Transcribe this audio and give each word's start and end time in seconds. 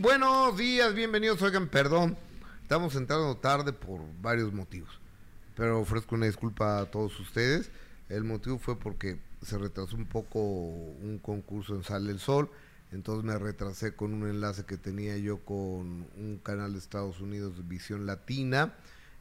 buenos 0.00 0.56
días, 0.56 0.94
bienvenidos. 0.94 1.42
Oigan, 1.42 1.68
perdón, 1.68 2.16
estamos 2.62 2.96
entrando 2.96 3.36
tarde 3.36 3.72
por 3.74 4.00
varios 4.22 4.50
motivos, 4.52 4.88
pero 5.54 5.78
ofrezco 5.78 6.14
una 6.14 6.24
disculpa 6.24 6.80
a 6.80 6.86
todos 6.86 7.18
ustedes. 7.20 7.70
El 8.08 8.24
motivo 8.24 8.58
fue 8.58 8.78
porque 8.78 9.18
se 9.42 9.58
retrasó 9.58 9.96
un 9.96 10.06
poco 10.06 10.40
un 10.40 11.20
concurso 11.22 11.74
en 11.74 11.84
Sale 11.84 12.10
el 12.10 12.18
Sol, 12.18 12.50
entonces 12.92 13.24
me 13.24 13.38
retrasé 13.38 13.94
con 13.94 14.14
un 14.14 14.28
enlace 14.28 14.64
que 14.64 14.78
tenía 14.78 15.18
yo 15.18 15.38
con 15.44 16.06
un 16.16 16.40
canal 16.42 16.72
de 16.72 16.78
Estados 16.78 17.20
Unidos, 17.20 17.68
Visión 17.68 18.06
Latina, 18.06 18.74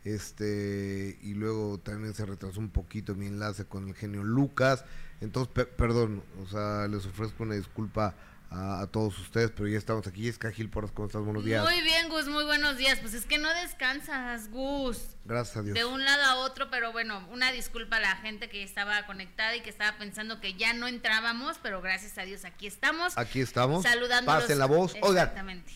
este 0.06 1.20
y 1.22 1.34
luego 1.34 1.78
también 1.80 2.14
se 2.14 2.26
retrasó 2.26 2.62
un 2.62 2.70
poquito 2.70 3.16
mi 3.16 3.28
enlace 3.28 3.66
con 3.66 3.90
el 3.90 3.96
genio 3.96 4.24
Lucas, 4.24 4.86
entonces 5.20 5.54
perdón, 5.76 6.24
o 6.42 6.48
sea, 6.48 6.88
les 6.88 7.06
ofrezco 7.06 7.44
una 7.44 7.56
disculpa 7.56 8.16
a, 8.52 8.88
todos 8.92 9.18
ustedes, 9.20 9.52
pero 9.52 9.68
ya 9.68 9.78
estamos 9.78 10.08
aquí. 10.08 10.28
Es 10.28 10.38
Cajil 10.38 10.70
por 10.70 10.92
¿cómo 10.94 11.08
estás? 11.08 11.24
Buenos 11.24 11.46
días. 11.46 11.64
Muy 11.64 11.82
bien, 11.82 12.10
Gus, 12.10 12.28
muy 12.28 12.44
buenos 12.44 12.78
días. 12.78 13.00
Pues 13.00 13.14
es 13.14 13.26
que 13.26 13.38
no 13.38 13.54
descansas, 13.54 14.50
Gus. 14.50 15.16
Gracias 15.26 15.58
a 15.58 15.62
Dios. 15.62 15.76
De 15.76 15.86
un 15.86 16.04
lado 16.04 16.24
a 16.24 16.36
otro, 16.38 16.70
pero 16.70 16.92
bueno, 16.92 17.28
una 17.32 17.52
disculpa 17.52 17.98
a 17.98 18.00
la 18.00 18.16
gente 18.18 18.50
que 18.50 18.64
estaba 18.64 19.06
conectada 19.06 19.56
y 19.56 19.62
que 19.62 19.70
estaba 19.70 19.98
pensando 19.98 20.40
que 20.42 20.56
ya 20.56 20.74
no 20.74 20.88
entrábamos, 20.88 21.60
pero 21.62 21.82
gracias 21.82 22.18
a 22.18 22.24
Dios 22.24 22.46
aquí 22.46 22.66
estamos. 22.66 23.18
Aquí 23.18 23.40
estamos. 23.40 23.84
Saludando. 23.84 24.26
Pasen 24.26 24.58
la 24.58 24.66
voz. 24.66 24.96
Oigan, 25.02 25.32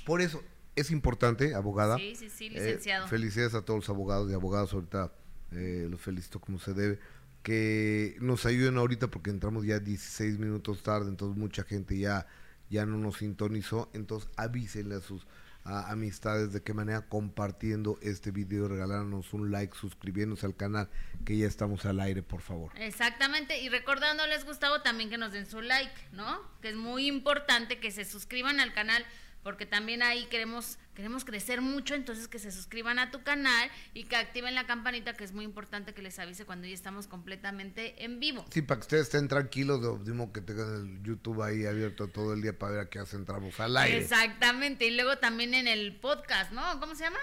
por 0.05 0.21
eso 0.21 0.44
es 0.75 0.89
importante, 0.89 1.53
abogada. 1.53 1.97
Sí, 1.97 2.16
sí, 2.16 2.30
sí, 2.30 2.49
licenciado. 2.49 3.05
Eh, 3.05 3.09
felicidades 3.09 3.53
a 3.53 3.61
todos 3.61 3.81
los 3.81 3.89
abogados 3.89 4.31
y 4.31 4.33
abogadas. 4.33 4.73
Ahorita 4.73 5.11
eh, 5.52 5.88
los 5.89 6.02
felicito 6.02 6.39
como 6.39 6.59
se 6.59 6.73
debe 6.73 6.99
que 7.44 8.16
nos 8.21 8.45
ayuden 8.45 8.77
ahorita 8.77 9.08
porque 9.08 9.30
entramos 9.30 9.66
ya 9.66 9.77
16 9.80 10.39
minutos 10.39 10.81
tarde, 10.81 11.09
entonces 11.09 11.38
mucha 11.38 11.63
gente 11.63 11.97
ya 11.99 12.25
ya 12.73 12.85
no 12.85 12.97
nos 12.97 13.19
sintonizó, 13.19 13.89
entonces 13.93 14.29
avísenle 14.35 14.95
a 14.95 14.99
sus 14.99 15.25
amistades 15.63 16.51
de 16.51 16.61
qué 16.61 16.73
manera 16.73 17.07
compartiendo 17.07 17.97
este 18.01 18.31
video, 18.31 18.67
regalándonos 18.67 19.31
un 19.31 19.49
like, 19.49 19.73
suscribiéndose 19.77 20.45
al 20.45 20.57
canal, 20.57 20.89
que 21.23 21.38
ya 21.38 21.47
estamos 21.47 21.85
al 21.85 22.02
aire, 22.02 22.21
por 22.21 22.41
favor. 22.41 22.73
Exactamente, 22.75 23.61
y 23.61 23.69
recordándoles, 23.69 24.43
Gustavo, 24.43 24.81
también 24.81 25.09
que 25.09 25.17
nos 25.17 25.31
den 25.31 25.45
su 25.45 25.61
like, 25.61 25.93
¿no? 26.11 26.41
Que 26.61 26.69
es 26.69 26.75
muy 26.75 27.07
importante 27.07 27.80
que 27.80 27.91
se 27.91 28.03
suscriban 28.03 28.59
al 28.59 28.73
canal 28.73 29.05
porque 29.44 29.66
también 29.66 30.02
ahí 30.02 30.25
queremos 30.25 30.80
queremos 30.94 31.25
crecer 31.25 31.61
mucho, 31.61 31.95
entonces 31.95 32.27
que 32.27 32.39
se 32.39 32.52
suscriban 32.52 32.99
a 32.99 33.11
tu 33.11 33.23
canal 33.23 33.69
y 33.94 34.03
que 34.03 34.16
activen 34.16 34.53
la 34.55 34.66
campanita, 34.66 35.13
que 35.13 35.23
es 35.23 35.33
muy 35.33 35.44
importante 35.44 35.94
que 35.94 36.02
les 36.02 36.19
avise 36.19 36.45
cuando 36.45 36.67
ya 36.67 36.73
estamos 36.73 37.08
completamente 37.08 38.03
en 38.03 38.19
vivo. 38.19 38.45
Sí, 38.52 38.61
para 38.61 38.80
que 38.80 38.83
ustedes 38.83 39.03
estén 39.03 39.27
tranquilos, 39.27 39.81
de 40.05 40.31
que 40.31 40.41
tengan 40.41 40.75
el 40.75 41.03
YouTube 41.03 41.41
ahí 41.41 41.66
abierto 41.66 42.08
todo 42.08 42.33
el 42.33 42.41
día 42.41 42.58
para 42.58 42.73
ver 42.73 42.81
a 42.81 42.89
qué 42.89 42.99
hacen 42.99 43.23
entramos 43.23 43.59
al 43.59 43.75
aire. 43.77 43.97
Exactamente, 43.97 44.86
y 44.86 44.91
luego 44.91 45.17
también 45.17 45.53
en 45.53 45.67
el 45.67 45.95
podcast, 45.95 46.52
¿no? 46.52 46.61
¿Cómo 46.80 46.95
se 46.95 47.05
llama? 47.05 47.19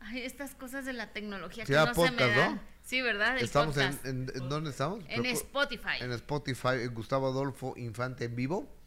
Ay, 0.00 0.22
estas 0.22 0.54
cosas 0.54 0.84
de 0.84 0.92
la 0.92 1.12
tecnología 1.12 1.64
que 1.64 1.72
no 1.72 1.94
se 1.94 2.10
me 2.10 2.28
dan. 2.28 2.60
Sí, 2.82 3.02
¿verdad? 3.02 3.36
estamos 3.36 3.76
En, 3.76 3.98
en, 4.04 4.48
¿Dónde 4.48 4.70
estamos? 4.70 5.04
En 5.08 5.26
Spotify. 5.26 5.98
En 6.00 6.12
Spotify, 6.12 6.86
Gustavo 6.90 7.26
Adolfo 7.28 7.74
Infante 7.76 8.24
en 8.24 8.34
vivo. 8.34 8.77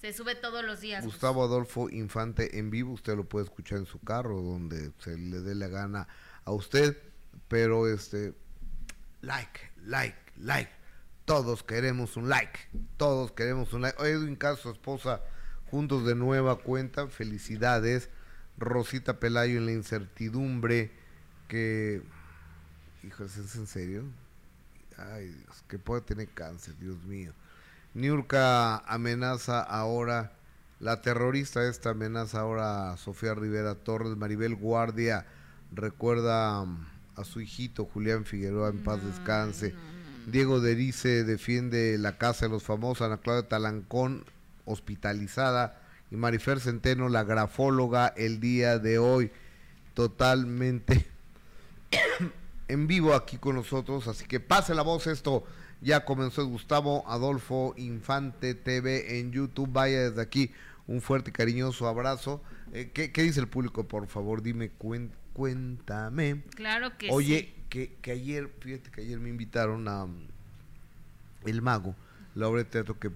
Se 0.00 0.14
sube 0.14 0.34
todos 0.34 0.64
los 0.64 0.80
días. 0.80 1.04
Gustavo 1.04 1.44
Adolfo 1.44 1.90
Infante 1.90 2.58
en 2.58 2.70
vivo, 2.70 2.92
usted 2.92 3.16
lo 3.16 3.28
puede 3.28 3.44
escuchar 3.44 3.78
en 3.78 3.86
su 3.86 4.00
carro, 4.00 4.40
donde 4.40 4.92
se 4.98 5.18
le 5.18 5.40
dé 5.40 5.54
la 5.54 5.68
gana 5.68 6.08
a 6.44 6.52
usted, 6.52 6.96
pero 7.48 7.86
este, 7.86 8.34
like, 9.20 9.60
like, 9.84 10.16
like, 10.38 10.70
todos 11.26 11.62
queremos 11.62 12.16
un 12.16 12.30
like, 12.30 12.58
todos 12.96 13.32
queremos 13.32 13.74
un 13.74 13.82
like. 13.82 14.02
Edwin 14.02 14.36
Caso, 14.36 14.70
esposa, 14.70 15.20
juntos 15.70 16.06
de 16.06 16.14
nueva 16.14 16.58
cuenta, 16.58 17.08
felicidades. 17.08 18.08
Rosita 18.56 19.20
Pelayo 19.20 19.58
en 19.58 19.66
la 19.66 19.72
incertidumbre, 19.72 20.92
que, 21.48 22.02
hijos, 23.02 23.36
¿es 23.36 23.54
en 23.54 23.66
serio? 23.66 24.04
Ay 24.96 25.28
Dios, 25.28 25.64
que 25.66 25.78
puede 25.78 26.02
tener 26.02 26.28
cáncer, 26.28 26.76
Dios 26.78 27.02
mío. 27.04 27.32
Niurka 27.94 28.78
amenaza 28.78 29.60
ahora, 29.60 30.32
la 30.78 31.02
terrorista 31.02 31.68
esta 31.68 31.90
amenaza 31.90 32.40
ahora 32.40 32.92
a 32.92 32.96
Sofía 32.96 33.34
Rivera 33.34 33.74
Torres, 33.74 34.16
Maribel 34.16 34.54
Guardia 34.54 35.26
recuerda 35.72 36.60
um, 36.60 36.84
a 37.16 37.24
su 37.24 37.40
hijito 37.40 37.84
Julián 37.84 38.24
Figueroa 38.24 38.68
en 38.70 38.82
paz 38.82 39.04
descanse. 39.04 39.74
Diego 40.26 40.60
Derice 40.60 41.24
defiende 41.24 41.98
la 41.98 42.18
casa 42.18 42.46
de 42.46 42.52
los 42.52 42.62
famosos, 42.62 43.06
Ana 43.06 43.18
Claudia 43.18 43.48
Talancón 43.48 44.24
hospitalizada. 44.64 45.80
Y 46.10 46.16
Marifer 46.16 46.60
Centeno, 46.60 47.08
la 47.08 47.22
grafóloga, 47.22 48.08
el 48.08 48.40
día 48.40 48.78
de 48.78 48.98
hoy 48.98 49.30
totalmente 49.94 51.06
en 52.68 52.86
vivo 52.86 53.14
aquí 53.14 53.36
con 53.36 53.56
nosotros, 53.56 54.08
así 54.08 54.26
que 54.26 54.40
pase 54.40 54.74
la 54.74 54.82
voz 54.82 55.06
esto 55.06 55.44
ya 55.80 56.04
comenzó 56.04 56.46
Gustavo 56.46 57.04
Adolfo 57.08 57.74
Infante 57.76 58.54
TV 58.54 59.18
en 59.18 59.32
YouTube. 59.32 59.70
Vaya 59.72 60.10
desde 60.10 60.20
aquí 60.20 60.50
un 60.86 61.00
fuerte 61.00 61.30
y 61.30 61.32
cariñoso 61.32 61.88
abrazo. 61.88 62.42
Eh, 62.72 62.90
¿qué, 62.92 63.22
dice 63.22 63.40
el 63.40 63.48
público, 63.48 63.88
por 63.88 64.06
favor? 64.06 64.42
Dime, 64.42 64.70
cuéntame. 65.32 66.42
Claro 66.54 66.96
que 66.98 67.10
Oye, 67.10 67.54
que, 67.68 67.96
que 68.02 68.12
ayer, 68.12 68.50
fíjate 68.60 68.90
que 68.90 69.00
ayer 69.00 69.18
me 69.18 69.30
invitaron 69.30 69.88
a 69.88 70.06
mm, 70.06 70.28
El 71.46 71.62
Mago, 71.62 71.94
la 72.34 72.48
obra 72.48 72.62
de 72.62 72.68
teatro 72.68 72.98
que, 72.98 73.10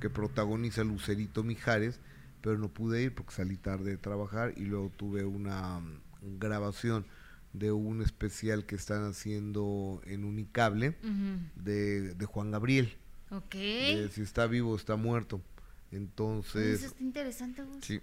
que 0.00 0.10
protagoniza 0.10 0.82
Lucerito 0.82 1.44
Mijares, 1.44 2.00
pero 2.42 2.58
no 2.58 2.68
pude 2.68 3.02
ir 3.02 3.14
porque 3.14 3.32
salí 3.32 3.56
tarde 3.56 3.90
de 3.90 3.96
trabajar 3.96 4.52
y 4.56 4.64
luego 4.64 4.90
tuve 4.96 5.24
una 5.24 5.78
mm, 5.78 6.38
grabación 6.38 7.06
de 7.58 7.72
un 7.72 8.02
especial 8.02 8.66
que 8.66 8.74
están 8.74 9.04
haciendo 9.04 10.02
en 10.04 10.24
Unicable 10.24 10.96
de, 11.56 12.14
de, 12.14 12.26
Juan 12.26 12.50
Gabriel. 12.50 12.96
Ok. 13.30 13.54
si 13.54 14.22
está 14.22 14.46
vivo 14.46 14.72
o 14.72 14.76
está 14.76 14.96
muerto. 14.96 15.40
Entonces... 15.90 16.80
Eso 16.80 16.86
está 16.86 17.02
interesante, 17.02 17.62
Sí. 17.80 18.00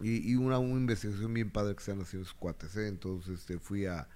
Y, 0.00 0.32
y 0.32 0.36
una, 0.36 0.58
investigación 0.58 1.34
bien 1.34 1.50
padre 1.50 1.74
que 1.74 1.80
están 1.80 2.00
haciendo 2.00 2.24
esos 2.24 2.34
cuates, 2.34 2.74
¿eh? 2.76 2.88
Entonces 2.88 3.40
este, 3.40 3.58
fui 3.58 3.84
a, 3.84 4.08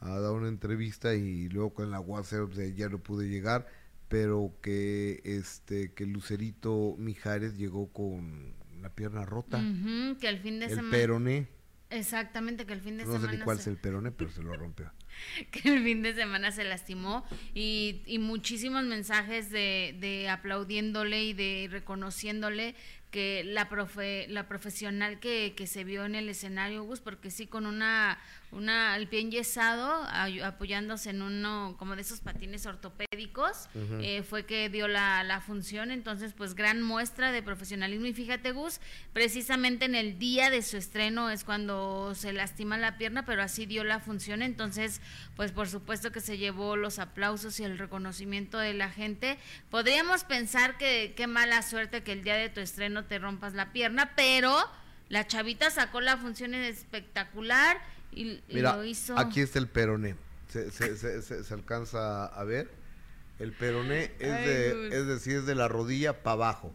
dar 0.00 0.32
una 0.32 0.48
entrevista 0.48 1.14
y 1.14 1.48
luego 1.48 1.72
con 1.72 1.90
la 1.90 2.00
WhatsApp 2.00 2.52
ya 2.74 2.88
no 2.88 2.98
pude 2.98 3.28
llegar, 3.28 3.68
pero 4.08 4.52
que 4.60 5.20
este 5.24 5.92
que 5.92 6.06
Lucerito 6.06 6.96
Mijares 6.98 7.56
llegó 7.56 7.92
con 7.92 8.54
la 8.80 8.88
pierna 8.94 9.24
rota. 9.24 9.62
que 10.20 10.26
al 10.26 10.40
fin 10.40 10.58
de 10.58 10.66
el 10.66 10.70
semana... 10.70 10.90
peroné 10.90 11.59
Exactamente, 11.90 12.66
que 12.66 12.72
el 12.72 12.80
fin 12.80 12.96
de 12.96 13.04
semana. 13.04 13.20
No 13.20 13.30
sé 13.30 13.36
ni 13.36 13.42
cuál 13.42 13.58
es 13.58 13.66
el 13.66 13.76
perone, 13.76 14.12
pero 14.12 14.30
se 14.30 14.42
lo 14.42 14.52
rompió. 14.54 14.92
que 15.50 15.74
el 15.74 15.82
fin 15.82 16.02
de 16.02 16.14
semana 16.14 16.52
se 16.52 16.64
lastimó 16.64 17.24
y, 17.54 18.02
y 18.06 18.18
muchísimos 18.18 18.84
mensajes 18.84 19.50
de, 19.50 19.96
de 20.00 20.28
aplaudiéndole 20.28 21.24
y 21.24 21.32
de 21.32 21.68
reconociéndole 21.70 22.74
que 23.10 23.42
la 23.44 23.68
profe, 23.68 24.26
la 24.28 24.46
profesional 24.46 25.18
que, 25.18 25.54
que 25.56 25.66
se 25.66 25.84
vio 25.84 26.04
en 26.04 26.14
el 26.14 26.28
escenario, 26.28 26.84
Gus, 26.84 27.00
porque 27.00 27.30
sí 27.30 27.46
con 27.46 27.66
una, 27.66 28.18
una 28.52 28.96
el 28.96 29.08
pie 29.08 29.20
enyesado, 29.20 30.04
apoyándose 30.44 31.10
en 31.10 31.22
uno 31.22 31.76
como 31.78 31.94
de 31.94 32.02
esos 32.02 32.20
patines 32.20 32.66
ortopédicos, 32.66 33.68
eh, 34.00 34.22
fue 34.22 34.44
que 34.44 34.68
dio 34.68 34.88
la, 34.88 35.22
la 35.22 35.40
función, 35.40 35.90
entonces 35.90 36.32
pues 36.32 36.54
gran 36.54 36.82
muestra 36.82 37.32
de 37.32 37.42
profesionalismo. 37.42 38.06
Y 38.06 38.12
fíjate 38.12 38.52
Gus, 38.52 38.80
precisamente 39.12 39.84
en 39.84 39.94
el 39.94 40.18
día 40.18 40.50
de 40.50 40.62
su 40.62 40.76
estreno 40.76 41.30
es 41.30 41.44
cuando 41.44 42.14
se 42.14 42.32
lastima 42.32 42.76
la 42.76 42.98
pierna, 42.98 43.24
pero 43.24 43.42
así 43.42 43.66
dio 43.66 43.84
la 43.84 44.00
función, 44.00 44.42
entonces 44.42 45.00
pues 45.36 45.52
por 45.52 45.68
supuesto 45.68 46.10
que 46.10 46.20
se 46.20 46.38
llevó 46.38 46.76
los 46.76 46.98
aplausos 46.98 47.60
y 47.60 47.64
el 47.64 47.78
reconocimiento 47.78 48.58
de 48.58 48.74
la 48.74 48.90
gente. 48.90 49.38
Podríamos 49.70 50.24
pensar 50.24 50.76
que 50.76 51.14
qué 51.16 51.26
mala 51.26 51.62
suerte 51.62 52.02
que 52.02 52.12
el 52.12 52.24
día 52.24 52.34
de 52.34 52.48
tu 52.48 52.60
estreno 52.60 53.04
te 53.04 53.18
rompas 53.18 53.54
la 53.54 53.72
pierna, 53.72 54.12
pero 54.16 54.56
la 55.08 55.26
chavita 55.26 55.70
sacó 55.70 56.00
la 56.00 56.16
función 56.16 56.54
espectacular 56.54 57.80
y, 58.12 58.40
lo 58.48 58.84
hizo. 58.84 59.18
Aquí 59.18 59.40
está 59.40 59.58
el 59.58 59.68
peroné. 59.68 60.16
Se, 60.48 60.70
se, 60.70 61.22
se, 61.22 61.54
alcanza 61.54 62.26
a 62.26 62.44
ver. 62.44 62.70
El 63.38 63.52
peroné 63.52 64.12
es, 64.18 64.28
de, 64.28 64.88
es 64.88 65.06
decir, 65.06 65.36
es 65.36 65.46
de 65.46 65.54
la 65.54 65.68
rodilla 65.68 66.22
para 66.22 66.34
abajo. 66.34 66.72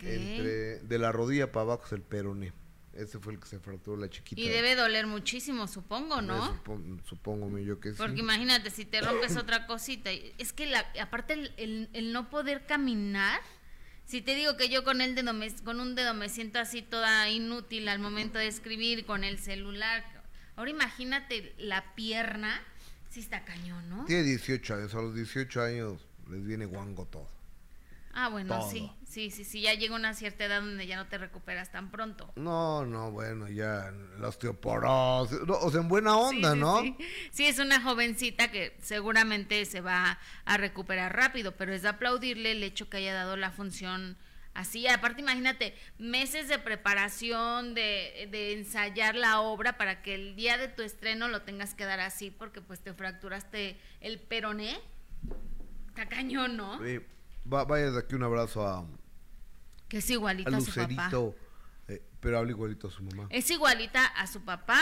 Entre, 0.00 0.80
de 0.80 0.98
la 0.98 1.10
rodilla 1.12 1.50
para 1.50 1.62
abajo 1.62 1.84
es 1.86 1.92
el 1.92 2.02
peroné. 2.02 2.52
Ese 2.92 3.18
fue 3.18 3.32
el 3.32 3.40
que 3.40 3.46
se 3.46 3.58
fracturó 3.58 3.96
la 3.96 4.10
chiquita. 4.10 4.40
Y 4.40 4.48
debe 4.48 4.74
doler 4.74 5.06
muchísimo, 5.06 5.66
supongo, 5.66 6.20
¿no? 6.20 6.60
supongo 7.04 7.58
yo 7.58 7.80
que 7.80 7.92
sí. 7.92 7.96
Porque 7.96 8.20
imagínate, 8.20 8.70
si 8.70 8.84
te 8.84 9.00
rompes 9.00 9.36
otra 9.36 9.66
cosita. 9.66 10.10
Es 10.10 10.52
que 10.52 10.66
la, 10.66 10.84
aparte 11.00 11.52
el, 11.56 11.88
el 11.92 12.12
no 12.12 12.28
poder 12.28 12.66
caminar 12.66 13.40
si 14.10 14.22
te 14.22 14.34
digo 14.34 14.56
que 14.56 14.68
yo 14.68 14.82
con 14.82 15.00
el 15.00 15.14
dedo 15.14 15.32
con 15.62 15.78
un 15.78 15.94
dedo 15.94 16.14
me 16.14 16.28
siento 16.28 16.58
así 16.58 16.82
toda 16.82 17.30
inútil 17.30 17.86
al 17.86 18.00
momento 18.00 18.40
de 18.40 18.48
escribir 18.48 19.06
con 19.06 19.22
el 19.22 19.38
celular. 19.38 20.02
Ahora 20.60 20.72
imagínate 20.72 21.54
la 21.56 21.94
pierna, 21.94 22.60
si 23.08 23.20
está 23.20 23.46
cañón, 23.46 23.88
¿no? 23.88 24.04
Tiene 24.04 24.24
18 24.24 24.74
años, 24.74 24.94
a 24.94 25.00
los 25.00 25.14
18 25.14 25.62
años 25.62 26.06
les 26.30 26.44
viene 26.44 26.66
guango 26.66 27.06
todo. 27.06 27.26
Ah, 28.12 28.28
bueno, 28.28 28.68
sí, 28.70 28.92
sí, 29.08 29.30
sí, 29.30 29.44
sí, 29.44 29.62
ya 29.62 29.72
llega 29.72 29.94
una 29.94 30.12
cierta 30.12 30.44
edad 30.44 30.60
donde 30.60 30.86
ya 30.86 30.96
no 30.96 31.06
te 31.06 31.16
recuperas 31.16 31.72
tan 31.72 31.90
pronto. 31.90 32.30
No, 32.36 32.84
no, 32.84 33.10
bueno, 33.10 33.48
ya 33.48 33.90
la 34.18 34.28
osteoporosis, 34.28 35.38
o 35.48 35.70
sea, 35.70 35.80
en 35.80 35.88
buena 35.88 36.18
onda, 36.18 36.54
¿no? 36.54 36.82
Sí. 36.82 36.94
sí. 37.30 37.46
es 37.46 37.58
una 37.58 37.80
jovencita 37.80 38.50
que 38.50 38.76
seguramente 38.82 39.64
se 39.64 39.80
va 39.80 40.18
a 40.44 40.56
recuperar 40.58 41.16
rápido, 41.16 41.56
pero 41.56 41.72
es 41.72 41.80
de 41.80 41.88
aplaudirle 41.88 42.52
el 42.52 42.62
hecho 42.62 42.90
que 42.90 42.98
haya 42.98 43.14
dado 43.14 43.38
la 43.38 43.50
función 43.50 44.18
así. 44.54 44.86
Aparte, 44.88 45.20
imagínate, 45.20 45.74
meses 45.98 46.48
de 46.48 46.58
preparación, 46.58 47.74
de, 47.74 48.28
de 48.30 48.52
ensayar 48.52 49.14
la 49.14 49.40
obra 49.40 49.76
para 49.76 50.02
que 50.02 50.14
el 50.14 50.36
día 50.36 50.58
de 50.58 50.68
tu 50.68 50.82
estreno 50.82 51.28
lo 51.28 51.42
tengas 51.42 51.74
que 51.74 51.84
dar 51.84 52.00
así, 52.00 52.30
porque 52.30 52.60
pues 52.60 52.80
te 52.80 52.92
fracturaste 52.94 53.78
el 54.00 54.18
peroné. 54.20 54.78
Está 55.88 56.08
cañón, 56.08 56.56
¿no? 56.56 56.80
Vaya 57.44 57.90
de 57.90 57.98
aquí 57.98 58.14
un 58.14 58.22
abrazo 58.22 58.66
a. 58.66 58.86
Que 59.88 59.98
es 59.98 60.10
igualita 60.10 60.56
a, 60.56 60.60
su 60.60 60.72
papá. 60.72 61.10
Eh, 61.88 62.00
pero 62.20 62.38
habla 62.38 62.50
igualito 62.52 62.88
a 62.88 62.90
su 62.90 63.02
mamá. 63.02 63.26
Es 63.30 63.50
igualita 63.50 64.06
a 64.06 64.26
su 64.28 64.42
papá, 64.42 64.80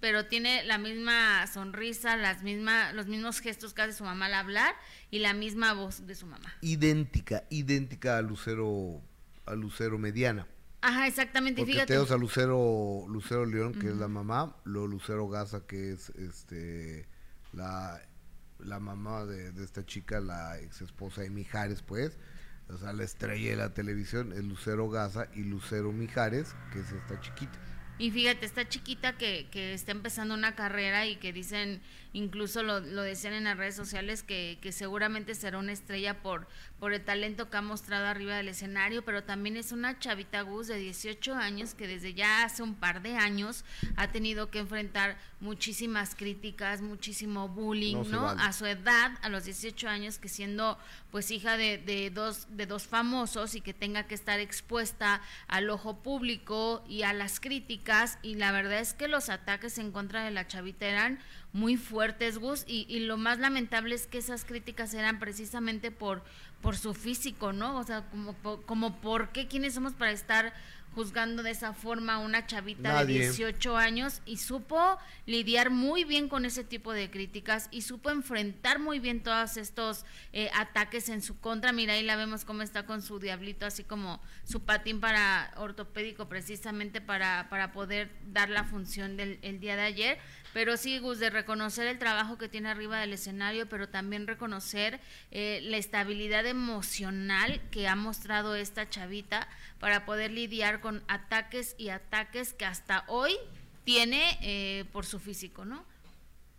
pero 0.00 0.26
tiene 0.26 0.64
la 0.64 0.76
misma 0.76 1.46
sonrisa, 1.46 2.16
las 2.16 2.42
misma, 2.42 2.92
los 2.92 3.06
mismos 3.06 3.40
gestos 3.40 3.72
que 3.72 3.82
hace 3.82 3.94
su 3.94 4.04
mamá 4.04 4.26
al 4.26 4.34
hablar 4.34 4.74
y 5.10 5.20
la 5.20 5.32
misma 5.32 5.72
voz 5.72 6.06
de 6.06 6.14
su 6.14 6.26
mamá. 6.26 6.54
Idéntica, 6.60 7.44
idéntica 7.48 8.18
a 8.18 8.22
Lucero, 8.22 9.00
a 9.46 9.54
Lucero 9.54 9.98
Mediana. 9.98 10.46
Ajá, 10.82 11.06
exactamente. 11.06 11.60
Porque 11.60 11.72
Fíjate. 11.72 11.94
a 11.96 12.16
Lucero, 12.16 13.04
Lucero 13.08 13.44
León, 13.44 13.74
que 13.74 13.88
es 13.88 13.96
la 13.96 14.08
mamá, 14.08 14.56
luego 14.64 14.86
Lucero 14.86 15.28
Gaza, 15.28 15.66
que 15.66 15.92
es 15.92 16.10
este 16.10 17.06
la 17.52 18.00
la 18.64 18.80
mamá 18.80 19.24
de, 19.24 19.52
esta 19.62 19.84
chica, 19.84 20.20
la 20.20 20.58
ex 20.60 20.82
esposa 20.82 21.22
de 21.22 21.30
Mijares, 21.30 21.82
pues, 21.82 22.16
o 22.68 22.78
sea, 22.78 22.92
la 22.92 23.04
estrella 23.04 23.50
de 23.50 23.56
la 23.56 23.74
televisión 23.74 24.32
es 24.32 24.44
Lucero 24.44 24.88
Gaza 24.88 25.28
y 25.34 25.42
Lucero 25.42 25.92
Mijares, 25.92 26.54
que 26.72 26.80
es 26.80 26.92
esta 26.92 27.20
chiquita. 27.20 27.58
Y 28.00 28.10
fíjate, 28.10 28.46
esta 28.46 28.66
chiquita 28.66 29.18
que, 29.18 29.46
que 29.50 29.74
está 29.74 29.92
empezando 29.92 30.32
una 30.32 30.54
carrera 30.54 31.04
y 31.04 31.16
que 31.16 31.34
dicen, 31.34 31.82
incluso 32.14 32.62
lo, 32.62 32.80
lo 32.80 33.02
decían 33.02 33.34
en 33.34 33.44
las 33.44 33.58
redes 33.58 33.76
sociales, 33.76 34.22
que, 34.22 34.58
que, 34.62 34.72
seguramente 34.72 35.34
será 35.34 35.58
una 35.58 35.72
estrella 35.72 36.22
por, 36.22 36.48
por 36.78 36.94
el 36.94 37.04
talento 37.04 37.50
que 37.50 37.58
ha 37.58 37.62
mostrado 37.62 38.06
arriba 38.06 38.36
del 38.36 38.48
escenario, 38.48 39.04
pero 39.04 39.24
también 39.24 39.58
es 39.58 39.70
una 39.70 39.98
chavita 39.98 40.40
Gus 40.40 40.68
de 40.68 40.78
18 40.78 41.34
años 41.34 41.74
que 41.74 41.86
desde 41.86 42.14
ya 42.14 42.44
hace 42.44 42.62
un 42.62 42.74
par 42.74 43.02
de 43.02 43.16
años 43.16 43.66
ha 43.96 44.08
tenido 44.08 44.50
que 44.50 44.60
enfrentar 44.60 45.18
muchísimas 45.40 46.14
críticas, 46.14 46.80
muchísimo 46.80 47.48
bullying, 47.48 48.04
¿no? 48.10 48.28
A 48.28 48.52
su 48.54 48.64
edad, 48.64 49.12
a 49.20 49.28
los 49.28 49.44
18 49.44 49.88
años, 49.88 50.18
que 50.18 50.28
siendo 50.28 50.78
pues 51.10 51.30
hija 51.30 51.56
de, 51.56 51.78
de, 51.78 52.10
dos, 52.10 52.46
de 52.50 52.66
dos 52.66 52.86
famosos 52.86 53.54
y 53.54 53.60
que 53.60 53.74
tenga 53.74 54.06
que 54.06 54.14
estar 54.14 54.40
expuesta 54.40 55.20
al 55.48 55.70
ojo 55.70 56.02
público 56.02 56.84
y 56.88 57.02
a 57.02 57.12
las 57.12 57.40
críticas, 57.40 58.18
y 58.22 58.36
la 58.36 58.52
verdad 58.52 58.80
es 58.80 58.94
que 58.94 59.08
los 59.08 59.28
ataques 59.28 59.78
en 59.78 59.92
contra 59.92 60.24
de 60.24 60.30
la 60.30 60.46
chavita 60.46 60.86
eran 60.86 61.18
muy 61.52 61.76
fuertes, 61.76 62.38
Gus, 62.38 62.64
y, 62.66 62.86
y 62.88 63.00
lo 63.00 63.16
más 63.16 63.38
lamentable 63.38 63.94
es 63.94 64.06
que 64.06 64.18
esas 64.18 64.44
críticas 64.44 64.94
eran 64.94 65.18
precisamente 65.18 65.90
por 65.90 66.22
por 66.60 66.76
su 66.76 66.94
físico, 66.94 67.52
¿no? 67.52 67.78
O 67.78 67.84
sea, 67.84 68.04
como, 68.10 68.34
como 68.66 69.00
por 69.00 69.30
qué, 69.30 69.48
quiénes 69.48 69.74
somos 69.74 69.94
para 69.94 70.10
estar 70.10 70.52
juzgando 70.94 71.42
de 71.42 71.50
esa 71.50 71.72
forma 71.72 72.14
a 72.14 72.18
una 72.18 72.46
chavita 72.46 73.04
de 73.04 73.12
18 73.12 73.76
años 73.76 74.22
y 74.26 74.38
supo 74.38 74.98
lidiar 75.26 75.70
muy 75.70 76.04
bien 76.04 76.28
con 76.28 76.44
ese 76.44 76.64
tipo 76.64 76.92
de 76.92 77.10
críticas 77.10 77.68
y 77.70 77.82
supo 77.82 78.10
enfrentar 78.10 78.78
muy 78.78 78.98
bien 78.98 79.22
todos 79.22 79.56
estos 79.56 80.04
eh, 80.32 80.50
ataques 80.54 81.08
en 81.08 81.22
su 81.22 81.38
contra. 81.38 81.72
Mira, 81.72 81.94
ahí 81.94 82.02
la 82.02 82.16
vemos 82.16 82.44
cómo 82.44 82.62
está 82.62 82.86
con 82.86 83.02
su 83.02 83.18
diablito, 83.18 83.66
así 83.66 83.84
como 83.84 84.20
su 84.44 84.60
patín 84.60 85.00
para 85.00 85.52
ortopédico 85.56 86.28
precisamente 86.28 87.00
para, 87.00 87.48
para 87.48 87.72
poder 87.72 88.10
dar 88.26 88.48
la 88.50 88.64
función 88.64 89.16
del 89.16 89.38
el 89.42 89.60
día 89.60 89.76
de 89.76 89.82
ayer. 89.82 90.18
Pero 90.52 90.76
sí, 90.76 90.98
Gus, 90.98 91.18
de 91.18 91.30
reconocer 91.30 91.86
el 91.86 91.98
trabajo 91.98 92.38
que 92.38 92.48
tiene 92.48 92.68
arriba 92.68 92.98
del 92.98 93.12
escenario, 93.12 93.68
pero 93.68 93.88
también 93.88 94.26
reconocer 94.26 95.00
eh, 95.30 95.60
la 95.62 95.76
estabilidad 95.76 96.46
emocional 96.46 97.60
que 97.70 97.86
ha 97.86 97.94
mostrado 97.94 98.54
esta 98.54 98.88
chavita 98.88 99.48
para 99.78 100.04
poder 100.04 100.32
lidiar 100.32 100.80
con 100.80 101.02
ataques 101.08 101.74
y 101.78 101.90
ataques 101.90 102.52
que 102.52 102.64
hasta 102.64 103.04
hoy 103.06 103.32
tiene 103.84 104.38
eh, 104.42 104.84
por 104.92 105.06
su 105.06 105.18
físico, 105.18 105.64
¿no? 105.64 105.84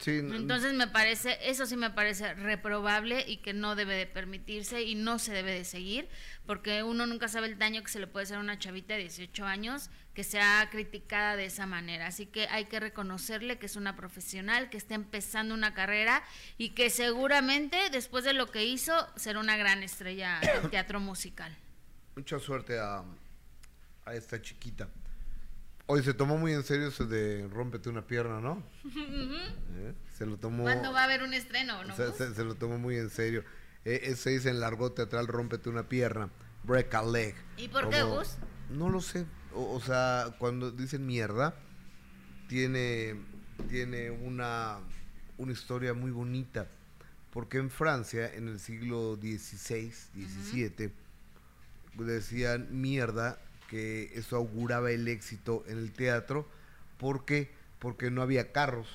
Entonces 0.06 0.74
me 0.74 0.88
parece, 0.88 1.38
eso 1.44 1.66
sí 1.66 1.78
me 1.78 1.92
parece 1.92 2.34
reprobable 2.34 3.24
y 3.28 3.38
que 3.38 3.54
no 3.54 3.76
debe 3.76 3.96
de 3.96 4.08
permitirse 4.08 4.82
y 4.82 4.96
no 4.96 5.20
se 5.20 5.32
debe 5.32 5.54
de 5.54 5.64
seguir, 5.64 6.10
porque 6.48 6.82
uno 6.82 7.06
nunca 7.06 7.28
sabe 7.28 7.48
el 7.48 7.60
daño 7.60 7.84
que 7.84 7.92
se 7.92 8.00
le 8.00 8.08
puede 8.08 8.24
hacer 8.24 8.38
a 8.38 8.40
una 8.40 8.58
chavita 8.58 8.96
de 8.96 9.02
18 9.02 9.46
años 9.46 9.90
que 10.14 10.24
sea 10.24 10.68
criticada 10.72 11.36
de 11.36 11.46
esa 11.46 11.66
manera. 11.66 12.08
Así 12.08 12.26
que 12.26 12.48
hay 12.48 12.66
que 12.66 12.80
reconocerle 12.80 13.58
que 13.58 13.66
es 13.66 13.76
una 13.76 13.96
profesional, 13.96 14.70
que 14.70 14.78
está 14.78 14.96
empezando 14.96 15.54
una 15.54 15.74
carrera 15.74 16.24
y 16.58 16.70
que 16.70 16.90
seguramente 16.90 17.78
después 17.92 18.24
de 18.24 18.34
lo 18.34 18.52
que 18.52 18.66
hizo 18.66 18.94
será 19.16 19.40
una 19.40 19.58
gran 19.58 19.84
estrella 19.84 20.40
del 20.42 20.70
teatro 20.72 21.00
musical. 21.00 21.56
Mucha 22.16 22.40
suerte 22.40 22.78
a, 22.78 23.04
a 24.06 24.14
esta 24.14 24.42
chiquita. 24.42 24.90
Hoy 25.88 26.04
se 26.04 26.14
tomó 26.14 26.38
muy 26.38 26.54
en 26.54 26.64
serio 26.64 26.88
eso 26.88 27.06
de 27.06 27.48
rómpete 27.50 27.90
una 27.90 28.06
pierna, 28.06 28.40
¿no? 28.40 28.64
¿Eh? 28.86 29.94
Se 30.14 30.26
lo 30.26 30.38
tomó. 30.38 30.64
¿Cuándo 30.64 30.94
va 30.94 31.02
a 31.02 31.04
haber 31.04 31.24
un 31.24 31.34
estreno, 31.34 31.84
no? 31.84 31.96
se, 31.96 32.44
lo 32.46 32.56
tomó 32.56 32.78
muy 32.78 32.96
en 32.98 33.10
serio. 33.10 33.44
Eh, 33.84 34.14
se 34.16 34.30
dice 34.30 34.50
en 34.50 34.60
largo 34.60 34.92
teatral 34.92 35.28
rómpete 35.28 35.70
una 35.70 35.90
pierna, 35.90 36.30
break 36.64 36.94
a 36.94 37.04
leg. 37.04 37.36
¿Y 37.58 37.68
por 37.68 37.90
qué, 37.90 38.04
Gus? 38.04 38.38
No 38.70 38.90
lo 38.90 39.02
sé. 39.02 39.26
O, 39.54 39.80
sea, 39.82 40.36
cuando 40.40 40.72
dicen 40.72 41.06
mierda, 41.06 41.56
tiene, 42.48 43.16
tiene 43.70 44.12
una, 44.12 44.80
una 45.38 45.52
historia 45.52 45.94
muy 45.94 46.12
bonita. 46.12 46.68
Porque 47.32 47.58
en 47.58 47.70
Francia, 47.70 48.34
en 48.34 48.50
el 48.50 48.60
siglo 48.60 49.16
XVI, 49.16 49.92
XVII, 49.92 50.92
decían 51.98 52.68
mierda 52.72 53.40
que 53.70 54.12
eso 54.16 54.36
auguraba 54.36 54.92
el 54.92 55.08
éxito 55.08 55.64
en 55.68 55.78
el 55.78 55.92
teatro. 55.94 56.46
¿Por 56.98 57.24
qué? 57.24 57.50
Porque 57.80 58.12
no 58.12 58.22
había 58.22 58.52
carros, 58.52 58.88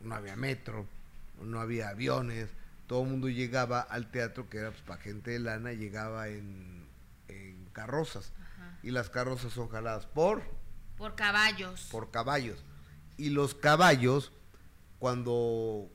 no 0.00 0.14
había 0.14 0.34
metro, 0.34 0.86
no 1.40 1.60
había 1.60 1.90
aviones. 1.90 2.48
Todo 2.86 3.04
el 3.04 3.08
mundo 3.08 3.28
llegaba 3.28 3.80
al 3.80 4.10
teatro, 4.10 4.50
que 4.50 4.58
era 4.58 4.70
pues, 4.72 4.82
para 4.82 5.00
gente 5.00 5.30
de 5.30 5.38
lana, 5.38 5.72
llegaba 5.72 6.28
en, 6.28 6.80
carrozas. 7.72 8.32
Y 8.82 8.90
las 8.90 9.10
carrozas 9.10 9.52
son 9.52 9.68
jaladas 9.68 10.06
por... 10.06 10.42
Por 10.96 11.14
caballos. 11.14 11.88
Por 11.90 12.10
caballos. 12.10 12.62
Y 13.16 13.30
los 13.30 13.54
caballos, 13.54 14.32
cuando 14.98 15.90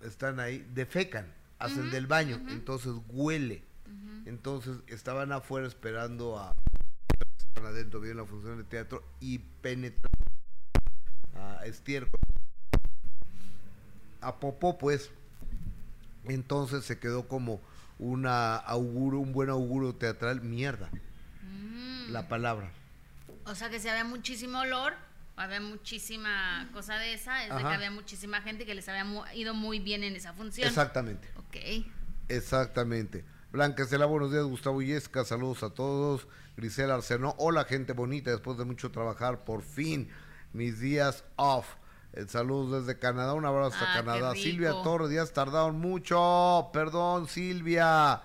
están 0.00 0.40
ahí, 0.40 0.66
defecan, 0.72 1.32
hacen 1.58 1.90
del 1.90 2.06
baño, 2.06 2.40
entonces 2.48 2.92
huele. 3.08 3.64
Entonces 4.26 4.78
estaban 4.86 5.32
afuera 5.32 5.66
esperando 5.66 6.38
a 6.38 6.54
adentro, 7.62 8.00
viene 8.00 8.16
la 8.16 8.26
función 8.26 8.58
de 8.58 8.64
teatro 8.64 9.04
y 9.20 9.38
penetra 9.38 10.10
a 11.34 11.66
estiércol, 11.66 12.18
a 14.20 14.38
popó, 14.40 14.78
pues. 14.78 15.10
Entonces 16.24 16.84
se 16.84 16.98
quedó 16.98 17.28
como 17.28 17.60
una 17.98 18.56
auguro, 18.56 19.18
un 19.18 19.32
buen 19.32 19.50
auguro 19.50 19.94
teatral, 19.94 20.40
mierda. 20.40 20.90
La 22.10 22.28
palabra. 22.28 22.70
O 23.46 23.54
sea 23.54 23.70
que 23.70 23.80
si 23.80 23.88
había 23.88 24.04
muchísimo 24.04 24.60
olor, 24.60 24.94
había 25.36 25.60
muchísima 25.60 26.68
cosa 26.72 26.96
de 26.98 27.14
esa, 27.14 27.44
es 27.44 27.54
de 27.54 27.60
que 27.60 27.68
había 27.68 27.90
muchísima 27.90 28.40
gente 28.40 28.64
que 28.66 28.74
les 28.74 28.88
había 28.88 29.06
ido 29.34 29.54
muy 29.54 29.80
bien 29.80 30.04
en 30.04 30.16
esa 30.16 30.32
función. 30.32 30.68
Exactamente. 30.68 31.28
Ok. 31.36 31.56
Exactamente. 32.28 33.24
Blanca 33.50 33.82
Estela, 33.82 34.06
buenos 34.06 34.32
días. 34.32 34.44
Gustavo 34.44 34.82
Yesca, 34.82 35.24
saludos 35.24 35.62
a 35.62 35.70
todos. 35.70 36.26
Grisela 36.56 36.94
Arceno, 36.94 37.34
hola 37.38 37.64
gente 37.64 37.92
bonita, 37.92 38.30
después 38.30 38.58
de 38.58 38.64
mucho 38.64 38.90
trabajar, 38.90 39.44
por 39.44 39.62
fin, 39.62 40.08
mis 40.52 40.80
días 40.80 41.24
off. 41.36 41.66
El 42.12 42.28
saludo 42.28 42.80
desde 42.80 42.98
Canadá, 42.98 43.34
un 43.34 43.44
abrazo 43.44 43.74
hasta 43.74 43.92
ah, 43.92 43.96
Canadá. 43.96 44.34
Silvia 44.34 44.70
Torres, 44.84 45.10
días 45.10 45.32
tardaron 45.32 45.80
mucho. 45.80 46.70
Perdón, 46.72 47.26
Silvia. 47.26 48.22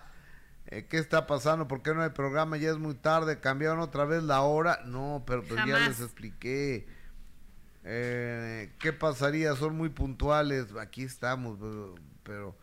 Eh, 0.71 0.85
¿Qué 0.87 0.97
está 0.97 1.27
pasando? 1.27 1.67
¿Por 1.67 1.81
qué 1.81 1.93
no 1.93 2.03
hay 2.03 2.11
programa? 2.11 2.57
Ya 2.57 2.69
es 2.69 2.77
muy 2.77 2.95
tarde. 2.95 3.39
¿Cambiaron 3.39 3.79
otra 3.79 4.05
vez 4.05 4.23
la 4.23 4.41
hora? 4.41 4.81
No, 4.85 5.23
pero, 5.25 5.43
pues 5.43 5.59
ya 5.67 5.79
les 5.79 5.99
expliqué. 5.99 6.87
Eh, 7.83 8.73
¿Qué 8.79 8.93
pasaría? 8.93 9.55
Son 9.55 9.75
muy 9.75 9.89
puntuales. 9.89 10.67
Aquí 10.75 11.03
estamos, 11.03 11.57
pero 12.23 12.55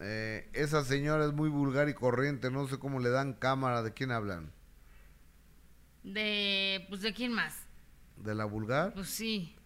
eh, 0.00 0.48
esa 0.52 0.84
señora 0.84 1.24
es 1.24 1.32
muy 1.32 1.48
vulgar 1.48 1.88
y 1.88 1.94
corriente, 1.94 2.50
no 2.50 2.68
sé 2.68 2.78
cómo 2.78 3.00
le 3.00 3.08
dan 3.08 3.32
cámara, 3.32 3.82
¿de 3.82 3.92
quién 3.94 4.10
hablan? 4.10 4.52
De, 6.02 6.84
pues, 6.88 7.00
¿de 7.00 7.14
quién 7.14 7.32
más? 7.32 7.54
¿De 8.16 8.34
la 8.34 8.44
vulgar? 8.44 8.92
Pues 8.92 9.08
sí. 9.08 9.56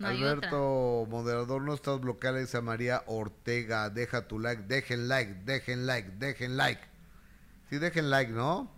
Alberto, 0.00 1.06
moderador, 1.08 1.62
no 1.62 1.74
estás 1.74 2.00
bloqueada, 2.00 2.38
dice 2.38 2.60
María 2.60 3.02
Ortega, 3.06 3.90
deja 3.90 4.28
tu 4.28 4.38
like, 4.38 4.62
dejen 4.62 5.08
like, 5.08 5.34
dejen 5.44 5.86
like, 5.86 6.10
dejen 6.18 6.56
like. 6.56 6.80
Sí, 7.68 7.78
dejen 7.78 8.08
like, 8.08 8.32
¿no? 8.32 8.70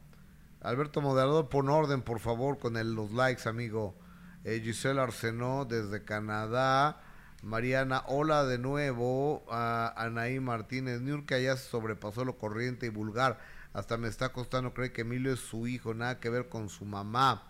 Alberto 0.62 1.00
Moderador, 1.00 1.49
pon 1.49 1.68
orden, 1.68 2.02
por 2.02 2.18
favor, 2.18 2.59
con 2.59 2.76
el, 2.76 2.92
los 2.94 3.12
likes, 3.12 3.49
amigo. 3.49 3.94
Eh, 4.44 4.61
Giselle 4.64 5.00
Arsenó, 5.00 5.64
desde 5.64 6.04
Canadá. 6.04 7.00
Mariana, 7.42 8.02
hola 8.09 8.44
de 8.44 8.59
nuevo. 8.59 9.44
a 9.49 9.94
Anaí 9.97 10.40
Martínez, 10.40 11.00
Nurka 11.00 11.38
ya 11.38 11.56
se 11.56 11.68
sobrepasó 11.70 12.25
lo 12.25 12.37
corriente 12.37 12.87
y 12.87 12.88
vulgar. 12.90 13.38
Hasta 13.73 13.97
me 13.97 14.09
está 14.09 14.30
costando 14.30 14.75
creer 14.75 14.92
que 14.92 15.02
Emilio 15.02 15.32
es 15.32 15.40
su 15.40 15.68
hijo, 15.68 15.94
nada 15.94 16.18
que 16.18 16.28
ver 16.28 16.49
con 16.49 16.68
su 16.68 16.85
mamá. 16.85 17.44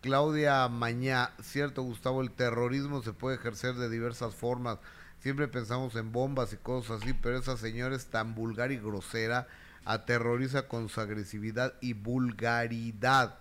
Claudia 0.00 0.68
Mañá, 0.68 1.32
cierto 1.42 1.82
Gustavo, 1.82 2.22
el 2.22 2.30
terrorismo 2.30 3.02
se 3.02 3.12
puede 3.12 3.36
ejercer 3.36 3.74
de 3.74 3.88
diversas 3.88 4.34
formas. 4.34 4.78
Siempre 5.20 5.48
pensamos 5.48 5.94
en 5.96 6.12
bombas 6.12 6.52
y 6.52 6.56
cosas 6.56 7.02
así, 7.02 7.12
pero 7.14 7.38
esa 7.38 7.56
señora 7.56 7.94
es 7.94 8.06
tan 8.06 8.34
vulgar 8.34 8.72
y 8.72 8.78
grosera, 8.78 9.46
aterroriza 9.84 10.68
con 10.68 10.88
su 10.88 11.00
agresividad 11.00 11.74
y 11.80 11.92
vulgaridad. 11.92 13.38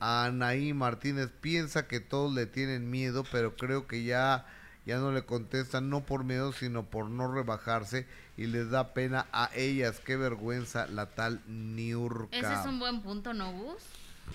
Anaí 0.00 0.72
Martínez 0.74 1.30
piensa 1.40 1.86
que 1.86 2.00
todos 2.00 2.32
le 2.34 2.46
tienen 2.46 2.90
miedo, 2.90 3.24
pero 3.30 3.54
creo 3.54 3.86
que 3.86 4.02
ya, 4.02 4.46
ya 4.84 4.98
no 4.98 5.12
le 5.12 5.24
contestan, 5.24 5.90
no 5.90 6.00
por 6.00 6.24
miedo, 6.24 6.52
sino 6.52 6.84
por 6.84 7.08
no 7.08 7.32
rebajarse 7.32 8.06
y 8.36 8.46
les 8.46 8.70
da 8.70 8.94
pena 8.94 9.26
a 9.32 9.50
ellas. 9.54 10.00
Qué 10.00 10.16
vergüenza 10.16 10.86
la 10.88 11.06
tal 11.10 11.40
Niurka. 11.46 12.36
Ese 12.36 12.52
es 12.52 12.66
un 12.66 12.80
buen 12.80 13.02
punto, 13.02 13.32
¿no, 13.32 13.52
Gus? 13.52 13.82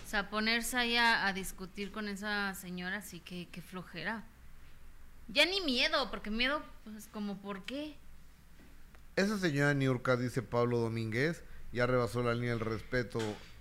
O 0.05 0.09
sea, 0.09 0.29
ponerse 0.29 0.77
ahí 0.77 0.95
a, 0.95 1.31
discutir 1.33 1.91
con 1.91 2.07
esa 2.07 2.53
señora, 2.55 3.01
sí 3.01 3.19
que, 3.19 3.47
que 3.49 3.61
flojera. 3.61 4.23
Ya 5.27 5.45
ni 5.45 5.59
miedo, 5.61 6.09
porque 6.09 6.29
miedo, 6.29 6.61
pues 6.85 7.07
como, 7.11 7.37
¿por 7.39 7.65
qué? 7.65 7.97
Esa 9.17 9.39
señora 9.39 9.73
Niurka, 9.73 10.15
dice 10.15 10.43
Pablo 10.43 10.77
Domínguez, 10.77 11.43
ya 11.71 11.87
rebasó 11.87 12.21
la 12.21 12.35
línea 12.35 12.51
del 12.51 12.59
respeto, 12.59 13.17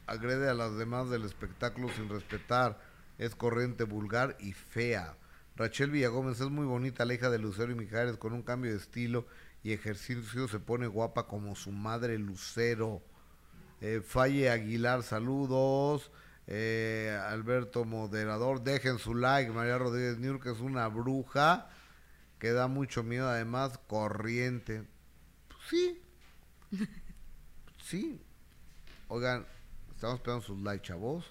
agrede 0.07 0.51
a 0.51 0.55
las 0.55 0.77
demás 0.77 1.09
del 1.09 1.25
espectáculo 1.25 1.89
sin 1.97 2.11
respetar, 2.11 2.79
es 3.17 3.35
corriente, 3.35 3.85
vulgar 3.85 4.37
y 4.39 4.53
fea. 4.53 5.17
Rachel 5.57 5.91
Villagómez 5.91 6.43
es 6.43 6.51
muy 6.51 6.67
bonita, 6.67 7.07
la 7.07 7.15
hija 7.15 7.31
de 7.31 7.39
Lucero 7.39 7.73
y 7.73 7.75
Mijares, 7.75 8.19
con 8.19 8.35
un 8.35 8.43
cambio 8.43 8.71
de 8.71 8.77
estilo 8.77 9.27
y 9.63 9.73
ejercicio 9.73 10.47
se 10.47 10.61
pone 10.61 10.89
guapa 10.89 11.27
como 11.27 11.57
su 11.57 11.73
madre 11.73 12.19
Lucero. 12.19 13.01
Eh, 13.81 14.03
Falle 14.07 14.51
Aguilar, 14.51 15.05
saludos. 15.05 16.11
Eh, 16.49 17.19
Alberto 17.31 17.87
Moderador, 17.87 18.63
dejen 18.63 18.99
su 18.99 19.15
like. 19.15 19.53
María 19.53 19.79
Rodríguez 19.79 20.19
que 20.39 20.51
es 20.51 20.61
una 20.61 20.87
bruja 20.89 21.71
que 22.39 22.53
da 22.53 22.67
mucho 22.69 23.03
miedo, 23.03 23.27
además, 23.27 23.81
corriente. 23.87 24.85
Sí. 25.69 26.01
sí. 27.83 28.21
Oigan, 29.09 29.47
estamos 29.95 30.17
esperando 30.17 30.47
sus 30.47 30.59
likes, 30.61 30.87
chavos. 30.87 31.25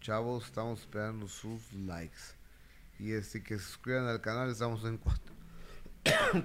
Chavos, 0.00 0.46
estamos 0.46 0.80
esperando 0.80 1.28
sus 1.28 1.72
likes. 1.72 2.18
Y 2.98 3.12
este 3.12 3.42
que 3.42 3.58
se 3.58 3.64
suscriban 3.64 4.06
al 4.06 4.20
canal, 4.20 4.50
estamos 4.50 4.84
en 4.84 4.98
cuatro 4.98 5.34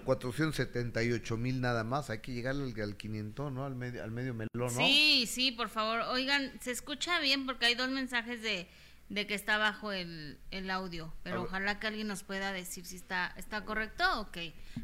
478 0.04 1.38
mil 1.38 1.62
nada 1.62 1.84
más. 1.84 2.10
Hay 2.10 2.20
que 2.20 2.34
llegar 2.34 2.56
al, 2.56 2.74
al 2.80 2.98
500, 2.98 3.52
¿no? 3.52 3.66
Al 3.66 3.76
medio, 3.76 4.04
al 4.04 4.12
medio 4.12 4.34
melón, 4.34 4.50
¿no? 4.54 4.70
Sí, 4.70 5.26
sí, 5.28 5.52
por 5.52 5.70
favor. 5.70 6.02
Oigan, 6.12 6.52
se 6.62 6.72
escucha 6.72 7.20
bien 7.20 7.46
porque 7.46 7.68
hay 7.68 7.76
dos 7.76 7.90
mensajes 7.90 8.42
de, 8.42 8.68
de 9.10 9.28
que 9.28 9.36
está 9.36 9.58
bajo 9.58 9.92
el, 9.92 10.40
el 10.52 10.70
audio. 10.72 11.14
Pero 11.24 11.44
ojalá 11.44 11.80
que 11.80 11.88
alguien 11.88 12.08
nos 12.08 12.24
pueda 12.24 12.52
decir 12.52 12.86
si 12.86 12.96
está, 12.96 13.34
está 13.38 13.66
correcto. 13.66 14.04
Ok. 14.22 14.38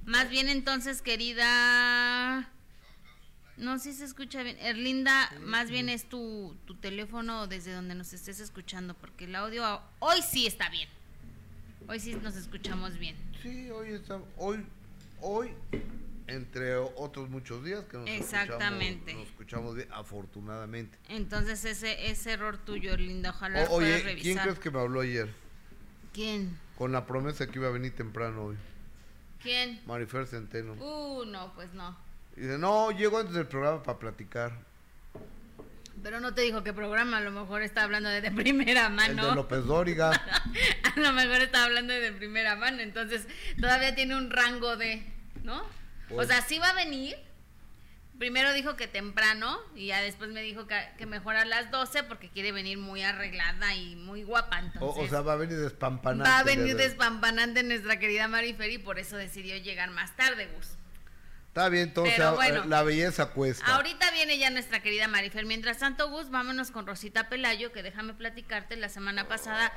Más 0.06 0.30
bien 0.30 0.50
entonces, 0.50 1.02
querida... 1.02 2.50
No, 3.58 3.78
sí 3.78 3.94
se 3.94 4.06
escucha 4.06 4.42
bien. 4.42 4.58
Erlinda, 4.60 5.32
más 5.42 5.70
bien 5.70 5.90
es 5.90 6.10
tu, 6.10 6.58
tu 6.66 6.76
teléfono 6.76 7.46
desde 7.48 7.74
donde 7.74 7.94
nos 7.94 8.12
estés 8.14 8.40
escuchando, 8.40 8.96
porque 8.96 9.26
el 9.26 9.36
audio 9.36 9.82
hoy 10.00 10.22
sí 10.24 10.48
está 10.48 10.70
bien. 10.70 10.90
Hoy 11.88 12.00
sí 12.00 12.16
nos 12.16 12.36
escuchamos 12.36 12.98
bien. 12.98 13.16
Sí, 13.44 13.70
hoy 13.70 13.90
está, 13.90 14.20
hoy, 14.38 14.66
hoy, 15.20 15.52
entre 16.34 16.76
otros 16.76 17.30
muchos 17.30 17.64
días 17.64 17.84
que 17.86 17.98
nos 17.98 18.10
Exactamente. 18.10 19.12
Escuchamos, 19.12 19.20
nos 19.20 19.30
escuchamos 19.30 19.76
bien, 19.76 19.88
afortunadamente. 19.92 20.98
Entonces 21.10 21.64
ese, 21.66 22.10
ese 22.10 22.32
error 22.32 22.58
tuyo, 22.58 22.96
Linda, 22.98 23.32
ojalá 23.32 23.64
o, 23.70 23.76
Oye, 23.76 24.00
revisar. 24.00 24.22
¿quién 24.22 24.38
crees 24.38 24.60
que 24.60 24.72
me 24.72 24.80
habló 24.80 25.02
ayer? 25.02 25.34
¿Quién? 26.14 26.58
Con 26.78 26.92
la 26.92 27.06
promesa 27.06 27.48
que 27.48 27.60
iba 27.60 27.68
a 27.68 27.72
venir 27.72 27.96
temprano 27.96 28.46
hoy. 28.46 28.58
¿Quién? 29.42 29.82
Marifer 29.86 30.28
Centeno. 30.28 30.74
Uh, 30.74 31.26
no, 31.26 31.54
pues 31.54 31.74
no. 31.74 31.98
Y 32.36 32.42
dice, 32.42 32.58
no, 32.58 32.92
llego 32.92 33.18
antes 33.18 33.36
del 33.36 33.48
programa 33.48 33.84
para 33.84 34.00
platicar. 34.00 34.72
Pero 36.04 36.20
no 36.20 36.34
te 36.34 36.42
dijo 36.42 36.64
qué 36.64 36.74
programa, 36.74 37.18
a 37.18 37.22
lo 37.22 37.32
mejor 37.32 37.62
está 37.62 37.84
hablando 37.84 38.10
de, 38.10 38.32
primera 38.32 38.90
mano. 38.90 39.24
El 39.24 39.30
de 39.30 39.36
López 39.36 39.66
Dóriga. 39.66 40.10
a 40.96 41.00
lo 41.00 41.14
mejor 41.14 41.42
está 41.42 41.66
hablando 41.66 41.94
de, 41.94 42.12
primera 42.12 42.56
mano, 42.56 42.82
entonces 42.82 43.28
todavía 43.60 43.94
tiene 43.94 44.16
un 44.16 44.32
rango 44.32 44.78
de, 44.78 45.06
¿no? 45.44 45.64
O 46.16 46.24
sea, 46.24 46.42
sí 46.42 46.60
va 46.60 46.70
a 46.70 46.74
venir. 46.74 47.16
Primero 48.18 48.54
dijo 48.54 48.76
que 48.76 48.88
temprano 48.88 49.60
y 49.76 49.88
ya 49.88 50.02
después 50.02 50.30
me 50.30 50.44
dijo 50.44 50.68
que, 50.68 50.76
que 51.00 51.08
mejor 51.08 51.38
a 51.38 51.46
las 51.46 51.72
12 51.72 52.04
porque 52.04 52.30
quiere 52.30 52.52
venir 52.52 52.78
muy 52.78 53.02
arreglada 53.02 53.74
y 53.74 53.96
muy 53.96 54.24
guapa. 54.24 54.60
Entonces, 54.60 55.06
o, 55.06 55.10
sea, 55.10 55.22
va 55.22 55.34
a 55.34 55.38
venir 55.38 55.58
despampanante. 55.58 56.30
Va 56.30 56.40
a 56.40 56.44
venir 56.44 56.76
despampanante 56.76 57.64
nuestra 57.64 57.98
querida 57.98 58.28
Marifer 58.28 58.70
y 58.70 58.78
por 58.78 59.00
eso 59.00 59.18
decidió 59.18 59.58
llegar 59.58 59.90
más 59.90 60.16
tarde, 60.16 60.48
Gus. 60.56 60.78
Está 61.48 61.68
bien, 61.68 61.90
entonces 61.90 62.18
la 62.68 62.84
belleza 62.84 63.32
cuesta. 63.32 63.66
Ahorita 63.76 64.10
viene 64.12 64.38
ya 64.38 64.50
nuestra 64.52 64.82
querida 64.82 65.10
Marifer. 65.10 65.46
Mientras 65.46 65.80
tanto, 65.80 66.10
Gus, 66.10 66.30
vámonos 66.30 66.72
con 66.72 66.88
Rosita 66.88 67.28
Pelayo, 67.28 67.74
que 67.74 67.84
déjame 67.84 68.14
platicarte, 68.14 68.78
la 68.78 68.88
semana 68.88 69.28
pasada 69.28 69.74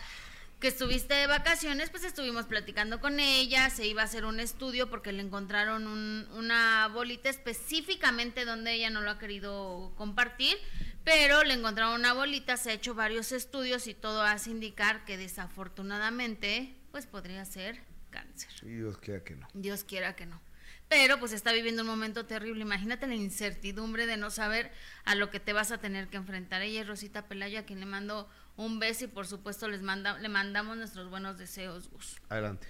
que 0.61 0.69
estuviste 0.69 1.15
de 1.15 1.27
vacaciones, 1.27 1.91
pues 1.91 2.05
estuvimos 2.05 2.47
platicando 2.47 3.01
con 3.01 3.21
ella, 3.21 3.69
se 3.71 3.87
iba 3.87 4.03
a 4.03 4.07
hacer 4.07 4.25
un 4.25 4.41
estudio 4.41 4.89
porque 4.89 5.13
le 5.13 5.23
encontraron 5.23 5.87
una 5.87 6.89
bolita 6.89 7.29
específicamente 7.29 8.45
donde 8.45 8.73
ella 8.73 8.91
no 8.91 9.03
lo 9.03 9.11
ha 9.11 9.19
querido 9.19 9.93
compartir, 9.97 10.57
pero 11.05 11.45
le 11.45 11.55
encontraron 11.55 12.01
una 12.01 12.15
bolita, 12.15 12.57
se 12.57 12.71
ha 12.71 12.75
hecho 12.75 12.95
varios 12.95 13.33
estudios 13.33 13.87
y 13.87 13.95
todo 13.95 14.23
hace 14.23 14.51
indicar 14.51 15.05
que 15.05 15.19
desafortunadamente, 15.19 16.75
pues 16.91 17.07
podría 17.07 17.45
ser 17.45 17.83
cáncer. 18.11 18.51
Dios 18.63 18.97
quiera 18.99 19.23
que 19.23 19.37
no. 19.37 19.49
Dios 19.53 19.85
quiera 19.85 20.17
que 20.17 20.27
no 20.27 20.41
pero 20.89 21.19
pues 21.19 21.33
está 21.33 21.53
viviendo 21.53 21.83
un 21.83 21.89
momento 21.89 22.27
terrible. 22.27 22.63
Imagínate 22.63 23.07
la 23.07 23.15
incertidumbre 23.15 24.07
de 24.07 24.17
no 24.17 24.31
saber 24.31 24.71
a 25.05 25.15
lo 25.15 25.31
que 25.31 25.41
te 25.41 25.53
vas 25.53 25.73
a 25.73 25.79
tener 25.79 26.09
que 26.09 26.17
enfrentar. 26.17 26.63
Ella 26.63 26.83
es 26.83 26.87
Rosita 26.87 27.27
Pelayo, 27.27 27.59
a 27.59 27.63
quien 27.63 27.81
le 27.81 27.87
mando 27.87 28.29
un 28.57 28.79
beso 28.79 29.05
y 29.05 29.09
por 29.09 29.27
supuesto 29.27 29.69
les 29.69 29.83
manda, 29.83 30.19
le 30.19 30.29
mandamos 30.29 30.77
nuestros 30.77 31.11
buenos 31.11 31.39
deseos, 31.39 31.91
Gus. 31.91 32.21
Adelante. 32.29 32.69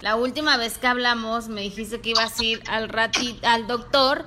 La 0.00 0.16
última 0.16 0.56
vez 0.56 0.78
que 0.78 0.86
hablamos 0.86 1.48
me 1.48 1.60
dijiste 1.60 2.00
que 2.00 2.10
ibas 2.10 2.38
a 2.38 2.44
ir 2.44 2.62
al 2.68 2.88
ratito, 2.88 3.46
al 3.46 3.66
doctor 3.66 4.26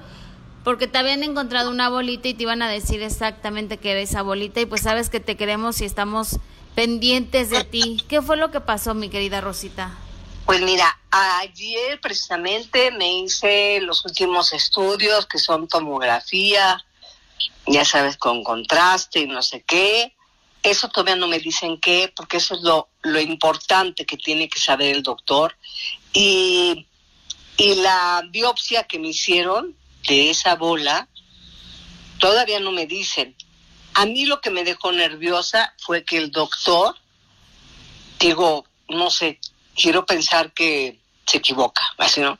porque 0.66 0.88
te 0.88 0.98
habían 0.98 1.24
encontrado 1.24 1.70
una 1.70 1.90
bolita 1.90 2.28
y 2.28 2.34
te 2.34 2.44
iban 2.44 2.64
a 2.64 2.70
decir 2.70 3.04
exactamente 3.04 3.78
qué 3.78 3.92
era 3.92 4.02
esa 4.02 4.24
bolita 4.24 4.60
y 4.62 4.66
pues 4.66 4.82
sabes 4.82 5.12
que 5.12 5.20
te 5.20 5.38
queremos 5.38 5.80
y 5.80 5.86
estamos 5.86 6.40
pendientes 6.74 7.52
de 7.52 7.64
ti. 7.64 8.04
¿Qué 8.10 8.22
fue 8.22 8.36
lo 8.36 8.50
que 8.50 8.62
pasó, 8.62 8.96
mi 8.96 9.10
querida 9.10 9.42
Rosita? 9.42 9.96
Pues 10.46 10.62
mira, 10.62 11.00
ayer 11.12 12.02
precisamente 12.02 12.92
me 12.92 13.20
hice 13.20 13.80
los 13.82 14.06
últimos 14.06 14.54
estudios 14.54 15.28
que 15.28 15.38
son 15.38 15.68
tomografía, 15.68 16.84
ya 17.68 17.86
sabes, 17.86 18.18
con 18.18 18.44
contraste 18.44 19.22
y 19.22 19.28
no 19.28 19.42
sé 19.42 19.64
qué. 19.64 20.16
Eso 20.64 20.90
todavía 20.90 21.16
no 21.16 21.28
me 21.28 21.40
dicen 21.40 21.80
qué, 21.80 22.12
porque 22.16 22.38
eso 22.38 22.56
es 22.56 22.62
lo, 22.62 22.90
lo 23.04 23.20
importante 23.20 24.06
que 24.06 24.18
tiene 24.18 24.50
que 24.50 24.60
saber 24.60 24.96
el 24.96 25.04
doctor. 25.04 25.56
Y, 26.14 26.88
y 27.58 27.76
la 27.76 28.24
biopsia 28.30 28.84
que 28.84 29.00
me 29.00 29.10
hicieron 29.10 29.76
de 30.08 30.32
esa 30.32 30.56
bola, 30.56 31.08
todavía 32.20 32.60
no 32.60 32.72
me 32.72 32.88
dicen. 32.88 33.36
A 33.94 34.06
mí 34.06 34.26
lo 34.26 34.42
que 34.42 34.50
me 34.50 34.64
dejó 34.64 34.92
nerviosa 34.92 35.74
fue 35.78 36.04
que 36.04 36.18
el 36.18 36.32
doctor, 36.32 36.96
digo, 38.20 38.66
no 38.90 39.10
sé, 39.10 39.40
quiero 39.76 40.06
pensar 40.06 40.52
que 40.54 41.00
se 41.26 41.38
equivoca, 41.38 41.82
así 41.98 42.22
no, 42.22 42.38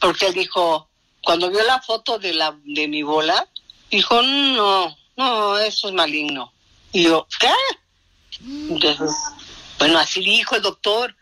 porque 0.00 0.26
él 0.26 0.34
dijo, 0.34 0.88
cuando 1.22 1.50
vio 1.50 1.62
la 1.64 1.80
foto 1.80 2.18
de 2.18 2.32
la 2.32 2.58
de 2.64 2.88
mi 2.88 3.02
bola, 3.02 3.48
dijo, 3.90 4.22
no, 4.22 4.96
no, 5.16 5.58
eso 5.58 5.88
es 5.88 5.94
maligno. 5.94 6.52
Y 6.92 7.04
yo, 7.04 7.26
¿qué? 7.38 7.52
Entonces, 8.40 9.14
bueno, 9.78 9.98
así 9.98 10.20
dijo 10.20 10.56
el 10.56 10.62
doctor, 10.62 11.14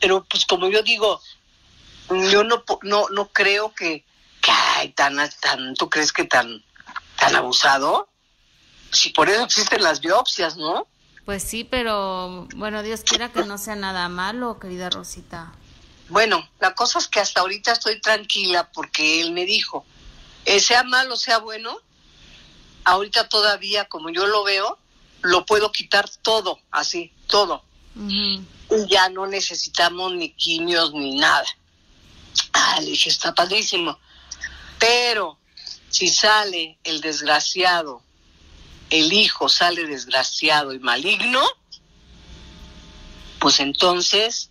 pero 0.00 0.24
pues 0.24 0.44
como 0.46 0.68
yo 0.68 0.82
digo, 0.82 1.20
yo 2.30 2.44
no 2.44 2.64
no 2.82 3.06
no 3.10 3.28
creo 3.28 3.74
que, 3.74 4.04
que 4.40 4.50
ay, 4.76 4.90
tan 4.90 5.16
tan 5.40 5.74
tú 5.74 5.88
crees 5.88 6.12
que 6.12 6.24
tan 6.24 6.64
tan 7.16 7.36
abusado 7.36 8.08
si 8.90 9.10
por 9.10 9.30
eso 9.30 9.44
existen 9.44 9.82
las 9.82 10.00
biopsias 10.00 10.56
no 10.56 10.86
pues 11.24 11.44
sí, 11.44 11.62
pero 11.64 12.48
bueno, 12.56 12.82
Dios 12.82 13.02
quiera 13.04 13.32
que 13.32 13.44
no 13.44 13.56
sea 13.56 13.76
nada 13.76 14.08
malo, 14.08 14.58
querida 14.58 14.90
Rosita. 14.90 15.52
Bueno, 16.08 16.48
la 16.58 16.74
cosa 16.74 16.98
es 16.98 17.06
que 17.06 17.20
hasta 17.20 17.40
ahorita 17.40 17.72
estoy 17.72 18.00
tranquila 18.00 18.68
porque 18.72 19.20
él 19.20 19.30
me 19.30 19.44
dijo, 19.46 19.86
eh, 20.44 20.58
sea 20.58 20.82
malo, 20.82 21.16
sea 21.16 21.38
bueno, 21.38 21.78
ahorita 22.84 23.28
todavía, 23.28 23.86
como 23.86 24.10
yo 24.10 24.26
lo 24.26 24.44
veo, 24.44 24.78
lo 25.22 25.46
puedo 25.46 25.70
quitar 25.72 26.08
todo, 26.22 26.58
así, 26.70 27.12
todo. 27.26 27.62
Y 27.94 28.40
ya 28.88 29.08
no 29.08 29.26
necesitamos 29.26 30.12
ni 30.14 30.30
quimios 30.30 30.92
ni 30.92 31.16
nada. 31.16 31.46
Ah, 32.52 32.80
le 32.80 32.86
dije, 32.86 33.10
está 33.10 33.34
padrísimo. 33.34 33.98
Pero 34.78 35.38
si 35.90 36.08
sale 36.08 36.78
el 36.84 37.00
desgraciado, 37.00 38.02
el 38.90 39.12
hijo 39.12 39.48
sale 39.48 39.86
desgraciado 39.86 40.72
y 40.72 40.78
maligno, 40.78 41.40
pues 43.38 43.60
entonces 43.60 44.50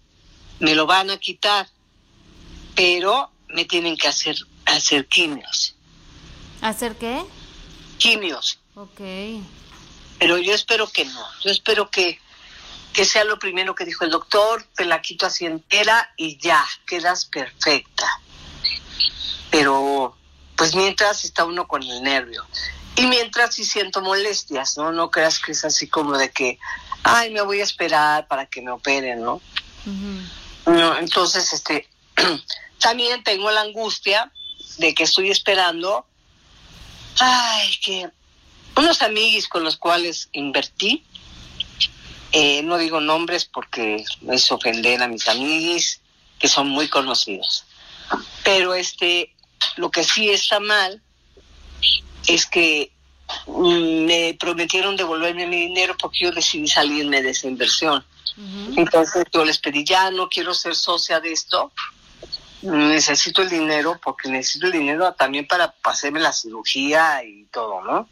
me 0.59 0.75
lo 0.75 0.85
van 0.85 1.09
a 1.09 1.17
quitar. 1.17 1.67
Pero 2.75 3.31
me 3.49 3.65
tienen 3.65 3.97
que 3.97 4.07
hacer, 4.07 4.37
hacer 4.65 5.07
quimios. 5.07 5.75
¿Hacer 6.61 6.95
qué? 6.95 7.25
Quimios. 8.01 8.59
Ok. 8.73 8.99
Pero 10.17 10.37
yo 10.39 10.55
espero 10.55 10.87
que 10.87 11.05
no. 11.05 11.23
Yo 11.43 11.51
espero 11.51 11.91
que, 11.91 12.19
que 12.93 13.05
sea 13.05 13.23
lo 13.25 13.37
primero 13.37 13.75
que 13.75 13.85
dijo 13.85 14.03
el 14.03 14.09
doctor, 14.09 14.63
te 14.75 14.85
la 14.85 15.03
quito 15.03 15.27
así 15.27 15.45
entera 15.45 16.11
y 16.17 16.37
ya, 16.39 16.65
quedas 16.87 17.25
perfecta. 17.25 18.07
Pero, 19.51 20.17
pues 20.55 20.73
mientras 20.73 21.23
está 21.25 21.45
uno 21.45 21.67
con 21.67 21.83
el 21.83 22.01
nervio. 22.01 22.43
Y 22.95 23.05
mientras 23.05 23.53
sí 23.53 23.65
siento 23.65 24.01
molestias, 24.01 24.77
¿no? 24.77 24.91
No 24.91 25.11
creas 25.11 25.39
que 25.39 25.51
es 25.51 25.63
así 25.63 25.87
como 25.87 26.17
de 26.17 26.31
que, 26.31 26.57
ay, 27.03 27.29
me 27.29 27.41
voy 27.43 27.61
a 27.61 27.63
esperar 27.63 28.27
para 28.27 28.47
que 28.47 28.63
me 28.63 28.71
operen, 28.71 29.21
¿no? 29.21 29.41
no 30.65 30.97
entonces, 30.97 31.53
este, 31.53 31.87
también 32.79 33.23
tengo 33.23 33.51
la 33.51 33.61
angustia 33.61 34.31
de 34.77 34.95
que 34.95 35.03
estoy 35.03 35.29
esperando, 35.29 36.07
ay, 37.19 37.69
que 37.83 38.09
unos 38.75 39.01
amiguis 39.01 39.47
con 39.47 39.63
los 39.63 39.77
cuales 39.77 40.29
invertí, 40.31 41.03
eh, 42.31 42.63
no 42.63 42.77
digo 42.77 43.01
nombres 43.01 43.45
porque 43.45 44.05
es 44.29 44.51
ofender 44.51 45.01
a 45.03 45.07
mis 45.07 45.27
amiguis, 45.27 45.99
que 46.39 46.47
son 46.47 46.69
muy 46.69 46.87
conocidos. 46.87 47.65
Pero 48.43 48.73
este, 48.73 49.33
lo 49.75 49.91
que 49.91 50.03
sí 50.03 50.29
está 50.29 50.59
mal 50.59 51.01
es 52.27 52.45
que 52.45 52.91
mm, 53.47 54.05
me 54.05 54.37
prometieron 54.39 54.95
devolverme 54.95 55.47
mi 55.47 55.57
dinero 55.67 55.95
porque 55.99 56.19
yo 56.21 56.31
decidí 56.31 56.67
salirme 56.67 57.21
de 57.21 57.31
esa 57.31 57.47
inversión. 57.47 58.05
Entonces 58.75 59.25
yo 59.31 59.43
les 59.45 59.59
pedí, 59.59 59.83
ya 59.83 60.09
no 60.09 60.29
quiero 60.29 60.53
ser 60.53 60.73
socia 60.73 61.19
de 61.19 61.33
esto, 61.33 61.71
necesito 62.61 63.41
el 63.41 63.49
dinero 63.49 63.99
porque 64.03 64.29
necesito 64.29 64.67
el 64.67 64.73
dinero 64.73 65.13
también 65.13 65.47
para 65.47 65.73
hacerme 65.83 66.19
la 66.19 66.33
cirugía 66.33 67.23
y 67.23 67.45
todo, 67.45 67.81
¿no? 67.81 68.07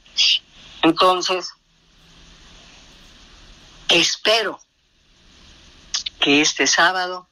Entonces, 0.82 1.50
espero 3.90 4.60
que 6.20 6.42
este 6.42 6.68
sábado 6.68 7.28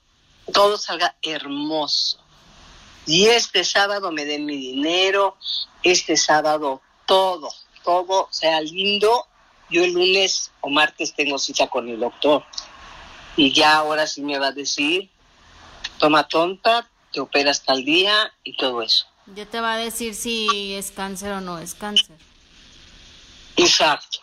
todo 0.54 0.78
salga 0.78 1.16
hermoso. 1.22 2.20
Y 3.06 3.28
este 3.28 3.64
sábado 3.64 4.12
me 4.12 4.26
den 4.26 4.46
mi 4.46 4.58
dinero, 4.58 5.38
este 5.82 6.18
sábado 6.18 6.82
todo, 7.06 7.50
todo 7.84 8.28
sea 8.32 8.60
lindo. 8.62 9.28
Yo 9.70 9.84
el 9.84 9.94
lunes 9.94 10.52
o 10.62 10.70
martes 10.70 11.14
tengo 11.14 11.38
cita 11.40 11.68
con 11.68 11.88
el 11.88 12.00
doctor. 12.00 12.44
Y 13.36 13.54
ya 13.54 13.78
ahora 13.78 14.08
sí 14.08 14.22
me 14.22 14.40
va 14.40 14.48
a 14.48 14.52
decir, 14.52 15.10
toma 16.00 16.28
tonta, 16.28 16.90
te 17.18 17.22
operas 17.22 17.64
tal 17.64 17.84
día 17.84 18.32
y 18.44 18.56
todo 18.58 18.84
eso. 18.84 19.08
Ya 19.36 19.48
te 19.48 19.60
va 19.60 19.74
a 19.74 19.78
decir 19.78 20.14
si 20.14 20.76
es 20.76 20.92
cáncer 20.92 21.32
o 21.32 21.42
no 21.42 21.58
es 21.58 21.74
cáncer. 21.74 22.16
Exacto, 23.56 24.20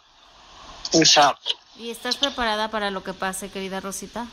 exacto. 0.93 1.57
¿Y 1.77 1.91
estás 1.91 2.17
preparada 2.17 2.71
para 2.71 2.93
lo 2.93 3.03
que 3.03 3.13
pase, 3.13 3.51
querida 3.51 3.81
Rosita? 3.81 4.29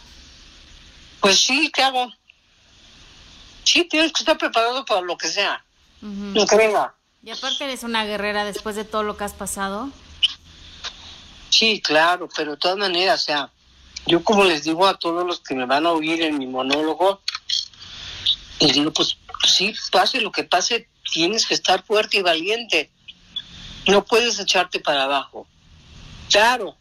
Pues 1.22 1.40
sí, 1.40 1.72
¿qué 1.74 1.82
hago? 1.82 2.14
Sí, 3.64 3.84
tienes 3.86 4.14
que 4.14 4.22
estar 4.22 4.38
preparado 4.38 4.86
para 4.86 5.02
lo 5.02 5.18
que 5.18 5.28
sea. 5.28 5.66
Que 6.00 6.56
venga. 6.56 6.94
Y 7.24 7.32
aparte 7.32 7.64
eres 7.64 7.82
una 7.82 8.06
guerrera 8.06 8.46
después 8.46 8.76
de 8.76 8.86
todo 8.86 9.02
lo 9.02 9.18
que 9.18 9.24
has 9.24 9.34
pasado. 9.34 9.90
Sí, 11.50 11.82
claro, 11.82 12.30
pero 12.36 12.52
de 12.52 12.58
todas 12.58 12.78
maneras, 12.78 13.24
o 13.24 13.26
sea, 13.26 13.52
yo 14.06 14.24
como 14.24 14.44
les 14.44 14.66
digo 14.66 14.86
a 14.86 15.00
todos 15.00 15.26
los 15.26 15.40
que 15.40 15.56
me 15.56 15.66
van 15.66 15.88
a 15.88 15.94
oír 15.94 16.22
en 16.22 16.38
mi 16.38 16.46
monólogo, 16.46 17.22
les 18.62 18.74
digo, 18.74 18.94
pues, 18.94 19.18
sí, 19.48 19.74
pase 19.92 20.22
lo 20.22 20.32
que 20.32 20.44
pase, 20.44 20.88
tienes 21.12 21.46
que 21.46 21.56
estar 21.56 21.84
fuerte 21.84 22.18
y 22.18 22.22
valiente. 22.22 22.90
No 23.88 24.06
puedes 24.06 24.40
echarte 24.40 24.80
para 24.80 25.04
abajo. 25.04 25.48
Claro, 26.30 26.78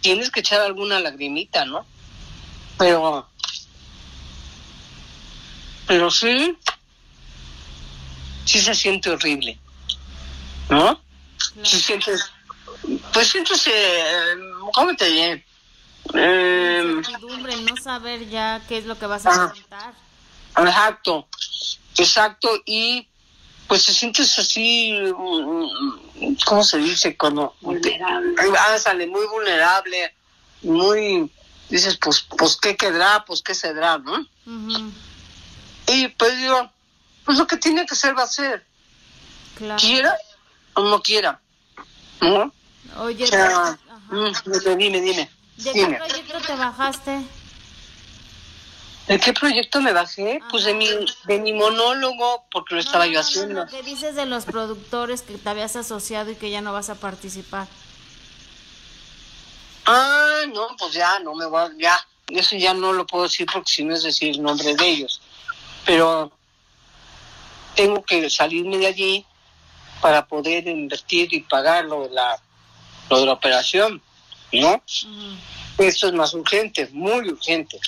tienes 0.00 0.30
que 0.30 0.40
echar 0.40 0.60
alguna 0.60 1.00
lagrimita, 1.00 1.64
¿no? 1.64 1.84
Pero, 2.78 3.28
pero 5.86 6.10
sí, 6.10 6.56
sí 8.44 8.60
se 8.60 8.74
siente 8.74 9.10
horrible, 9.10 9.58
¿no? 10.70 11.00
Sí 11.62 11.80
sientes, 11.80 12.30
pues 13.12 13.28
sientes, 13.28 13.66
eh, 13.66 14.36
¿cómo 14.72 14.94
te 14.94 15.10
diré? 15.10 15.44
Eh, 16.14 17.02
no 17.68 17.76
saber 17.76 18.28
ya 18.28 18.62
qué 18.68 18.78
es 18.78 18.84
lo 18.84 18.96
que 18.98 19.06
vas 19.06 19.26
a 19.26 19.46
enfrentar. 19.46 20.05
Exacto, 20.56 21.28
exacto, 21.96 22.48
y 22.64 23.06
pues 23.66 23.84
te 23.84 23.92
sientes 23.92 24.38
así, 24.38 24.96
¿cómo 26.44 26.62
se 26.62 26.78
dice? 26.78 27.16
Cuando 27.16 27.54
vulnerable. 27.60 28.34
Ah, 28.58 28.78
sale 28.78 29.06
muy 29.06 29.26
vulnerable, 29.26 30.14
muy, 30.62 31.30
dices, 31.68 31.98
pues, 32.00 32.26
pues, 32.38 32.56
¿qué 32.56 32.76
quedará? 32.76 33.24
Pues, 33.24 33.42
¿qué 33.42 33.54
será? 33.54 33.98
¿no? 33.98 34.26
Y 35.88 36.08
pues 36.08 36.38
digo, 36.38 36.70
pues 37.24 37.38
lo 37.38 37.46
que 37.46 37.56
tiene 37.56 37.86
que 37.86 37.94
ser 37.94 38.16
va 38.16 38.22
a 38.22 38.28
ser. 38.28 38.64
Quiera 39.78 40.16
o 40.74 40.82
no 40.82 41.02
quiera. 41.02 41.40
¿no? 42.20 42.52
Oye, 42.98 43.26
mm, 44.10 44.78
dime, 44.78 45.00
dime. 45.00 45.30
¿De 45.56 45.72
qué 45.72 45.86
proyecto 45.86 46.40
te 46.46 46.54
bajaste? 46.54 47.22
¿De 49.06 49.20
qué 49.20 49.32
proyecto 49.32 49.80
me 49.80 49.92
bajé? 49.92 50.40
Pues 50.50 50.64
de 50.64 50.74
mi, 50.74 50.88
de 51.26 51.38
mi 51.38 51.52
monólogo, 51.52 52.44
porque 52.50 52.74
lo 52.74 52.80
estaba 52.80 53.06
yo 53.06 53.20
haciendo. 53.20 53.66
¿Qué 53.66 53.82
dices 53.82 54.16
de 54.16 54.26
los 54.26 54.44
productores 54.44 55.22
que 55.22 55.38
te 55.38 55.48
habías 55.48 55.76
asociado 55.76 56.32
y 56.32 56.34
que 56.34 56.50
ya 56.50 56.60
no 56.60 56.72
vas 56.72 56.90
a 56.90 56.96
participar? 56.96 57.68
Ah, 59.86 60.42
no, 60.52 60.68
pues 60.76 60.94
ya, 60.94 61.20
no 61.20 61.34
me 61.34 61.46
voy 61.46 61.60
a, 61.60 61.70
ya, 61.78 62.06
eso 62.28 62.56
ya 62.56 62.74
no 62.74 62.92
lo 62.92 63.06
puedo 63.06 63.24
decir 63.24 63.46
porque 63.52 63.70
si 63.70 63.84
no 63.84 63.94
es 63.94 64.02
decir 64.02 64.34
el 64.34 64.42
nombre 64.42 64.74
de 64.74 64.88
ellos. 64.88 65.20
Pero 65.84 66.32
tengo 67.76 68.02
que 68.02 68.28
salirme 68.28 68.78
de 68.78 68.88
allí 68.88 69.26
para 70.00 70.26
poder 70.26 70.66
invertir 70.66 71.32
y 71.32 71.40
pagar 71.42 71.84
lo 71.84 72.08
de 72.08 72.10
la, 72.10 72.40
lo 73.08 73.20
de 73.20 73.26
la 73.26 73.32
operación, 73.34 74.02
¿no? 74.52 74.82
Esto 75.78 76.08
es 76.08 76.12
más 76.12 76.34
urgente, 76.34 76.88
muy 76.92 77.28
urgente. 77.28 77.78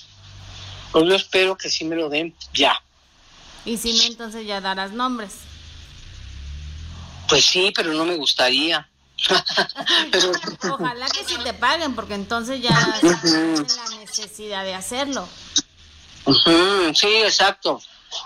Pues 0.93 1.05
yo 1.05 1.15
espero 1.15 1.57
que 1.57 1.69
sí 1.69 1.85
me 1.85 1.97
lo 1.97 2.09
den 2.09 2.35
ya. 2.53 2.81
Y 3.65 3.77
si 3.77 3.93
no, 3.93 4.03
entonces 4.05 4.47
ya 4.47 4.61
darás 4.61 4.93
nombres. 4.93 5.33
Pues 7.29 7.45
sí, 7.45 7.73
pero 7.75 7.93
no 7.93 8.05
me 8.05 8.17
gustaría. 8.17 8.89
Ojalá 10.71 11.07
que 11.09 11.25
sí 11.25 11.37
te 11.43 11.53
paguen, 11.53 11.95
porque 11.95 12.15
entonces 12.15 12.63
ya 12.63 12.71
la 13.03 13.97
necesidad 13.99 14.65
de 14.65 14.75
hacerlo. 14.75 15.29
Sí, 16.95 17.07
exacto. 17.25 17.81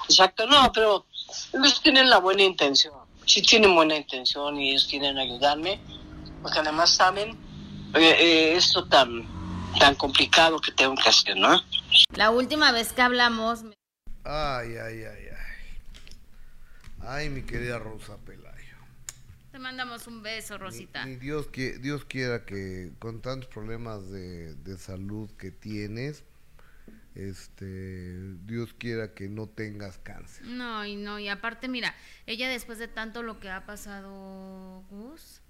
Exacto, 0.09 0.47
no, 0.47 0.71
pero 0.73 1.07
ellos 1.53 1.81
tienen 1.83 2.09
la 2.09 2.19
buena 2.19 2.43
intención. 2.43 2.95
Sí 3.27 3.43
tienen 3.43 3.75
buena 3.75 3.97
intención 3.97 4.59
y 4.59 4.71
ellos 4.71 4.87
quieren 4.89 5.19
ayudarme, 5.19 5.81
porque 6.43 6.59
además 6.59 6.91
saben 6.91 7.31
eh, 7.95 8.17
eh, 8.19 8.55
esto 8.57 8.85
tan, 8.89 9.27
tan 9.79 9.95
complicado 9.95 10.61
que 10.61 10.73
tengo 10.73 10.95
que 10.95 11.09
hacer, 11.09 11.37
¿no? 11.37 11.61
La 12.15 12.31
última 12.31 12.73
vez 12.73 12.93
que 12.93 13.03
hablamos... 13.03 13.65
Ay, 14.25 14.77
ay, 14.77 15.05
ay, 15.05 15.27
ay. 15.31 15.53
Ay, 17.01 17.29
mi 17.31 17.43
querida 17.43 17.79
Rosa 17.79 18.17
Pelayo. 18.19 18.77
Te 19.51 19.59
mandamos 19.59 20.07
un 20.07 20.23
beso, 20.23 20.57
Rosita. 20.57 21.05
Ni, 21.05 21.17
Dios, 21.17 21.49
que, 21.49 21.79
Dios 21.79 22.05
quiera 22.05 22.45
que 22.45 22.93
con 22.99 23.21
tantos 23.21 23.49
problemas 23.51 24.11
de, 24.11 24.55
de 24.55 24.79
salud 24.79 25.29
que 25.37 25.51
tienes, 25.51 26.25
este 27.15 28.35
Dios 28.47 28.73
quiera 28.73 29.13
que 29.13 29.29
no 29.29 29.47
tengas 29.47 29.99
cáncer. 29.99 30.47
No, 30.47 30.87
y 30.87 30.97
no, 30.97 31.19
y 31.19 31.29
aparte, 31.29 31.69
mira, 31.69 31.95
ella 32.27 32.49
después 32.49 32.79
de 32.79 32.89
tanto 32.89 33.23
lo 33.23 33.41
que 33.41 33.51
ha 33.51 33.67
pasado, 33.67 34.83
Gus, 34.89 35.42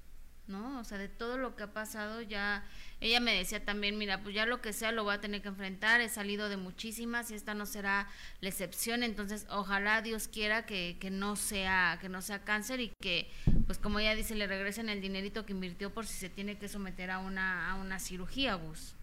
¿no? 0.47 0.81
O 0.81 0.85
sea, 0.85 0.99
de 0.99 1.09
todo 1.09 1.39
lo 1.39 1.57
que 1.57 1.65
ha 1.65 1.73
pasado 1.73 2.21
ya, 2.21 2.65
ella 3.01 3.21
me 3.21 3.35
decía 3.35 3.65
también, 3.65 3.99
mira, 3.99 4.23
pues 4.23 4.35
ya 4.35 4.47
lo 4.47 4.61
que 4.61 4.73
sea 4.73 4.93
lo 4.93 5.05
voy 5.05 5.15
a 5.15 5.21
tener 5.21 5.43
que 5.43 5.49
enfrentar, 5.49 6.01
he 6.01 6.09
salido 6.09 6.49
de 6.49 6.57
muchísimas 6.57 7.31
y 7.31 7.35
esta 7.35 7.55
no 7.55 7.67
será 7.67 8.09
la 8.41 8.49
excepción, 8.49 9.03
entonces 9.03 9.47
ojalá 9.51 10.03
Dios 10.03 10.29
quiera 10.29 10.67
que, 10.67 10.97
que 11.01 11.11
no 11.11 11.37
sea, 11.37 11.99
que 12.01 12.09
no 12.09 12.23
sea 12.23 12.45
cáncer 12.45 12.81
y 12.81 12.93
que, 13.01 13.31
pues 13.67 13.79
como 13.79 13.99
ella 13.99 14.15
dice, 14.15 14.35
le 14.35 14.47
regresen 14.47 14.89
el 14.89 15.01
dinerito 15.01 15.47
que 15.47 15.53
invirtió 15.53 15.93
por 15.93 16.07
si 16.07 16.15
se 16.19 16.29
tiene 16.29 16.59
que 16.59 16.69
someter 16.69 17.11
a 17.11 17.19
una, 17.19 17.71
a 17.71 17.75
una 17.77 17.99
cirugía, 17.99 18.55
Gus. 18.55 18.95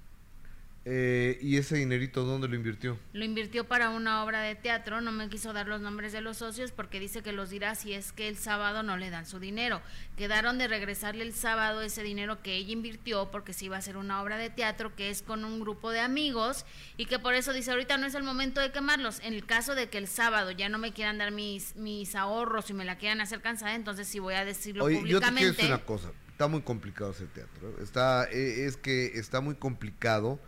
Eh, 0.92 1.38
¿Y 1.40 1.58
ese 1.58 1.76
dinerito 1.76 2.24
dónde 2.24 2.48
lo 2.48 2.56
invirtió? 2.56 2.98
Lo 3.14 3.24
invirtió 3.24 3.68
para 3.68 3.92
una 3.92 4.24
obra 4.24 4.42
de 4.42 4.56
teatro, 4.56 5.02
no 5.02 5.12
me 5.12 5.30
quiso 5.30 5.54
dar 5.54 5.68
los 5.68 5.82
nombres 5.82 6.14
de 6.14 6.22
los 6.22 6.38
socios 6.38 6.72
porque 6.72 7.00
dice 7.00 7.22
que 7.22 7.32
los 7.32 7.52
dirá 7.52 7.76
si 7.76 7.94
es 7.94 8.12
que 8.12 8.28
el 8.28 8.38
sábado 8.38 8.82
no 8.82 8.98
le 8.98 9.12
dan 9.12 9.28
su 9.28 9.40
dinero. 9.40 9.84
Quedaron 10.18 10.58
de 10.58 10.68
regresarle 10.68 11.24
el 11.24 11.34
sábado 11.34 11.84
ese 11.84 12.02
dinero 12.02 12.42
que 12.42 12.56
ella 12.56 12.72
invirtió 12.72 13.30
porque 13.30 13.54
se 13.54 13.66
iba 13.66 13.76
a 13.76 13.80
hacer 13.80 13.98
una 13.98 14.20
obra 14.24 14.40
de 14.40 14.50
teatro 14.50 14.96
que 14.96 15.12
es 15.12 15.22
con 15.22 15.46
un 15.46 15.60
grupo 15.60 15.92
de 15.92 16.00
amigos 16.00 16.66
y 16.98 17.06
que 17.06 17.20
por 17.20 17.36
eso 17.36 17.54
dice 17.54 17.70
ahorita 17.70 17.98
no 17.98 18.08
es 18.08 18.16
el 18.16 18.24
momento 18.24 18.60
de 18.60 18.72
quemarlos. 18.72 19.20
En 19.20 19.36
el 19.36 19.46
caso 19.46 19.76
de 19.76 19.90
que 19.90 20.00
el 20.00 20.08
sábado 20.08 20.50
ya 20.50 20.70
no 20.70 20.80
me 20.80 20.92
quieran 20.92 21.20
dar 21.20 21.30
mis, 21.30 21.76
mis 21.76 22.16
ahorros 22.16 22.68
y 22.72 22.74
me 22.74 22.84
la 22.84 22.98
quieran 22.98 23.22
hacer 23.22 23.42
cansada, 23.42 23.76
entonces 23.76 24.08
sí 24.08 24.18
voy 24.18 24.34
a 24.34 24.44
decirlo 24.44 24.86
Oye, 24.86 24.96
yo 24.96 25.02
te 25.02 25.28
públicamente. 25.28 25.40
quiero 25.40 25.54
decir 25.56 25.66
una 25.68 25.86
cosa, 25.86 26.12
está 26.32 26.48
muy 26.48 26.64
complicado 26.64 27.12
ese 27.12 27.28
teatro. 27.28 27.70
¿eh? 27.70 27.84
Está, 27.84 28.28
eh, 28.32 28.66
es 28.66 28.76
que 28.76 29.20
está 29.20 29.40
muy 29.40 29.54
complicado 29.54 30.40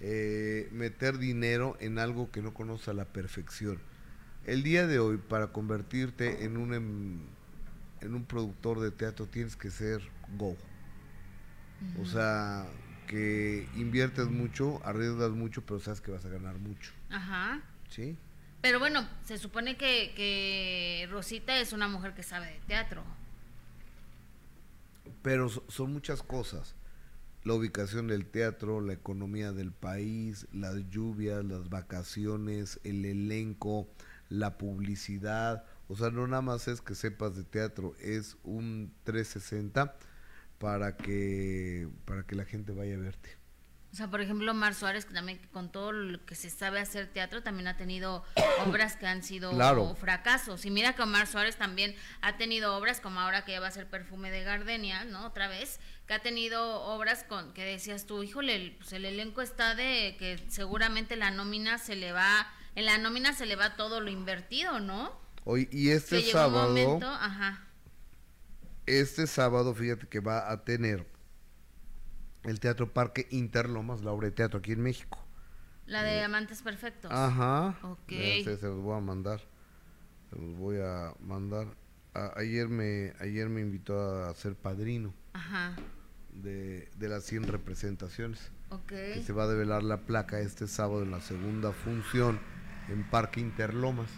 eh, 0.00 0.68
meter 0.72 1.18
dinero 1.18 1.76
en 1.80 1.98
algo 1.98 2.30
que 2.30 2.42
no 2.42 2.54
conoce 2.54 2.90
a 2.90 2.94
la 2.94 3.04
perfección. 3.06 3.78
El 4.44 4.62
día 4.62 4.86
de 4.86 4.98
hoy, 4.98 5.18
para 5.18 5.48
convertirte 5.48 6.44
en 6.44 6.56
un, 6.56 6.72
em- 6.74 7.20
en 8.00 8.14
un 8.14 8.24
productor 8.24 8.80
de 8.80 8.90
teatro, 8.90 9.26
tienes 9.26 9.56
que 9.56 9.70
ser 9.70 10.00
go. 10.36 10.56
O 12.00 12.06
sea, 12.06 12.66
que 13.06 13.68
inviertes 13.76 14.26
mucho, 14.28 14.84
arriesgas 14.84 15.30
mucho, 15.30 15.62
pero 15.64 15.80
sabes 15.80 16.00
que 16.00 16.10
vas 16.10 16.24
a 16.24 16.28
ganar 16.28 16.56
mucho. 16.58 16.92
Ajá. 17.10 17.60
¿Sí? 17.88 18.16
Pero 18.60 18.78
bueno, 18.80 19.08
se 19.24 19.38
supone 19.38 19.76
que, 19.76 20.12
que 20.16 21.06
Rosita 21.10 21.58
es 21.60 21.72
una 21.72 21.86
mujer 21.88 22.14
que 22.14 22.22
sabe 22.24 22.46
de 22.46 22.60
teatro. 22.66 23.04
Pero 25.22 25.48
so- 25.48 25.64
son 25.68 25.92
muchas 25.92 26.22
cosas. 26.22 26.74
La 27.48 27.54
ubicación 27.54 28.08
del 28.08 28.26
teatro, 28.26 28.82
la 28.82 28.92
economía 28.92 29.52
del 29.52 29.72
país, 29.72 30.46
las 30.52 30.86
lluvias, 30.90 31.42
las 31.42 31.70
vacaciones, 31.70 32.78
el 32.84 33.06
elenco, 33.06 33.88
la 34.28 34.58
publicidad. 34.58 35.64
O 35.88 35.96
sea, 35.96 36.10
no 36.10 36.26
nada 36.26 36.42
más 36.42 36.68
es 36.68 36.82
que 36.82 36.94
sepas 36.94 37.36
de 37.36 37.44
teatro, 37.44 37.94
es 38.00 38.36
un 38.42 38.92
360 39.04 39.96
para 40.58 40.98
que, 40.98 41.88
para 42.04 42.24
que 42.24 42.36
la 42.36 42.44
gente 42.44 42.72
vaya 42.72 42.96
a 42.96 42.98
verte. 42.98 43.38
O 43.90 43.96
sea, 43.96 44.10
por 44.10 44.20
ejemplo, 44.20 44.52
Mar 44.52 44.74
Suárez, 44.74 45.06
que 45.06 45.14
también 45.14 45.40
con 45.50 45.72
todo 45.72 45.92
lo 45.92 46.22
que 46.26 46.34
se 46.34 46.50
sabe 46.50 46.78
hacer 46.78 47.06
teatro, 47.06 47.42
también 47.42 47.68
ha 47.68 47.78
tenido 47.78 48.22
obras 48.66 48.96
que 48.96 49.06
han 49.06 49.22
sido 49.22 49.50
Claro. 49.52 49.94
fracasos. 49.94 50.66
Y 50.66 50.70
mira 50.70 50.92
que 50.94 51.00
Omar 51.02 51.26
Suárez 51.26 51.56
también 51.56 51.94
ha 52.20 52.36
tenido 52.36 52.76
obras, 52.76 53.00
como 53.00 53.20
ahora 53.20 53.46
que 53.46 53.52
ya 53.52 53.60
va 53.60 53.68
a 53.68 53.70
ser 53.70 53.88
Perfume 53.88 54.30
de 54.30 54.44
Gardenia, 54.44 55.04
¿no? 55.06 55.24
Otra 55.24 55.48
vez, 55.48 55.80
que 56.08 56.14
ha 56.14 56.22
tenido 56.22 56.80
obras 56.82 57.22
con 57.22 57.52
que 57.52 57.62
decías 57.64 58.06
tú, 58.06 58.22
híjole, 58.24 58.56
el- 58.56 58.72
pues 58.76 58.92
el 58.94 59.04
elenco 59.04 59.42
está 59.42 59.74
de 59.76 60.16
que 60.18 60.42
seguramente 60.48 61.14
la 61.16 61.30
nómina 61.30 61.78
se 61.78 61.94
le 61.94 62.12
va, 62.12 62.46
en 62.74 62.86
la 62.86 62.98
nómina 62.98 63.34
se 63.34 63.46
le 63.46 63.54
va 63.56 63.76
todo 63.76 64.00
lo 64.00 64.10
invertido, 64.10 64.80
¿no? 64.80 65.12
Hoy, 65.44 65.68
y 65.70 65.90
este 65.90 66.22
que 66.24 66.32
sábado, 66.32 66.68
momento, 66.68 67.06
ajá. 67.06 67.64
este 68.86 69.26
sábado, 69.26 69.74
fíjate 69.74 70.06
que 70.08 70.20
va 70.20 70.50
a 70.50 70.64
tener 70.64 71.06
el 72.44 72.58
Teatro 72.60 72.92
Parque 72.92 73.26
Interlomas, 73.30 74.02
la 74.02 74.12
obra 74.12 74.28
de 74.28 74.32
teatro 74.32 74.60
aquí 74.60 74.72
en 74.72 74.80
México. 74.80 75.22
La 75.86 76.02
de 76.02 76.22
Amantes 76.22 76.62
Perfectos. 76.62 77.10
Ajá. 77.12 77.78
Ok. 77.82 78.08
Se 78.08 78.58
los 78.62 78.80
voy 78.82 78.96
a 78.96 79.00
mandar. 79.00 79.40
Se 80.30 80.36
los 80.36 80.56
voy 80.56 80.76
a 80.78 81.12
mandar. 81.20 81.66
A- 82.14 82.32
ayer 82.38 82.68
me 82.68 83.12
ayer 83.20 83.48
me 83.48 83.60
invitó 83.60 84.24
a 84.24 84.34
ser 84.34 84.54
padrino 84.56 85.14
Ajá. 85.34 85.76
De, 86.42 86.88
de 86.98 87.08
las 87.08 87.24
100 87.24 87.44
representaciones. 87.44 88.50
Ok. 88.70 88.88
Que 88.88 89.22
se 89.24 89.32
va 89.32 89.44
a 89.44 89.48
develar 89.48 89.82
la 89.82 89.98
placa 90.02 90.40
este 90.40 90.66
sábado 90.66 91.02
en 91.02 91.10
la 91.10 91.20
segunda 91.20 91.72
función 91.72 92.38
en 92.88 93.02
Parque 93.04 93.40
Interlomas. 93.40 94.08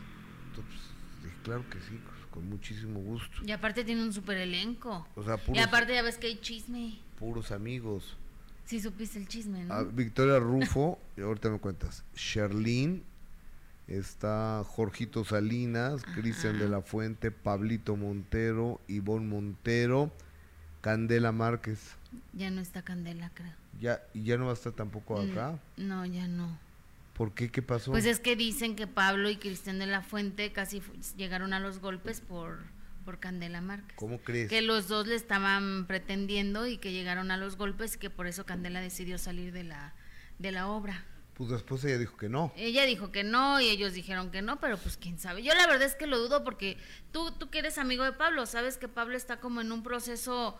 Entonces, 0.48 0.80
dije, 1.22 1.37
claro 1.44 1.64
que 1.70 1.78
sí, 1.80 2.00
pues, 2.04 2.26
con 2.30 2.48
muchísimo 2.48 3.00
gusto. 3.00 3.38
Y 3.44 3.52
aparte 3.52 3.85
tiene 3.85 4.02
un 4.02 4.12
super 4.12 4.37
elenco. 4.37 5.06
O 5.14 5.22
sea, 5.24 5.35
Y 5.37 5.38
puros, 5.38 5.62
aparte 5.64 5.94
ya 5.94 6.02
ves 6.02 6.16
que 6.18 6.26
hay 6.28 6.40
chisme. 6.40 6.98
puros 7.18 7.50
amigos. 7.52 8.16
Sí 8.64 8.80
supiste 8.80 9.18
el 9.18 9.26
chisme, 9.26 9.64
¿no? 9.64 9.74
Ah, 9.74 9.83
Victoria 9.85 10.38
Rufo, 10.38 10.98
y 11.16 11.22
ahorita 11.22 11.50
me 11.50 11.59
cuentas. 11.59 12.04
Sherlyn, 12.14 13.02
está 13.88 14.62
Jorgito 14.64 15.24
Salinas, 15.24 16.02
Cristian 16.14 16.59
de 16.59 16.68
la 16.68 16.80
Fuente, 16.80 17.30
Pablito 17.33 17.96
Montero, 17.96 18.80
Ivonne 18.87 19.26
Montero, 19.26 20.12
Candela 20.83 21.33
Márquez. 21.33 21.96
Ya 22.32 22.50
no 22.50 22.60
está 22.60 22.82
Candela, 22.82 23.30
creo. 23.34 23.52
Ya, 23.80 24.02
y 24.14 24.24
ya 24.24 24.36
no 24.36 24.46
va 24.46 24.50
a 24.52 24.54
estar 24.54 24.72
tampoco 24.72 25.20
Mm, 25.22 25.30
acá. 25.30 25.58
No, 25.76 26.04
ya 26.06 26.26
no. 26.28 26.58
¿Por 27.14 27.34
qué? 27.34 27.50
¿Qué 27.50 27.62
pasó? 27.62 27.90
Pues 27.92 28.04
es 28.06 28.18
que 28.20 28.34
dicen 28.36 28.76
que 28.76 28.86
Pablo 28.86 29.28
y 29.30 29.36
Cristian 29.36 29.78
de 29.78 29.86
la 29.86 30.02
Fuente 30.02 30.52
casi 30.52 30.82
llegaron 31.16 31.52
a 31.52 31.60
los 31.60 31.78
golpes 31.80 32.20
por, 32.20 32.58
por 33.04 33.18
Candela 33.20 33.60
Márquez. 33.60 33.96
¿Cómo 33.96 34.18
crees? 34.20 34.48
Que 34.48 34.62
los 34.62 34.88
dos 34.88 35.06
le 35.06 35.14
estaban 35.16 35.86
pretendiendo 35.86 36.66
y 36.66 36.78
que 36.78 36.92
llegaron 36.92 37.30
a 37.30 37.36
los 37.36 37.56
golpes 37.56 37.96
y 37.96 37.98
que 37.98 38.10
por 38.10 38.26
eso 38.26 38.46
Candela 38.46 38.80
decidió 38.80 39.18
salir 39.18 39.52
de 39.52 39.64
la, 39.64 39.92
de 40.38 40.50
la 40.52 40.68
obra. 40.68 41.04
Pues 41.34 41.50
después 41.50 41.84
ella 41.84 41.98
dijo 41.98 42.16
que 42.16 42.28
no. 42.28 42.52
Ella 42.56 42.84
dijo 42.84 43.12
que 43.12 43.22
no 43.24 43.60
y 43.60 43.68
ellos 43.68 43.92
dijeron 43.94 44.30
que 44.30 44.42
no, 44.42 44.58
pero 44.60 44.76
pues 44.78 44.96
quién 44.96 45.18
sabe. 45.18 45.42
Yo 45.42 45.54
la 45.54 45.66
verdad 45.66 45.86
es 45.88 45.94
que 45.94 46.06
lo 46.06 46.18
dudo 46.18 46.42
porque 46.44 46.76
tú, 47.12 47.30
tú 47.32 47.48
que 47.50 47.60
eres 47.60 47.78
amigo 47.78 48.04
de 48.04 48.12
Pablo, 48.12 48.44
sabes 48.46 48.76
que 48.78 48.88
Pablo 48.88 49.16
está 49.16 49.40
como 49.40 49.60
en 49.62 49.72
un 49.72 49.82
proceso 49.82 50.58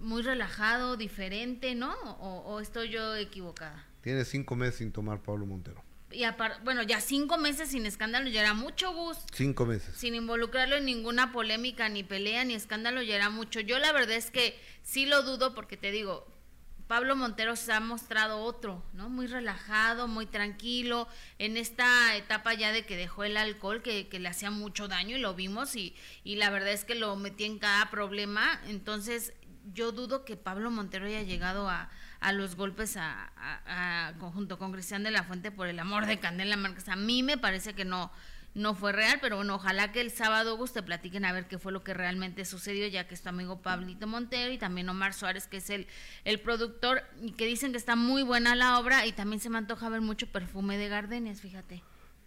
muy 0.00 0.22
relajado, 0.22 0.96
diferente, 0.96 1.74
¿no? 1.74 1.92
¿O, 1.92 2.40
o 2.40 2.60
estoy 2.60 2.88
yo 2.88 3.16
equivocada? 3.16 3.86
Tiene 4.00 4.24
cinco 4.24 4.56
meses 4.56 4.76
sin 4.76 4.92
tomar 4.92 5.22
Pablo 5.22 5.46
Montero. 5.46 5.84
Y 6.12 6.24
aparte, 6.24 6.58
bueno, 6.64 6.82
ya 6.82 7.00
cinco 7.00 7.38
meses 7.38 7.70
sin 7.70 7.86
escándalo 7.86 8.28
ya 8.28 8.40
era 8.40 8.54
mucho 8.54 8.92
gusto. 8.92 9.24
Cinco 9.32 9.64
meses. 9.64 9.94
Sin 9.96 10.14
involucrarlo 10.14 10.76
en 10.76 10.84
ninguna 10.84 11.30
polémica, 11.30 11.88
ni 11.88 12.02
pelea, 12.02 12.44
ni 12.44 12.54
escándalo, 12.54 13.02
ya 13.02 13.14
era 13.14 13.30
mucho. 13.30 13.60
Yo 13.60 13.78
la 13.78 13.92
verdad 13.92 14.16
es 14.16 14.30
que 14.32 14.58
sí 14.82 15.06
lo 15.06 15.22
dudo 15.22 15.54
porque 15.54 15.76
te 15.76 15.92
digo, 15.92 16.26
Pablo 16.88 17.14
Montero 17.14 17.54
se 17.54 17.72
ha 17.72 17.78
mostrado 17.78 18.40
otro, 18.40 18.82
¿no? 18.92 19.08
Muy 19.08 19.28
relajado, 19.28 20.08
muy 20.08 20.26
tranquilo, 20.26 21.06
en 21.38 21.56
esta 21.56 22.16
etapa 22.16 22.54
ya 22.54 22.72
de 22.72 22.84
que 22.84 22.96
dejó 22.96 23.22
el 23.22 23.36
alcohol 23.36 23.80
que, 23.80 24.08
que 24.08 24.18
le 24.18 24.28
hacía 24.28 24.50
mucho 24.50 24.88
daño 24.88 25.16
y 25.16 25.20
lo 25.20 25.34
vimos 25.34 25.76
y, 25.76 25.94
y 26.24 26.34
la 26.34 26.50
verdad 26.50 26.72
es 26.72 26.84
que 26.84 26.96
lo 26.96 27.14
metí 27.14 27.44
en 27.44 27.60
cada 27.60 27.88
problema. 27.90 28.60
Entonces 28.66 29.32
yo 29.72 29.92
dudo 29.92 30.24
que 30.24 30.36
Pablo 30.36 30.70
Montero 30.70 31.06
haya 31.06 31.22
llegado 31.22 31.68
a, 31.68 31.90
a 32.20 32.32
los 32.32 32.56
golpes 32.56 32.96
a, 32.96 33.30
a- 33.36 34.08
a- 34.08 34.12
junto 34.32 34.58
con 34.58 34.72
Cristian 34.72 35.02
de 35.02 35.10
la 35.10 35.24
Fuente 35.24 35.50
por 35.50 35.66
el 35.68 35.78
amor 35.78 36.06
de 36.06 36.18
Candela 36.18 36.56
Márquez. 36.56 36.88
A 36.88 36.96
mí 36.96 37.22
me 37.22 37.38
parece 37.38 37.74
que 37.74 37.84
no, 37.84 38.10
no 38.54 38.74
fue 38.74 38.92
real, 38.92 39.18
pero 39.20 39.36
bueno, 39.36 39.54
ojalá 39.54 39.92
que 39.92 40.00
el 40.00 40.10
sábado 40.10 40.56
Gus, 40.56 40.72
te 40.72 40.82
platiquen 40.82 41.24
a 41.24 41.32
ver 41.32 41.46
qué 41.46 41.58
fue 41.58 41.70
lo 41.72 41.84
que 41.84 41.94
realmente 41.94 42.44
sucedió, 42.44 42.86
ya 42.88 43.06
que 43.06 43.14
es 43.14 43.22
tu 43.22 43.28
amigo 43.28 43.62
Pablito 43.62 44.06
Montero 44.06 44.50
y 44.52 44.58
también 44.58 44.88
Omar 44.88 45.14
Suárez, 45.14 45.46
que 45.46 45.58
es 45.58 45.70
el, 45.70 45.86
el 46.24 46.40
productor, 46.40 47.02
y 47.22 47.32
que 47.32 47.46
dicen 47.46 47.72
que 47.72 47.78
está 47.78 47.94
muy 47.96 48.22
buena 48.22 48.54
la 48.56 48.78
obra 48.78 49.06
y 49.06 49.12
también 49.12 49.40
se 49.40 49.50
me 49.50 49.58
antoja 49.58 49.88
ver 49.88 50.00
mucho 50.00 50.26
perfume 50.26 50.78
de 50.78 50.88
gardenias, 50.88 51.40
fíjate. 51.40 51.82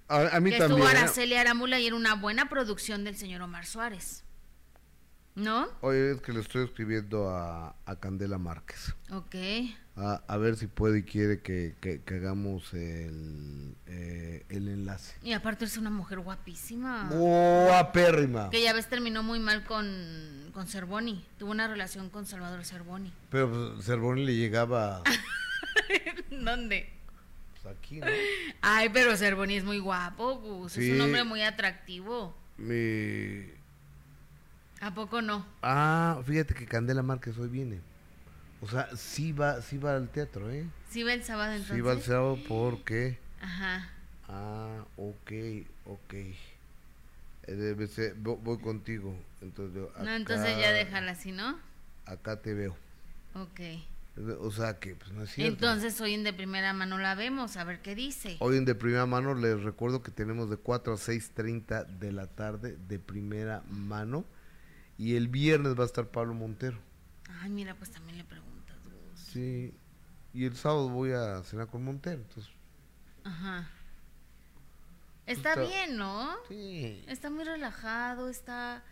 A, 0.07 0.35
a 0.35 0.39
mí 0.39 0.49
que 0.51 0.57
también. 0.59 0.81
estuvo 0.81 0.85
¿eh? 0.87 0.89
Araceli 0.97 1.35
Arámbula 1.35 1.79
y 1.79 1.87
era 1.87 1.95
una 1.95 2.15
buena 2.15 2.47
producción 2.47 3.03
del 3.03 3.15
señor 3.17 3.41
Omar 3.41 3.65
Suárez. 3.65 4.23
¿No? 5.35 5.67
Oye, 5.81 6.11
es 6.11 6.21
que 6.21 6.31
le 6.31 6.41
estoy 6.41 6.63
escribiendo 6.65 7.29
a, 7.29 7.75
a 7.85 7.95
Candela 7.99 8.37
Márquez. 8.37 8.93
Ok. 9.11 9.35
A, 9.95 10.21
a 10.27 10.37
ver 10.37 10.55
si 10.57 10.67
puede 10.67 10.99
y 10.99 11.03
quiere 11.03 11.41
que, 11.41 11.75
que- 11.81 12.01
que 12.01 12.15
hagamos 12.15 12.71
el, 12.73 13.75
eh, 13.87 14.45
el 14.49 14.67
enlace. 14.67 15.15
Y 15.23 15.33
aparte 15.33 15.65
es 15.65 15.77
una 15.77 15.89
mujer 15.89 16.19
guapísima. 16.19 17.09
Guapérrima. 17.11 18.49
Que 18.51 18.61
ya 18.61 18.73
ves 18.73 18.87
terminó 18.89 19.23
muy 19.23 19.39
mal 19.39 19.63
con, 19.63 20.51
con 20.53 20.67
Cervoni. 20.67 21.25
Tuvo 21.39 21.51
una 21.51 21.67
relación 21.67 22.09
con 22.09 22.25
Salvador 22.27 22.63
Cervoni. 22.65 23.11
Pero 23.31 23.49
pues, 23.75 23.85
Cervoni 23.85 24.25
le 24.25 24.35
llegaba 24.35 25.01
¿Dónde? 26.31 26.89
pues, 27.61 27.75
aquí, 27.75 27.99
¿no? 27.99 28.07
Ay, 28.61 28.89
pero 28.93 29.15
Cervoni 29.17 29.55
es 29.55 29.63
muy 29.63 29.79
guapo, 29.79 30.35
Gus. 30.39 30.77
Es 30.77 30.83
Sí. 30.85 30.91
un 30.91 31.01
hombre 31.01 31.23
muy 31.23 31.41
atractivo. 31.41 32.35
Mi... 32.57 33.51
¿A 34.83 34.93
poco 34.93 35.21
no? 35.21 35.45
Ah, 35.61 36.21
fíjate 36.25 36.53
que 36.53 36.65
Candela 36.65 37.01
Márquez 37.03 37.37
hoy 37.37 37.47
viene. 37.47 37.79
O 38.61 38.67
sea, 38.67 38.89
sí 38.97 39.31
va, 39.31 39.61
sí 39.61 39.77
va 39.77 39.95
al 39.95 40.09
teatro, 40.09 40.49
¿eh? 40.51 40.65
Sí 40.89 41.03
va 41.03 41.13
el 41.13 41.23
sábado 41.23 41.51
entonces. 41.53 41.75
Sí 41.75 41.81
va 41.81 41.91
al 41.93 42.01
sábado 42.01 42.37
porque... 42.47 43.17
Ajá. 43.41 43.89
Ah, 44.27 44.83
ok, 44.97 45.31
ok. 45.85 46.13
Eh, 46.13 46.35
debe 47.47 47.87
ser- 47.87 48.15
vo- 48.21 48.37
voy 48.41 48.57
contigo. 48.59 49.15
Entonces, 49.41 49.75
yo 49.75 49.91
No, 50.03 50.11
entonces 50.11 50.49
ya 50.57 50.69
acá- 50.69 50.71
déjala 50.73 51.11
así, 51.11 51.31
¿no? 51.31 51.57
acá 52.05 52.41
te 52.41 52.53
veo. 52.53 52.75
Ok. 53.35 53.59
O 54.41 54.51
sea 54.51 54.79
que 54.79 54.95
pues, 54.95 55.11
no 55.13 55.23
es 55.23 55.31
cierto. 55.31 55.53
Entonces 55.53 55.99
hoy 56.01 56.13
en 56.13 56.23
de 56.23 56.33
primera 56.33 56.71
mano 56.73 56.97
la 56.99 57.15
vemos, 57.15 57.57
a 57.57 57.63
ver 57.63 57.81
qué 57.81 57.95
dice. 57.95 58.35
Hoy 58.39 58.57
en 58.57 58.65
de 58.65 58.75
primera 58.75 59.05
mano 59.05 59.33
les 59.33 59.63
recuerdo 59.63 60.03
que 60.03 60.11
tenemos 60.11 60.49
de 60.49 60.57
4 60.57 60.93
a 60.93 60.97
6.30 60.97 61.85
de 61.87 62.11
la 62.11 62.27
tarde 62.27 62.77
de 62.87 62.99
primera 62.99 63.63
mano. 63.69 64.23
Y 65.03 65.15
el 65.17 65.27
viernes 65.27 65.77
va 65.77 65.83
a 65.83 65.85
estar 65.85 66.07
Pablo 66.07 66.33
Montero. 66.33 66.77
Ay, 67.41 67.49
mira, 67.49 67.75
pues 67.75 67.91
también 67.91 68.17
le 68.17 68.23
preguntas. 68.23 68.77
Gus. 68.85 69.19
Sí. 69.19 69.73
Y 70.33 70.45
el 70.45 70.55
sábado 70.55 70.87
voy 70.87 71.11
a 71.11 71.43
cenar 71.43 71.67
con 71.67 71.83
Montero. 71.83 72.21
Entonces, 72.21 72.51
Ajá. 73.25 73.69
Está 75.25 75.49
Está- 75.53 75.61
bien, 75.61 75.97
¿no? 75.97 76.29
sí. 76.47 77.03
Está 77.07 77.29
muy 77.29 77.43
relajado, 77.43 78.29
está... 78.29 78.83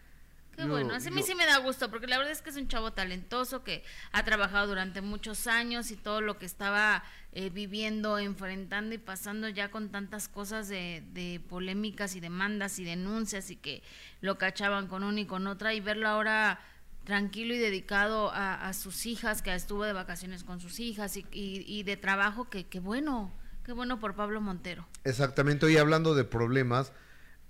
Qué 0.56 0.64
Yo- 0.64 0.68
bueno, 0.70 0.94
así 0.94 1.08
a 1.08 1.12
mí 1.12 1.24
sí 1.24 1.34
me 1.34 1.46
da 1.46 1.58
gusto, 1.60 1.90
porque 1.90 2.08
la 2.08 2.18
verdad 2.18 2.32
es 2.34 2.42
que 2.42 2.50
es 2.50 2.58
un 2.58 2.68
chavo 2.68 2.92
talentoso 2.92 3.64
que 3.64 3.84
ha 4.12 4.24
trabajado 4.26 4.68
durante 4.68 5.02
muchos 5.02 5.48
años 5.48 5.92
y 5.92 5.96
todo 5.96 6.20
lo 6.22 6.38
que 6.38 6.46
estaba 6.46 7.04
eh, 7.32 7.50
viviendo, 7.50 8.20
enfrentando 8.20 8.94
y 8.94 8.98
pasando 8.98 9.48
ya 9.48 9.72
con 9.72 9.90
tantas 9.90 10.28
cosas 10.28 10.68
de, 10.68 11.04
de 11.14 11.40
polémicas 11.48 12.16
y 12.16 12.20
demandas 12.20 12.80
y 12.80 12.84
denuncias 12.84 13.50
y 13.50 13.56
que 13.56 13.82
lo 14.20 14.38
cachaban 14.38 14.88
con 14.88 15.04
una 15.04 15.22
y 15.22 15.26
con 15.26 15.48
otra 15.48 15.74
y 15.74 15.80
verlo 15.80 16.10
ahora 16.10 16.60
tranquilo 17.06 17.54
y 17.56 17.58
dedicado 17.58 18.30
a, 18.32 18.68
a 18.68 18.74
sus 18.74 19.06
hijas, 19.06 19.42
que 19.42 19.56
estuvo 19.56 19.86
de 19.86 19.94
vacaciones 19.94 20.44
con 20.44 20.60
sus 20.60 20.80
hijas 20.82 21.16
y, 21.18 21.26
y- 21.32 21.64
y 21.66 21.84
de 21.84 21.96
trabajo, 21.98 22.50
que, 22.50 22.68
que 22.68 22.80
bueno, 22.82 23.34
qué 23.66 23.72
bueno 23.72 24.00
por 24.02 24.16
Pablo 24.16 24.42
Montero. 24.42 24.86
Exactamente. 25.06 25.66
Hoy 25.66 25.78
hablando 25.78 26.14
de 26.14 26.26
problemas, 26.26 26.92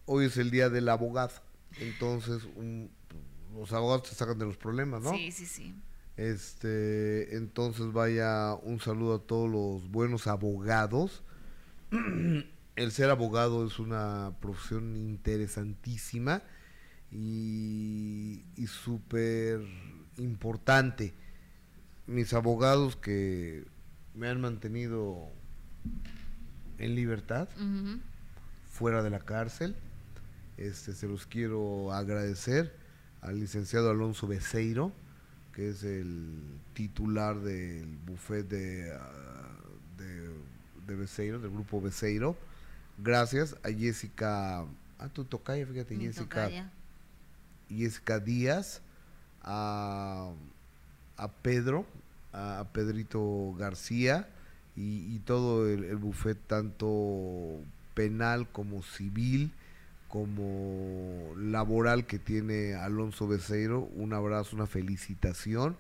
hoy 0.06 0.26
es 0.28 0.38
el 0.38 0.52
día 0.52 0.70
del 0.70 0.88
abogado. 0.88 1.34
Entonces, 1.80 2.44
un- 2.56 2.90
los 3.56 3.72
abogados 3.74 4.04
te 4.10 4.16
sacan 4.16 4.38
de 4.40 4.46
los 4.46 4.58
problemas, 4.58 5.02
¿no? 5.02 5.12
Sí, 5.12 5.32
sí, 5.32 5.46
sí. 5.46 5.76
Este, 6.18 7.36
entonces 7.36 7.92
vaya 7.94 8.54
un 8.56 8.80
saludo 8.80 9.16
a 9.16 9.20
todos 9.20 9.50
los 9.50 9.90
buenos 9.92 10.28
abogados. 10.28 11.24
El 12.76 12.92
ser 12.92 13.10
abogado 13.10 13.66
es 13.68 13.80
una 13.80 14.34
profesión 14.40 14.96
interesantísima 14.96 16.42
y, 17.12 18.44
y 18.56 18.68
súper 18.68 19.62
importante. 20.18 21.14
Mis 22.08 22.34
abogados 22.34 22.96
que 22.96 23.66
me 24.16 24.28
han 24.30 24.42
mantenido 24.42 25.30
en 26.78 26.96
libertad, 26.96 27.48
fuera 28.70 29.04
de 29.04 29.10
la 29.10 29.20
cárcel, 29.20 29.76
este, 30.68 30.94
se 30.94 31.08
los 31.08 31.26
quiero 31.26 31.92
agradecer 31.94 32.74
al 33.22 33.40
licenciado 33.40 33.90
Alonso 33.90 34.28
Beceiro, 34.28 34.92
que 35.54 35.70
es 35.70 35.84
el 35.84 36.40
titular 36.74 37.40
del 37.40 37.86
buffet 38.06 38.48
de, 38.48 38.92
ah, 38.94 39.58
de, 39.98 40.30
de 40.88 40.96
Beceiro, 40.96 41.40
del 41.40 41.52
grupo 41.52 41.82
Beceiro. 41.82 42.36
Gracias 42.98 43.56
a 43.64 43.70
Jessica, 43.70 44.62
a 45.00 45.10
tu 45.14 45.26
tocaya, 45.26 45.66
fíjate, 45.66 45.96
Mi 45.96 46.06
Jessica, 46.06 46.46
tocaya. 46.46 46.72
Jessica 47.70 48.20
Díaz, 48.20 48.82
a, 49.42 50.32
a 51.18 51.28
Pedro, 51.32 51.86
a, 52.34 52.60
a 52.60 52.68
Pedrito 52.72 53.54
García 53.58 54.28
y, 54.76 55.16
y 55.16 55.20
todo 55.26 55.68
el, 55.68 55.84
el 55.84 55.98
buffet, 55.98 56.38
tanto 56.48 57.60
penal 57.94 58.48
como 58.52 58.84
civil, 58.84 59.52
como 60.12 61.34
laboral 61.38 62.06
que 62.06 62.20
tiene 62.20 62.76
Alonso 62.76 63.28
Becerro. 63.28 63.80
Un 63.96 64.14
abrazo, 64.14 64.56
una 64.56 64.68
felicitación 64.68 65.78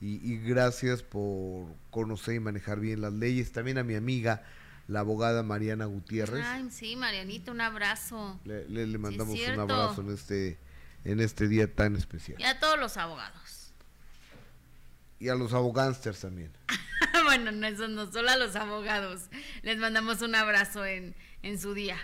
y, 0.00 0.16
y 0.32 0.36
gracias 0.38 1.02
por 1.02 1.66
conocer 1.90 2.34
y 2.36 2.40
manejar 2.40 2.78
bien 2.78 3.00
las 3.00 3.12
leyes. 3.14 3.52
También 3.52 3.78
a 3.78 3.82
mi 3.82 3.94
amiga, 3.94 4.44
la 4.86 5.00
abogada 5.00 5.42
Mariana 5.42 5.86
Gutiérrez. 5.86 6.44
Ay, 6.44 6.68
sí, 6.70 6.94
Marianita, 6.94 7.50
un 7.52 7.60
abrazo. 7.62 8.38
Le, 8.44 8.68
le- 8.68 8.86
le 8.86 8.98
mandamos 8.98 9.34
un 9.38 9.60
abrazo 9.60 10.02
en 10.02 10.12
este, 10.12 10.58
en 11.04 11.20
este 11.20 11.48
día 11.48 11.74
tan 11.74 11.96
especial. 11.96 12.38
Y 12.40 12.44
a 12.44 12.60
todos 12.60 12.78
los 12.78 12.96
abogados. 12.98 13.72
Y 15.18 15.28
a 15.28 15.34
los 15.34 15.52
abogánsters 15.52 16.20
también. 16.20 16.52
bueno, 17.24 17.50
no, 17.52 17.66
eso 17.66 17.88
no, 17.88 18.10
solo 18.12 18.30
a 18.30 18.36
los 18.36 18.56
abogados. 18.56 19.22
Les 19.62 19.78
mandamos 19.78 20.22
un 20.22 20.34
abrazo 20.34 20.84
en, 20.84 21.14
en 21.42 21.58
su 21.58 21.74
día, 21.74 21.96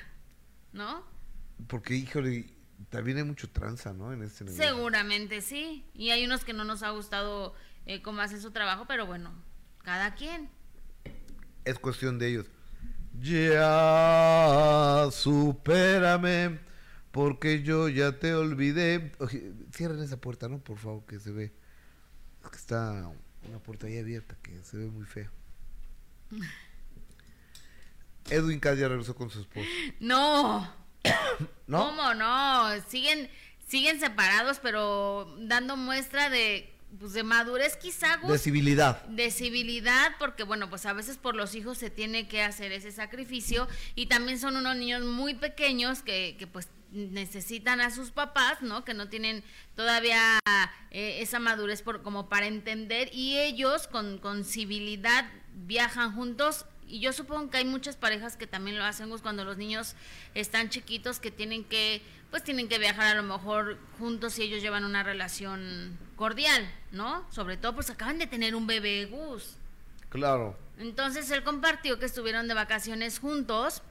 ¿no? 0.73 1.15
Porque, 1.67 1.95
híjole, 1.95 2.47
también 2.91 3.19
hay 3.19 3.25
mucho 3.25 3.49
tranza, 3.51 3.93
¿no? 3.93 4.13
En 4.13 4.23
este 4.23 4.45
negocio. 4.45 4.65
Seguramente 4.65 5.41
sí. 5.41 5.85
Y 5.95 6.11
hay 6.11 6.25
unos 6.25 6.45
que 6.45 6.53
no 6.53 6.65
nos 6.65 6.83
ha 6.83 6.91
gustado 6.91 7.55
eh, 7.87 8.03
cómo 8.03 8.21
hacen 8.21 8.41
su 8.41 8.51
trabajo, 8.51 8.87
pero 8.87 9.07
bueno, 9.07 9.33
cada 9.83 10.15
quien. 10.15 10.51
Es 11.65 11.79
cuestión 11.79 12.19
de 12.19 12.29
ellos. 12.29 12.47
Ya, 13.21 15.09
supérame, 15.11 16.61
porque 17.11 17.63
yo 17.63 17.89
ya 17.89 18.19
te 18.19 18.35
olvidé. 18.35 19.13
Oye, 19.19 19.53
cierren 19.73 20.01
esa 20.01 20.21
puerta, 20.21 20.49
¿no? 20.49 20.59
Por 20.59 20.77
favor, 20.79 21.07
que 21.07 21.19
se 21.19 21.33
ve. 21.33 21.55
Es 22.45 22.51
que 22.51 22.57
está 22.57 23.11
una 23.49 23.59
puerta 23.59 23.87
ahí 23.87 23.99
abierta, 23.99 24.37
que 24.43 24.63
se 24.63 24.77
ve 24.77 24.87
muy 24.87 25.07
feo. 25.07 25.31
Edwin 28.31 28.61
Cass 28.61 28.79
ya 28.79 28.89
regresó 28.89 29.15
con 29.15 29.31
su 29.31 29.41
esposa. 29.41 29.67
No, 30.01 30.69
¿No? 31.67 31.87
¿cómo 31.87 32.15
no? 32.15 32.69
Siguen, 32.89 33.29
siguen 33.67 33.99
separados, 34.01 34.59
pero 34.63 35.35
dando 35.41 35.77
muestra 35.77 36.31
de, 36.31 36.73
pues, 36.99 37.13
de 37.13 37.23
madurez 37.25 37.77
quizá, 37.77 38.17
Gus, 38.19 38.33
De 38.33 38.39
civilidad. 38.39 39.03
de 39.07 39.31
civilidad, 39.31 40.13
porque 40.19 40.45
bueno, 40.45 40.71
pues 40.71 40.87
a 40.87 40.93
veces 40.93 41.19
por 41.19 41.35
los 41.35 41.55
hijos 41.55 41.79
se 41.79 41.91
tiene 41.91 42.29
que 42.29 42.43
hacer 42.43 42.73
ese 42.73 42.93
sacrificio 42.93 43.67
y 43.95 44.07
también 44.07 44.39
son 44.39 44.57
unos 44.57 44.77
niños 44.77 45.03
muy 45.05 45.35
pequeños 45.35 46.03
que, 46.03 46.37
que 46.39 46.47
pues 46.47 46.69
necesitan 46.93 47.81
a 47.81 47.91
sus 47.91 48.13
papás, 48.13 48.63
¿no? 48.63 48.85
Que 48.85 48.95
no 48.95 49.09
tienen 49.09 49.43
todavía 49.75 50.39
eh, 50.93 51.19
esa 51.21 51.41
madurez 51.41 51.83
por, 51.83 52.03
como 52.03 52.29
para 52.29 52.47
entender 52.47 53.11
y 53.13 53.39
ellos 53.39 53.89
con, 53.89 54.19
con 54.19 54.45
civilidad 54.45 55.29
viajan 55.53 56.15
juntos 56.15 56.65
y 56.89 57.01
yo 57.01 57.13
supongo 57.13 57.51
que 57.51 57.59
hay 57.59 57.65
muchas 57.65 57.97
parejas 57.97 58.37
que 58.37 58.47
también 58.47 58.79
lo 58.79 58.85
hacen 58.85 59.09
pues, 59.09 59.23
cuando 59.23 59.45
los 59.45 59.57
niños 59.57 59.95
están 60.35 60.71
chiquitos 60.71 61.19
que 61.21 61.31
tienen 61.31 61.65
que 61.65 62.03
pues 62.31 62.43
tienen 62.43 62.69
que 62.69 62.79
viajar 62.79 63.07
a 63.07 63.15
lo 63.15 63.23
mejor 63.23 63.79
juntos 63.99 64.39
y 64.39 64.43
ellos 64.43 64.61
llevan 64.63 64.85
una 64.85 65.03
relación 65.03 65.97
cordial, 66.17 66.69
¿no? 66.93 67.25
Sobre 67.31 67.57
todo 67.57 67.75
pues 67.75 67.89
acaban 67.91 68.19
de 68.19 68.27
tener 68.27 68.55
un 68.55 68.67
bebé 68.67 69.07
Gus. 69.07 69.57
Claro. 70.09 70.57
Entonces 70.79 71.31
él 71.31 71.43
compartió 71.45 71.99
que 71.99 72.07
estuvieron 72.07 72.49
de 72.49 72.55
vacaciones 72.55 73.19
juntos. 73.19 73.83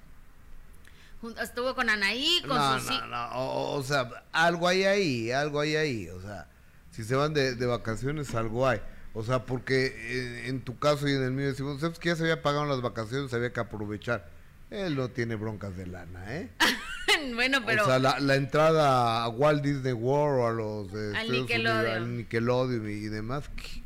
Jun- 1.22 1.38
Estuvo 1.42 1.74
con 1.76 1.90
Anaí, 1.90 2.42
con 2.48 2.58
no, 2.58 2.80
sus 2.80 2.90
no, 2.92 3.08
no, 3.08 3.26
o, 3.32 3.76
o 3.78 3.84
sea, 3.84 4.10
algo 4.32 4.68
hay 4.68 4.84
ahí, 4.84 5.32
algo 5.32 5.60
hay 5.62 5.76
ahí, 5.76 6.10
o 6.10 6.22
sea, 6.22 6.48
si 6.92 7.04
se 7.04 7.16
van 7.16 7.34
de, 7.34 7.56
de 7.56 7.66
vacaciones, 7.66 8.34
algo 8.36 8.68
hay. 8.68 8.80
O 9.18 9.24
sea, 9.24 9.46
porque 9.46 9.86
eh, 9.96 10.48
en 10.50 10.60
tu 10.62 10.78
caso 10.78 11.08
y 11.08 11.14
en 11.14 11.24
el 11.24 11.32
mío 11.32 11.48
decimos, 11.48 11.80
¿sabes 11.80 11.98
que 12.00 12.10
ya 12.10 12.16
se 12.18 12.24
había 12.24 12.42
pagado 12.42 12.66
las 12.66 12.82
vacaciones, 12.82 13.34
había 13.34 13.54
que 13.54 13.60
aprovechar? 13.62 14.30
Él 14.70 14.96
no 14.96 15.10
tiene 15.10 15.36
broncas 15.36 15.78
de 15.78 15.88
lana, 15.88 16.36
¿eh? 16.36 16.50
bueno, 17.36 17.60
pero 17.66 17.84
o 17.84 17.86
sea, 17.86 17.98
la, 17.98 18.20
la 18.20 18.36
entrada 18.36 19.24
a 19.24 19.30
Walt 19.30 19.64
Disney 19.64 19.94
World 19.94 20.40
o 20.42 20.48
a 20.48 20.52
los 20.52 20.94
eh, 20.94 21.14
Al 21.18 21.32
Nickelodeon. 21.32 21.78
Unidos, 21.80 21.96
al 21.96 22.18
Nickelodeon 22.18 22.90
y, 22.90 22.94
y 22.94 23.08
demás, 23.08 23.50
¿qué? 23.56 23.84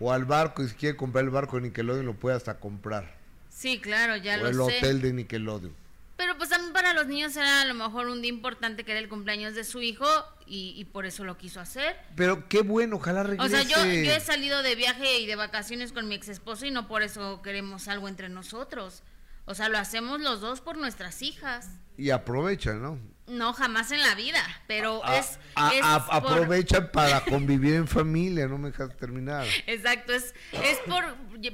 o 0.00 0.12
al 0.12 0.24
barco, 0.26 0.62
y 0.62 0.68
si 0.68 0.74
quiere 0.74 0.96
comprar 0.96 1.24
el 1.24 1.30
barco 1.30 1.56
de 1.56 1.62
Nickelodeon, 1.62 2.04
lo 2.04 2.14
puede 2.14 2.36
hasta 2.36 2.58
comprar. 2.58 3.16
sí, 3.48 3.80
claro, 3.80 4.16
ya 4.16 4.34
o 4.36 4.42
lo 4.42 4.48
el 4.48 4.72
sé. 4.72 4.78
hotel 4.78 5.00
de 5.00 5.12
Nickelodeon. 5.14 5.74
Pero 6.16 6.36
pues 6.38 6.48
también 6.50 6.72
para 6.72 6.92
los 6.94 7.06
niños 7.08 7.36
era 7.36 7.62
a 7.62 7.64
lo 7.64 7.74
mejor 7.74 8.06
un 8.06 8.22
día 8.22 8.28
importante 8.28 8.84
que 8.84 8.92
era 8.92 9.00
el 9.00 9.08
cumpleaños 9.08 9.54
de 9.54 9.64
su 9.64 9.82
hijo 9.82 10.06
y, 10.46 10.72
y 10.76 10.84
por 10.84 11.06
eso 11.06 11.24
lo 11.24 11.36
quiso 11.36 11.60
hacer. 11.60 11.96
Pero 12.14 12.48
qué 12.48 12.62
bueno, 12.62 12.96
ojalá 12.96 13.22
O 13.22 13.24
regrese. 13.24 13.48
sea, 13.50 13.62
yo, 13.62 13.84
yo 13.84 14.12
he 14.12 14.20
salido 14.20 14.62
de 14.62 14.76
viaje 14.76 15.18
y 15.18 15.26
de 15.26 15.34
vacaciones 15.34 15.92
con 15.92 16.06
mi 16.06 16.14
ex 16.14 16.28
esposo 16.28 16.66
y 16.66 16.70
no 16.70 16.86
por 16.86 17.02
eso 17.02 17.42
queremos 17.42 17.88
algo 17.88 18.06
entre 18.08 18.28
nosotros. 18.28 19.02
O 19.46 19.54
sea, 19.54 19.68
lo 19.68 19.76
hacemos 19.78 20.20
los 20.20 20.40
dos 20.40 20.60
por 20.60 20.76
nuestras 20.78 21.20
hijas. 21.20 21.68
Y 21.98 22.10
aprovecha, 22.10 22.74
¿no? 22.74 22.98
No, 23.26 23.54
jamás 23.54 23.90
en 23.90 24.02
la 24.02 24.14
vida, 24.14 24.42
pero 24.66 25.02
A- 25.04 25.16
es... 25.18 25.38
a- 25.54 25.74
es 25.74 25.80
a- 25.82 26.04
por- 26.20 26.32
aprovechan 26.32 26.90
para 26.92 27.24
convivir 27.24 27.74
en 27.74 27.88
familia, 27.88 28.46
no 28.46 28.58
me 28.58 28.70
dejas 28.70 28.94
terminar. 28.98 29.46
Exacto, 29.66 30.12
es, 30.12 30.34
es 30.52 30.78
por, 30.80 31.04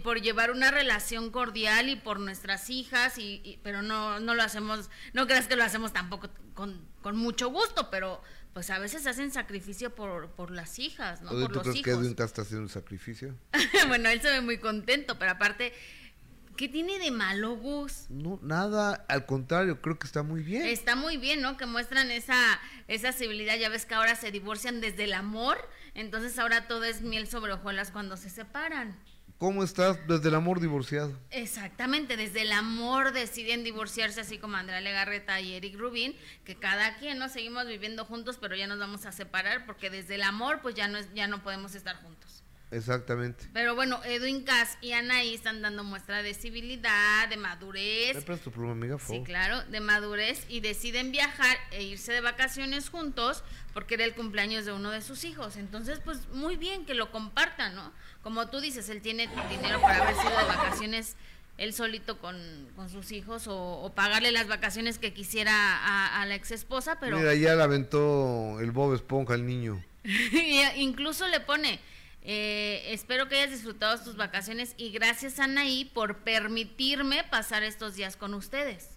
por 0.02 0.20
llevar 0.20 0.50
una 0.50 0.72
relación 0.72 1.30
cordial 1.30 1.88
y 1.88 1.94
por 1.96 2.18
nuestras 2.18 2.70
hijas, 2.70 3.18
y, 3.18 3.40
y- 3.44 3.58
pero 3.62 3.82
no, 3.82 4.18
no 4.18 4.34
lo 4.34 4.42
hacemos, 4.42 4.90
no 5.12 5.26
creas 5.28 5.46
que 5.46 5.54
lo 5.54 5.62
hacemos 5.62 5.92
tampoco 5.92 6.28
con, 6.54 6.84
con 7.02 7.16
mucho 7.16 7.50
gusto, 7.50 7.88
pero 7.88 8.20
pues 8.52 8.68
a 8.70 8.80
veces 8.80 9.06
hacen 9.06 9.30
sacrificio 9.30 9.94
por, 9.94 10.30
por 10.32 10.50
las 10.50 10.80
hijas, 10.80 11.22
¿no? 11.22 11.30
Oye, 11.30 11.42
por 11.42 11.52
¿Tú 11.52 11.54
los 11.60 11.62
crees 11.68 11.84
que 11.84 11.90
hijos. 11.90 12.02
Edwin 12.02 12.16
está 12.18 12.42
haciendo 12.42 12.62
un 12.64 12.68
sacrificio? 12.68 13.36
bueno, 13.86 14.08
él 14.08 14.20
se 14.20 14.28
ve 14.28 14.40
muy 14.40 14.58
contento, 14.58 15.20
pero 15.20 15.30
aparte, 15.30 15.72
¿qué 16.60 16.68
tiene 16.68 16.98
de 16.98 17.10
malo 17.10 17.56
Gus? 17.56 18.04
No, 18.10 18.38
nada, 18.42 19.04
al 19.08 19.26
contrario, 19.26 19.80
creo 19.80 19.98
que 19.98 20.06
está 20.06 20.22
muy 20.22 20.42
bien. 20.42 20.66
Está 20.66 20.94
muy 20.94 21.16
bien, 21.16 21.40
¿no? 21.40 21.56
Que 21.56 21.66
muestran 21.66 22.10
esa, 22.10 22.36
esa 22.86 23.12
civilidad. 23.12 23.56
Ya 23.56 23.68
ves 23.68 23.86
que 23.86 23.94
ahora 23.94 24.14
se 24.14 24.30
divorcian 24.30 24.80
desde 24.80 25.04
el 25.04 25.14
amor 25.14 25.58
entonces 25.94 26.38
ahora 26.38 26.66
todo 26.66 26.84
es 26.84 27.02
miel 27.02 27.26
sobre 27.28 27.52
hojuelas 27.52 27.90
cuando 27.90 28.16
se 28.16 28.30
separan. 28.30 28.96
¿Cómo 29.38 29.64
estás 29.64 29.98
desde 30.06 30.28
el 30.28 30.34
amor 30.34 30.60
divorciado? 30.60 31.18
Exactamente, 31.30 32.18
desde 32.18 32.42
el 32.42 32.52
amor 32.52 33.12
deciden 33.12 33.64
divorciarse, 33.64 34.20
así 34.20 34.36
como 34.36 34.56
Andrea 34.56 34.82
Legarreta 34.82 35.40
y 35.40 35.54
Eric 35.54 35.78
Rubin, 35.78 36.14
que 36.44 36.56
cada 36.56 36.96
quien 36.96 37.18
no 37.18 37.30
seguimos 37.30 37.66
viviendo 37.66 38.04
juntos, 38.04 38.36
pero 38.38 38.54
ya 38.54 38.66
nos 38.66 38.78
vamos 38.78 39.06
a 39.06 39.12
separar 39.12 39.64
porque 39.64 39.88
desde 39.88 40.16
el 40.16 40.22
amor 40.22 40.60
pues 40.60 40.74
ya 40.74 40.88
no, 40.88 40.98
es, 40.98 41.12
ya 41.14 41.26
no 41.26 41.42
podemos 41.42 41.74
estar 41.74 41.96
juntos. 42.02 42.44
Exactamente. 42.70 43.46
Pero 43.52 43.74
bueno, 43.74 44.00
Edwin 44.04 44.44
Cass 44.44 44.78
y 44.80 44.92
Anaí 44.92 45.34
están 45.34 45.60
dando 45.60 45.82
muestra 45.82 46.22
de 46.22 46.34
civilidad, 46.34 47.28
de 47.28 47.36
madurez. 47.36 48.28
¿Me 48.28 48.36
tu 48.36 48.50
pluma, 48.50 48.72
amiga? 48.72 48.96
Por 48.96 49.06
Sí, 49.06 49.22
claro, 49.24 49.62
de 49.64 49.80
madurez 49.80 50.44
y 50.48 50.60
deciden 50.60 51.10
viajar 51.10 51.56
e 51.72 51.82
irse 51.82 52.12
de 52.12 52.20
vacaciones 52.20 52.88
juntos 52.88 53.42
porque 53.74 53.94
era 53.94 54.04
el 54.04 54.14
cumpleaños 54.14 54.64
de 54.64 54.72
uno 54.72 54.90
de 54.90 55.02
sus 55.02 55.24
hijos. 55.24 55.56
Entonces, 55.56 56.00
pues 56.04 56.28
muy 56.28 56.56
bien 56.56 56.84
que 56.84 56.94
lo 56.94 57.10
compartan, 57.10 57.74
¿no? 57.74 57.92
Como 58.22 58.48
tú 58.48 58.60
dices, 58.60 58.88
él 58.88 59.02
tiene 59.02 59.28
dinero 59.48 59.80
para 59.80 60.04
haber 60.04 60.14
sido 60.16 60.38
de 60.38 60.44
vacaciones 60.44 61.16
él 61.60 61.74
solito 61.74 62.18
con, 62.18 62.36
con 62.74 62.88
sus 62.88 63.12
hijos 63.12 63.46
o, 63.46 63.54
o 63.54 63.92
pagarle 63.92 64.32
las 64.32 64.48
vacaciones 64.48 64.98
que 64.98 65.12
quisiera 65.12 65.52
a, 65.52 66.22
a 66.22 66.26
la 66.26 66.34
ex 66.34 66.52
esposa, 66.52 66.98
pero 66.98 67.18
Mira, 67.18 67.34
ya 67.34 67.54
le 67.54 67.62
aventó 67.62 68.58
el 68.60 68.70
Bob 68.70 68.94
Esponja 68.94 69.34
al 69.34 69.46
niño. 69.46 69.84
incluso 70.76 71.28
le 71.28 71.40
pone, 71.40 71.78
eh, 72.22 72.82
espero 72.88 73.28
que 73.28 73.36
hayas 73.36 73.50
disfrutado 73.50 74.02
tus 74.02 74.16
vacaciones 74.16 74.74
y 74.76 74.90
gracias 74.90 75.38
Anaí 75.38 75.86
por 75.86 76.18
permitirme 76.18 77.24
pasar 77.24 77.62
estos 77.62 77.94
días 77.94 78.16
con 78.16 78.34
ustedes. 78.34 78.90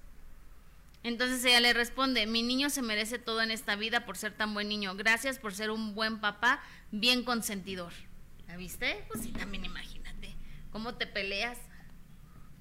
Entonces 1.03 1.43
ella 1.43 1.59
le 1.59 1.73
responde, 1.73 2.27
mi 2.27 2.43
niño 2.43 2.69
se 2.69 2.81
merece 2.81 3.19
todo 3.19 3.41
en 3.41 3.51
esta 3.51 3.75
vida 3.75 4.05
por 4.05 4.17
ser 4.17 4.33
tan 4.33 4.53
buen 4.53 4.69
niño. 4.69 4.95
Gracias 4.95 5.37
por 5.37 5.53
ser 5.53 5.69
un 5.69 5.95
buen 5.95 6.19
papá, 6.19 6.63
bien 6.91 7.23
consentidor. 7.23 7.91
¿La 8.47 8.55
viste? 8.55 9.03
Pues 9.09 9.21
sí, 9.23 9.31
también 9.31 9.65
imagínate. 9.65 10.35
¿Cómo 10.71 10.95
te 10.95 11.05
peleas? 11.07 11.57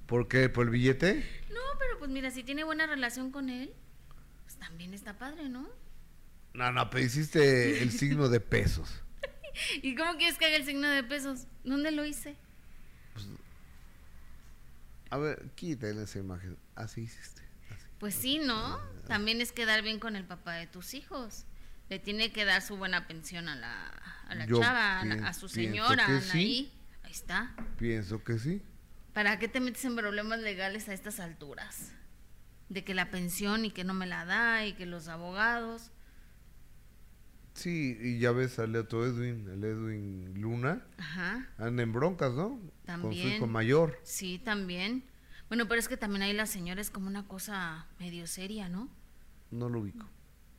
¿Por 0.07 0.27
qué? 0.27 0.49
¿Por 0.49 0.67
el 0.67 0.73
billete? 0.73 1.25
No, 1.51 1.61
pero 1.79 1.99
pues 1.99 2.11
mira, 2.11 2.31
si 2.31 2.43
tiene 2.43 2.65
buena 2.65 2.87
relación 2.87 3.31
con 3.31 3.49
él, 3.49 3.73
pues 4.43 4.57
también 4.57 4.93
está 4.93 5.19
padre, 5.19 5.49
¿no? 5.49 5.69
No, 6.53 6.73
no, 6.73 6.91
pero 6.91 7.05
hiciste 7.05 7.83
el 7.83 7.93
signo 7.93 8.29
de 8.29 8.41
pesos. 8.41 9.03
¿Y 9.83 9.95
cómo 9.95 10.17
quieres 10.17 10.39
que 10.39 10.47
haga 10.47 10.57
el 10.57 10.65
signo 10.65 10.89
de 10.89 11.03
pesos? 11.05 11.47
¿Dónde 11.65 11.91
lo 11.91 12.05
hice? 12.05 12.37
A 15.11 15.19
ver, 15.19 15.51
quítale 15.55 16.03
esa 16.05 16.19
imagen. 16.19 16.57
Así 16.75 17.03
hiciste. 17.03 17.43
así. 17.71 17.87
Pues 17.99 18.15
sí, 18.15 18.39
¿no? 18.39 18.79
También 19.07 19.41
es 19.41 19.53
quedar 19.53 19.83
bien 19.83 19.99
con 20.01 20.17
el 20.17 20.25
papá 20.25 20.55
de 20.55 20.67
tus 20.67 20.95
hijos. 20.95 21.45
Le 21.91 21.99
tiene 21.99 22.33
que 22.33 22.45
dar 22.45 22.63
su 22.63 22.77
buena 22.77 23.07
pensión 23.07 23.49
a 23.49 23.57
la, 23.57 23.89
a 24.27 24.35
la 24.35 24.47
Yo 24.47 24.59
chava, 24.61 25.01
a, 25.01 25.05
la- 25.05 25.17
pien- 25.17 25.25
a 25.27 25.33
su 25.35 25.49
señora, 25.49 26.07
Anaí. 26.07 26.23
sí. 26.23 26.73
Ahí 27.03 27.13
está. 27.13 27.55
Pienso 27.79 28.25
que 28.25 28.39
sí. 28.39 28.63
¿Para 29.13 29.39
qué 29.39 29.49
te 29.49 29.61
metes 29.61 29.85
en 29.85 29.97
problemas 29.97 30.39
legales 30.39 30.89
a 30.89 30.95
estas 30.95 31.21
alturas? 31.21 31.93
De 32.71 32.83
que 32.83 32.95
la 32.95 33.11
pensión 33.11 33.67
y 33.67 33.71
que 33.71 33.85
no 33.85 33.93
me 33.93 34.07
la 34.07 34.25
da 34.25 34.65
y 34.65 34.73
que 34.73 34.87
los 34.87 35.09
abogados. 35.09 35.91
Sí, 37.55 37.99
y 38.01 38.19
ya 38.19 38.33
ves 38.33 38.59
al 38.59 38.75
otro 38.77 39.05
Edwin, 39.07 39.49
el 39.49 39.63
Edwin 39.65 40.41
Luna. 40.41 40.85
Ajá. 40.99 41.49
Anda 41.59 41.83
en 41.83 41.93
broncas, 41.93 42.33
¿no? 42.33 42.49
Con 42.51 42.71
su 42.71 42.87
También. 42.87 43.29
hijo 43.29 43.47
mayor. 43.47 43.99
Sí, 44.03 44.39
también. 44.39 45.05
Bueno, 45.49 45.69
pero 45.69 45.79
es 45.79 45.89
que 45.89 45.99
también 45.99 46.23
ahí 46.23 46.33
la 46.33 46.47
señora 46.47 46.81
es 46.81 46.91
como 46.91 47.09
una 47.09 47.29
cosa 47.29 47.87
medio 47.99 48.27
seria, 48.27 48.69
¿no? 48.69 48.89
No 49.51 49.69
lo 49.69 49.81
ubico. 49.81 50.09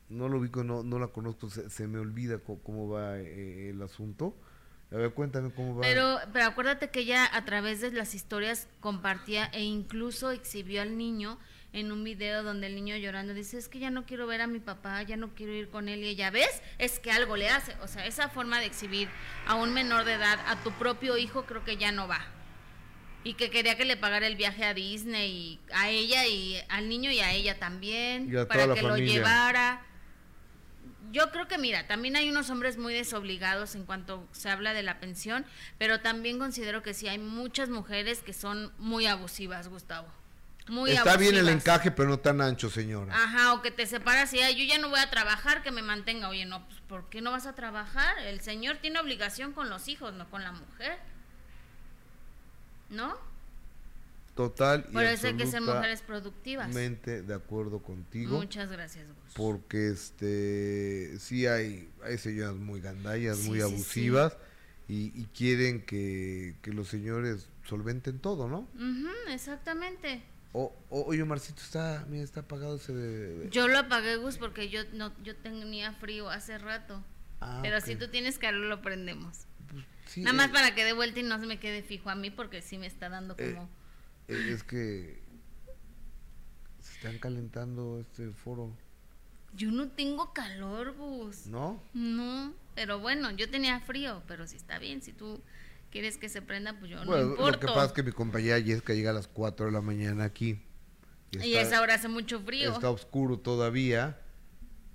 No 0.08 0.28
lo 0.28 0.38
ubico, 0.38 0.62
no, 0.62 0.84
no 0.84 0.98
la 1.00 1.08
conozco. 1.08 1.50
Se, 1.50 1.68
se 1.68 1.88
me 1.88 1.98
olvida 1.98 2.38
cómo 2.38 2.88
va 2.88 3.18
eh, 3.18 3.70
el 3.70 3.82
asunto. 3.82 4.36
A 4.92 4.96
ver, 4.96 5.12
cuéntame 5.12 5.50
cómo 5.50 5.74
va. 5.74 5.80
Pero, 5.80 6.18
pero 6.32 6.44
acuérdate 6.46 6.90
que 6.90 7.00
ella 7.00 7.28
a 7.34 7.44
través 7.44 7.80
de 7.80 7.90
las 7.90 8.14
historias 8.14 8.68
compartía 8.78 9.46
e 9.46 9.64
incluso 9.64 10.30
exhibió 10.30 10.82
al 10.82 10.96
niño 10.96 11.38
en 11.74 11.90
un 11.90 12.04
video 12.04 12.44
donde 12.44 12.68
el 12.68 12.76
niño 12.76 12.96
llorando 12.96 13.34
dice, 13.34 13.58
es 13.58 13.68
que 13.68 13.80
ya 13.80 13.90
no 13.90 14.06
quiero 14.06 14.28
ver 14.28 14.40
a 14.40 14.46
mi 14.46 14.60
papá, 14.60 15.02
ya 15.02 15.16
no 15.16 15.34
quiero 15.34 15.52
ir 15.52 15.68
con 15.68 15.88
él 15.88 16.04
y 16.04 16.06
ella, 16.06 16.30
¿ves? 16.30 16.62
Es 16.78 17.00
que 17.00 17.10
algo 17.10 17.36
le 17.36 17.48
hace. 17.48 17.74
O 17.82 17.88
sea, 17.88 18.06
esa 18.06 18.28
forma 18.28 18.60
de 18.60 18.66
exhibir 18.66 19.08
a 19.44 19.56
un 19.56 19.74
menor 19.74 20.04
de 20.04 20.12
edad, 20.12 20.38
a 20.46 20.62
tu 20.62 20.70
propio 20.70 21.18
hijo, 21.18 21.46
creo 21.46 21.64
que 21.64 21.76
ya 21.76 21.90
no 21.90 22.06
va. 22.06 22.24
Y 23.24 23.34
que 23.34 23.50
quería 23.50 23.76
que 23.76 23.84
le 23.84 23.96
pagara 23.96 24.28
el 24.28 24.36
viaje 24.36 24.64
a 24.64 24.72
Disney, 24.72 25.30
y 25.32 25.60
a 25.72 25.90
ella 25.90 26.24
y 26.26 26.62
al 26.68 26.88
niño 26.88 27.10
y 27.10 27.18
a 27.18 27.32
ella 27.32 27.58
también, 27.58 28.32
Y 28.32 28.36
a 28.36 28.46
para 28.46 28.72
que 28.72 28.82
lo 28.82 28.96
llevara. 28.96 29.84
Yo 31.10 31.32
creo 31.32 31.48
que, 31.48 31.58
mira, 31.58 31.88
también 31.88 32.14
hay 32.14 32.28
unos 32.28 32.50
hombres 32.50 32.78
muy 32.78 32.94
desobligados 32.94 33.74
en 33.74 33.84
cuanto 33.84 34.28
se 34.30 34.48
habla 34.48 34.74
de 34.74 34.84
la 34.84 35.00
pensión, 35.00 35.44
pero 35.76 36.00
también 36.00 36.38
considero 36.38 36.84
que 36.84 36.94
sí 36.94 37.08
hay 37.08 37.18
muchas 37.18 37.68
mujeres 37.68 38.22
que 38.22 38.32
son 38.32 38.72
muy 38.78 39.06
abusivas, 39.06 39.68
Gustavo. 39.68 40.06
Muy 40.66 40.92
Está 40.92 41.16
bien 41.18 41.34
el 41.36 41.48
encaje, 41.50 41.90
pero 41.90 42.08
no 42.08 42.18
tan 42.18 42.40
ancho, 42.40 42.70
señora. 42.70 43.14
Ajá, 43.14 43.52
o 43.52 43.60
que 43.60 43.70
te 43.70 43.84
separas 43.86 44.32
y 44.32 44.40
"Ay, 44.40 44.56
yo 44.56 44.64
ya 44.64 44.78
no 44.80 44.88
voy 44.88 44.98
a 44.98 45.10
trabajar, 45.10 45.62
que 45.62 45.70
me 45.70 45.82
mantenga. 45.82 46.30
Oye, 46.30 46.46
no, 46.46 46.66
pues 46.66 46.80
¿por 46.88 47.08
qué 47.10 47.20
no 47.20 47.32
vas 47.32 47.46
a 47.46 47.54
trabajar? 47.54 48.18
El 48.20 48.40
señor 48.40 48.78
tiene 48.78 48.98
obligación 48.98 49.52
con 49.52 49.68
los 49.68 49.88
hijos, 49.88 50.14
no 50.14 50.30
con 50.30 50.42
la 50.42 50.52
mujer. 50.52 50.98
¿No? 52.88 53.14
Total 54.34 54.84
y 54.90 54.92
Por 54.92 55.04
eso 55.04 55.28
hay 55.28 55.36
que 55.36 55.46
ser 55.46 55.60
mujeres 55.60 56.02
productivas. 56.02 56.74
de 56.74 57.34
acuerdo 57.34 57.80
contigo. 57.80 58.36
Muchas 58.36 58.68
gracias, 58.70 59.06
Gus. 59.06 59.34
Porque 59.34 59.90
este 59.90 61.18
sí 61.20 61.46
hay, 61.46 61.88
hay 62.02 62.18
señoras 62.18 62.56
muy 62.56 62.80
gandallas, 62.80 63.38
Sí, 63.38 63.48
muy 63.48 63.60
sí, 63.60 63.66
sí. 63.66 63.72
abusivas 63.72 64.36
Y, 64.88 65.12
y 65.14 65.28
quieren 65.36 65.82
que, 65.82 66.56
que 66.62 66.72
los 66.72 66.88
señores 66.88 67.48
solventen 67.68 68.18
todo, 68.18 68.48
¿no? 68.48 68.68
Ujú, 68.74 69.08
exactamente. 69.28 70.22
O, 70.56 70.72
o- 70.88 71.04
oye, 71.06 71.24
Marcito, 71.24 71.60
está, 71.60 72.06
mira, 72.08 72.22
está 72.22 72.40
apagado 72.40 72.76
ese 72.76 72.92
de... 72.94 73.50
Yo 73.50 73.66
lo 73.66 73.76
apagué, 73.76 74.14
Gus, 74.16 74.38
porque 74.38 74.68
yo 74.68 74.82
no 74.92 75.12
yo 75.24 75.34
tenía 75.36 75.92
frío 75.94 76.30
hace 76.30 76.58
rato. 76.58 77.02
Ah, 77.40 77.58
Pero 77.60 77.80
si 77.80 77.96
tú 77.96 78.06
tienes 78.08 78.38
calor, 78.38 78.66
lo 78.66 78.80
prendemos. 78.80 79.46
Pues, 79.68 79.84
sí, 80.06 80.20
Nada 80.22 80.36
más 80.36 80.50
eh, 80.50 80.52
para 80.52 80.72
que 80.74 80.84
de 80.84 80.92
vuelta 80.92 81.18
y 81.18 81.24
no 81.24 81.40
se 81.40 81.46
me 81.46 81.58
quede 81.58 81.82
fijo 81.82 82.08
a 82.08 82.14
mí, 82.14 82.30
porque 82.30 82.62
sí 82.62 82.78
me 82.78 82.86
está 82.86 83.08
dando 83.08 83.34
Eh, 83.36 83.50
como... 83.52 83.68
eh, 84.28 84.52
es 84.54 84.62
que 84.62 85.20
se 86.80 86.92
están 86.92 87.18
calentando 87.18 87.98
este 88.00 88.30
foro, 88.30 88.70
Yo 89.56 89.72
no 89.72 89.88
tengo 89.88 90.32
calor, 90.32 90.92
Gus. 90.96 91.46
¿no? 91.46 91.82
No, 91.94 92.54
pero 92.76 93.00
bueno, 93.00 93.32
yo 93.32 93.50
tenía 93.50 93.80
frío, 93.80 94.22
pero 94.28 94.46
si 94.46 94.54
está 94.56 94.78
bien, 94.78 95.02
si 95.02 95.12
tú 95.12 95.40
quieres 95.94 96.18
que 96.18 96.28
se 96.28 96.42
prenda, 96.42 96.76
pues 96.76 96.90
yo 96.90 96.96
Bueno, 97.04 97.12
no 97.22 97.22
lo 97.28 97.30
importa. 97.30 97.60
que 97.60 97.66
pasa 97.68 97.84
es 97.86 97.92
que 97.92 98.02
mi 98.02 98.10
compañera 98.10 98.60
Jessica 98.60 98.94
llega 98.94 99.10
a 99.10 99.14
las 99.14 99.28
4 99.28 99.66
de 99.66 99.72
la 99.72 99.80
mañana 99.80 100.24
aquí. 100.24 100.60
y 101.30 101.54
a 101.54 101.60
esa 101.62 101.80
hora 101.80 101.94
hace 101.94 102.08
mucho 102.08 102.40
frío. 102.40 102.72
Está 102.72 102.90
oscuro 102.90 103.38
todavía. 103.38 104.20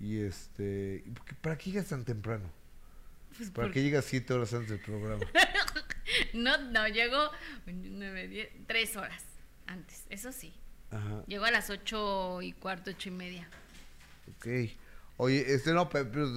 Y 0.01 0.19
este. 0.19 1.03
¿y 1.05 1.09
¿Para 1.41 1.57
qué 1.57 1.71
llegas 1.71 1.87
tan 1.87 2.03
temprano? 2.03 2.51
Pues 3.37 3.49
¿Para 3.49 3.67
por- 3.67 3.73
qué 3.73 3.81
llegas 3.81 4.03
7 4.05 4.33
horas 4.33 4.53
antes 4.53 4.69
del 4.71 4.79
programa? 4.81 5.23
No, 6.33 6.57
no, 6.71 6.87
llego 6.87 7.17
nueve, 7.67 8.27
diez, 8.27 8.49
tres 8.67 8.97
horas 8.97 9.23
antes, 9.67 10.05
eso 10.09 10.31
sí. 10.31 10.53
Ajá, 10.91 11.23
Llego 11.27 11.45
a 11.45 11.51
las 11.51 11.69
ocho 11.69 12.41
y 12.41 12.51
cuarto, 12.53 12.89
ocho 12.91 13.09
y 13.09 13.11
media. 13.11 13.47
ok. 14.35 14.47
Oye, 15.17 15.53
este 15.53 15.71
no, 15.71 15.87
pe- 15.87 16.05
pero, 16.05 16.27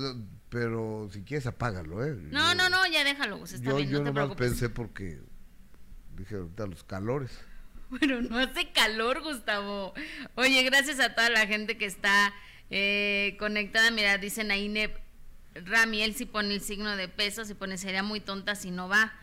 pero 0.53 1.09
si 1.11 1.23
quieres 1.23 1.47
apágalo, 1.47 2.05
¿eh? 2.05 2.15
No, 2.31 2.51
Yo- 2.51 2.55
no, 2.55 2.69
no, 2.69 2.87
ya 2.87 3.03
déjalo, 3.05 3.39
Gus, 3.39 3.53
está 3.55 3.71
Yo, 3.71 3.77
bien, 3.79 3.89
yo 3.89 3.99
no 4.01 4.05
te 4.05 4.11
nomás 4.11 4.25
preocupes. 4.37 4.49
pensé 4.51 4.69
porque. 4.69 5.19
Dije, 6.15 6.35
ahorita 6.37 6.67
los 6.67 6.85
calores. 6.85 7.31
Pero 7.99 8.21
no 8.21 8.39
hace 8.39 8.71
calor, 8.73 9.23
Gustavo. 9.23 9.95
Oye, 10.35 10.63
gracias 10.63 11.01
a 11.01 11.15
toda 11.15 11.31
la 11.31 11.47
gente 11.47 11.79
que 11.79 11.87
está 11.87 12.33
eh, 12.71 13.35
conectada. 13.39 13.91
Mira, 13.91 14.19
dicen 14.19 14.51
ahí 14.51 14.69
Neb 14.69 14.93
Rami, 15.55 16.03
él 16.03 16.15
sí 16.15 16.27
pone 16.27 16.55
el 16.55 16.61
signo 16.61 16.97
de 16.97 17.09
pesos 17.09 17.49
y 17.51 17.55
pone 17.55 17.77
sería 17.79 18.03
muy 18.03 18.21
tonta 18.21 18.55
si 18.55 18.71
no 18.71 18.89
va. 18.89 19.15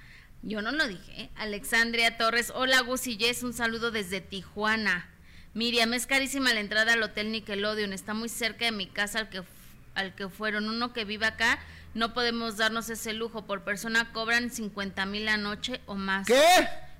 Yo 0.42 0.62
no 0.64 0.72
lo 0.72 0.88
dije. 0.88 1.22
¿eh? 1.24 1.30
Alexandria 1.36 2.18
Torres, 2.18 2.52
hola 2.56 2.82
Gus 2.82 3.06
y 3.08 3.18
Jess, 3.18 3.44
un 3.44 3.54
saludo 3.54 3.92
desde 3.92 4.20
Tijuana. 4.22 5.10
Miriam, 5.54 5.94
es 5.94 6.06
carísima 6.06 6.54
la 6.54 6.60
entrada 6.60 6.94
al 6.94 7.02
Hotel 7.04 7.32
Nickelodeon, 7.32 7.92
está 7.94 8.14
muy 8.14 8.30
cerca 8.30 8.66
de 8.66 8.72
mi 8.72 8.88
casa 8.88 9.20
al 9.20 9.30
que, 9.30 9.42
al 10.00 10.16
que 10.16 10.30
fueron. 10.30 10.68
Uno 10.68 10.94
que 10.94 11.06
vive 11.06 11.26
acá, 11.26 11.60
no 11.94 12.14
podemos 12.14 12.58
darnos 12.58 12.90
ese 12.90 13.14
lujo. 13.14 13.46
Por 13.46 13.64
persona 13.64 14.12
cobran 14.12 14.50
50 14.50 15.06
mil 15.06 15.26
la 15.26 15.38
noche 15.38 15.82
o 15.86 15.96
más. 15.96 16.28
¿Qué? 16.28 16.42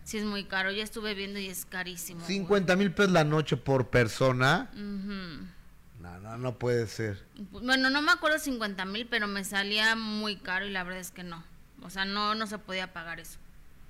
Sí, 0.04 0.18
es 0.18 0.24
muy 0.26 0.46
caro. 0.46 0.72
Ya 0.72 0.84
estuve 0.84 1.14
viendo 1.14 1.40
y 1.40 1.48
es 1.48 1.66
carísimo. 1.66 2.20
güey. 2.22 2.38
50 2.40 2.76
mil 2.76 2.92
pesos 2.92 3.12
la 3.12 3.24
noche 3.24 3.58
por 3.58 3.90
persona. 3.90 4.70
No, 4.74 6.20
no, 6.20 6.38
no 6.38 6.58
puede 6.58 6.88
ser. 6.88 7.24
Bueno, 7.52 7.90
no 7.90 8.02
me 8.02 8.12
acuerdo 8.12 8.40
50 8.40 8.86
mil, 8.86 9.08
pero 9.08 9.28
me 9.28 9.44
salía 9.44 9.96
muy 9.96 10.38
caro 10.38 10.66
y 10.66 10.72
la 10.72 10.84
verdad 10.84 11.02
es 11.02 11.12
que 11.12 11.24
no. 11.24 11.44
O 11.82 11.90
sea, 11.90 12.06
no, 12.06 12.36
no 12.36 12.48
se 12.48 12.58
podía 12.58 12.94
pagar 12.94 13.20
eso. 13.20 13.38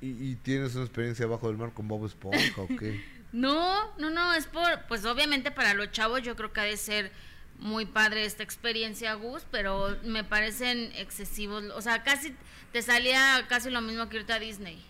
¿Y, 0.02 0.10
y 0.32 0.36
tienes 0.36 0.76
una 0.76 0.86
experiencia 0.86 1.26
bajo 1.28 1.48
del 1.48 1.58
mar 1.58 1.74
con 1.74 1.88
Bob 1.88 2.06
Esponja 2.06 2.62
o 2.62 2.68
qué? 2.68 3.04
No, 3.32 3.96
no, 4.00 4.10
no, 4.10 4.34
es 4.34 4.48
por, 4.48 4.88
pues 4.88 5.06
obviamente 5.06 5.52
para 5.52 5.76
los 5.76 5.92
chavos 5.92 6.24
yo 6.24 6.36
creo 6.36 6.52
que 6.52 6.62
ha 6.62 6.64
de 6.64 6.78
ser 6.78 7.12
muy 7.60 7.86
padre 7.86 8.26
esta 8.26 8.44
experiencia, 8.44 9.14
Gus, 9.16 9.46
pero 9.52 9.98
me 10.04 10.24
parecen 10.24 10.92
excesivos. 10.96 11.66
O 11.76 11.82
sea, 11.82 12.04
casi 12.04 12.36
te 12.72 12.82
salía 12.82 13.46
casi 13.50 13.70
lo 13.70 13.82
mismo 13.82 14.10
que 14.10 14.18
irte 14.18 14.34
a 14.34 14.40
Disney. 14.40 14.84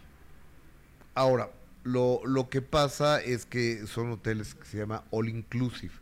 Ahora, 1.16 1.52
lo, 1.84 2.22
lo 2.26 2.50
que 2.50 2.62
pasa 2.62 3.22
es 3.22 3.46
que 3.46 3.88
son 3.88 4.12
hoteles 4.12 4.56
que 4.56 4.66
se 4.66 4.78
llama 4.78 5.04
All 5.12 5.30
Inclusive. 5.30 5.94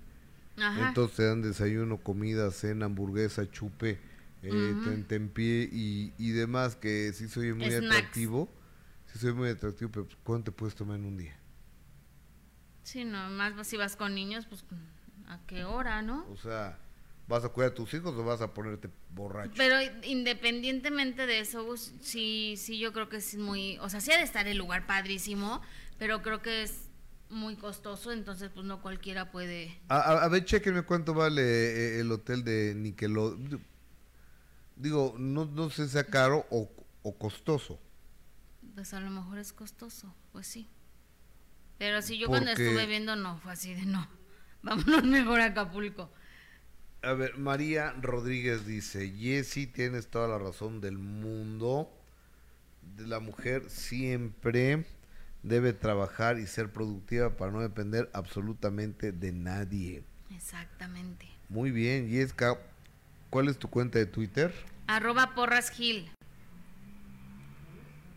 Ajá. 0.57 0.89
Entonces 0.89 1.17
te 1.17 1.23
dan 1.25 1.41
desayuno, 1.41 1.97
comida, 1.97 2.51
cena, 2.51 2.85
hamburguesa, 2.85 3.49
chupe, 3.49 3.99
eh, 4.43 4.75
Ujú. 4.77 4.83
tentempié 4.83 5.69
y, 5.71 6.13
y 6.17 6.31
demás, 6.31 6.75
que 6.75 7.13
sí 7.13 7.27
se 7.27 7.39
oye 7.39 7.53
muy 7.53 7.71
Snacks. 7.71 7.87
atractivo. 7.89 8.49
Sí 9.11 9.19
se 9.19 9.27
oye 9.27 9.35
muy 9.37 9.49
atractivo, 9.49 9.91
pero 9.91 10.05
pues, 10.05 10.17
¿cuánto 10.23 10.51
te 10.51 10.57
puedes 10.57 10.75
tomar 10.75 10.97
en 10.97 11.05
un 11.05 11.17
día? 11.17 11.35
Sí, 12.83 13.03
no, 13.03 13.29
más 13.29 13.67
si 13.67 13.77
vas 13.77 13.95
con 13.95 14.15
niños, 14.15 14.45
pues 14.45 14.63
a 15.27 15.39
qué 15.45 15.63
hora, 15.63 16.01
¿no? 16.01 16.25
O 16.31 16.37
sea, 16.37 16.77
¿vas 17.27 17.43
a 17.43 17.49
cuidar 17.49 17.71
a 17.71 17.75
tus 17.75 17.93
hijos 17.93 18.15
o 18.15 18.23
vas 18.23 18.41
a 18.41 18.53
ponerte 18.53 18.89
borracho? 19.13 19.53
Pero 19.57 19.75
independientemente 20.03 21.25
de 21.25 21.39
eso, 21.39 21.63
Gus, 21.65 21.93
sí, 22.01 22.55
sí, 22.57 22.79
yo 22.79 22.93
creo 22.93 23.09
que 23.09 23.17
es 23.17 23.35
muy, 23.35 23.77
o 23.79 23.89
sea, 23.89 23.99
sí 24.01 24.11
ha 24.11 24.17
de 24.17 24.23
estar 24.23 24.47
el 24.47 24.57
lugar 24.57 24.87
padrísimo, 24.87 25.61
pero 25.97 26.21
creo 26.21 26.41
que 26.41 26.63
es 26.63 26.89
muy 27.29 27.55
costoso, 27.57 28.11
entonces 28.13 28.49
pues 28.53 28.65
no 28.65 28.81
cualquiera 28.81 29.31
puede. 29.31 29.77
A, 29.89 29.97
a- 29.99 30.23
a 30.23 30.27
ver, 30.29 30.45
chequenme 30.45 30.83
cuánto 30.83 31.13
vale 31.13 31.41
eh, 31.41 31.99
el 31.99 32.11
hotel 32.11 32.43
de 32.43 32.73
Nickelodeon. 32.75 33.61
Digo, 34.75 35.15
no, 35.17 35.45
no 35.45 35.69
sé 35.69 35.85
si 35.85 35.91
sea 35.93 36.03
caro 36.05 36.45
o, 36.51 36.69
o 37.03 37.17
costoso. 37.17 37.79
Pues 38.75 38.93
a 38.93 38.99
lo 38.99 39.09
mejor 39.09 39.39
es 39.39 39.53
costoso, 39.53 40.13
pues 40.31 40.45
sí. 40.47 40.69
Pero 41.79 42.01
sí, 42.01 42.17
yo 42.17 42.27
cuando 42.27 42.51
estuve 42.51 42.85
viendo, 42.85 43.15
no, 43.15 43.37
fue 43.39 43.51
así 43.53 43.73
de 43.73 43.85
no. 43.85 44.07
Vámonos 44.67 45.03
mejor 45.05 45.39
a 45.39 45.45
Acapulco. 45.45 46.09
A 47.01 47.13
ver, 47.13 47.37
María 47.37 47.93
Rodríguez 48.01 48.65
dice, 48.65 49.09
Jessy, 49.17 49.65
tienes 49.65 50.09
toda 50.09 50.27
la 50.27 50.37
razón 50.37 50.81
del 50.81 50.97
mundo. 50.97 51.89
La 52.97 53.21
mujer 53.21 53.69
siempre 53.69 54.85
debe 55.41 55.71
trabajar 55.71 56.37
y 56.37 56.47
ser 56.47 56.69
productiva 56.73 57.37
para 57.37 57.51
no 57.51 57.61
depender 57.61 58.09
absolutamente 58.13 59.13
de 59.13 59.31
nadie. 59.31 60.03
Exactamente. 60.35 61.27
Muy 61.47 61.71
bien, 61.71 62.09
Yesca, 62.09 62.57
¿cuál 63.29 63.47
es 63.47 63.57
tu 63.57 63.69
cuenta 63.69 63.99
de 63.99 64.05
Twitter? 64.05 64.53
Arroba 64.87 65.33
Porras 65.33 65.69
Gil. 65.69 66.11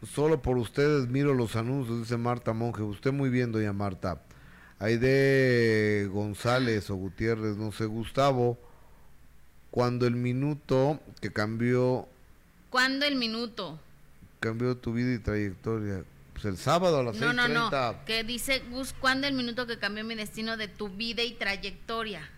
Solo 0.03 0.43
por 0.43 0.59
ustedes 0.59 1.07
miro 1.09 1.33
los 1.33 1.55
anuncios, 1.55 2.01
dice 2.01 2.17
Marta 2.17 2.53
Monge. 2.55 2.83
Usted 2.83 3.13
muy 3.13 3.31
bien, 3.31 3.53
doña 3.53 3.73
Marta. 3.73 4.25
Aide 4.81 6.09
González 6.11 6.89
o 6.91 6.97
Gutiérrez, 6.97 7.57
no 7.57 7.71
sé, 7.71 7.85
Gustavo. 7.85 8.59
Cuando 9.71 10.07
el 10.07 10.17
minuto 10.17 10.99
que 11.21 11.33
cambió, 11.33 12.09
¿Cuándo 12.71 13.05
el 13.07 13.17
minuto? 13.17 13.79
cambió 14.41 14.77
tu 14.77 14.95
vida 14.95 15.13
y 15.13 15.19
trayectoria. 15.19 16.03
Pues 16.33 16.47
el 16.47 16.57
sábado 16.57 17.01
a 17.01 17.03
las 17.03 17.17
No, 17.17 17.33
no, 17.35 17.47
no. 17.47 17.71
6:30. 17.71 18.05
Que 18.07 18.25
dice 18.25 18.61
Gus, 18.71 18.95
¿cuándo 18.99 19.27
el 19.27 19.35
minuto 19.35 19.67
que 19.67 19.79
cambió 19.79 20.03
mi 20.03 20.15
destino 20.15 20.57
de 20.57 20.67
tu 20.69 20.89
vida 20.89 21.23
y 21.23 21.33
trayectoria? 21.35 22.29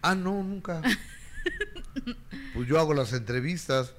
Ah, 0.00 0.14
no, 0.14 0.42
nunca. 0.42 0.80
pues 2.54 2.66
yo 2.66 2.80
hago 2.80 2.94
las 2.94 3.12
entrevistas. 3.12 3.94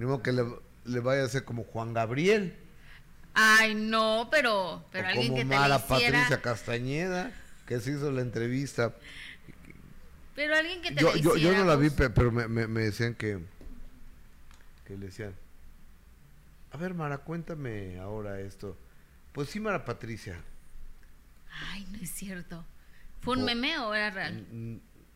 Modo 0.00 0.20
que 0.22 0.32
le, 0.32 0.44
le 0.84 1.00
vaya 1.00 1.22
a 1.22 1.26
hacer 1.26 1.44
como 1.44 1.62
Juan 1.62 1.94
Gabriel. 1.94 2.56
Ay, 3.34 3.74
no, 3.74 4.28
pero, 4.30 4.84
pero 4.92 5.06
o 5.06 5.10
alguien 5.10 5.28
como 5.28 5.36
que 5.38 5.44
te 5.44 5.50
le 5.50 5.76
hiciera. 5.76 6.18
Patricia 6.18 6.40
Castañeda, 6.42 7.32
que 7.66 7.80
se 7.80 7.92
hizo 7.92 8.10
la 8.12 8.20
entrevista. 8.22 8.94
Pero 10.36 10.56
alguien 10.56 10.82
que 10.82 10.92
te 10.92 11.00
yo, 11.00 11.14
le 11.14 11.20
yo, 11.20 11.36
yo 11.36 11.52
no 11.52 11.64
la 11.64 11.76
vi, 11.76 11.90
pero 11.90 12.30
me, 12.32 12.48
me- 12.48 12.66
me 12.66 12.80
decían 12.82 13.14
que, 13.14 13.38
que 14.84 14.96
le 14.96 15.06
decían, 15.06 15.34
a 16.72 16.76
ver 16.76 16.94
Mara, 16.94 17.18
cuéntame 17.18 17.98
ahora 17.98 18.40
esto. 18.40 18.76
Pues 19.32 19.48
sí, 19.48 19.58
Mara 19.60 19.84
Patricia, 19.84 20.40
Ay, 21.72 21.86
no 21.90 21.98
es 21.98 22.10
cierto. 22.10 22.64
¿Fue 23.20 23.36
un 23.36 23.42
O- 23.42 23.46
meme 23.46 23.78
o 23.78 23.94
era 23.94 24.10
real? 24.10 24.44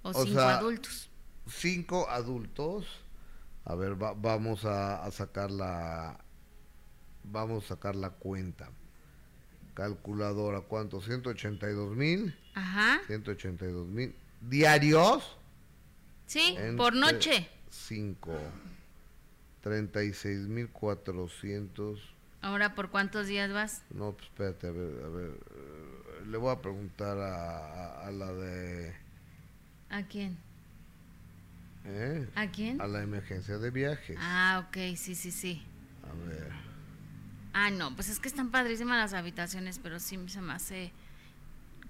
O 0.01 0.09
O 0.09 0.23
cinco 0.25 0.39
sea, 0.39 0.57
adultos. 0.59 1.09
cinco 1.47 2.09
adultos. 2.09 2.86
A 3.65 3.75
ver, 3.75 4.01
va- 4.01 4.13
vamos 4.13 4.63
a, 4.65 5.03
a 5.03 5.11
sacar 5.11 5.51
la. 5.51 6.23
Vamos 7.23 7.65
a 7.65 7.67
sacar 7.69 7.95
la 7.95 8.11
cuenta. 8.11 8.69
Calculadora, 9.73 10.61
¿cuánto? 10.61 11.01
182 11.01 11.95
mil. 11.97 12.38
Ajá. 12.53 13.01
182 13.07 13.88
mil. 13.88 14.15
¿Diarios? 14.39 15.36
Sí, 16.27 16.55
por 16.77 16.95
noche. 16.95 17.49
5. 17.71 18.31
36 19.70 20.47
mil 20.47 20.70
400. 20.70 21.99
Ahora, 22.43 22.76
¿por 22.76 22.91
cuántos 22.91 23.26
días 23.26 23.51
vas? 23.51 23.82
No, 23.89 24.11
pues 24.11 24.28
espérate, 24.28 24.68
a 24.68 24.72
ver, 24.72 25.03
a 25.03 25.07
ver. 25.09 25.30
eh, 25.32 26.26
Le 26.28 26.38
voy 26.38 26.51
a 26.53 26.61
preguntar 26.61 27.18
a, 27.18 27.57
a- 28.03 28.07
a 28.07 28.11
la 28.11 28.32
de. 28.32 28.95
¿A 29.89 30.03
quién? 30.03 30.38
¿eh? 31.86 32.28
¿A 32.36 32.45
quién? 32.51 32.80
A 32.80 32.86
la 32.86 33.01
emergencia 33.01 33.57
de 33.57 33.72
viajes. 33.72 34.16
Ah, 34.20 34.63
ok, 34.68 34.95
sí, 34.95 35.16
sí, 35.16 35.32
sí. 35.32 35.63
A 36.03 36.13
ver. 36.30 36.51
Ah, 37.53 37.72
no, 37.72 37.95
pues 37.95 38.09
es 38.09 38.20
que 38.20 38.28
están 38.28 38.51
padrísimas 38.51 38.97
las 38.97 39.13
habitaciones, 39.20 39.80
pero 39.82 39.99
sí 39.99 40.20
se 40.28 40.41
me 40.41 40.53
hace 40.53 40.91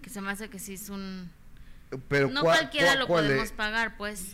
que 0.01 0.09
se 0.09 0.21
me 0.21 0.31
hace 0.31 0.49
que 0.49 0.59
sí 0.59 0.75
es 0.75 0.87
un 0.89 1.29
Pero 2.07 2.29
no 2.29 2.39
¿cuál- 2.41 2.59
cualquiera 2.59 2.87
cuál- 2.91 2.99
lo 2.99 3.07
cuál 3.07 3.25
podemos 3.25 3.47
es? 3.47 3.51
pagar, 3.51 3.97
pues. 3.97 4.33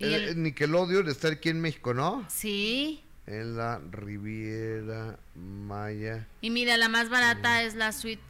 Eh, 0.00 0.14
el- 0.30 0.42
Nickelodeon 0.42 1.08
está 1.08 1.28
aquí 1.28 1.48
en 1.48 1.60
México, 1.60 1.94
¿no? 1.94 2.24
sí. 2.28 3.02
En 3.26 3.56
la 3.58 3.78
Riviera 3.90 5.18
Maya. 5.34 6.26
Y 6.40 6.48
mira, 6.48 6.78
la 6.78 6.88
más 6.88 7.10
barata 7.10 7.62
es 7.62 7.74
la 7.74 7.92
suite 7.92 8.22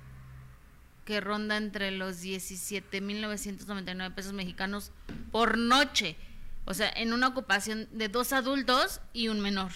que 1.05 1.21
ronda 1.21 1.57
entre 1.57 1.93
los 1.93 2.21
17.999 2.21 4.13
pesos 4.13 4.33
mexicanos 4.33 4.91
por 5.31 5.57
noche. 5.57 6.17
O 6.65 6.75
sea, 6.75 6.91
en 6.97 7.13
una 7.13 7.29
ocupación 7.29 7.87
de 7.93 8.09
dos 8.09 8.33
adultos 8.33 9.01
y 9.13 9.29
un 9.29 9.39
menor. 9.41 9.71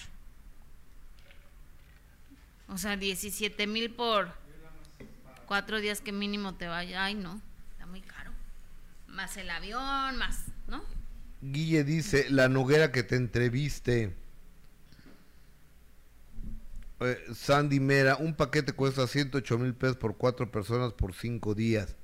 O 2.67 2.77
sea, 2.77 2.97
17 2.97 3.65
mil 3.67 3.91
por 3.91 4.33
cuatro 5.45 5.79
días 5.79 6.01
que 6.01 6.11
mínimo 6.11 6.53
te 6.55 6.67
vaya. 6.67 7.05
Ay, 7.05 7.15
no, 7.15 7.39
está 7.71 7.85
muy 7.85 8.01
caro. 8.01 8.31
Más 9.07 9.37
el 9.37 9.49
avión, 9.49 10.17
más, 10.17 10.45
¿no? 10.67 10.83
Guille 11.51 11.83
dice, 11.83 12.27
la 12.29 12.47
Noguera 12.47 12.91
que 12.91 13.03
te 13.03 13.15
entreviste. 13.17 14.13
Eh, 17.01 17.17
Sandy 17.35 17.79
Mera, 17.79 18.15
un 18.17 18.33
paquete 18.33 18.71
cuesta 18.71 19.07
108 19.07 19.57
mil 19.59 19.73
pesos 19.73 19.97
por 19.97 20.15
cuatro 20.15 20.49
personas 20.51 20.93
por 20.93 21.13
cinco 21.13 21.53
días. 21.53 21.95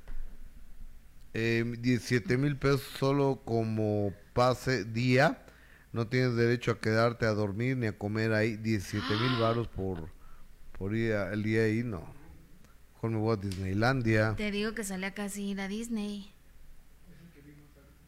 Eh, 1.34 1.64
17 1.80 2.38
mil 2.38 2.58
pesos 2.58 2.82
solo 3.00 3.42
como 3.46 4.14
pase 4.34 4.84
día. 4.84 5.46
No 5.94 6.08
tienes 6.08 6.36
derecho 6.36 6.72
a 6.72 6.80
quedarte 6.80 7.26
a 7.26 7.30
dormir 7.32 7.78
ni 7.78 7.88
a 7.88 7.98
comer 7.98 8.34
ahí. 8.34 8.58
17 8.58 9.06
mil 9.16 9.38
varos 9.40 9.68
por, 9.70 10.10
por 10.78 10.96
ir 10.96 11.14
a- 11.14 11.32
el 11.32 11.44
día 11.44 11.64
ahí, 11.64 11.84
no. 11.84 12.04
Mejor 12.96 13.12
me 13.12 13.18
voy 13.20 13.34
a 13.38 13.40
Disneylandia. 13.40 14.36
Te 14.36 14.52
digo 14.52 14.74
que 14.74 14.84
sale 14.84 15.06
a 15.06 15.14
casi 15.14 15.52
ir 15.52 15.62
a 15.62 15.70
Disney. 15.70 16.30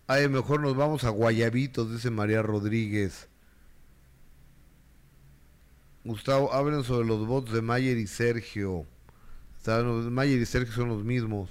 Ay, 0.08 0.28
mejor 0.28 0.62
nos 0.62 0.76
vamos 0.76 1.04
a 1.04 1.10
Guayabitos, 1.10 1.92
dice 1.92 2.10
María 2.10 2.42
Rodríguez. 2.42 3.28
Gustavo, 6.04 6.54
hablen 6.54 6.84
sobre 6.84 7.08
los 7.08 7.26
votos 7.28 7.54
de 7.54 7.62
Mayer 7.62 7.98
y 7.98 8.08
Sergio. 8.08 8.88
Mayer 9.66 10.42
y 10.42 10.46
Sergio 10.46 10.74
son 10.74 10.90
los 10.90 11.04
mismos. 11.04 11.50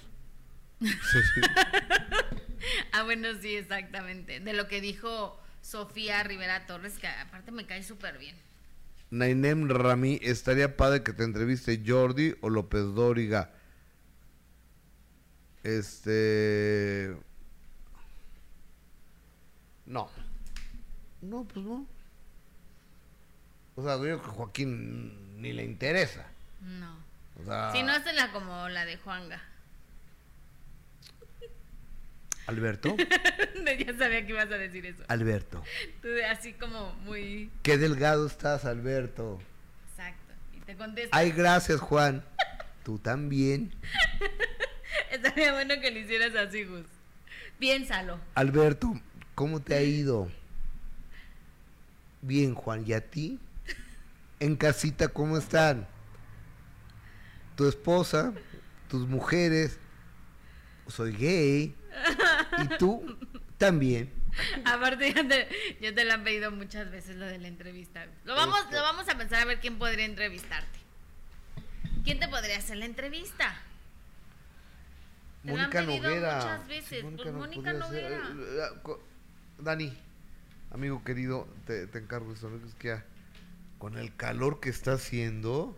ah, 2.93 3.05
bueno, 3.05 3.29
sí, 3.41 3.57
exactamente. 3.57 4.41
De 4.41 4.53
lo 4.53 4.67
que 4.67 4.81
dijo 4.81 5.39
Sofía 5.63 6.23
Rivera 6.23 6.67
Torres, 6.67 6.99
que 6.99 7.07
aparte 7.07 7.53
me 7.53 7.67
cae 7.67 7.83
súper 7.83 8.19
bien. 8.19 8.37
Nainem 9.11 9.69
Rami, 9.69 10.21
estaría 10.23 10.77
padre 10.77 11.03
que 11.03 11.13
te 11.13 11.25
entreviste 11.25 11.83
Jordi 11.85 12.35
o 12.41 12.49
López 12.49 12.83
Dóriga. 12.95 13.53
Este. 15.63 17.17
No. 19.91 20.09
No, 21.21 21.45
pues 21.45 21.67
no. 21.67 21.85
O 23.75 23.83
sea, 23.83 23.99
creo 23.99 24.23
que 24.23 24.29
Joaquín 24.29 25.43
ni 25.43 25.53
le 25.53 25.65
interesa. 25.65 26.27
No. 26.61 26.97
O 27.41 27.45
sea, 27.45 27.73
Si 27.73 27.83
no, 27.83 27.93
la 27.99 28.31
como 28.33 28.69
la 28.69 28.85
de 28.85 28.99
Juanga. 28.99 29.43
Alberto. 32.47 32.97
ya 33.79 33.99
sabía 33.99 34.25
que 34.25 34.31
ibas 34.33 34.47
a 34.53 34.59
decir 34.59 34.87
eso. 34.87 35.03
Alberto. 35.09 35.61
Tú 36.03 36.09
así 36.31 36.53
como 36.53 36.93
muy... 37.05 37.51
Qué 37.65 37.77
delgado 37.77 38.29
estás, 38.29 38.65
Alberto. 38.65 39.41
Exacto. 39.91 40.35
Y 40.53 40.61
te 40.61 40.77
contesta. 40.77 41.17
Ay, 41.17 41.33
gracias, 41.33 41.81
Juan. 41.81 42.25
Tú 42.85 43.01
también. 43.01 43.75
Estaría 45.11 45.53
bueno 45.53 45.81
que 45.81 45.91
lo 45.91 45.99
hicieras 45.99 46.37
así, 46.37 46.63
Gus. 46.63 46.87
Piénsalo. 47.59 48.21
Alberto, 48.37 48.95
¿cómo 49.35 49.61
te 49.61 49.75
ha 49.75 49.83
ido? 49.83 50.31
Bien, 52.23 52.55
Juan. 52.55 52.85
¿Y 52.87 52.93
a 52.93 53.01
ti? 53.11 53.39
En 54.41 54.57
casita, 54.57 55.09
¿cómo 55.09 55.37
están? 55.39 55.87
Tu 57.57 57.69
esposa, 57.69 58.33
tus 58.89 59.07
mujeres. 59.07 59.79
Soy 60.89 61.13
gay. 61.13 61.75
¿Y 62.65 62.69
tú? 62.79 63.17
También. 63.59 64.13
Aparte, 64.65 65.13
ya 65.81 65.95
te, 65.95 66.05
lo 66.05 66.13
han 66.13 66.25
pedido 66.25 66.51
muchas 66.51 66.91
veces 66.91 67.17
lo 67.17 67.27
de 67.27 67.39
la 67.39 67.49
entrevista. 67.49 68.07
Lo 68.25 68.35
vamos, 68.35 68.61
Este. 68.61 68.77
lo 68.77 68.83
vamos 68.83 69.09
a 69.09 69.17
pensar 69.19 69.41
a 69.43 69.45
ver 69.45 69.61
quién 69.61 69.79
podría 69.79 70.05
entrevistarte. 70.05 70.79
¿Quién 72.05 72.19
te 72.19 72.29
podría 72.29 72.59
hacer 72.59 72.79
la 72.79 72.87
entrevista? 72.87 73.55
Te 75.43 75.49
lo 75.49 75.55
han 75.55 75.61
Mónica 75.71 75.81
pedido 75.81 76.03
Noguera. 76.09 76.37
muchas 76.37 76.67
veces, 76.69 77.05
pues, 77.17 77.33
Mónica 77.33 77.73
Noguera. 77.73 78.17
eh, 78.17 78.59
eh, 78.75 78.79
co- 78.83 79.03
Dani, 79.63 79.97
amigo 80.71 81.03
querido, 81.05 81.47
te, 81.67 81.87
te 81.87 81.99
encargo 81.99 82.33
esto. 82.33 82.51
Es 82.67 82.75
que 82.75 82.89
ya, 82.89 83.05
con 83.79 83.97
el 83.97 84.15
calor 84.17 84.61
que 84.61 84.71
está 84.71 84.93
haciendo. 84.93 85.77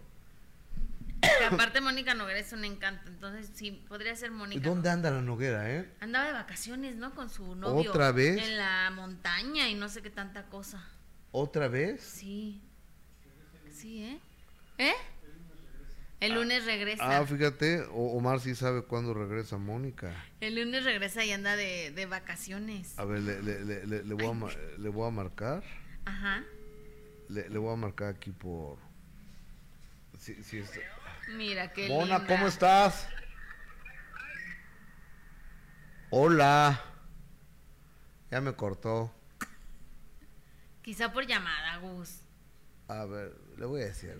Que 1.20 1.44
aparte 1.44 1.80
Mónica 1.80 2.14
Noguera 2.14 2.40
es 2.40 2.52
un 2.52 2.64
encanto, 2.64 3.08
entonces 3.08 3.50
sí, 3.54 3.84
podría 3.88 4.16
ser 4.16 4.32
Mónica. 4.32 4.68
¿Dónde 4.68 4.90
anda 4.90 5.10
la 5.10 5.22
Noguera, 5.22 5.70
eh? 5.70 5.88
Andaba 6.00 6.26
de 6.26 6.32
vacaciones, 6.32 6.96
¿no? 6.96 7.14
Con 7.14 7.30
su 7.30 7.54
novio. 7.54 7.90
¿Otra 7.90 8.10
vez? 8.10 8.38
En 8.38 8.58
la 8.58 8.90
montaña 8.90 9.68
y 9.68 9.74
no 9.74 9.88
sé 9.88 10.02
qué 10.02 10.10
tanta 10.10 10.46
cosa. 10.46 10.84
¿Otra 11.30 11.68
vez? 11.68 12.02
Sí. 12.02 12.60
Sí, 13.72 14.04
¿eh? 14.04 14.20
¿Eh? 14.78 14.94
El 16.22 16.34
lunes 16.34 16.64
regresa. 16.64 17.18
Ah, 17.18 17.26
fíjate, 17.26 17.84
Omar 17.90 18.38
sí 18.38 18.54
sabe 18.54 18.82
cuándo 18.84 19.12
regresa 19.12 19.58
Mónica. 19.58 20.14
El 20.40 20.54
lunes 20.54 20.84
regresa 20.84 21.24
y 21.24 21.32
anda 21.32 21.56
de, 21.56 21.90
de 21.90 22.06
vacaciones. 22.06 22.96
A 22.96 23.04
ver, 23.04 23.20
le, 23.22 23.42
le, 23.42 24.04
le, 24.04 24.14
voy, 24.14 24.26
a, 24.26 24.78
le 24.78 24.88
voy 24.88 25.08
a 25.08 25.10
marcar. 25.10 25.64
Ajá. 26.04 26.44
Le, 27.28 27.48
le 27.48 27.58
voy 27.58 27.72
a 27.72 27.76
marcar 27.76 28.08
aquí 28.14 28.30
por... 28.30 28.78
Sí, 30.16 30.40
sí, 30.44 30.58
está- 30.58 30.78
Mira 31.36 31.72
qué 31.72 31.88
Mona, 31.88 32.18
linda. 32.18 32.26
¿cómo 32.36 32.46
estás? 32.46 33.08
Hola. 36.10 36.80
Ya 38.30 38.40
me 38.40 38.52
cortó. 38.54 39.12
Quizá 40.82 41.12
por 41.12 41.26
llamada, 41.26 41.78
Gus. 41.78 42.20
A 42.88 43.04
ver, 43.06 43.34
le 43.56 43.66
voy 43.66 43.82
a 43.82 43.86
decir. 43.86 44.16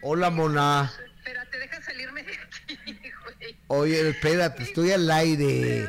Hola, 0.00 0.30
Mona. 0.30 0.92
Espérate, 1.18 1.58
deja 1.58 1.82
salirme 1.82 2.22
de 2.22 2.32
aquí, 2.38 2.78
güey. 3.24 3.56
Oye, 3.68 4.08
espérate, 4.10 4.62
estoy 4.62 4.92
al 4.92 5.00
¿Dónde 5.06 5.14
aire. 5.14 5.88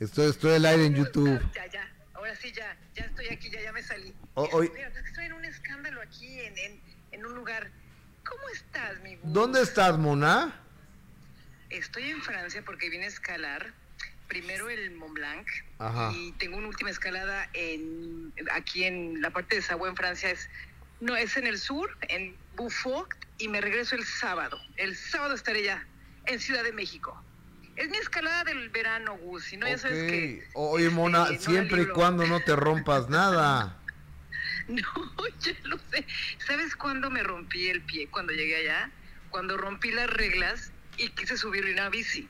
Estoy, 0.00 0.30
estoy 0.30 0.54
al 0.54 0.66
aire 0.66 0.86
en 0.86 0.92
¿Cómo 0.94 1.04
YouTube. 1.06 1.52
Ya, 1.54 1.66
ya. 1.66 1.90
Ahora 2.14 2.34
sí, 2.36 2.52
ya. 2.52 2.76
Ya 2.94 3.04
estoy 3.04 3.28
aquí, 3.28 3.50
ya, 3.50 3.60
ya 3.62 3.72
me 3.72 3.82
salí. 3.82 4.14
O- 4.34 4.60
que 4.60 4.68
estoy 5.06 5.24
en 5.26 5.32
un 5.32 5.44
escándalo 5.44 6.00
aquí, 6.02 6.40
en, 6.40 6.56
en, 6.58 6.80
en 7.12 7.26
un 7.26 7.34
lugar. 7.34 7.70
¿Cómo 8.24 8.42
estás, 8.50 9.00
mi? 9.02 9.18
¿Dónde 9.22 9.62
estás, 9.62 9.98
Mona? 9.98 10.54
Estoy 11.70 12.10
en 12.10 12.22
Francia 12.22 12.62
porque 12.64 12.90
vine 12.90 13.04
a 13.04 13.08
escalar. 13.08 13.72
Primero 14.28 14.70
el 14.70 14.90
Mont 14.92 15.12
Blanc. 15.14 15.46
Ajá. 15.78 16.10
Y 16.14 16.32
tengo 16.32 16.56
una 16.56 16.68
última 16.68 16.90
escalada 16.90 17.48
en 17.52 18.32
aquí 18.52 18.84
en 18.84 19.20
la 19.20 19.30
parte 19.30 19.56
de 19.56 19.62
Savoie, 19.62 19.90
en 19.90 19.96
Francia. 19.96 20.30
Es, 20.30 20.48
no, 21.00 21.14
es 21.16 21.36
en 21.36 21.46
el 21.46 21.58
sur, 21.58 21.96
en 22.02 22.34
Beaufort. 22.56 23.10
Y 23.38 23.48
me 23.48 23.60
regreso 23.60 23.96
el 23.96 24.04
sábado. 24.04 24.58
El 24.76 24.96
sábado 24.96 25.34
estaré 25.34 25.64
ya 25.64 25.86
en 26.26 26.38
Ciudad 26.40 26.62
de 26.62 26.72
México. 26.72 27.20
Es 27.76 27.90
mi 27.90 27.96
escalada 27.96 28.44
del 28.44 28.68
verano, 28.70 29.16
Gus. 29.16 29.52
Y 29.52 29.56
no, 29.56 29.66
ya 29.66 29.76
sabes 29.78 30.10
que. 30.10 30.48
Oye, 30.54 30.84
este, 30.84 30.94
Mona, 30.94 31.30
no 31.30 31.38
siempre 31.38 31.82
y 31.82 31.86
cuando 31.86 32.26
no 32.26 32.40
te 32.40 32.54
rompas 32.56 33.08
nada. 33.08 33.80
No, 34.66 34.80
ya 35.40 35.52
lo 35.64 35.78
sé. 35.90 36.06
¿Sabes 36.46 36.74
cuándo 36.74 37.10
me 37.10 37.22
rompí 37.22 37.68
el 37.68 37.82
pie 37.82 38.08
cuando 38.08 38.32
llegué 38.32 38.56
allá? 38.56 38.90
Cuando 39.28 39.58
rompí 39.58 39.90
las 39.90 40.08
reglas 40.08 40.72
y 40.96 41.10
quise 41.10 41.36
subir 41.36 41.66
una 41.66 41.90
bici. 41.90 42.28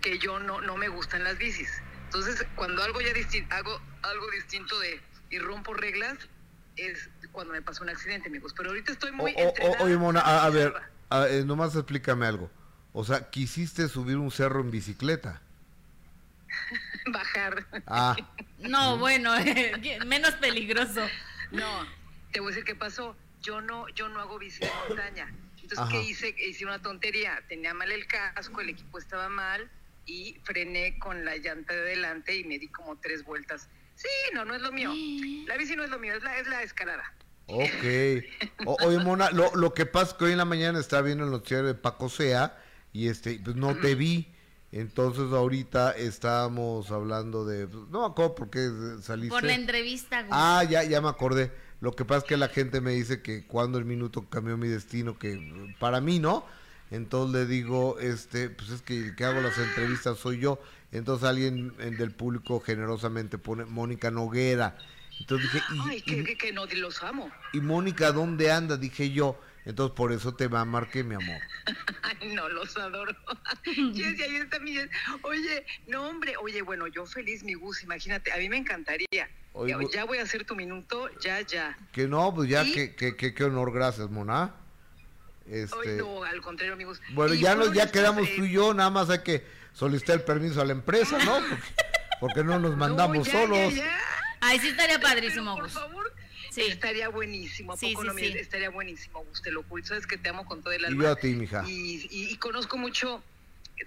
Que 0.00 0.20
yo 0.20 0.38
no, 0.38 0.60
no 0.60 0.76
me 0.76 0.86
gustan 0.88 1.24
las 1.24 1.36
bicis. 1.38 1.70
Entonces, 2.04 2.46
cuando 2.54 2.82
algo 2.84 3.00
ya 3.00 3.12
disti- 3.12 3.46
hago 3.50 3.80
algo 4.02 4.30
distinto 4.30 4.78
de 4.78 5.00
y 5.30 5.38
rompo 5.40 5.74
reglas, 5.74 6.16
es 6.78 7.08
cuando 7.32 7.52
me 7.52 7.62
pasó 7.62 7.82
un 7.82 7.90
accidente, 7.90 8.28
amigos. 8.28 8.54
Pero 8.56 8.70
ahorita 8.70 8.92
estoy 8.92 9.12
muy. 9.12 9.32
o- 9.32 9.38
o- 9.38 9.48
entrenada 9.48 9.84
oye, 9.84 9.96
Mona, 9.96 10.20
a, 10.20 10.44
a 10.44 10.50
ver, 10.50 10.72
a- 11.10 11.28
eh, 11.28 11.44
nomás 11.44 11.74
explícame 11.76 12.26
algo. 12.26 12.50
O 12.92 13.04
sea, 13.04 13.30
quisiste 13.30 13.88
subir 13.88 14.16
un 14.16 14.30
cerro 14.30 14.60
en 14.60 14.70
bicicleta. 14.70 15.40
Bajar. 17.12 17.66
Ah, 17.86 18.16
No, 18.58 18.98
bueno, 18.98 19.32
menos 20.06 20.32
peligroso. 20.34 21.06
No, 21.50 21.86
te 22.32 22.40
voy 22.40 22.48
a 22.48 22.50
decir 22.50 22.64
qué 22.64 22.74
pasó. 22.74 23.16
Yo 23.42 23.60
no, 23.60 23.88
yo 23.90 24.08
no 24.08 24.20
hago 24.20 24.38
bici 24.38 24.60
de 24.60 24.70
montaña. 24.88 25.32
Entonces, 25.54 25.78
Ajá. 25.78 25.90
¿qué 25.90 26.02
hice? 26.02 26.34
Hice 26.38 26.64
una 26.64 26.80
tontería. 26.80 27.42
Tenía 27.48 27.74
mal 27.74 27.92
el 27.92 28.06
casco, 28.06 28.60
el 28.60 28.70
equipo 28.70 28.98
estaba 28.98 29.28
mal 29.28 29.70
y 30.06 30.40
frené 30.42 30.98
con 30.98 31.24
la 31.24 31.36
llanta 31.36 31.74
de 31.74 31.82
delante 31.82 32.34
y 32.36 32.44
me 32.44 32.58
di 32.58 32.68
como 32.68 32.96
tres 32.96 33.24
vueltas. 33.24 33.68
Sí, 34.00 34.08
no, 34.32 34.44
no 34.44 34.54
es 34.54 34.62
lo 34.62 34.70
mío. 34.70 34.92
La 35.48 35.56
bici 35.56 35.74
no 35.74 35.82
es 35.82 35.90
lo 35.90 35.98
mío, 35.98 36.14
es 36.14 36.22
la, 36.22 36.38
es 36.38 36.46
la 36.46 36.62
escalada. 36.62 37.02
ok. 37.46 38.24
O- 38.66 38.76
oye, 38.86 38.98
Mona, 38.98 39.30
lo, 39.30 39.54
lo 39.56 39.74
que 39.74 39.86
pasa 39.86 40.12
es 40.12 40.14
que 40.14 40.24
hoy 40.26 40.32
en 40.32 40.38
la 40.38 40.44
mañana 40.44 40.78
estaba 40.78 41.02
viendo 41.02 41.24
el 41.24 41.30
noticiario 41.32 41.66
de 41.66 41.74
Paco 41.74 42.08
Sea 42.08 42.56
y 42.92 43.08
este, 43.08 43.40
pues 43.42 43.56
no 43.56 43.76
te 43.76 43.94
vi. 43.96 44.32
Entonces 44.70 45.32
ahorita 45.32 45.92
estábamos 45.92 46.90
hablando 46.90 47.44
de, 47.46 47.66
pues, 47.66 47.88
no 47.88 48.00
me 48.00 48.06
acuerdo 48.06 48.34
por 48.34 48.50
qué 48.50 48.68
saliste. 49.02 49.30
Por 49.34 49.42
la 49.44 49.54
entrevista, 49.54 50.20
Gus. 50.22 50.30
Ah, 50.32 50.62
ya, 50.68 50.84
ya 50.84 51.00
me 51.00 51.08
acordé. 51.08 51.50
Lo 51.80 51.92
que 51.92 52.04
pasa 52.04 52.18
es 52.18 52.24
que 52.24 52.36
la 52.36 52.48
gente 52.48 52.80
me 52.80 52.92
dice 52.92 53.22
que 53.22 53.46
cuando 53.46 53.78
el 53.78 53.84
minuto 53.86 54.28
cambió 54.28 54.56
mi 54.56 54.68
destino, 54.68 55.18
que 55.18 55.74
para 55.80 56.00
mí 56.00 56.18
no. 56.18 56.44
Entonces 56.90 57.34
le 57.34 57.46
digo, 57.46 57.98
este, 57.98 58.48
pues 58.50 58.70
es 58.70 58.82
que 58.82 58.98
el 58.98 59.16
que 59.16 59.24
hago 59.24 59.40
las 59.40 59.56
entrevistas 59.58 60.18
soy 60.18 60.38
yo. 60.38 60.60
Entonces 60.92 61.28
alguien 61.28 61.74
en- 61.78 61.96
del 61.96 62.12
público 62.12 62.60
generosamente 62.60 63.36
pone 63.38 63.64
Mónica 63.64 64.10
Noguera. 64.10 64.76
Entonces 65.20 65.52
dije, 65.52 65.64
¿y, 65.74 65.78
Ay, 65.90 66.02
y- 66.06 66.24
que, 66.24 66.36
que, 66.38 66.52
no, 66.52 66.64
los 66.66 67.02
amo. 67.02 67.30
y 67.52 67.60
Mónica 67.60 68.12
dónde 68.12 68.50
anda? 68.50 68.76
Dije 68.76 69.10
yo. 69.10 69.38
Entonces 69.64 69.94
por 69.94 70.12
eso 70.12 70.34
te 70.34 70.48
va 70.48 70.62
a 70.62 70.64
marqué, 70.64 71.04
mi 71.04 71.14
amor. 71.14 71.40
Ay, 72.02 72.32
no, 72.34 72.48
los 72.48 72.74
adoro. 72.78 73.14
Yes, 73.64 73.74
y 74.18 74.22
ahí 74.22 74.36
está 74.36 74.58
mi 74.60 74.72
Yes. 74.72 74.88
Oye, 75.22 75.66
no, 75.88 76.08
hombre, 76.08 76.34
oye, 76.40 76.62
bueno, 76.62 76.86
yo 76.86 77.04
feliz, 77.04 77.42
mi 77.44 77.52
Gus, 77.54 77.82
imagínate, 77.82 78.32
a 78.32 78.38
mí 78.38 78.48
me 78.48 78.56
encantaría. 78.56 79.28
Oye, 79.52 79.76
ya, 79.92 80.04
voy 80.04 80.18
a 80.18 80.22
hacer 80.22 80.44
tu 80.46 80.54
minuto, 80.56 81.10
ya, 81.20 81.40
ya. 81.42 81.76
Que 81.92 82.06
no, 82.06 82.32
pues 82.34 82.48
ya, 82.48 82.64
que, 82.64 82.94
que, 82.94 83.14
que- 83.16 83.34
qué 83.34 83.44
honor, 83.44 83.72
gracias, 83.72 84.08
Mona. 84.08 84.54
Este, 85.46 85.96
no, 85.96 86.22
al 86.24 86.40
contrario, 86.40 86.74
amigos. 86.74 87.00
Bueno, 87.12 87.34
Y 87.34 87.40
ya 87.40 87.54
fueron 87.54 87.74
ya 87.74 87.90
quedamos 87.90 88.26
eh, 88.28 88.32
tú 88.36 88.44
y 88.44 88.52
yo, 88.52 88.72
nada 88.72 88.90
más 88.90 89.10
hay 89.10 89.22
que 89.22 89.44
solicitar 89.78 90.16
el 90.16 90.22
permiso 90.22 90.60
a 90.60 90.64
la 90.64 90.72
empresa, 90.72 91.18
¿no? 91.24 91.34
Porque, 91.34 91.56
porque 92.20 92.44
no 92.44 92.58
nos 92.58 92.76
mandamos 92.76 93.18
no, 93.18 93.24
ya, 93.24 93.32
solos. 93.32 93.74
ya, 93.74 93.84
ya. 93.84 93.98
Ay, 94.40 94.58
sí 94.58 94.68
estaría 94.68 95.00
padrísimo, 95.00 95.56
por 95.56 95.70
favor, 95.70 96.12
Sí. 96.50 96.62
estaría 96.62 97.08
buenísimo. 97.08 97.72
¿A 97.74 97.76
Sí, 97.76 97.92
poco 97.94 98.12
sí, 98.16 98.30
no. 98.32 98.38
Estaría 98.40 98.70
buenísimo, 98.70 99.22
Gus, 99.24 99.42
te 99.42 99.52
lo 99.52 99.62
juro. 99.64 99.84
Sabes 99.84 100.06
que 100.06 100.16
te 100.18 100.28
amo 100.30 100.44
con 100.44 100.62
todo 100.62 100.72
el 100.72 100.82
Y 100.82 100.84
alma. 100.86 101.04
yo 101.04 101.10
a 101.12 101.16
ti, 101.16 101.28
mija. 101.34 101.62
Y, 101.68 102.08
y- 102.10 102.32
y 102.32 102.36
conozco 102.38 102.76
mucho 102.76 103.22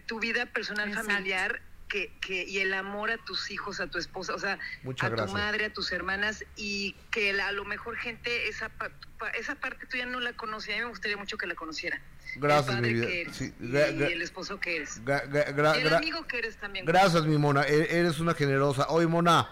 tu 0.05 0.19
vida 0.19 0.45
personal, 0.45 0.87
Exacto. 0.89 1.09
familiar, 1.11 1.61
que, 1.91 2.13
que, 2.21 2.43
y 2.45 2.59
el 2.59 2.73
amor 2.73 3.11
a 3.11 3.17
tus 3.17 3.51
hijos, 3.51 3.81
a 3.81 3.87
tu 3.87 3.97
esposa, 3.97 4.33
o 4.33 4.39
sea, 4.39 4.57
Muchas 4.83 5.07
a 5.07 5.09
gracias. 5.09 5.27
tu 5.27 5.33
madre, 5.37 5.65
a 5.65 5.73
tus 5.73 5.91
hermanas, 5.91 6.45
y 6.55 6.93
que 7.11 7.33
la- 7.33 7.47
a 7.47 7.51
lo 7.51 7.65
mejor 7.65 7.97
gente, 7.97 8.47
esa, 8.47 8.69
pa- 8.69 8.91
pa- 9.19 9.29
esa 9.31 9.55
parte 9.55 9.85
tuya 9.87 10.05
no 10.05 10.21
la 10.21 10.31
conocía, 10.33 10.75
a 10.75 10.77
mí 10.77 10.83
me 10.85 10.89
gustaría 10.89 11.17
mucho 11.17 11.37
que 11.37 11.47
la 11.47 11.55
conociera. 11.55 11.99
Gracias, 12.37 12.69
el 12.69 12.75
padre 12.75 12.87
mi 12.87 12.93
vida. 12.93 13.07
que 13.07 13.21
eres, 13.21 13.35
Sí, 13.35 13.53
y, 13.59 13.75
el 13.75 14.21
esposo 14.21 14.57
que 14.61 14.77
eres. 14.77 15.03
Gra- 15.03 15.27
gra- 15.29 15.75
el 15.75 15.93
amigo 15.93 16.25
que 16.27 16.37
eres 16.37 16.55
también. 16.55 16.85
Gracias, 16.85 17.25
mi 17.25 17.37
mona. 17.37 17.63
E- 17.63 17.99
Eres 17.99 18.19
una 18.21 18.33
generosa. 18.35 18.87
Oye, 18.87 19.05
mona, 19.07 19.49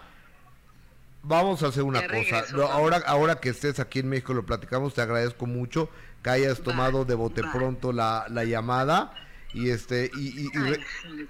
vamos 1.22 1.62
a 1.64 1.68
hacer 1.68 1.84
una 1.84 2.02
cosa. 2.08 2.46
ahora, 2.72 3.04
ahora 3.06 3.36
que 3.40 3.50
estés 3.50 3.80
aquí 3.82 4.00
en 4.00 4.08
México, 4.10 4.34
lo 4.34 4.46
platicamos. 4.46 4.94
Te 4.94 5.02
agradezco 5.02 5.46
mucho 5.46 5.90
que 6.24 6.30
hayas 6.30 6.62
tomado 6.62 7.04
de 7.06 7.16
bote 7.16 7.42
pronto 7.52 7.92
la, 7.92 8.26
la 8.30 8.44
llamada 8.46 9.14
y 9.54 9.70
este 9.70 10.10
y, 10.16 10.42
y- 10.42 10.46
y 10.46 10.50
Ay, 10.58 10.74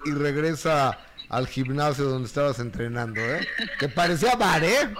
re- 0.05 0.13
regresa 0.13 0.99
al 1.29 1.47
gimnasio 1.47 2.05
donde 2.05 2.27
estabas 2.27 2.59
entrenando, 2.59 3.19
¿eh? 3.21 3.47
Que 3.79 3.87
parecía 3.89 4.35
bar, 4.35 4.63
¿eh? 4.63 4.93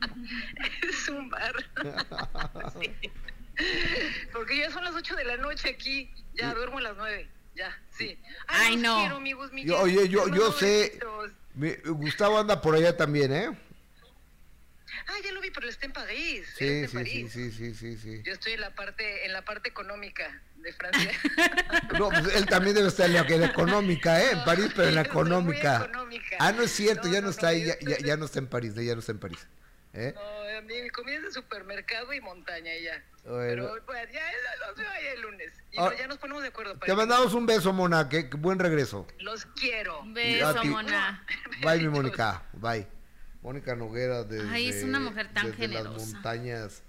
Es 0.88 1.08
un 1.08 1.28
bar. 1.30 1.54
Sí. 2.80 3.10
Porque 4.32 4.56
ya 4.58 4.70
son 4.70 4.82
las 4.84 4.94
8 4.94 5.14
de 5.14 5.24
la 5.24 5.36
noche 5.36 5.68
aquí. 5.70 6.10
Ya 6.34 6.54
duermo 6.54 6.78
a 6.78 6.82
las 6.82 6.96
9. 6.96 7.28
Ya, 7.54 7.78
sí. 7.96 8.18
Ay, 8.48 8.74
los 8.74 8.82
no. 8.82 9.00
quiero, 9.00 9.16
amigos 9.16 9.52
míos. 9.52 9.68
Yo- 9.68 9.78
oye, 9.80 10.08
yo- 10.08 10.26
yo 10.28 10.50
sé- 10.52 10.98
Gustavo 11.84 12.38
anda 12.38 12.60
por 12.60 12.74
allá 12.74 12.96
también, 12.96 13.32
¿eh? 13.32 13.50
Ah, 15.06 15.14
ya 15.24 15.32
lo 15.32 15.40
vi, 15.40 15.50
pero 15.50 15.64
él 15.66 15.70
está 15.70 15.86
en 15.86 15.92
París. 15.92 16.46
Sí, 16.56 16.64
está 16.66 17.00
en 17.00 17.06
sí, 17.06 17.12
sí, 17.12 17.22
París. 17.22 17.32
sí, 17.32 17.50
sí, 17.52 17.74
sí, 17.74 17.96
sí. 17.96 18.22
Yo 18.24 18.32
estoy 18.32 18.52
en 18.52 18.60
la 18.60 18.70
parte, 18.74 19.24
en 19.26 19.32
la 19.32 19.42
parte 19.44 19.68
económica 19.68 20.40
de 20.56 20.72
Francia. 20.72 21.10
No, 21.98 22.08
pues 22.08 22.34
él 22.34 22.46
también 22.46 22.74
debe 22.74 22.88
estar 22.88 23.06
en 23.06 23.14
la, 23.14 23.20
en 23.20 23.40
la 23.40 23.46
económica, 23.48 24.20
¿eh? 24.22 24.30
En 24.32 24.44
París, 24.44 24.70
pero 24.74 24.88
en 24.88 24.94
la 24.94 25.00
económica. 25.12 25.76
económica. 25.84 26.36
Ah, 26.40 26.52
no 26.52 26.62
es 26.62 26.70
cierto, 26.72 27.06
No, 27.08 27.12
ya 27.14 27.20
no, 27.20 27.26
no, 27.26 27.30
está 27.30 27.42
no, 27.42 27.48
ahí, 27.48 27.66
ya, 28.04 28.16
no 28.16 28.24
está 28.24 28.38
en 28.38 28.46
París, 28.46 28.74
ya 28.74 28.94
no 28.94 29.00
está 29.00 29.12
en 29.12 29.18
París. 29.18 29.46
¿eh? 29.94 30.12
No, 30.14 30.58
a 30.58 30.60
mí 30.62 30.82
mi 30.82 30.88
comida 30.90 31.16
es 31.16 31.22
de 31.24 31.32
supermercado 31.32 32.12
y 32.14 32.20
montaña 32.20 32.74
y 32.74 32.84
ya. 32.84 33.02
Bueno. 33.24 33.64
Pero 33.72 33.86
pues, 33.86 34.10
ya 34.12 34.22
los 34.66 34.76
veo 34.76 34.88
ahí 34.90 35.06
el 35.14 35.20
lunes. 35.20 35.52
Y 35.70 35.78
Ah, 35.78 35.86
pues, 35.88 35.98
ya 35.98 36.06
nos 36.06 36.18
ponemos 36.18 36.42
de 36.42 36.48
acuerdo. 36.48 36.78
para 36.78 36.86
Te 36.86 36.94
mandamos 36.96 37.34
un 37.34 37.44
beso, 37.46 37.72
Mona, 37.72 38.08
que, 38.08 38.28
que 38.30 38.36
buen 38.36 38.58
regreso. 38.58 39.06
Los 39.18 39.44
quiero. 39.46 40.02
Beso, 40.06 40.64
mona. 40.64 41.24
Bye, 41.62 41.80
mi. 41.80 41.88
Mónica, 41.88 42.42
bye. 42.54 42.86
Mónica 43.42 43.74
Noguera 43.74 44.24
desde, 44.24 44.48
Ay, 44.48 44.68
es 44.68 44.84
una 44.84 45.00
mujer 45.00 45.32
tan 45.32 45.50
desde 45.50 45.68
las 45.68 45.84
montañas, 45.84 46.82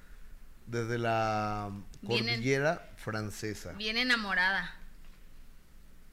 desde 0.67 0.97
la 0.97 1.71
Vienen- 2.01 2.35
cordillera 2.35 2.91
francesa. 2.97 3.73
Bien 3.73 3.97
enamorada. 3.97 4.75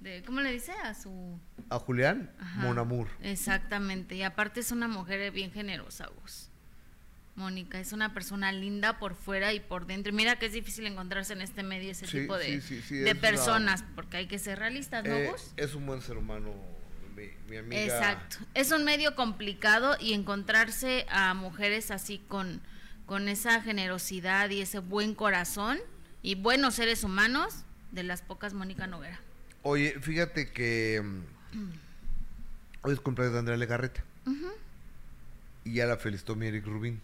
De, 0.00 0.22
¿Cómo 0.24 0.40
le 0.40 0.50
dice? 0.50 0.72
A 0.72 0.94
su... 0.94 1.38
A 1.68 1.78
Julián, 1.78 2.30
Ajá. 2.40 2.60
Mon 2.62 2.78
Amour. 2.78 3.08
Exactamente. 3.22 4.14
Y 4.14 4.22
aparte 4.22 4.60
es 4.60 4.72
una 4.72 4.88
mujer 4.88 5.30
bien 5.30 5.52
generosa, 5.52 6.08
Gus. 6.22 6.48
Mónica 7.36 7.78
es 7.78 7.92
una 7.92 8.12
persona 8.14 8.50
linda 8.50 8.98
por 8.98 9.14
fuera 9.14 9.52
y 9.52 9.60
por 9.60 9.86
dentro. 9.86 10.12
Mira 10.12 10.38
que 10.38 10.46
es 10.46 10.52
difícil 10.54 10.86
encontrarse 10.86 11.34
en 11.34 11.42
este 11.42 11.62
medio 11.62 11.90
ese 11.92 12.06
Sí, 12.06 12.20
tipo 12.22 12.36
de, 12.38 12.46
sí, 12.46 12.60
sí, 12.62 12.82
sí, 12.82 12.96
de 12.96 13.12
una- 13.12 13.20
personas, 13.20 13.84
porque 13.94 14.16
hay 14.16 14.26
que 14.26 14.38
ser 14.38 14.58
realistas, 14.58 15.04
¿no, 15.04 15.14
Eh, 15.14 15.30
Gus? 15.30 15.52
es 15.56 15.74
un 15.74 15.84
buen 15.86 16.00
ser 16.00 16.16
humano, 16.16 16.54
mi, 17.20 17.30
mi 17.50 17.56
amiga. 17.58 17.82
Exacto. 17.82 18.36
Es 18.54 18.70
un 18.72 18.84
medio 18.84 19.14
complicado 19.14 19.96
y 20.00 20.12
encontrarse 20.14 21.06
a 21.10 21.34
mujeres 21.34 21.90
así 21.90 22.22
con, 22.28 22.60
con 23.06 23.28
esa 23.28 23.60
generosidad 23.62 24.50
y 24.50 24.60
ese 24.62 24.78
buen 24.78 25.14
corazón 25.14 25.78
y 26.22 26.34
buenos 26.34 26.74
seres 26.74 27.04
humanos, 27.04 27.64
de 27.92 28.02
las 28.04 28.22
pocas 28.22 28.54
Mónica 28.54 28.86
Noguera. 28.86 29.20
Oye, 29.62 29.96
fíjate 30.00 30.52
que 30.52 31.02
mm, 31.02 31.20
hoy 32.82 32.92
es 32.94 33.00
cumpleaños 33.00 33.32
de 33.34 33.38
Andrea 33.40 33.56
Legarreta. 33.58 34.04
Y 35.64 35.74
ya 35.74 35.86
la 35.86 35.96
felicitó 35.96 36.36
mi 36.36 36.46
Eric 36.46 36.64
Rubín. 36.66 37.00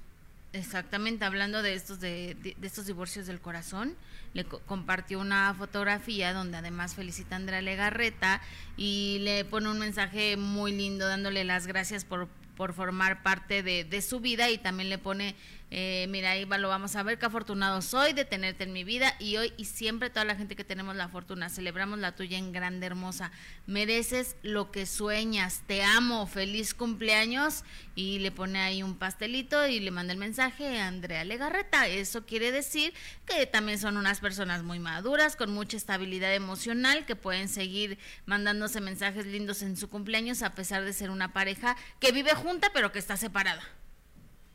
Exactamente, 0.53 1.25
hablando 1.27 1.61
de 1.63 1.75
estos 1.75 2.01
de, 2.01 2.35
de- 2.43 2.57
de 2.59 2.67
estos 2.67 2.87
divorcios 2.87 3.27
del 3.27 3.41
corazón, 3.41 3.95
le 4.37 4.45
co- 4.45 4.61
compartió 4.67 5.19
una 5.19 5.53
fotografía 5.55 6.33
donde 6.33 6.57
además 6.59 6.95
felicita 6.95 7.35
a 7.35 7.39
Andrea 7.39 7.61
Legarreta 7.63 8.41
y 8.77 9.19
le 9.23 9.45
pone 9.45 9.69
un 9.71 9.79
mensaje 9.79 10.37
muy 10.37 10.73
lindo 10.73 11.09
dándole 11.09 11.43
las 11.45 11.67
gracias 11.67 12.05
por, 12.05 12.29
por 12.57 12.73
formar 12.75 13.23
parte 13.23 13.63
de, 13.63 13.85
de 13.85 14.03
su 14.03 14.21
vida 14.21 14.51
y 14.51 14.59
también 14.59 14.89
le 14.91 14.99
pone, 14.99 15.35
eh, 15.71 16.07
mira, 16.09 16.33
va, 16.47 16.59
lo 16.59 16.69
vamos 16.69 16.95
a 16.95 17.03
ver, 17.03 17.19
qué 17.19 17.27
afortunado 17.27 17.83
soy 17.83 18.13
de 18.13 18.25
tenerte 18.25 18.65
en 18.65 18.73
mi 18.73 18.85
vida 18.85 19.15
y 19.19 19.37
hoy 19.37 19.53
y 19.57 19.65
siempre 19.65 20.11
toda 20.11 20.25
la 20.25 20.37
gente 20.37 20.55
que 20.55 20.63
tenemos 20.63 20.95
la 20.95 21.09
fortuna, 21.09 21.49
celebramos 21.49 21.99
la 21.99 22.15
tuya 22.15 22.39
en 22.39 22.53
grande, 22.53 22.87
hermosa, 22.87 23.33
mereces 23.67 24.37
lo 24.43 24.71
que 24.71 24.87
sueñas, 24.87 25.63
te 25.67 25.83
amo, 25.83 26.27
feliz 26.27 26.73
cumpleaños. 26.75 27.65
Y 27.95 28.19
le 28.19 28.31
pone 28.31 28.59
ahí 28.61 28.83
un 28.83 28.97
pastelito 28.97 29.67
y 29.67 29.81
le 29.81 29.91
manda 29.91 30.13
el 30.13 30.19
mensaje 30.19 30.79
a 30.79 30.87
Andrea 30.87 31.25
Legarreta. 31.25 31.89
Eso 31.89 32.27
quiere 32.27 32.53
decir 32.53 32.93
que 33.25 33.47
también 33.47 33.79
son 33.79 33.97
unas 33.97 34.21
personas 34.21 34.63
muy 34.63 34.79
maduras, 34.79 35.35
con 35.35 35.51
mucha 35.51 35.79
estabilidad 35.79 36.35
emocional, 36.35 37.07
que 37.07 37.17
pueden 37.17 37.49
seguir 37.49 37.99
mandándose 38.27 38.83
mensajes 38.83 39.27
lindos 39.27 39.63
en 39.63 39.79
su 39.79 39.89
cumpleaños 39.89 40.43
a 40.43 40.55
pesar 40.55 40.85
de 40.85 40.93
ser 40.93 41.11
una 41.11 41.33
pareja 41.33 41.77
que 41.99 42.13
vive 42.13 42.35
junta 42.35 42.71
pero 42.75 42.93
que 42.93 42.99
está 42.99 43.17
separada. 43.17 43.63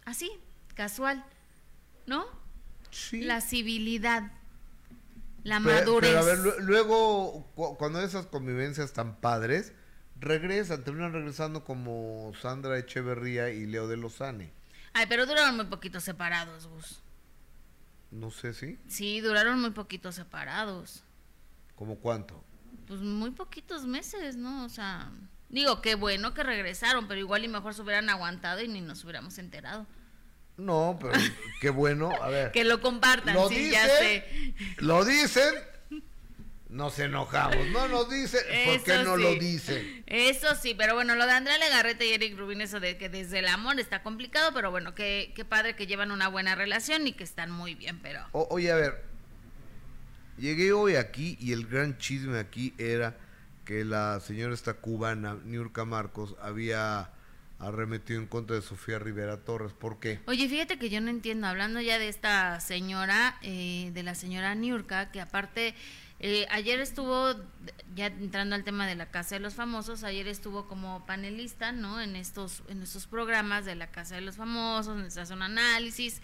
Así, 0.05 0.31
casual, 0.85 1.23
¿no? 2.07 2.25
Sí. 2.89 3.21
La 3.21 3.39
civilidad, 3.39 4.31
la 5.43 5.59
Pero- 5.59 5.75
madurez. 5.79 6.09
Pero 6.09 6.19
a 6.21 6.25
ver, 6.25 6.39
lu- 6.39 6.59
luego, 6.61 7.45
cu- 7.53 7.77
cuando 7.77 8.01
esas 8.01 8.25
convivencias 8.25 8.93
tan 8.93 9.15
padres, 9.17 9.73
regresan, 10.19 10.83
terminan 10.83 11.13
regresando 11.13 11.63
como 11.63 12.31
Sandra 12.41 12.79
Echeverría 12.79 13.49
y 13.51 13.67
Leo 13.67 13.87
de 13.87 13.97
Lozane. 13.97 14.51
Ay, 14.93 15.05
pero 15.07 15.27
duraron 15.27 15.55
muy 15.55 15.65
poquito 15.65 15.99
separados, 15.99 16.65
Gus. 16.67 16.99
No 18.09 18.31
sé 18.31 18.53
si, 18.55 18.79
Sí, 18.87 19.21
duraron 19.21 19.61
muy 19.61 19.71
poquito 19.71 20.11
separados. 20.11 21.03
como 21.75 21.95
cuánto. 21.97 22.43
Pues 22.87 22.99
muy 23.01 23.29
poquitos 23.31 23.85
meses, 23.85 24.35
¿no? 24.35 24.65
O 24.65 24.69
sea, 24.69 25.11
digo, 25.49 25.79
qué 25.81 25.93
bueno 25.95 26.33
que 26.33 26.41
regresaron, 26.43 27.07
pero 27.07 27.19
igual 27.19 27.43
y 27.45 27.47
mejor 27.47 27.73
se 27.75 27.81
hubieran 27.83 28.09
aguantado 28.09 28.61
y 28.61 28.67
ni 28.67 28.81
nos 28.81 29.03
hubiéramos 29.03 29.37
enterado. 29.37 29.85
No, 30.57 30.97
pero 31.01 31.13
qué 31.59 31.69
bueno. 31.69 32.11
A 32.21 32.29
ver, 32.29 32.51
Que 32.53 32.63
lo 32.63 32.81
compartan, 32.81 33.33
lo 33.35 33.49
sí, 33.49 33.71
ya 33.71 33.83
dicen, 33.83 34.23
sé. 34.23 34.53
lo 34.77 35.03
dicen, 35.05 35.53
nos 36.69 36.97
enojamos. 36.99 37.67
No 37.67 37.87
nos 37.87 38.09
dicen, 38.09 38.41
¿por 38.65 38.83
qué 38.83 39.03
no 39.03 39.17
sí. 39.17 39.23
lo 39.23 39.33
dicen? 39.35 40.03
Eso 40.07 40.55
sí, 40.55 40.73
pero 40.77 40.93
bueno, 40.95 41.15
lo 41.15 41.25
de 41.25 41.33
Andrea 41.33 41.57
Legarreta 41.57 42.05
y 42.05 42.13
Eric 42.13 42.37
Rubin, 42.37 42.61
eso 42.61 42.79
de 42.79 42.97
que 42.97 43.09
desde 43.09 43.39
el 43.39 43.47
amor 43.47 43.79
está 43.79 44.03
complicado, 44.03 44.51
pero 44.53 44.71
bueno, 44.71 44.93
qué, 44.95 45.33
qué 45.35 45.43
padre 45.45 45.75
que 45.75 45.87
llevan 45.87 46.11
una 46.11 46.27
buena 46.29 46.55
relación 46.55 47.07
y 47.07 47.13
que 47.13 47.23
están 47.23 47.51
muy 47.51 47.75
bien, 47.75 47.99
pero... 48.01 48.25
O- 48.31 48.47
oye, 48.51 48.71
a 48.71 48.75
ver, 48.75 49.03
llegué 50.37 50.71
hoy 50.73 50.95
aquí 50.95 51.37
y 51.41 51.51
el 51.53 51.65
gran 51.67 51.97
chisme 51.97 52.39
aquí 52.39 52.73
era 52.77 53.15
que 53.65 53.83
la 53.85 54.19
señora 54.19 54.53
esta 54.53 54.73
cubana, 54.75 55.37
Niurka 55.43 55.85
Marcos, 55.85 56.35
había 56.41 57.09
arremetido 57.61 58.19
en 58.19 58.27
contra 58.27 58.55
de 58.55 58.61
Sofía 58.61 58.99
Rivera 58.99 59.37
Torres. 59.37 59.73
¿Por 59.73 59.99
qué? 59.99 60.19
Oye, 60.27 60.47
fíjate 60.49 60.77
que 60.77 60.89
yo 60.89 61.01
no 61.01 61.09
entiendo, 61.09 61.47
hablando 61.47 61.79
ya 61.81 61.99
de 61.99 62.09
esta 62.09 62.59
señora, 62.59 63.37
eh, 63.41 63.91
de 63.93 64.03
la 64.03 64.15
señora 64.15 64.55
Niurka, 64.55 65.11
que 65.11 65.21
aparte, 65.21 65.75
eh, 66.19 66.45
ayer 66.51 66.79
estuvo, 66.79 67.35
ya 67.95 68.07
entrando 68.07 68.55
al 68.55 68.63
tema 68.63 68.87
de 68.87 68.95
la 68.95 69.11
Casa 69.11 69.35
de 69.35 69.41
los 69.41 69.53
Famosos, 69.53 70.03
ayer 70.03 70.27
estuvo 70.27 70.67
como 70.67 71.05
panelista, 71.05 71.71
¿no? 71.71 72.01
En 72.01 72.15
estos, 72.15 72.63
en 72.67 72.81
estos 72.81 73.07
programas 73.07 73.65
de 73.65 73.75
la 73.75 73.87
Casa 73.87 74.15
de 74.15 74.21
los 74.21 74.37
Famosos, 74.37 74.95
donde 74.95 75.11
se 75.11 75.21
hace 75.21 75.33
un 75.33 75.43
análisis. 75.43 76.21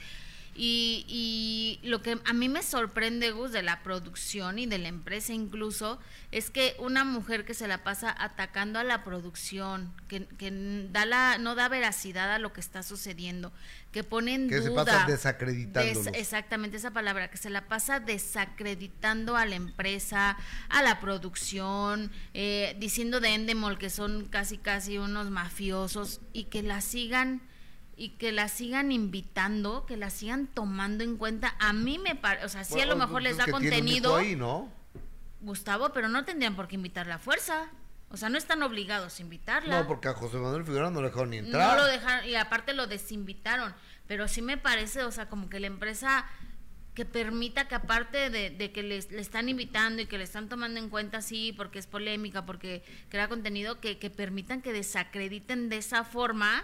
Y, 0.60 1.06
y 1.08 1.88
lo 1.88 2.02
que 2.02 2.18
a 2.26 2.34
mí 2.34 2.50
me 2.50 2.64
sorprende, 2.64 3.30
Gus, 3.30 3.52
de 3.52 3.62
la 3.62 3.84
producción 3.84 4.58
y 4.58 4.66
de 4.66 4.80
la 4.80 4.88
empresa 4.88 5.32
incluso, 5.32 6.00
es 6.32 6.50
que 6.50 6.76
una 6.80 7.04
mujer 7.04 7.46
que 7.46 7.54
se 7.54 7.68
la 7.68 7.84
pasa 7.84 8.14
atacando 8.18 8.80
a 8.80 8.84
la 8.84 9.04
producción, 9.04 9.94
que, 10.08 10.26
que 10.26 10.50
da 10.92 11.06
la, 11.06 11.38
no 11.38 11.54
da 11.54 11.70
veracidad 11.70 12.34
a 12.34 12.40
lo 12.40 12.54
que 12.54 12.60
está 12.62 12.82
sucediendo, 12.82 13.54
que 13.92 14.04
pone 14.04 14.34
en 14.34 14.50
Que 14.50 14.62
se 14.64 14.70
duda... 14.70 14.84
pasa 14.86 15.06
desacreditándolos. 15.06 16.06
Des- 16.06 16.16
exactamente 16.16 16.78
esa 16.78 16.90
palabra, 16.92 17.30
que 17.30 17.38
se 17.38 17.52
la 17.52 17.68
pasa 17.68 18.00
desacreditando 18.00 19.36
a 19.38 19.46
la 19.46 19.56
empresa, 19.56 20.38
a 20.70 20.82
la 20.82 21.00
producción, 21.00 22.12
eh, 22.34 22.76
diciendo 22.80 23.20
de 23.20 23.36
Endemol 23.36 23.78
que 23.78 23.90
son 23.92 24.26
casi 24.26 24.58
casi 24.58 24.98
unos 24.98 25.30
mafiosos 25.30 26.20
y 26.34 26.46
que 26.46 26.64
la 26.64 26.82
sigan 26.82 27.42
y 27.98 28.10
que 28.10 28.32
la 28.32 28.48
sigan 28.48 28.92
invitando, 28.92 29.88
que 29.88 29.98
la 29.98 30.12
sigan 30.12 30.46
tomando 30.46 31.04
en 31.04 31.18
cuenta. 31.18 31.56
A 31.60 31.74
mí 31.74 31.98
me 31.98 32.16
parece, 32.16 32.46
o 32.46 32.50
sea, 32.50 32.64
sí 32.64 32.80
a 32.80 32.86
lo 32.86 32.96
mejor 32.96 33.24
les 33.24 33.34
es 33.34 33.38
da 33.40 33.46
que 33.46 33.52
contenido, 33.52 34.16
ahí, 34.16 34.36
¿no? 34.36 34.72
Gustavo, 35.42 35.90
pero 35.90 36.08
no 36.08 36.24
tendrían 36.24 36.56
por 36.56 36.68
qué 36.68 36.76
invitarla 36.76 37.16
a 37.16 37.20
fuerza. 37.20 37.70
O 38.10 38.16
sea, 38.16 38.30
no 38.30 38.38
están 38.38 38.62
obligados 38.62 39.20
a 39.20 39.22
invitarla. 39.22 39.82
No, 39.82 39.88
porque 39.88 40.08
a 40.08 40.14
José 40.14 40.38
Manuel 40.38 40.64
Figueroa 40.64 40.92
no 40.92 41.02
le 41.02 41.08
dejaron 41.08 41.32
ni 41.32 41.42
No 41.42 41.48
entrar. 41.48 41.78
lo 41.78 41.86
dejaron, 41.86 42.30
y 42.30 42.36
aparte 42.36 42.74
lo 42.74 42.86
desinvitaron. 42.86 43.74
Pero 44.08 44.28
sí 44.28 44.42
me 44.44 44.58
parece, 44.58 45.04
o 45.04 45.12
sea, 45.12 45.28
como 45.28 45.50
que 45.50 45.60
la 45.60 45.68
empresa 45.68 46.26
que 46.94 47.04
permita 47.04 47.68
que 47.68 47.76
aparte 47.76 48.30
de, 48.30 48.72
que 48.72 48.84
le 48.84 48.98
están 48.98 49.50
invitando 49.50 50.02
y 50.02 50.06
que 50.06 50.18
le 50.18 50.24
están 50.24 50.50
tomando 50.50 50.80
en 50.80 50.90
cuenta, 50.90 51.22
sí, 51.22 51.54
porque 51.56 51.80
es 51.80 51.88
polémica, 51.88 52.46
porque 52.46 52.84
crea 53.10 53.28
contenido, 53.28 53.80
que, 53.82 54.00
que 54.00 54.10
permitan 54.10 54.62
que 54.62 54.72
desacrediten 54.72 55.70
de 55.70 55.78
esa 55.78 56.04
forma 56.04 56.64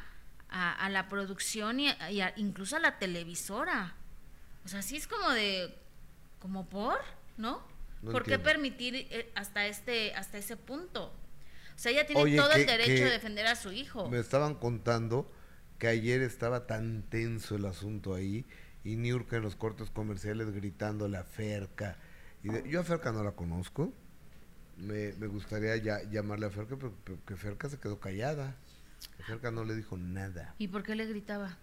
a, 0.54 0.90
la 0.90 1.10
producción 1.10 1.80
y, 1.80 1.90
incluso 2.36 2.76
a 2.76 2.80
la 2.80 3.00
televisora. 3.00 3.96
O 4.64 4.68
sea, 4.68 4.82
sí 4.82 4.96
es 4.96 5.08
como 5.08 5.30
de, 5.32 5.76
como 6.40 6.70
por, 6.70 7.00
¿no? 7.38 7.62
¿Por 8.04 8.24
qué 8.24 8.38
permitir 8.38 8.96
eh, 8.96 9.32
hasta 9.36 9.66
este, 9.66 10.14
hasta 10.14 10.38
ese 10.38 10.58
punto? 10.58 11.06
O 11.76 11.80
sea, 11.80 11.92
ella 11.92 12.06
tiene 12.06 12.36
todo 12.36 12.52
el 12.52 12.66
derecho 12.66 13.06
de 13.06 13.12
defender 13.12 13.48
a 13.48 13.56
su 13.56 13.72
hijo. 13.72 14.10
Me 14.10 14.20
estaban 14.20 14.56
contando 14.56 15.32
que 15.80 15.88
ayer 15.88 16.22
estaba 16.22 16.68
tan 16.68 17.04
tenso 17.04 17.56
el 17.56 17.66
asunto 17.66 18.14
ahí 18.14 18.46
y 18.84 18.96
Niurka 18.96 19.38
en 19.38 19.44
los 19.44 19.56
cortes 19.56 19.90
comerciales 19.90 20.52
gritando 20.52 21.08
la 21.08 21.24
Ferca. 21.24 21.98
Y 22.44 22.70
yo 22.70 22.82
a 22.82 22.84
Ferca 22.84 23.12
no 23.12 23.24
la 23.24 23.32
conozco. 23.32 23.94
Me, 24.78 25.14
me 25.14 25.28
gustaría 25.28 25.76
ya, 25.78 26.04
llamarle 26.04 26.46
a 26.46 26.50
Ferca, 26.50 26.76
pero, 26.76 26.94
que 27.26 27.36
Ferca 27.36 27.70
se 27.70 27.80
quedó 27.80 28.00
callada. 28.00 28.56
Ferca 29.26 29.52
no 29.52 29.64
le 29.64 29.76
dijo 29.76 29.98
nada. 29.98 30.56
¿Y 30.58 30.68
por 30.68 30.84
qué 30.84 30.96
le 30.96 31.06
gritaba? 31.06 31.58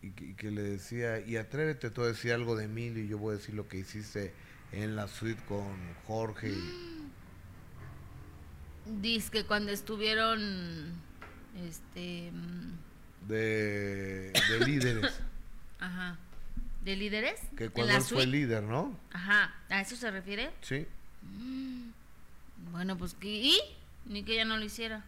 Y 0.00 0.10
que, 0.10 0.50
le 0.50 0.62
decía, 0.62 1.20
y 1.20 1.36
atrévete 1.36 1.90
tú 1.90 2.02
a 2.02 2.08
decir 2.08 2.32
algo 2.32 2.56
de 2.56 2.66
mí 2.66 2.86
y 2.86 3.06
yo 3.06 3.18
voy 3.18 3.34
a 3.34 3.38
decir 3.38 3.54
lo 3.54 3.68
que 3.68 3.78
hiciste 3.78 4.34
en 4.72 4.96
la 4.96 5.06
suite 5.06 5.40
con 5.44 5.76
Jorge. 6.06 6.52
Dice 9.00 9.30
que 9.30 9.44
cuando 9.44 9.70
estuvieron, 9.70 10.92
este... 11.68 12.32
Mm, 12.32 13.28
de, 13.28 14.32
de 14.32 14.66
líderes. 14.66 15.20
Ajá. 15.78 16.18
¿De 16.84 16.96
líderes? 16.96 17.40
Que 17.56 17.70
cuando 17.70 17.94
él 17.94 18.02
fue 18.02 18.26
líder, 18.26 18.64
¿no? 18.64 18.98
Ajá. 19.12 19.54
¿A 19.68 19.80
eso 19.80 19.94
se 19.94 20.10
refiere? 20.10 20.50
Sí. 20.62 20.86
Mm. 21.22 21.90
Bueno, 22.72 22.98
pues, 22.98 23.16
¿y? 23.22 23.60
Ni 24.06 24.24
que 24.24 24.32
ella 24.32 24.44
no 24.44 24.56
lo 24.56 24.64
hiciera. 24.64 25.04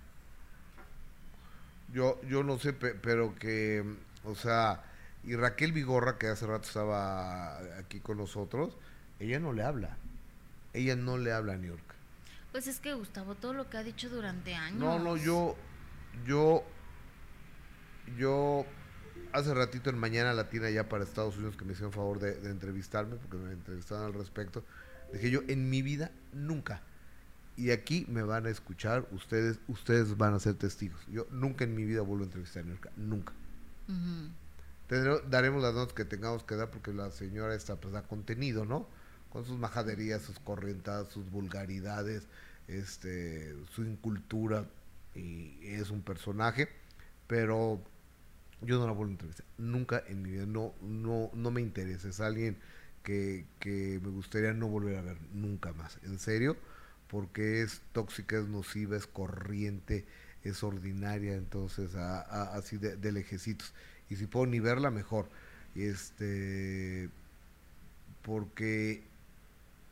Yo, 1.95 2.21
yo 2.29 2.43
no 2.43 2.59
sé, 2.59 2.75
pero 2.75 3.35
que, 3.37 3.83
o 4.25 4.35
sea, 4.35 4.83
y 5.23 5.37
Raquel 5.37 5.73
Vigorra, 5.73 6.19
que 6.19 6.27
hace 6.27 6.47
rato 6.47 6.67
estaba 6.67 7.57
aquí 7.79 8.01
con 8.01 8.19
nosotros, 8.19 8.77
ella 9.21 9.41
no 9.41 9.53
le 9.53 9.63
habla. 9.63 9.97
Ella 10.73 10.97
no 10.97 11.17
le 11.17 11.33
habla 11.33 11.55
a 11.55 11.57
New 11.57 11.71
York. 11.71 11.95
Pues 12.53 12.67
es 12.67 12.81
que 12.81 12.95
Gustavo, 12.95 13.35
todo 13.35 13.55
lo 13.55 13.71
que 13.71 13.79
ha 13.79 13.83
dicho 13.83 14.09
durante 14.11 14.55
años. 14.55 14.79
No, 14.79 14.99
no, 14.99 15.17
yo, 15.17 15.57
yo, 16.27 16.65
yo 18.19 18.67
hace 19.33 19.53
ratito 19.55 19.91
en 19.91 19.99
Mañana 19.99 20.33
Latina 20.33 20.71
ya 20.71 20.89
para 20.89 21.05
Estados 21.05 21.37
Unidos 21.37 21.57
que 21.57 21.65
me 21.65 21.73
hicieron 21.73 21.93
favor 21.93 22.21
de, 22.21 22.49
entrevistarme, 22.49 23.17
porque 23.17 23.37
me 23.37 23.53
entrevistaron 23.53 24.07
al 24.07 24.15
respecto, 24.15 24.65
dije 25.13 25.31
yo, 25.31 25.41
en 25.49 25.71
mi 25.71 25.83
vida 25.83 26.13
nunca, 26.33 26.83
y 27.57 27.71
aquí 27.71 28.07
me 28.09 28.23
van 28.23 28.47
a 28.47 28.51
escuchar, 28.51 29.07
ustedes 29.13 29.59
ustedes 29.69 30.17
van 30.17 30.35
a 30.35 30.41
ser 30.41 30.55
testigos. 30.55 31.01
Yo 31.09 31.27
nunca 31.31 31.65
en 31.65 31.75
mi 31.75 31.85
vida 31.85 32.03
vuelvo 32.03 32.25
a 32.25 32.27
entrevistar 32.27 32.65
a 32.65 32.67
Nurka, 32.67 32.91
nunca. 32.97 33.33
daremos 35.29 35.63
las 35.63 35.75
notas 35.75 35.95
que 35.95 36.05
tengamos 36.05 36.45
que 36.45 36.57
dar 36.57 36.71
porque 36.71 36.93
la 36.93 37.11
señora 37.11 37.55
está 37.55 37.77
pues 37.77 37.93
da 37.95 38.03
contenido, 38.03 38.65
¿no? 38.65 38.89
Con 39.31 39.45
sus 39.45 39.59
majaderías, 39.59 40.23
sus 40.23 40.39
corrientadas, 40.39 41.09
sus 41.09 41.31
vulgaridades, 41.31 42.27
este, 42.69 43.55
su 43.71 43.83
incultura 43.85 44.67
y 45.15 45.59
es 45.63 45.91
un 45.91 46.03
personaje, 46.03 46.69
pero 47.27 47.83
yo 48.63 48.79
no 48.79 48.87
la 48.87 48.93
vuelvo 48.93 49.11
a 49.11 49.15
entrevistar. 49.15 49.47
Nunca 49.59 50.03
en 50.09 50.23
mi 50.23 50.31
vida. 50.33 50.47
No, 50.47 50.75
no, 50.81 51.31
no 51.35 51.51
me 51.51 51.61
interesa. 51.61 52.09
Es 52.09 52.21
alguien 52.21 52.57
que, 53.03 53.47
que 53.61 54.01
me 54.03 54.11
gustaría 54.11 54.53
no 54.53 54.69
volver 54.69 54.97
a 54.97 55.03
ver 55.03 55.19
nunca 55.33 55.73
más. 55.73 55.99
En 56.05 56.19
serio, 56.19 56.57
porque 57.15 57.63
es 57.63 57.81
tóxica, 57.93 58.37
es 58.37 58.49
nociva, 58.49 58.97
es 58.97 59.07
corriente, 59.07 60.05
es 60.43 60.65
ordinaria. 60.65 61.35
Entonces, 61.35 61.95
así 61.95 62.77
de, 62.77 62.97
de, 62.97 63.13
lejecitos. 63.13 63.73
Y 64.11 64.17
si 64.17 64.27
puedo 64.27 64.47
ni 64.47 64.59
verla, 64.59 64.91
mejor. 64.91 65.31
Este. 65.77 67.09
Porque 68.23 69.05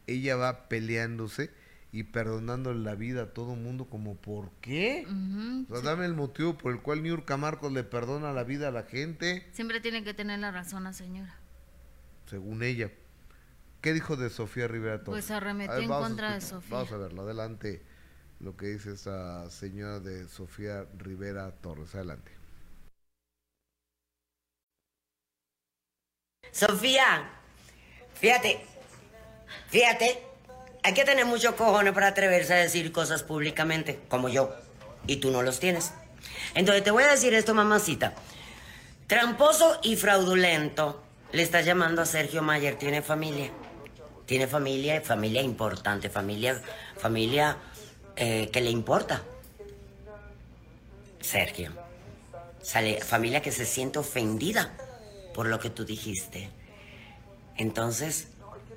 ella 0.08 0.34
va 0.34 0.68
peleándose 0.68 1.52
y 1.92 2.02
perdonándole 2.02 2.80
la 2.80 2.96
vida 2.96 3.22
a 3.22 3.26
todo 3.26 3.54
mundo 3.54 3.84
como 3.84 4.16
¿por 4.16 4.50
qué? 4.60 5.06
dame 5.84 6.06
el 6.06 6.14
motivo 6.14 6.58
por 6.58 6.72
el 6.72 6.80
cual 6.80 7.04
Niurka 7.04 7.36
Marcos 7.36 7.70
le 7.72 7.84
perdona 7.84 8.32
la 8.32 8.42
vida 8.42 8.66
a 8.66 8.72
la 8.72 8.82
gente. 8.82 9.46
Siempre 9.52 9.80
tiene 9.80 10.02
que 10.02 10.12
tener 10.12 10.40
la 10.40 10.50
razón 10.50 10.82
la 10.82 10.92
señora. 10.92 11.36
Según 12.26 12.64
ella. 12.64 12.90
¿Qué 13.82 13.92
dijo 13.92 14.16
de 14.16 14.30
Sofía 14.30 14.68
Rivera 14.68 15.02
Torres? 15.02 15.24
Pues 15.24 15.30
arremetió 15.30 15.76
en 15.76 15.88
contra 15.88 16.34
de 16.34 16.40
Sofía. 16.40 16.76
Vamos 16.76 16.92
a 16.92 16.96
verlo, 16.96 17.22
adelante 17.22 17.82
lo 18.40 18.56
que 18.56 18.66
dice 18.66 18.92
esta 18.92 19.48
señora 19.50 20.00
de 20.00 20.28
Sofía 20.28 20.86
Rivera 20.96 21.50
Torres. 21.60 21.94
Adelante. 21.94 22.32
Sofía, 26.52 27.30
fíjate, 28.14 28.64
fíjate 29.68 30.32
hay 30.84 30.94
que 30.94 31.04
tener 31.04 31.26
mucho 31.26 31.56
cojones 31.56 31.92
para 31.92 32.08
atreverse 32.08 32.54
a 32.54 32.56
decir 32.56 32.90
cosas 32.90 33.22
públicamente, 33.22 34.00
como 34.08 34.28
yo. 34.28 34.54
Y 35.06 35.16
tú 35.16 35.30
no 35.30 35.42
los 35.42 35.60
tienes. 35.60 35.92
Entonces 36.54 36.82
te 36.82 36.90
voy 36.90 37.04
a 37.04 37.08
decir 37.08 37.34
esto, 37.34 37.54
mamacita. 37.54 38.14
Tramposo 39.06 39.78
y 39.82 39.96
fraudulento. 39.96 41.02
Le 41.30 41.42
estás 41.42 41.64
llamando 41.64 42.02
a 42.02 42.06
Sergio 42.06 42.42
Mayer. 42.42 42.76
Tiene 42.76 43.00
familia. 43.00 43.50
Tiene 44.32 44.46
familia, 44.46 44.98
familia 45.02 45.42
importante, 45.42 46.08
familia, 46.08 46.58
familia 46.96 47.58
eh, 48.16 48.48
que 48.50 48.62
le 48.62 48.70
importa. 48.70 49.22
Sergio. 51.20 51.70
Familia 53.02 53.42
que 53.42 53.52
se 53.52 53.66
siente 53.66 53.98
ofendida 53.98 54.72
por 55.34 55.48
lo 55.48 55.60
que 55.60 55.68
tú 55.68 55.84
dijiste. 55.84 56.48
Entonces, 57.58 58.28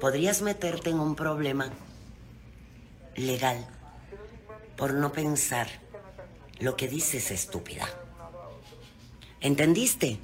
podrías 0.01 0.41
meterte 0.41 0.89
en 0.89 0.99
un 0.99 1.15
problema 1.15 1.71
legal 3.15 3.65
por 4.75 4.93
no 4.93 5.13
pensar 5.13 5.69
lo 6.59 6.75
que 6.75 6.89
dices 6.89 7.31
estúpida. 7.31 7.87
¿Entendiste? 9.39 10.19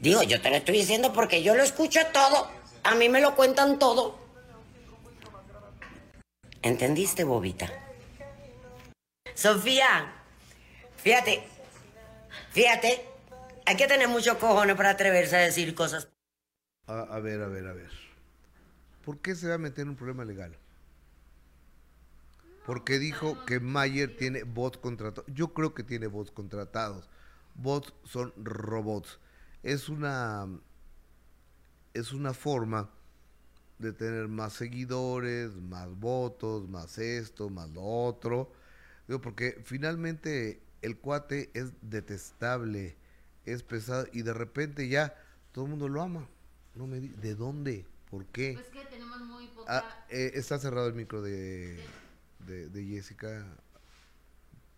Digo, 0.00 0.22
yo 0.22 0.42
te 0.42 0.50
lo 0.50 0.56
estoy 0.56 0.76
diciendo 0.76 1.14
porque 1.14 1.42
yo 1.42 1.54
lo 1.54 1.62
escucho 1.62 2.00
todo. 2.12 2.57
A 2.88 2.94
mí 2.94 3.10
me 3.10 3.20
lo 3.20 3.36
cuentan 3.36 3.78
todo. 3.78 4.18
¿Entendiste, 6.62 7.22
bobita? 7.22 7.68
Sofía, 9.34 10.10
fíjate, 10.96 11.44
fíjate, 12.50 13.04
hay 13.66 13.76
que 13.76 13.86
tener 13.86 14.08
mucho 14.08 14.38
cojones 14.38 14.74
para 14.74 14.88
atreverse 14.88 15.36
a 15.36 15.40
decir 15.40 15.74
cosas. 15.74 16.08
A, 16.86 17.00
a 17.00 17.20
ver, 17.20 17.42
a 17.42 17.48
ver, 17.48 17.66
a 17.66 17.74
ver. 17.74 17.90
¿Por 19.04 19.18
qué 19.18 19.34
se 19.34 19.48
va 19.48 19.56
a 19.56 19.58
meter 19.58 19.82
en 19.82 19.90
un 19.90 19.96
problema 19.96 20.24
legal? 20.24 20.56
porque 22.64 22.98
dijo 22.98 23.46
que 23.46 23.60
Mayer 23.60 24.14
tiene 24.14 24.42
bots 24.44 24.76
contratados. 24.76 25.24
Yo 25.34 25.54
creo 25.54 25.72
que 25.72 25.82
tiene 25.82 26.06
bots 26.06 26.30
contratados. 26.30 27.08
Bots 27.54 27.94
son 28.04 28.32
robots. 28.36 29.18
Es 29.62 29.88
una 29.88 30.46
es 31.94 32.12
una 32.12 32.32
forma 32.34 32.90
de 33.78 33.92
tener 33.92 34.28
más 34.28 34.54
seguidores, 34.54 35.54
más 35.56 35.88
votos, 35.98 36.68
más 36.68 36.98
esto, 36.98 37.48
más 37.48 37.70
lo 37.70 37.82
otro. 37.82 38.52
Digo, 39.06 39.20
porque 39.20 39.60
finalmente 39.64 40.60
el 40.82 40.98
cuate 40.98 41.50
es 41.54 41.72
detestable, 41.80 42.96
es 43.44 43.62
pesado 43.62 44.06
y 44.12 44.22
de 44.22 44.34
repente 44.34 44.88
ya 44.88 45.14
todo 45.52 45.64
el 45.64 45.70
mundo 45.70 45.88
lo 45.88 46.02
ama. 46.02 46.28
No 46.74 46.86
me 46.86 47.00
¿De 47.00 47.34
dónde? 47.34 47.86
¿Por 48.10 48.26
qué? 48.26 48.54
Pues 48.54 48.66
que 48.68 48.84
tenemos 48.90 49.20
muy 49.20 49.46
poca... 49.48 49.78
Ah, 49.78 50.06
eh, 50.08 50.32
está 50.34 50.58
cerrado 50.58 50.86
el 50.86 50.94
micro 50.94 51.22
de 51.22 51.78
de, 52.48 52.84
Jessica 52.84 53.44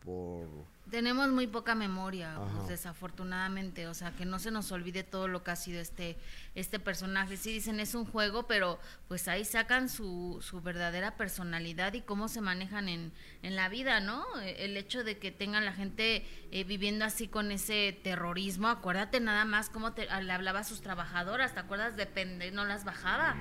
por... 0.04 0.46
Tenemos 0.91 1.28
muy 1.28 1.47
poca 1.47 1.74
memoria, 1.74 2.36
pues, 2.36 2.68
desafortunadamente, 2.68 3.86
o 3.86 3.95
sea, 3.95 4.11
que 4.12 4.24
no 4.24 4.38
se 4.38 4.51
nos 4.51 4.72
olvide 4.72 5.05
todo 5.05 5.28
lo 5.28 5.45
que 5.45 5.53
ha 5.53 5.57
sido 5.57 5.80
este, 5.80 6.16
este 6.55 6.78
personaje. 6.78 7.36
Sí 7.36 7.53
dicen 7.53 7.78
es 7.80 7.95
un 7.95 8.05
juego, 8.05 8.47
pero 8.47 8.78
pues 9.09 9.28
ahí 9.28 9.45
sacan 9.45 9.88
su, 9.88 10.38
su 10.43 10.61
verdadera 10.61 11.16
personalidad 11.16 11.93
y 11.95 12.01
cómo 12.01 12.28
se 12.28 12.41
manejan 12.41 12.88
en, 12.88 13.12
en 13.43 13.57
la 13.57 13.68
vida, 13.68 14.01
¿no? 14.01 14.24
El 14.41 14.76
hecho 14.76 15.05
de 15.05 15.18
que 15.18 15.30
tengan 15.30 15.64
la 15.64 15.72
gente 15.72 16.26
eh, 16.51 16.64
viviendo 16.64 17.05
así 17.05 17.28
con 17.28 17.53
ese 17.53 17.99
terrorismo, 18.03 18.68
acuérdate 18.68 19.20
nada 19.20 19.45
más 19.45 19.70
cómo 19.70 19.93
te, 19.93 20.07
le 20.07 20.32
hablaba 20.32 20.61
a 20.61 20.64
sus 20.64 20.80
trabajadoras, 20.80 21.55
¿te 21.55 21.61
acuerdas? 21.61 21.97
Depende, 21.97 22.51
no 22.51 22.64
las 22.64 22.84
bajaba, 22.84 23.36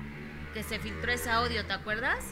que 0.54 0.62
se 0.62 0.78
filtró 0.78 1.12
ese 1.12 1.30
audio, 1.30 1.66
¿te 1.66 1.72
acuerdas? 1.72 2.24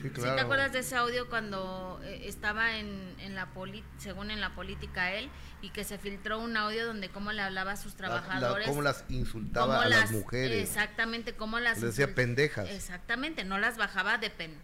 Sí, 0.00 0.08
¿Sí 0.08 0.10
claro. 0.10 0.36
te 0.36 0.40
acuerdas 0.42 0.72
de 0.72 0.78
ese 0.80 0.96
audio 0.96 1.28
cuando 1.28 2.00
eh, 2.04 2.22
estaba 2.24 2.76
en, 2.78 3.14
en 3.20 3.34
la 3.34 3.46
poli 3.46 3.82
según 3.98 4.30
en 4.30 4.40
la 4.40 4.54
política 4.54 5.12
él 5.12 5.28
y 5.60 5.70
que 5.70 5.82
se 5.84 5.98
filtró 5.98 6.38
un 6.38 6.56
audio 6.56 6.86
donde 6.86 7.08
cómo 7.08 7.32
le 7.32 7.42
hablaba 7.42 7.72
a 7.72 7.76
sus 7.76 7.94
La- 7.98 8.08
la- 8.08 8.20
trabajadores? 8.22 8.68
cómo 8.68 8.82
las 8.82 9.04
insultaba 9.08 9.66
cómo 9.76 9.80
a 9.80 9.88
las, 9.88 10.10
mujeres. 10.12 10.68
Exactamente, 10.68 11.34
cómo 11.34 11.58
las 11.58 11.80
Les 11.80 11.96
decía 11.96 12.14
pendejas. 12.14 12.68
Exactamente, 12.70 13.44
no 13.44 13.58
las 13.58 13.76
bajaba 13.76 14.18
de 14.18 14.30
pen. 14.30 14.54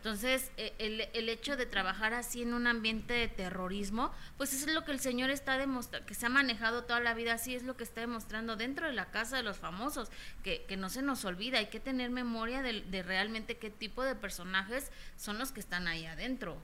Entonces, 0.00 0.50
e- 0.56 0.72
el, 0.78 1.02
el 1.12 1.28
hecho 1.28 1.58
de 1.58 1.66
trabajar 1.66 2.14
así 2.14 2.40
en 2.40 2.54
un 2.54 2.66
ambiente 2.66 3.12
de 3.12 3.28
terrorismo, 3.28 4.10
pues 4.38 4.54
eso 4.54 4.66
es 4.66 4.72
lo 4.72 4.82
que 4.86 4.92
el 4.92 4.98
señor 4.98 5.28
está 5.28 5.58
demostrando, 5.58 6.06
que 6.06 6.14
se 6.14 6.24
ha 6.24 6.30
manejado 6.30 6.84
toda 6.84 7.00
la 7.00 7.12
vida 7.12 7.34
así, 7.34 7.54
es 7.54 7.64
lo 7.64 7.76
que 7.76 7.84
está 7.84 8.00
demostrando 8.00 8.56
dentro 8.56 8.86
de 8.86 8.94
la 8.94 9.10
casa 9.10 9.36
de 9.36 9.42
los 9.42 9.58
famosos, 9.58 10.08
que, 10.42 10.64
que 10.64 10.78
no 10.78 10.88
se 10.88 11.02
nos 11.02 11.26
olvida, 11.26 11.58
hay 11.58 11.66
que 11.66 11.80
tener 11.80 12.08
memoria 12.08 12.62
de, 12.62 12.80
de 12.80 13.02
realmente 13.02 13.58
qué 13.58 13.68
tipo 13.68 14.02
de 14.02 14.14
personajes 14.14 14.90
son 15.18 15.38
los 15.38 15.52
que 15.52 15.60
están 15.60 15.86
ahí 15.86 16.06
adentro. 16.06 16.56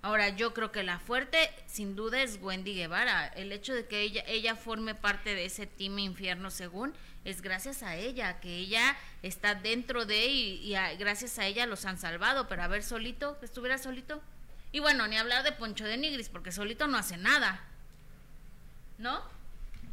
Ahora, 0.00 0.28
yo 0.28 0.54
creo 0.54 0.70
que 0.70 0.84
la 0.84 1.00
fuerte, 1.00 1.50
sin 1.66 1.96
duda, 1.96 2.22
es 2.22 2.38
Wendy 2.40 2.74
Guevara. 2.74 3.26
El 3.26 3.50
hecho 3.50 3.74
de 3.74 3.86
que 3.86 4.02
ella, 4.02 4.22
ella 4.26 4.54
forme 4.54 4.94
parte 4.94 5.34
de 5.34 5.46
ese 5.46 5.66
team 5.66 5.98
infierno, 5.98 6.50
según, 6.50 6.92
es 7.24 7.42
gracias 7.42 7.82
a 7.82 7.96
ella, 7.96 8.40
que 8.40 8.56
ella 8.56 8.96
está 9.22 9.54
dentro 9.54 10.04
de 10.06 10.26
y, 10.26 10.74
y 10.74 10.96
gracias 10.98 11.38
a 11.38 11.46
ella 11.46 11.66
los 11.66 11.84
han 11.84 11.98
salvado. 11.98 12.48
Pero 12.48 12.62
a 12.62 12.68
ver, 12.68 12.82
solito, 12.82 13.38
que 13.38 13.46
estuviera 13.46 13.78
solito. 13.78 14.20
Y 14.72 14.80
bueno, 14.80 15.06
ni 15.06 15.16
hablar 15.16 15.44
de 15.44 15.52
Poncho 15.52 15.84
de 15.84 15.96
Nigris, 15.96 16.28
porque 16.28 16.52
solito 16.52 16.86
no 16.86 16.98
hace 16.98 17.16
nada. 17.16 17.62
¿No? 18.98 19.22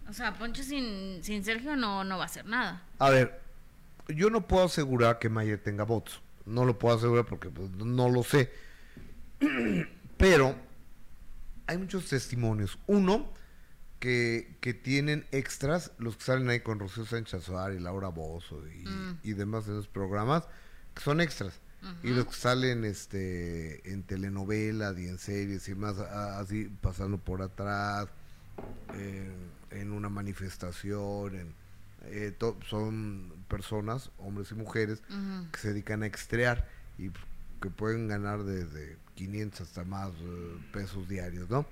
O 0.10 0.14
sea, 0.14 0.34
Poncho 0.34 0.64
sin, 0.64 1.24
sin 1.24 1.44
Sergio 1.44 1.76
no, 1.76 2.04
no 2.04 2.18
va 2.18 2.24
a 2.24 2.26
hacer 2.26 2.46
nada. 2.46 2.82
A 3.00 3.10
ver, 3.10 3.42
yo 4.08 4.30
no 4.30 4.48
puedo 4.48 4.66
asegurar 4.66 5.20
que 5.20 5.30
Mayer 5.30 5.62
tenga 5.62 5.84
votos. 5.84 6.22
No 6.46 6.66
lo 6.66 6.78
puedo 6.78 6.96
asegurar 6.98 7.26
porque 7.26 7.50
pues, 7.50 7.70
no 7.72 8.10
lo 8.10 8.24
sé. 8.24 8.52
Pero 10.18 10.56
hay 11.68 11.78
muchos 11.78 12.08
testimonios. 12.08 12.78
Uno, 12.88 13.32
que, 14.02 14.58
que 14.62 14.74
tienen 14.74 15.26
extras, 15.32 15.92
los 16.00 16.18
que 16.18 16.24
salen 16.24 16.50
ahí 16.50 16.60
con 16.60 16.80
Rocío 16.80 17.06
Sánchez 17.06 17.36
Azuar 17.44 17.72
y 17.74 17.80
Laura 17.80 18.10
Bozo 18.10 18.68
y, 18.68 18.84
Mm. 18.86 19.20
y 19.24 19.34
demás 19.34 19.68
en 19.68 19.76
los 19.76 19.88
programas, 19.88 20.44
que 20.94 21.02
son 21.02 21.22
extras. 21.22 21.54
Y 22.04 22.10
los 22.10 22.26
que 22.28 22.34
salen 22.34 22.84
este 22.86 23.92
en 23.92 24.04
telenovelas 24.04 25.00
y 25.00 25.08
en 25.08 25.18
series 25.18 25.68
y 25.68 25.74
más 25.76 25.98
a- 25.98 26.40
así 26.40 26.66
pasando 26.82 27.18
por 27.18 27.42
atrás, 27.42 28.08
en, 28.94 29.34
en 29.72 29.92
una 29.92 30.10
manifestación, 30.10 31.36
en, 31.36 31.54
eh, 32.04 32.34
to- 32.38 32.60
son 32.70 33.32
personas, 33.48 34.12
hombres 34.20 34.52
y 34.52 34.56
mujeres, 34.56 35.02
que 35.52 35.60
se 35.60 35.70
dedican 35.70 36.04
a 36.04 36.08
extrear 36.08 36.68
y 37.00 37.10
que 37.62 37.70
pueden 37.70 38.08
ganar 38.08 38.44
desde 38.44 38.98
500 39.16 39.62
hasta 39.62 39.84
más 39.84 40.12
eh, 40.12 40.58
pesos 40.74 41.08
diarios, 41.08 41.50
¿no? 41.50 41.66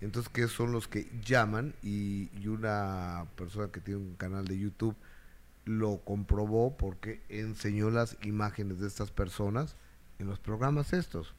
Entonces, 0.00 0.30
que 0.32 0.48
son 0.48 0.72
los 0.72 0.88
que 0.88 1.08
llaman 1.24 1.74
y, 1.82 2.30
una 2.46 3.26
persona 3.36 3.68
que 3.70 3.80
tiene 3.80 4.00
un 4.00 4.14
canal 4.16 4.46
de 4.46 4.58
YouTube 4.58 4.96
lo 5.66 5.98
comprobó 6.04 6.76
porque 6.76 7.20
enseñó 7.28 7.90
las 7.90 8.16
imágenes 8.24 8.80
de 8.80 8.88
estas 8.88 9.10
personas 9.10 9.76
en 10.18 10.26
los 10.26 10.38
programas 10.38 10.92
estos. 10.92 11.34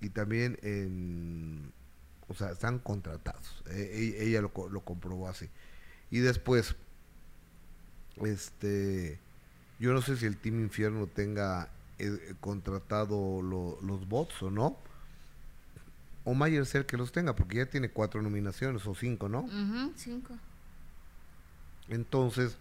Y 0.00 0.10
también 0.10 0.58
en... 0.62 1.72
O 2.28 2.34
sea, 2.34 2.50
están 2.50 2.78
contratados. 2.78 3.62
Eh, 3.70 4.14
e- 4.18 4.26
ella 4.28 4.40
lo, 4.42 4.52
lo 4.70 4.80
comprobó 4.80 5.28
así. 5.28 5.48
Y 6.10 6.18
después, 6.20 6.74
este... 8.24 9.18
Yo 9.80 9.92
no 9.92 10.02
sé 10.02 10.16
si 10.16 10.26
el 10.26 10.36
Team 10.36 10.60
Infierno 10.60 11.06
tenga 11.08 11.68
eh, 11.98 12.34
contratado 12.40 13.42
lo- 13.42 13.78
los 13.82 14.08
bots 14.08 14.42
o 14.42 14.50
no. 14.50 14.76
O 16.24 16.34
Mayer 16.34 16.64
ser 16.66 16.86
que 16.86 16.96
los 16.96 17.12
tenga, 17.12 17.34
porque 17.36 17.56
ya 17.58 17.66
tiene 17.66 17.90
cuatro 17.90 18.22
nominaciones 18.22 18.86
o 18.86 18.94
cinco, 18.94 19.28
¿no? 19.28 19.40
Ujú, 19.40 19.92
cinco. 19.96 20.34
Entonces, 21.88 22.56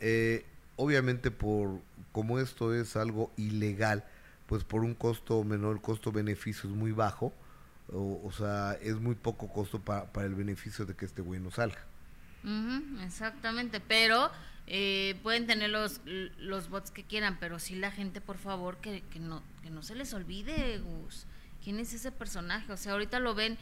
eh, 0.00 0.44
obviamente 0.76 1.30
por 1.30 1.80
como 2.12 2.38
esto 2.38 2.74
es 2.74 2.96
algo 2.96 3.32
ilegal, 3.36 4.04
pues 4.46 4.64
por 4.64 4.82
un 4.82 4.94
costo 4.94 5.42
menor, 5.44 5.76
el 5.76 5.82
costo-beneficio 5.82 6.68
es 6.68 6.76
muy 6.76 6.92
bajo, 6.92 7.32
o, 7.92 8.20
o 8.24 8.32
sea, 8.32 8.74
es 8.82 8.96
muy 9.00 9.14
poco 9.14 9.48
costo 9.48 9.80
pa- 9.80 10.04
para 10.12 10.26
el 10.26 10.34
beneficio 10.34 10.84
de 10.84 10.94
que 10.94 11.04
este 11.06 11.22
güey 11.22 11.40
no 11.40 11.50
salga. 11.50 11.78
Ujú, 12.44 13.00
exactamente, 13.02 13.80
pero 13.80 14.30
eh, 14.66 15.18
pueden 15.22 15.46
tener 15.46 15.70
los, 15.70 16.00
los 16.38 16.68
bots 16.68 16.90
que 16.90 17.04
quieran, 17.04 17.38
pero 17.40 17.58
sí 17.58 17.74
la 17.76 17.90
gente, 17.90 18.20
por 18.20 18.36
favor, 18.38 18.76
que, 18.78 19.02
que, 19.10 19.18
no, 19.20 19.42
que 19.62 19.70
no 19.70 19.82
se 19.82 19.94
les 19.94 20.12
olvide, 20.12 20.78
Gus. 20.78 21.26
¿Quién 21.62 21.78
es 21.78 21.92
ese 21.94 22.12
personaje? 22.12 22.72
O 22.72 22.76
sea, 22.76 22.92
ahorita 22.92 23.20
lo 23.20 23.34
ven, 23.34 23.58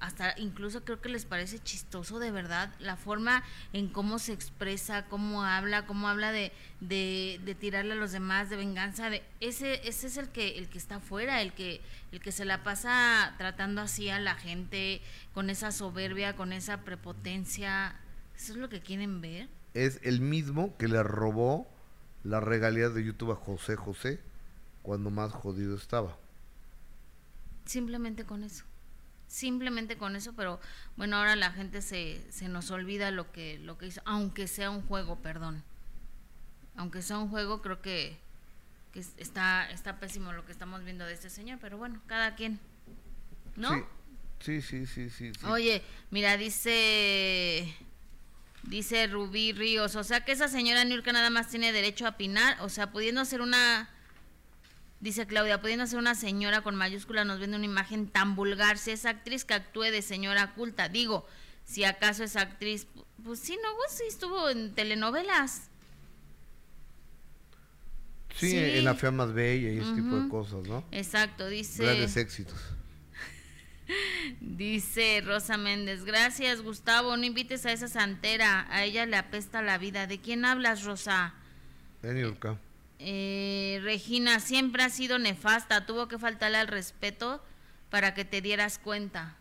hasta 0.00 0.34
incluso 0.38 0.84
creo 0.84 1.00
que 1.00 1.08
les 1.08 1.24
parece 1.24 1.58
chistoso 1.58 2.18
de 2.18 2.30
verdad 2.30 2.72
la 2.78 2.96
forma 2.96 3.42
en 3.72 3.88
cómo 3.88 4.18
se 4.18 4.32
expresa, 4.32 5.06
cómo 5.06 5.44
habla, 5.44 5.86
cómo 5.86 6.08
habla 6.08 6.30
de, 6.30 6.52
de, 6.80 7.40
de 7.44 7.54
tirarle 7.54 7.92
a 7.92 7.96
los 7.96 8.12
demás, 8.12 8.50
de 8.50 8.56
venganza, 8.56 9.08
de 9.08 9.22
ese, 9.40 9.86
ese 9.88 10.08
es 10.08 10.16
el 10.16 10.28
que, 10.28 10.58
el 10.58 10.68
que 10.68 10.78
está 10.78 10.96
afuera, 10.96 11.40
el 11.40 11.52
que, 11.54 11.80
el 12.12 12.20
que 12.20 12.32
se 12.32 12.44
la 12.44 12.62
pasa 12.62 13.34
tratando 13.38 13.80
así 13.80 14.10
a 14.10 14.20
la 14.20 14.34
gente, 14.34 15.00
con 15.32 15.48
esa 15.48 15.72
soberbia, 15.72 16.36
con 16.36 16.52
esa 16.52 16.82
prepotencia. 16.82 17.96
¿Eso 18.36 18.52
es 18.52 18.58
lo 18.58 18.68
que 18.68 18.80
quieren 18.80 19.20
ver? 19.20 19.48
Es 19.72 20.00
el 20.02 20.20
mismo 20.20 20.76
que 20.76 20.88
le 20.88 21.02
robó 21.02 21.66
las 22.24 22.42
regalías 22.42 22.94
de 22.94 23.04
YouTube 23.04 23.32
a 23.32 23.36
José 23.36 23.76
José 23.76 24.20
cuando 24.82 25.10
más 25.10 25.32
jodido 25.32 25.76
estaba. 25.76 26.18
Simplemente 27.64 28.24
con 28.24 28.44
eso. 28.44 28.64
Simplemente 29.26 29.96
con 29.96 30.16
eso, 30.16 30.32
pero 30.34 30.60
bueno, 30.96 31.16
ahora 31.16 31.34
la 31.34 31.50
gente 31.50 31.82
se, 31.82 32.24
se 32.30 32.48
nos 32.48 32.70
olvida 32.70 33.10
lo 33.10 33.32
que, 33.32 33.58
lo 33.58 33.78
que 33.78 33.86
hizo, 33.86 34.00
aunque 34.04 34.46
sea 34.46 34.70
un 34.70 34.82
juego, 34.82 35.16
perdón. 35.20 35.62
Aunque 36.76 37.02
sea 37.02 37.18
un 37.18 37.28
juego, 37.30 37.62
creo 37.62 37.80
que, 37.80 38.18
que 38.92 39.00
es- 39.00 39.14
está, 39.16 39.68
está 39.70 39.98
pésimo 39.98 40.32
lo 40.32 40.44
que 40.44 40.52
estamos 40.52 40.84
viendo 40.84 41.04
de 41.06 41.14
este 41.14 41.30
señor, 41.30 41.58
pero 41.60 41.78
bueno, 41.78 42.00
cada 42.06 42.34
quien. 42.36 42.60
¿No? 43.56 43.70
Sí, 44.40 44.60
sí, 44.60 44.86
sí, 44.86 44.86
sí. 44.86 45.10
sí, 45.10 45.32
sí. 45.40 45.46
Oye, 45.46 45.82
mira, 46.10 46.36
dice 46.36 47.74
dice 48.64 49.06
Rubí 49.06 49.52
Ríos, 49.52 49.94
o 49.96 50.04
sea 50.04 50.24
que 50.24 50.32
esa 50.32 50.48
señora 50.48 50.84
Niurka 50.84 51.12
nada 51.12 51.30
más 51.30 51.48
tiene 51.48 51.72
derecho 51.72 52.06
a 52.06 52.10
opinar, 52.10 52.56
o 52.60 52.68
sea, 52.68 52.90
pudiendo 52.90 53.24
ser 53.24 53.40
una 53.42 53.88
dice 55.04 55.26
Claudia, 55.26 55.60
pudiendo 55.60 55.86
ser 55.86 55.98
una 55.98 56.14
señora 56.14 56.62
con 56.62 56.74
mayúscula 56.76 57.24
nos 57.24 57.38
vende 57.38 57.56
una 57.56 57.66
imagen 57.66 58.08
tan 58.08 58.34
vulgar, 58.34 58.78
si 58.78 58.90
es 58.90 59.04
actriz 59.04 59.44
que 59.44 59.54
actúe 59.54 59.82
de 59.82 60.00
señora 60.02 60.54
culta, 60.54 60.88
digo, 60.88 61.26
si 61.64 61.84
acaso 61.84 62.24
es 62.24 62.36
actriz, 62.36 62.86
pu- 62.94 63.04
pues 63.22 63.38
sí, 63.38 63.56
no, 63.62 63.68
pues 63.76 63.92
sí 63.92 64.04
estuvo 64.08 64.48
en 64.48 64.74
telenovelas. 64.74 65.68
Sí, 68.34 68.50
sí. 68.50 68.56
en 68.58 68.84
la 68.84 68.94
fea 68.94 69.10
más 69.12 69.32
bella 69.32 69.70
y 69.70 69.78
ese 69.78 69.92
tipo 69.94 70.16
de 70.18 70.28
cosas, 70.28 70.66
¿no? 70.66 70.84
Exacto, 70.90 71.46
dice 71.48 71.84
Grandes 71.84 72.16
éxitos. 72.16 72.56
Dice 74.40 75.20
Rosa 75.22 75.58
Méndez, 75.58 76.04
gracias 76.06 76.62
Gustavo, 76.62 77.18
no 77.18 77.24
invites 77.26 77.66
a 77.66 77.72
esa 77.72 77.86
santera, 77.86 78.66
a 78.70 78.82
ella 78.82 79.04
le 79.04 79.16
apesta 79.16 79.60
la 79.60 79.76
vida. 79.76 80.06
¿De 80.06 80.18
quién 80.22 80.46
hablas, 80.46 80.84
Rosa? 80.84 81.34
En 82.02 82.14
Niurka. 82.14 82.58
Eh, 82.98 83.80
Regina, 83.82 84.40
siempre 84.40 84.82
ha 84.82 84.90
sido 84.90 85.18
nefasta, 85.18 85.86
tuvo 85.86 86.08
que 86.08 86.18
faltarle 86.18 86.58
al 86.58 86.68
respeto 86.68 87.42
para 87.90 88.14
que 88.14 88.24
te 88.24 88.40
dieras 88.40 88.78
cuenta. 88.78 89.36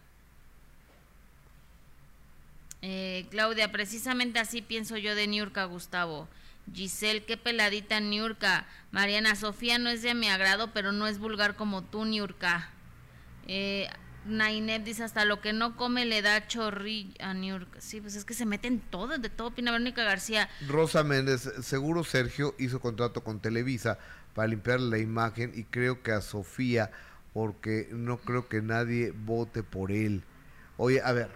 Eh, 2.81 3.27
Claudia, 3.31 3.71
precisamente 3.71 4.39
así 4.39 4.61
pienso 4.61 4.97
yo 4.97 5.15
de 5.15 5.27
Niurka, 5.27 5.65
Gustavo. 5.65 6.27
Giselle, 6.73 7.23
qué 7.23 7.37
peladita 7.37 7.99
Niurka. 7.99 8.65
Mariana, 8.91 9.35
Sofía 9.35 9.77
no 9.77 9.89
es 9.89 10.01
de 10.01 10.13
mi 10.13 10.29
agrado, 10.29 10.71
pero 10.73 10.91
no 10.91 11.07
es 11.07 11.17
vulgar 11.17 11.55
como 11.55 11.81
tú, 11.83 12.05
Niurka. 12.05 12.69
Eh, 13.47 13.89
Naineb 14.25 14.83
dice, 14.83 15.03
hasta 15.03 15.25
lo 15.25 15.41
que 15.41 15.53
no 15.53 15.75
come 15.75 16.05
le 16.05 16.21
da 16.21 16.47
chorrillo 16.47 17.13
a 17.19 17.33
Niurka. 17.33 17.81
Sí, 17.81 18.01
pues 18.01 18.15
es 18.15 18.25
que 18.25 18.33
se 18.33 18.45
meten 18.45 18.79
todo, 18.79 19.17
de 19.17 19.29
todo, 19.29 19.49
opina 19.49 19.71
Verónica 19.71 20.03
García. 20.03 20.49
Rosa 20.67 21.03
Méndez, 21.03 21.41
seguro 21.61 22.03
Sergio 22.03 22.55
hizo 22.57 22.79
contrato 22.79 23.23
con 23.23 23.39
Televisa 23.39 23.97
para 24.33 24.47
limpiar 24.47 24.79
la 24.79 24.97
imagen 24.97 25.51
y 25.55 25.63
creo 25.65 26.01
que 26.01 26.11
a 26.11 26.21
Sofía, 26.21 26.91
porque 27.33 27.89
no 27.91 28.17
creo 28.17 28.47
que 28.47 28.61
nadie 28.61 29.11
vote 29.11 29.63
por 29.63 29.91
él. 29.91 30.23
Oye, 30.77 31.01
a 31.03 31.11
ver, 31.11 31.29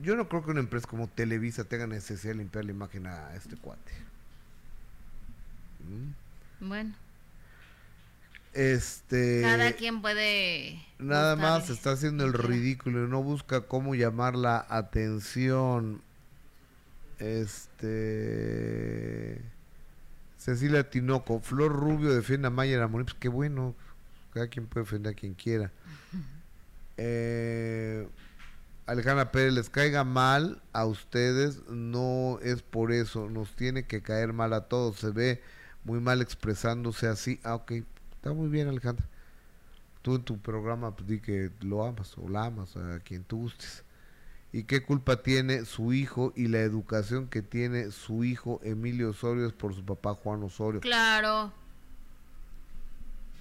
yo 0.00 0.16
no 0.16 0.28
creo 0.28 0.44
que 0.44 0.50
una 0.50 0.60
empresa 0.60 0.86
como 0.88 1.08
Televisa 1.08 1.64
tenga 1.64 1.86
necesidad 1.86 2.32
de 2.32 2.38
limpiar 2.38 2.64
la 2.64 2.70
imagen 2.70 3.06
a 3.06 3.34
este 3.34 3.56
cuate. 3.56 3.92
¿Mm? 5.88 6.68
Bueno, 6.68 6.94
Este... 8.54 9.42
cada 9.42 9.72
quien 9.72 10.02
puede... 10.02 10.84
Nada 10.98 11.36
más 11.36 11.70
está 11.70 11.92
haciendo 11.92 12.24
el 12.24 12.32
ridículo 12.32 13.04
y 13.04 13.08
no 13.08 13.22
busca 13.22 13.60
cómo 13.62 13.94
llamar 13.94 14.34
la 14.34 14.66
atención. 14.68 16.02
Este. 17.18 17.80
Cecilia 20.38 20.88
Tinoco, 20.88 21.40
Flor 21.40 21.72
Rubio 21.72 22.12
defiende 22.12 22.48
a 22.48 22.50
Mayer 22.50 22.80
Amorim, 22.80 23.06
pues 23.06 23.16
qué 23.18 23.28
bueno, 23.28 23.74
cada 24.32 24.48
quien 24.48 24.66
puede 24.66 24.84
defender 24.84 25.12
a 25.12 25.16
quien 25.16 25.34
quiera. 25.34 25.70
Eh, 26.96 28.08
Alejandra 28.86 29.30
Pérez, 29.30 29.52
les 29.52 29.68
caiga 29.68 30.04
mal 30.04 30.62
a 30.72 30.84
ustedes, 30.86 31.66
no 31.68 32.38
es 32.42 32.62
por 32.62 32.92
eso, 32.92 33.28
nos 33.28 33.54
tiene 33.54 33.84
que 33.84 34.00
caer 34.00 34.32
mal 34.32 34.52
a 34.52 34.62
todos, 34.62 34.98
se 34.98 35.10
ve 35.10 35.42
muy 35.84 36.00
mal 36.00 36.22
expresándose 36.22 37.06
así. 37.08 37.40
Ah, 37.44 37.56
ok, 37.56 37.72
está 38.18 38.32
muy 38.32 38.48
bien 38.48 38.68
Alejandra. 38.68 39.06
Tú 40.02 40.16
en 40.16 40.22
tu 40.22 40.38
programa 40.38 40.94
pues, 40.94 41.08
di 41.08 41.20
que 41.20 41.50
lo 41.60 41.84
amas 41.84 42.16
o 42.18 42.28
la 42.28 42.46
amas 42.46 42.76
a 42.76 43.00
quien 43.00 43.24
tú 43.24 43.38
gustes. 43.38 43.84
¿Y 44.52 44.64
qué 44.64 44.82
culpa 44.82 45.22
tiene 45.22 45.64
su 45.66 45.92
hijo 45.92 46.32
y 46.34 46.48
la 46.48 46.60
educación 46.60 47.28
que 47.28 47.42
tiene 47.42 47.90
su 47.90 48.24
hijo 48.24 48.60
Emilio 48.64 49.10
Osorio 49.10 49.46
es 49.46 49.52
por 49.52 49.74
su 49.74 49.84
papá 49.84 50.14
Juan 50.14 50.42
Osorio? 50.42 50.80
Claro, 50.80 51.52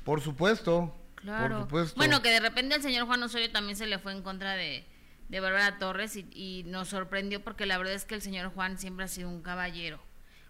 Por 0.04 0.22
supuesto. 0.22 0.94
claro. 1.16 1.56
Por 1.56 1.64
supuesto. 1.64 1.96
Bueno, 1.98 2.22
que 2.22 2.30
de 2.30 2.40
repente 2.40 2.76
al 2.76 2.82
señor 2.82 3.08
Juan 3.08 3.24
Osorio 3.24 3.52
también 3.52 3.78
se 3.78 3.88
le 3.88 4.00
fue 4.00 4.12
en 4.12 4.22
contra 4.22 4.54
de, 4.54 4.86
de 5.30 5.40
Bárbara 5.40 5.78
Torres 5.80 6.16
y, 6.18 6.28
y 6.34 6.64
nos 6.66 6.90
sorprendió 6.90 7.42
porque 7.44 7.66
la 7.66 7.78
verdad 7.78 7.94
es 7.94 8.06
que 8.06 8.16
el 8.16 8.22
señor 8.22 8.50
Juan 8.54 8.78
siempre 8.78 9.06
ha 9.06 9.08
sido 9.08 9.30
un 9.30 9.42
caballero. 9.42 10.00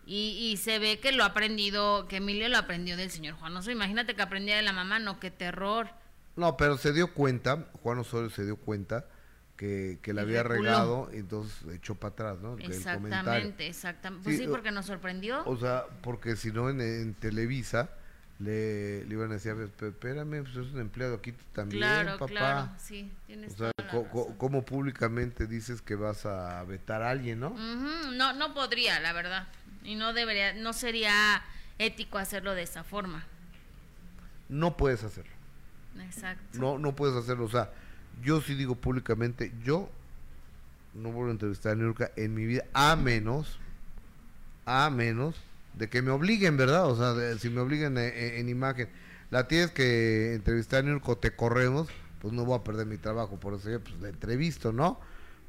Y, 0.07 0.49
y 0.51 0.57
se 0.57 0.79
ve 0.79 0.99
que 0.99 1.11
lo 1.11 1.23
ha 1.23 1.27
aprendido, 1.27 2.07
que 2.07 2.17
Emilio 2.17 2.47
lo 2.49 2.57
aprendió 2.57 2.95
del 2.95 3.11
señor 3.11 3.35
Juan 3.35 3.55
Osorio. 3.57 3.75
Imagínate 3.75 4.15
que 4.15 4.21
aprendía 4.21 4.55
de 4.55 4.61
la 4.61 4.71
mamá, 4.73 4.99
no, 4.99 5.19
qué 5.19 5.29
terror. 5.31 5.89
No, 6.37 6.55
pero 6.55 6.77
se 6.77 6.93
dio 6.93 7.13
cuenta, 7.13 7.65
Juan 7.83 7.99
Osorio 7.99 8.29
se 8.29 8.45
dio 8.45 8.55
cuenta 8.55 9.05
que, 9.57 9.99
que 10.01 10.13
la 10.13 10.21
había 10.21 10.43
reculó. 10.43 10.61
regado 10.69 11.09
y 11.13 11.17
entonces 11.17 11.57
echó 11.73 11.95
para 11.95 12.13
atrás, 12.13 12.37
¿no? 12.39 12.53
El. 12.57 12.71
Exactamente, 12.71 13.67
exactamente. 13.67 14.23
Pues 14.23 14.37
Sí, 14.37 14.47
porque 14.47 14.71
nos 14.71 14.85
sorprendió. 14.85 15.43
O 15.45 15.57
sea, 15.57 15.83
porque 16.01 16.35
si 16.37 16.51
no 16.51 16.69
en, 16.69 16.79
en 16.79 17.13
Televisa 17.15 17.89
le, 18.39 19.03
le 19.05 19.13
iban 19.15 19.31
a 19.31 19.33
decir, 19.33 19.51
"A 19.51 19.55
ver, 19.55 19.69
esp- 19.75 19.87
espérame, 19.89 20.43
pues 20.43 20.55
es 20.55 20.71
un 20.73 20.79
empleado 20.79 21.15
aquí 21.15 21.33
también, 21.53 21.81
claro, 21.81 22.11
papá. 22.19 22.27
claro, 22.27 22.69
sí, 22.77 23.11
tienes 23.25 23.53
O 23.53 23.57
sea. 23.57 23.71
¿cómo 24.37 24.63
públicamente 24.63 25.47
dices 25.47 25.81
que 25.81 25.95
vas 25.95 26.25
a 26.25 26.63
vetar 26.65 27.01
a 27.01 27.09
alguien, 27.09 27.39
no? 27.39 27.49
No, 28.13 28.33
no 28.33 28.53
podría, 28.53 28.99
la 28.99 29.11
verdad. 29.13 29.47
Y 29.87 29.95
no 29.95 30.11
debería, 30.11 30.53
no 30.53 30.73
sería 30.73 31.41
ético 31.79 32.17
hacerlo 32.17 32.53
de 32.53 32.63
esa 32.63 32.83
forma. 32.83 33.25
No 34.49 34.75
puedes 34.77 35.03
hacerlo. 35.03 35.31
Exacto. 36.05 36.59
No, 36.59 36.77
no 36.77 36.93
puedes 36.95 37.15
hacerlo. 37.15 37.45
O 37.45 37.49
sea, 37.49 37.71
yo 38.21 38.41
sí 38.41 38.53
digo 38.55 38.75
públicamente, 38.75 39.53
yo 39.63 39.89
no 40.93 41.09
vuelvo 41.11 41.29
a 41.29 41.31
entrevistar 41.31 41.71
a 41.71 41.75
Niurka 41.75 42.11
en 42.17 42.33
mi 42.33 42.45
vida, 42.45 42.65
a 42.73 42.95
menos, 42.97 43.59
a 44.65 44.89
menos 44.89 45.35
de 45.73 45.89
que 45.89 46.01
me 46.01 46.11
obliguen, 46.11 46.57
¿verdad? 46.57 46.85
O 46.89 46.97
sea, 46.97 47.13
de- 47.13 47.39
si 47.39 47.49
me 47.49 47.61
obliguen 47.61 47.97
en, 47.97 48.13
en- 48.13 48.33
en 48.35 48.49
imagen. 48.49 48.89
La 49.31 49.47
tienes 49.47 49.71
que 49.71 50.33
entrevistar 50.33 50.79
a 50.79 50.83
Niurka 50.83 51.15
te 51.15 51.35
corremos, 51.35 51.87
pues 52.19 52.33
no 52.33 52.43
voy 52.45 52.59
a 52.59 52.63
perder 52.63 52.87
mi 52.87 52.97
trabajo. 52.97 53.39
Por 53.39 53.53
eso 53.53 53.69
yo, 53.69 53.79
pues 53.81 53.95
la 54.01 54.09
entrevisto, 54.09 54.73
¿no? 54.73 54.99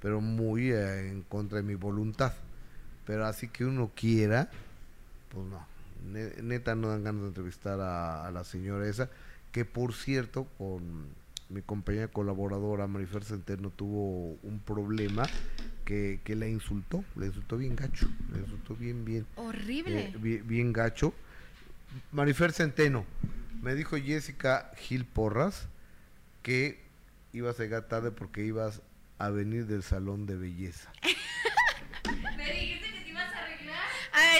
Pero 0.00 0.20
muy 0.20 0.70
eh, 0.70 1.08
en 1.10 1.22
contra 1.22 1.56
de 1.58 1.64
mi 1.64 1.74
voluntad. 1.74 2.32
Pero 3.08 3.24
así 3.24 3.48
que 3.48 3.64
uno 3.64 3.90
quiera, 3.96 4.50
pues 5.30 5.46
no. 5.46 5.66
Ne- 6.12 6.42
Neta 6.42 6.74
no 6.74 6.88
dan 6.90 7.04
ganas 7.04 7.22
de 7.22 7.28
entrevistar 7.28 7.80
a, 7.80 8.26
a 8.26 8.30
la 8.30 8.44
señora 8.44 8.86
esa, 8.86 9.08
que 9.50 9.64
por 9.64 9.94
cierto, 9.94 10.44
con 10.58 11.06
mi 11.48 11.62
compañera 11.62 12.08
colaboradora 12.08 12.86
Marifer 12.86 13.24
Centeno 13.24 13.70
tuvo 13.70 14.36
un 14.42 14.60
problema 14.62 15.22
que, 15.86 16.20
que 16.22 16.36
la 16.36 16.46
insultó, 16.48 17.02
la 17.16 17.24
insultó 17.24 17.56
bien 17.56 17.76
gacho, 17.76 18.06
la 18.30 18.40
insultó 18.40 18.76
bien, 18.76 19.06
bien, 19.06 19.24
Horrible. 19.36 20.00
eh, 20.00 20.12
bien, 20.20 20.46
bien 20.46 20.72
gacho. 20.74 21.14
Marifer 22.12 22.52
Centeno, 22.52 23.06
me 23.62 23.74
dijo 23.74 23.96
Jessica 23.96 24.70
Gil 24.76 25.06
Porras 25.06 25.66
que 26.42 26.78
ibas 27.32 27.58
a 27.58 27.62
llegar 27.62 27.88
tarde 27.88 28.10
porque 28.10 28.44
ibas 28.44 28.82
a 29.16 29.30
venir 29.30 29.64
del 29.66 29.82
salón 29.82 30.26
de 30.26 30.36
belleza. 30.36 30.92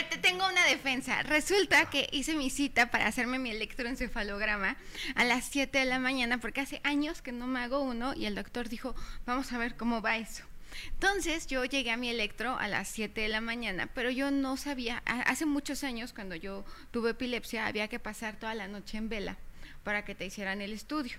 ver, 0.01 0.11
te 0.11 0.18
tengo 0.18 0.46
una 0.46 0.64
defensa. 0.66 1.22
Resulta 1.22 1.88
que 1.90 2.09
hice 2.12 2.34
mi 2.36 2.51
cita 2.51 2.90
para 2.90 3.07
hacerme 3.07 3.38
mi 3.38 3.51
electroencefalograma 3.51 4.76
a 5.14 5.24
las 5.24 5.44
7 5.46 5.78
de 5.78 5.84
la 5.84 5.99
mañana 5.99 6.38
porque 6.38 6.61
hace 6.61 6.80
años 6.84 7.22
que 7.22 7.32
no 7.32 7.46
me 7.46 7.61
hago 7.61 7.80
uno 7.80 8.14
y 8.14 8.26
el 8.26 8.34
doctor 8.34 8.68
dijo, 8.68 8.94
vamos 9.26 9.53
a 9.53 9.59
ver 9.59 9.76
cómo 9.76 10.01
va 10.03 10.16
eso. 10.18 10.44
Entonces 10.92 11.46
yo 11.46 11.64
llegué 11.64 11.90
a 11.90 11.96
mi 11.96 12.09
electro 12.11 12.57
a 12.59 12.68
las 12.68 12.88
7 12.88 13.20
de 13.22 13.28
la 13.28 13.40
mañana, 13.40 13.88
pero 13.94 14.11
yo 14.11 14.30
no 14.30 14.57
sabía, 14.57 15.03
hace 15.07 15.46
muchos 15.46 15.82
años 15.82 16.12
cuando 16.12 16.34
yo 16.36 16.64
tuve 16.90 17.11
epilepsia 17.11 17.66
había 17.66 17.88
que 17.88 17.99
pasar 17.99 18.36
toda 18.36 18.55
la 18.55 18.68
noche 18.68 18.99
en 18.99 19.09
vela 19.09 19.36
para 19.82 20.05
que 20.05 20.14
te 20.14 20.26
hicieran 20.26 20.61
el 20.61 20.72
estudio. 20.72 21.16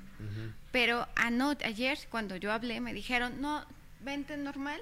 Pero 0.71 1.07
ano- 1.15 1.57
ayer 1.65 1.97
cuando 2.09 2.35
yo 2.35 2.53
hablé 2.53 2.79
me 2.79 2.93
dijeron, 2.93 3.41
no, 3.41 3.65
vente 4.01 4.37
normal, 4.37 4.79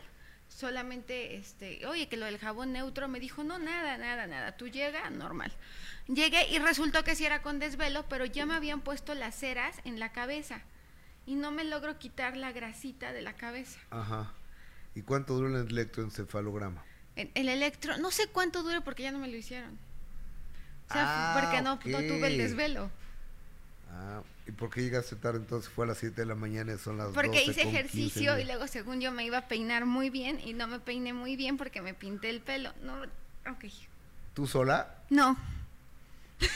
solamente, 0.47 1.35
este, 1.35 1.85
oye, 1.85 2.07
que 2.07 2.17
lo 2.17 2.25
del 2.25 2.37
jabón 2.37 2.73
neutro, 2.73 3.07
me 3.07 3.19
dijo, 3.19 3.43
no, 3.43 3.59
nada, 3.59 3.97
nada, 3.97 4.27
nada, 4.27 4.57
tú 4.57 4.67
llega 4.67 5.09
normal. 5.09 5.51
Llegué 6.07 6.47
y 6.49 6.59
resultó 6.59 7.03
que 7.03 7.15
sí 7.15 7.25
era 7.25 7.41
con 7.41 7.59
desvelo, 7.59 8.05
pero 8.07 8.25
ya 8.25 8.45
me 8.45 8.55
habían 8.55 8.81
puesto 8.81 9.13
las 9.13 9.35
ceras 9.35 9.79
en 9.83 9.99
la 9.99 10.11
cabeza 10.11 10.61
y 11.25 11.35
no 11.35 11.51
me 11.51 11.63
logro 11.65 11.99
quitar 11.99 12.37
la 12.37 12.51
grasita 12.53 13.11
de 13.11 13.21
la 13.21 13.33
cabeza. 13.33 13.79
Ajá. 13.89 14.31
¿Y 14.95 15.01
cuánto 15.01 15.33
dura 15.35 15.59
el 15.59 15.67
electroencefalograma? 15.69 16.83
El, 17.15 17.29
el 17.35 17.49
electro, 17.49 17.97
no 17.97 18.09
sé 18.11 18.27
cuánto 18.27 18.63
dure 18.63 18.81
porque 18.81 19.03
ya 19.03 19.11
no 19.11 19.19
me 19.19 19.27
lo 19.27 19.35
hicieron. 19.35 19.77
O 20.89 20.93
sea, 20.93 21.03
Ah, 21.35 21.39
porque 21.41 21.61
no, 21.61 21.75
no 21.85 21.97
tuve 22.07 22.27
el 22.27 22.37
desvelo. 22.37 22.89
Ah, 23.91 24.21
¿y 24.47 24.51
por 24.51 24.69
qué 24.69 24.81
llegaste 24.81 25.15
tarde 25.17 25.39
entonces? 25.39 25.69
Fue 25.69 25.85
a 25.85 25.89
las 25.89 25.97
7 25.97 26.21
de 26.21 26.25
la 26.25 26.35
mañana 26.35 26.73
y 26.73 26.77
son 26.77 26.97
las 26.97 27.07
Porque 27.09 27.27
12 27.39 27.41
hice 27.43 27.63
con 27.63 27.71
15 27.71 27.77
ejercicio 27.79 28.39
y 28.39 28.43
luego 28.45 28.67
según 28.67 29.01
yo 29.01 29.11
me 29.11 29.25
iba 29.25 29.37
a 29.39 29.47
peinar 29.47 29.85
muy 29.85 30.09
bien 30.09 30.39
y 30.39 30.53
no 30.53 30.67
me 30.67 30.79
peiné 30.79 31.13
muy 31.13 31.35
bien 31.35 31.57
porque 31.57 31.81
me 31.81 31.93
pinté 31.93 32.29
el 32.29 32.41
pelo. 32.41 32.73
No, 32.83 33.01
ok. 33.51 33.65
¿Tú 34.33 34.47
sola? 34.47 34.95
No, 35.09 35.37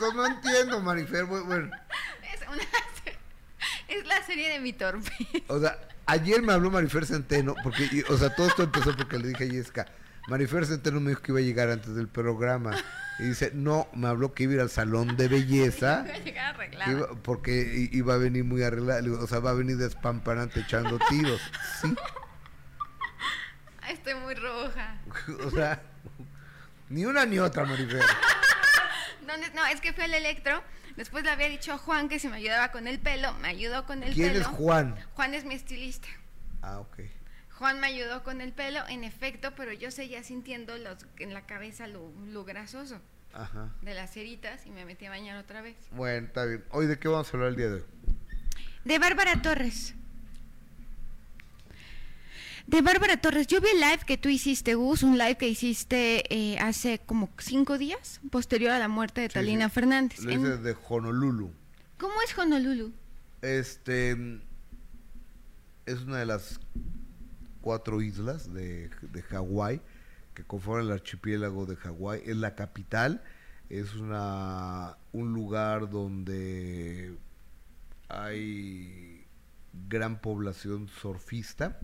Yo 0.00 0.12
no 0.14 0.26
entiendo, 0.26 0.80
Marifer. 0.80 1.24
bu- 1.26 1.44
Bueno, 1.44 1.70
es, 2.34 2.40
una, 2.48 2.62
es 3.88 4.06
la 4.06 4.22
serie 4.24 4.48
de 4.50 4.60
mi 4.60 4.72
torpe. 4.72 5.10
o 5.48 5.60
sea, 5.60 5.78
ayer 6.06 6.42
me 6.42 6.52
habló 6.52 6.70
Marifer 6.70 7.04
Centeno, 7.06 7.54
porque, 7.62 7.88
y- 7.92 8.02
o 8.02 8.16
sea, 8.16 8.34
todo 8.34 8.46
esto 8.48 8.62
empezó 8.62 8.96
porque 8.96 9.18
le 9.18 9.28
dije 9.28 9.44
a 9.44 9.48
Jessica, 9.48 9.86
Marifer 10.28 10.64
Centeno 10.66 11.00
me 11.00 11.10
dijo 11.10 11.22
que 11.22 11.32
iba 11.32 11.40
a 11.40 11.42
llegar 11.42 11.70
antes 11.70 11.94
del 11.94 12.08
programa. 12.08 12.76
Y 13.18 13.24
dice, 13.24 13.50
no, 13.54 13.88
me 13.94 14.08
habló 14.08 14.32
que 14.34 14.44
iba 14.44 14.52
a 14.52 14.54
ir 14.56 14.60
al 14.62 14.70
salón 14.70 15.16
de 15.16 15.28
belleza. 15.28 16.02
Voy 16.06 16.10
a 16.12 16.18
llegar 16.18 16.54
arreglada. 16.54 16.90
iba- 16.92 17.08
porque 17.22 17.88
iba 17.92 18.14
a 18.14 18.16
venir 18.16 18.44
muy 18.44 18.62
arreglada, 18.62 19.02
o 19.20 19.26
sea, 19.26 19.40
va 19.40 19.50
a 19.50 19.54
venir 19.54 19.76
despampanante 19.76 20.60
echando 20.60 20.98
tiros. 21.08 21.40
Sí, 21.80 21.94
Estoy 23.90 24.14
muy 24.14 24.34
roja. 24.34 24.96
o 25.46 25.50
sea, 25.50 25.82
ni 26.88 27.04
una 27.04 27.26
ni 27.26 27.38
otra, 27.38 27.64
Marifer. 27.64 28.02
No, 29.54 29.64
es 29.66 29.80
que 29.80 29.92
fue 29.94 30.04
el 30.04 30.14
electro. 30.14 30.62
Después 30.96 31.24
le 31.24 31.30
había 31.30 31.48
dicho 31.48 31.72
a 31.72 31.78
Juan 31.78 32.08
que 32.10 32.18
si 32.18 32.28
me 32.28 32.36
ayudaba 32.36 32.70
con 32.70 32.86
el 32.86 32.98
pelo, 32.98 33.32
me 33.34 33.48
ayudó 33.48 33.86
con 33.86 34.02
el 34.02 34.12
¿Quién 34.12 34.32
pelo. 34.32 34.40
es 34.42 34.46
Juan? 34.46 34.94
Juan 35.14 35.32
es 35.34 35.44
mi 35.46 35.54
estilista. 35.54 36.08
Ah, 36.60 36.80
ok. 36.80 36.98
Juan 37.62 37.78
me 37.78 37.86
ayudó 37.86 38.24
con 38.24 38.40
el 38.40 38.50
pelo, 38.50 38.80
en 38.88 39.04
efecto, 39.04 39.52
pero 39.56 39.72
yo 39.72 39.92
seguía 39.92 40.24
sintiendo 40.24 40.76
los, 40.78 40.96
en 41.20 41.32
la 41.32 41.46
cabeza 41.46 41.86
lo, 41.86 42.10
lo 42.26 42.44
grasoso 42.44 42.98
Ajá. 43.32 43.72
de 43.82 43.94
las 43.94 44.12
ceritas 44.12 44.66
y 44.66 44.70
me 44.72 44.84
metí 44.84 45.06
a 45.06 45.10
bañar 45.10 45.36
otra 45.36 45.62
vez. 45.62 45.76
Bueno, 45.92 46.26
está 46.26 46.44
bien. 46.44 46.64
Hoy, 46.72 46.86
¿de 46.86 46.98
qué 46.98 47.06
vamos 47.06 47.28
a 47.28 47.36
hablar 47.36 47.50
el 47.50 47.56
día 47.56 47.68
de 47.68 47.74
hoy? 47.74 47.84
De 48.84 48.98
Bárbara 48.98 49.40
Torres. 49.42 49.94
De 52.66 52.82
Bárbara 52.82 53.16
Torres, 53.20 53.46
yo 53.46 53.60
vi 53.60 53.68
el 53.68 53.78
live 53.78 54.00
que 54.08 54.18
tú 54.18 54.28
hiciste, 54.28 54.74
Gus, 54.74 55.04
un 55.04 55.16
live 55.16 55.36
que 55.36 55.46
hiciste 55.48 56.24
eh, 56.34 56.58
hace 56.58 56.98
como 56.98 57.30
cinco 57.38 57.78
días, 57.78 58.20
posterior 58.32 58.72
a 58.72 58.80
la 58.80 58.88
muerte 58.88 59.20
de 59.20 59.28
Sí, 59.28 59.34
Talina 59.34 59.68
sí. 59.68 59.74
Fernández. 59.76 60.18
Lo 60.24 60.32
En- 60.32 60.40
hice 60.40 60.56
de 60.56 60.76
Honolulu. 60.88 61.52
¿Cómo 61.96 62.14
es 62.26 62.36
Honolulu? 62.36 62.92
Este 63.40 64.16
es 65.86 66.00
una 66.00 66.18
de 66.18 66.26
las 66.26 66.58
cuatro 67.62 68.02
islas 68.02 68.52
de, 68.52 68.90
de 69.00 69.22
Hawái 69.22 69.80
que 70.34 70.44
conforman 70.44 70.86
el 70.86 70.92
archipiélago 70.92 71.66
de 71.66 71.76
Hawái. 71.76 72.22
Es 72.26 72.36
la 72.36 72.54
capital. 72.54 73.22
Es 73.68 73.94
una 73.94 74.98
un 75.12 75.32
lugar 75.32 75.88
donde 75.88 77.16
hay 78.08 79.24
gran 79.88 80.20
población 80.20 80.88
surfista. 80.88 81.78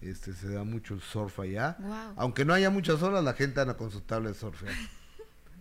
Este 0.00 0.32
se 0.34 0.48
da 0.52 0.64
mucho 0.64 0.94
el 0.94 1.00
surf 1.00 1.40
allá. 1.40 1.76
Aunque 2.16 2.44
no 2.44 2.52
haya 2.52 2.70
muchas 2.70 3.02
olas, 3.02 3.24
la 3.24 3.32
gente 3.32 3.60
anda 3.60 3.76
con 3.76 3.90
su 3.90 4.00
tabla 4.00 4.28
de 4.28 4.34
surf. 4.34 4.62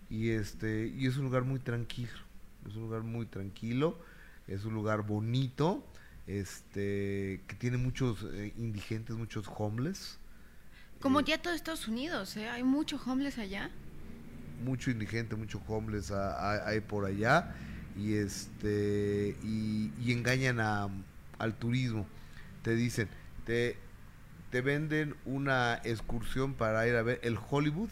y 0.09 0.29
este 0.29 0.87
y 0.87 1.07
es 1.07 1.17
un 1.17 1.25
lugar 1.25 1.43
muy 1.43 1.59
tranquilo. 1.59 2.11
Es 2.67 2.75
un 2.75 2.83
lugar 2.83 3.01
muy 3.01 3.25
tranquilo. 3.25 3.99
Es 4.47 4.65
un 4.65 4.73
lugar 4.73 5.03
bonito. 5.03 5.87
Este 6.27 7.41
que 7.47 7.55
tiene 7.57 7.77
muchos 7.77 8.25
eh, 8.33 8.53
indigentes, 8.57 9.15
muchos 9.15 9.45
homeless. 9.47 10.19
Como 10.99 11.19
Eh, 11.19 11.25
ya 11.27 11.41
todo 11.41 11.53
Estados 11.53 11.87
Unidos, 11.87 12.37
¿eh? 12.37 12.49
Hay 12.49 12.63
mucho 12.63 12.99
homeless 13.05 13.37
allá. 13.37 13.69
mucho 14.63 14.91
indigente, 14.91 15.35
mucho 15.35 15.61
homeless 15.67 16.11
hay 16.11 16.79
por 16.79 17.05
allá 17.05 17.53
y 17.97 18.13
este 18.15 19.35
y, 19.43 19.91
engañan 20.11 20.59
a, 20.59 20.89
al 21.39 21.55
turismo. 21.55 22.07
Te 22.61 22.75
dicen, 22.75 23.09
te, 23.45 23.77
te 24.49 24.61
venden 24.61 25.15
una 25.25 25.81
excursión 25.83 26.53
para 26.53 26.87
ir 26.87 26.95
a 26.95 27.01
ver 27.01 27.19
el 27.23 27.37
Hollywood 27.49 27.89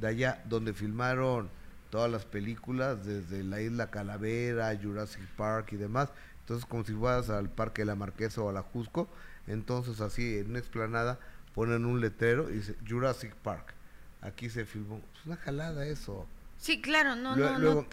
de 0.00 0.06
allá 0.08 0.42
donde 0.48 0.72
filmaron 0.72 1.50
todas 1.90 2.10
las 2.10 2.24
películas, 2.24 3.04
desde 3.04 3.42
la 3.44 3.60
isla 3.60 3.90
Calavera, 3.90 4.72
Jurassic 4.80 5.26
Park 5.36 5.72
y 5.72 5.76
demás. 5.76 6.10
Entonces, 6.52 6.68
como 6.68 6.84
si 6.84 6.92
fueras 6.92 7.30
al 7.30 7.48
Parque 7.48 7.80
de 7.80 7.86
la 7.86 7.94
Marquesa 7.94 8.42
o 8.42 8.50
a 8.50 8.52
la 8.52 8.60
Jusco, 8.60 9.08
entonces 9.46 10.02
así 10.02 10.36
en 10.36 10.50
una 10.50 10.58
explanada 10.58 11.18
ponen 11.54 11.86
un 11.86 12.02
letrero 12.02 12.50
y 12.50 12.56
dice 12.56 12.76
Jurassic 12.86 13.34
Park. 13.36 13.72
Aquí 14.20 14.50
se 14.50 14.66
filmó. 14.66 15.00
Es 15.18 15.24
una 15.24 15.36
jalada 15.36 15.86
eso. 15.86 16.26
Sí, 16.58 16.82
claro, 16.82 17.16
no, 17.16 17.36
no, 17.36 17.58
no. 17.58 17.86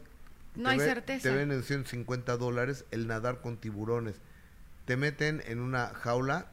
No 0.56 0.70
hay 0.70 0.78
certeza. 0.80 1.30
Te 1.30 1.34
venden 1.34 1.64
150 1.64 2.36
dólares 2.36 2.84
el 2.92 3.08
nadar 3.08 3.40
con 3.40 3.56
tiburones. 3.56 4.16
Te 4.84 4.98
meten 4.98 5.42
en 5.46 5.62
una 5.62 5.88
jaula 5.88 6.48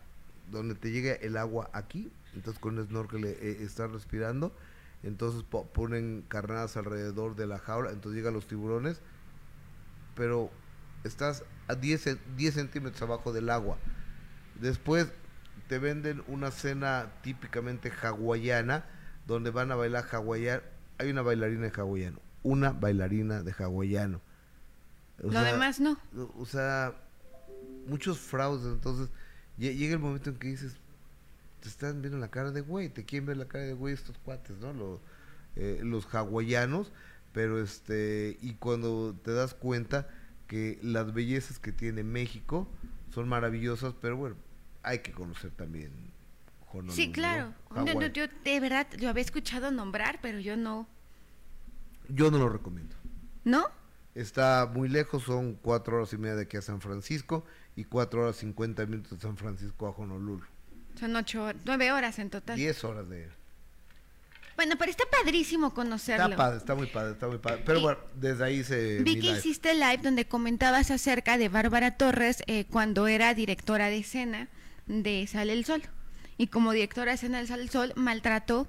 donde 0.52 0.76
te 0.76 0.92
llegue 0.92 1.26
el 1.26 1.36
agua 1.36 1.70
aquí, 1.72 2.12
entonces 2.34 2.61
con 2.61 2.78
un 2.78 2.86
snorkel 2.86 3.24
eh, 3.24 3.59
estás 3.62 3.90
respirando 3.90 4.54
entonces 5.02 5.42
ponen 5.44 6.24
carnadas 6.28 6.76
alrededor 6.76 7.36
de 7.36 7.46
la 7.46 7.59
jaula, 7.59 7.90
entonces 7.90 8.16
llegan 8.16 8.34
los 8.34 8.46
tiburones, 8.46 9.00
pero 10.14 10.50
estás 11.04 11.44
a 11.69 11.75
10, 11.75 12.19
10 12.37 12.55
centímetros 12.55 13.03
abajo 13.03 13.33
del 13.33 13.51
agua. 13.51 13.79
Después 14.61 15.09
te 15.69 15.79
venden 15.79 16.23
una 16.29 16.51
cena 16.51 17.12
típicamente 17.23 17.91
hawaiana, 17.91 18.85
donde 19.27 19.51
van 19.51 19.73
a 19.73 19.75
bailar 19.75 20.07
hawaiano. 20.11 20.62
Hay 20.99 21.11
una 21.11 21.23
bailarina 21.23 21.62
de 21.62 21.73
hawaiano, 21.77 22.21
una 22.43 22.71
bailarina 22.71 23.43
de 23.43 23.53
hawaiano. 23.53 24.21
Lo 25.19 25.41
demás 25.41 25.81
no. 25.81 25.99
O 26.39 26.47
sea, 26.47 26.95
muchos 27.87 28.19
fraudes, 28.19 28.67
entonces 28.67 29.09
llega 29.59 29.95
el 29.95 29.99
momento 29.99 30.31
en 30.31 30.37
que 30.37 30.49
dices, 30.49 30.77
te 31.61 31.69
están 31.69 32.01
viendo 32.01 32.19
la 32.19 32.29
cara 32.29 32.51
de 32.51 32.61
güey, 32.61 32.89
te 32.89 33.05
quieren 33.05 33.27
ver 33.27 33.37
la 33.37 33.47
cara 33.47 33.64
de 33.64 33.73
güey 33.73 33.95
estos 33.95 34.17
cuates, 34.19 34.59
¿no? 34.59 34.73
Los, 34.73 35.01
eh, 35.57 35.81
los 35.83 36.07
hawaianos, 36.14 36.93
pero 37.33 37.61
este, 37.61 38.39
y 38.41 38.55
cuando 38.55 39.14
te 39.25 39.33
das 39.33 39.55
cuenta 39.55 40.09
que 40.47 40.78
las 40.82 41.12
bellezas 41.12 41.59
que 41.59 41.72
tiene 41.72 42.03
México 42.03 42.68
son 43.12 43.28
maravillosas, 43.28 43.94
pero 44.01 44.16
bueno, 44.16 44.36
hay 44.82 45.01
que 45.01 45.12
conocer 45.12 45.51
también 45.51 45.92
Honolulu. 46.68 46.92
Sí, 46.92 47.12
claro. 47.12 47.53
yo 48.12 48.26
de 48.44 48.61
verdad, 48.61 48.86
yo 48.99 49.09
había 49.09 49.22
escuchado 49.22 49.70
nombrar, 49.70 50.18
pero 50.20 50.38
yo 50.38 50.57
no. 50.57 50.88
Yo 52.09 52.30
no 52.30 52.38
lo 52.38 52.49
recomiendo. 52.49 52.94
¿No? 53.44 53.66
Está 54.14 54.70
muy 54.72 54.88
lejos, 54.88 55.24
son 55.24 55.55
cuatro 55.55 55.97
horas 55.97 56.12
y 56.12 56.18
media 56.18 56.36
de 56.36 56.42
aquí 56.42 56.57
a 56.57 56.62
San 56.62 56.80
Francisco 56.80 57.44
y 57.74 57.84
cuatro 57.84 58.22
horas 58.22 58.36
cincuenta 58.36 58.86
minutos 58.86 59.18
de 59.18 59.20
San 59.20 59.36
Francisco 59.36 59.86
a 59.86 59.90
Honolulu. 59.90 60.44
Son 60.99 61.14
ocho, 61.16 61.53
nueve 61.64 61.92
horas 61.92 62.18
en 62.18 62.30
total. 62.30 62.57
Diez 62.57 62.82
horas 62.84 63.09
de... 63.09 63.28
Bueno, 64.57 64.76
pero 64.78 64.90
está 64.90 65.04
padrísimo 65.11 65.74
conocerlo. 65.74 66.24
Está 66.24 66.36
padre, 66.36 66.59
está 66.59 66.74
muy 66.74 66.86
padre, 66.86 67.12
está 67.12 67.28
muy 67.28 67.38
padre. 67.38 67.62
Pero 67.64 67.80
bueno, 67.80 67.98
desde 68.14 68.44
ahí 68.44 68.64
se... 68.64 69.02
Vi 69.02 69.20
que 69.20 69.32
hiciste 69.32 69.74
live 69.74 69.98
donde 69.98 70.26
comentabas 70.26 70.90
acerca 70.90 71.36
de 71.36 71.48
Bárbara 71.48 71.96
Torres 71.96 72.42
eh, 72.46 72.64
cuando 72.70 73.07
era 73.07 73.34
directora 73.34 73.88
de 73.88 73.98
escena 73.98 74.48
de 74.86 75.26
Sale 75.26 75.52
el 75.52 75.64
Sol. 75.64 75.82
Y 76.38 76.48
como 76.48 76.72
directora 76.72 77.12
de 77.12 77.16
escena 77.16 77.40
de 77.40 77.46
Sale 77.46 77.62
el 77.62 77.70
Sol, 77.70 77.92
maltrató 77.96 78.66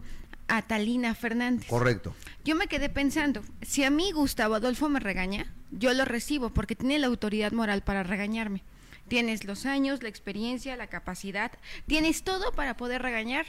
a 0.47 0.61
Talina 0.61 1.15
Fernández. 1.15 1.67
Correcto. 1.69 2.13
Yo 2.43 2.55
me 2.55 2.67
quedé 2.67 2.89
pensando, 2.89 3.43
si 3.61 3.83
a 3.83 3.89
mí 3.89 4.11
Gustavo 4.11 4.55
Adolfo 4.55 4.89
me 4.89 4.99
regaña, 4.99 5.53
yo 5.71 5.93
lo 5.93 6.05
recibo 6.05 6.49
porque 6.49 6.75
tiene 6.75 6.99
la 6.99 7.07
autoridad 7.07 7.51
moral 7.51 7.81
para 7.81 8.03
regañarme. 8.03 8.63
Tienes 9.07 9.45
los 9.45 9.65
años, 9.65 10.03
la 10.03 10.09
experiencia, 10.09 10.75
la 10.75 10.88
capacidad, 10.88 11.51
tienes 11.85 12.23
todo 12.23 12.51
para 12.51 12.75
poder 12.75 13.01
regañar 13.01 13.45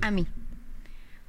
a 0.00 0.10
mí. 0.10 0.26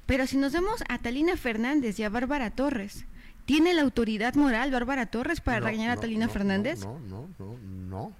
Pero 0.10 0.26
si 0.26 0.38
nos 0.38 0.54
vemos 0.54 0.84
a 0.90 0.98
Talina 0.98 1.38
Fernández 1.38 2.00
y 2.00 2.04
a 2.04 2.10
Bárbara 2.10 2.50
Torres, 2.50 3.06
¿tiene 3.46 3.76
la 3.76 3.84
autoridad 3.84 4.34
moral 4.34 4.72
Bárbara 4.72 5.06
Torres 5.06 5.40
para 5.40 5.60
regañar 5.60 5.92
a 5.92 6.02
Talina 6.02 6.28
Fernández? 6.28 6.80
No, 6.80 6.98
no, 7.00 7.30
no, 7.38 7.60
no. 7.62 8.16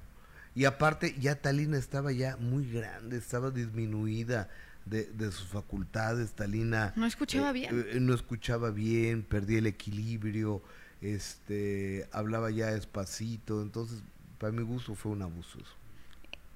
Y 0.54 0.66
aparte, 0.66 1.16
ya 1.20 1.42
Talina 1.42 1.80
estaba 1.80 2.12
ya 2.12 2.38
muy 2.38 2.72
grande, 2.72 3.18
estaba 3.18 3.50
disminuida 3.50 4.50
de, 4.86 5.32
sus 5.32 5.48
facultades. 5.48 6.34
Talina. 6.34 6.94
No 6.96 7.08
escuchaba 7.08 7.50
eh, 7.50 7.54
bien. 7.54 7.86
Eh, 7.90 8.00
no 8.00 8.14
escuchaba 8.14 8.70
bien, 8.70 9.24
perdía 9.24 9.58
el 9.58 9.66
equilibrio, 9.66 10.62
este, 11.02 12.08
hablaba 12.12 12.52
ya 12.52 12.68
despacito. 12.68 13.64
Entonces, 13.64 14.04
para 14.38 14.54
mi 14.54 14.62
gusto 14.62 14.94
fue 14.94 15.12
un 15.14 15.24
abuso 15.24 15.58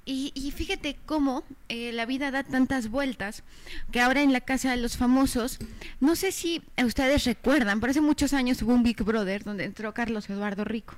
Y, 0.05 0.51
fíjate 0.53 0.97
cómo 1.05 1.45
eh, 1.69 1.93
la 1.93 2.05
vida 2.05 2.29
da 2.29 2.43
tantas 2.43 2.89
vueltas 2.89 3.43
que 3.91 4.01
ahora 4.01 4.21
en 4.21 4.33
la 4.33 4.41
casa 4.41 4.71
de 4.71 4.77
los 4.77 4.97
famosos, 4.97 5.59
no 6.01 6.17
sé 6.17 6.33
si 6.33 6.61
ustedes 6.83 7.23
recuerdan, 7.23 7.79
pero 7.79 7.91
hace 7.91 8.01
muchos 8.01 8.33
años 8.33 8.61
hubo 8.61 8.73
un 8.73 8.83
Big 8.83 9.01
Brother 9.01 9.45
donde 9.45 9.63
entró 9.63 9.93
Carlos 9.93 10.29
Eduardo 10.29 10.65
Rico. 10.65 10.95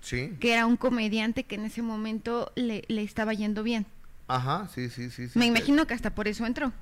Sí. 0.00 0.32
Que 0.40 0.54
era 0.54 0.66
un 0.66 0.76
comediante 0.76 1.44
que 1.44 1.54
en 1.54 1.66
ese 1.66 1.82
momento 1.82 2.50
le, 2.56 2.82
le 2.88 3.02
estaba 3.02 3.32
yendo 3.32 3.62
bien. 3.62 3.86
Ajá, 4.26 4.68
sí, 4.74 4.90
sí, 4.90 5.10
sí. 5.10 5.28
sí 5.28 5.38
Me 5.38 5.46
imagino 5.46 5.86
que 5.86 5.94
hasta 5.94 6.12
por 6.12 6.26
eso 6.26 6.44
entró. 6.44 6.72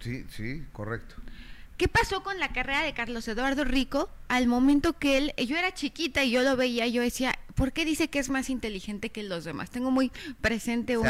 Sí, 0.00 0.24
sí, 0.30 0.64
correcto. 0.72 1.14
¿Qué 1.76 1.88
pasó 1.88 2.22
con 2.22 2.38
la 2.40 2.52
carrera 2.52 2.82
de 2.82 2.94
Carlos 2.94 3.28
Eduardo 3.28 3.62
Rico 3.62 4.08
al 4.28 4.46
momento 4.46 4.94
que 4.94 5.18
él, 5.18 5.34
yo 5.36 5.58
era 5.58 5.74
chiquita 5.74 6.24
y 6.24 6.30
yo 6.30 6.42
lo 6.42 6.56
veía, 6.56 6.86
yo 6.86 7.02
decía, 7.02 7.38
¿por 7.54 7.72
qué 7.72 7.84
dice 7.84 8.08
que 8.08 8.18
es 8.18 8.30
más 8.30 8.48
inteligente 8.48 9.10
que 9.10 9.22
los 9.22 9.44
demás? 9.44 9.70
Tengo 9.70 9.90
muy 9.90 10.10
presente 10.40 10.96
un, 10.96 11.06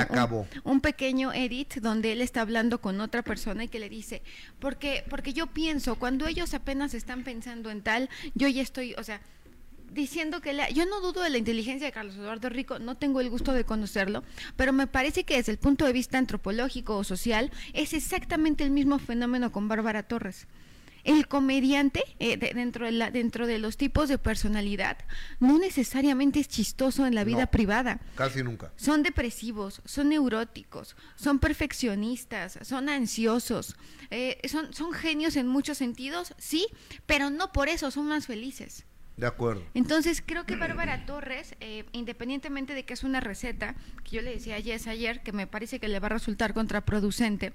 un, 0.65 0.81
pequeño 0.81 1.33
edit 1.33 1.75
donde 1.77 2.11
él 2.11 2.21
está 2.21 2.41
hablando 2.41 2.81
con 2.81 3.01
otra 3.01 3.23
persona 3.23 3.63
y 3.63 3.69
que 3.69 3.79
le 3.79 3.89
dice, 3.89 4.23
porque, 4.59 5.05
porque 5.09 5.33
yo 5.33 5.47
pienso, 5.47 5.97
cuando 5.97 6.27
ellos 6.27 6.53
apenas 6.53 6.95
están 6.95 7.23
pensando 7.23 7.71
en 7.71 7.83
tal, 7.83 8.11
yo 8.35 8.49
ya 8.49 8.63
estoy, 8.63 8.95
o 8.95 9.05
sea, 9.05 9.21
diciendo 9.93 10.41
que 10.41 10.53
la, 10.53 10.69
yo 10.71 10.87
no 10.87 11.01
dudo 11.01 11.23
de 11.23 11.31
la 11.31 11.39
inteligencia 11.39 11.87
de 11.87 11.93
Carlos 11.93 12.17
Eduardo 12.17 12.49
Rico, 12.49 12.79
no 12.79 12.97
tengo 12.97 13.21
el 13.21 13.31
gusto 13.31 13.53
de 13.53 13.65
conocerlo, 13.65 14.23
pero 14.57 14.73
me 14.73 14.87
parece 14.87 15.25
que 15.25 15.37
desde 15.37 15.53
el 15.53 15.59
punto 15.59 15.85
de 15.85 15.93
vista 15.93 16.19
antropológico 16.19 16.97
o 16.97 17.05
social 17.05 17.51
es 17.73 17.93
exactamente 17.93 18.65
el 18.65 18.71
mismo 18.71 18.99
fenómeno 18.99 19.53
con 19.53 19.69
Bárbara 19.69 20.03
Torres 20.03 20.47
el 21.07 21.29
comediante 21.29 22.03
eh, 22.19 22.37
dentro, 22.37 22.85
de 22.85 22.93
la, 22.93 23.11
dentro 23.11 23.47
de 23.47 23.59
los 23.59 23.77
tipos 23.77 24.09
de 24.09 24.19
personalidad 24.19 24.99
no 25.39 25.59
necesariamente 25.59 26.41
es 26.41 26.49
chistoso 26.49 27.07
en 27.07 27.15
la 27.15 27.25
vida 27.25 27.47
privada. 27.47 28.01
Casi 28.17 28.43
nunca. 28.43 28.73
Son 28.77 29.03
depresivos, 29.03 29.81
son 29.85 30.09
neuróticos, 30.09 30.97
son 31.15 31.39
perfeccionistas, 31.39 32.59
son 32.63 32.89
ansiosos, 32.89 33.77
eh, 34.11 34.41
son, 34.49 34.75
son 34.75 34.93
genios 34.93 35.37
en 35.37 35.47
muchos 35.47 35.79
sentidos, 35.79 36.35
sí, 36.39 36.67
pero 37.07 37.31
no 37.31 37.53
por 37.53 37.69
eso 37.69 37.91
son 37.91 38.09
más 38.09 38.27
felices. 38.27 38.85
De 39.17 39.27
acuerdo. 39.27 39.63
Entonces 39.73 40.23
creo 40.25 40.45
que 40.45 40.57
Bárbara 40.57 41.07
Torres, 41.07 41.55
eh, 41.61 41.85
independientemente 41.93 42.75
de 42.75 42.85
que 42.85 42.93
es 42.93 43.03
una 43.03 43.21
receta, 43.21 43.75
que 44.05 44.17
yo 44.17 44.23
le 44.23 44.33
decía 44.33 44.57
a 44.57 44.61
Jess 44.61 44.87
ayer, 44.87 45.23
que 45.23 45.33
me 45.33 45.47
parece 45.47 45.81
que 45.81 45.89
le 45.89 46.01
va 46.01 46.07
a 46.07 46.11
resultar 46.11 46.53
contraproducente, 46.53 47.55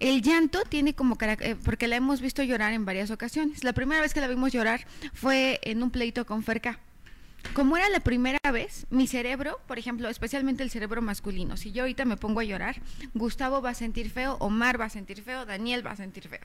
el 0.00 0.22
llanto 0.22 0.62
tiene 0.68 0.94
como 0.94 1.16
carácter, 1.16 1.50
eh, 1.50 1.56
porque 1.64 1.86
la 1.86 1.94
hemos 1.94 2.20
visto 2.20 2.42
llorar 2.42 2.72
en 2.72 2.84
varias 2.84 3.12
ocasiones. 3.12 3.62
La 3.62 3.72
primera 3.72 4.00
vez 4.00 4.12
que 4.12 4.20
la 4.20 4.26
vimos 4.26 4.52
llorar 4.52 4.84
fue 5.12 5.60
en 5.62 5.82
un 5.82 5.92
pleito 5.92 6.26
con 6.26 6.42
Ferca. 6.42 6.80
Como 7.54 7.76
era 7.76 7.88
la 7.88 8.00
primera 8.00 8.40
vez, 8.52 8.86
mi 8.90 9.06
cerebro, 9.06 9.60
por 9.68 9.78
ejemplo, 9.78 10.08
especialmente 10.08 10.62
el 10.62 10.70
cerebro 10.70 11.02
masculino, 11.02 11.56
si 11.56 11.70
yo 11.70 11.82
ahorita 11.82 12.04
me 12.04 12.16
pongo 12.16 12.40
a 12.40 12.44
llorar, 12.44 12.80
Gustavo 13.14 13.60
va 13.60 13.70
a 13.70 13.74
sentir 13.74 14.10
feo, 14.10 14.36
Omar 14.40 14.80
va 14.80 14.86
a 14.86 14.90
sentir 14.90 15.22
feo, 15.22 15.44
Daniel 15.44 15.86
va 15.86 15.92
a 15.92 15.96
sentir 15.96 16.28
feo. 16.28 16.40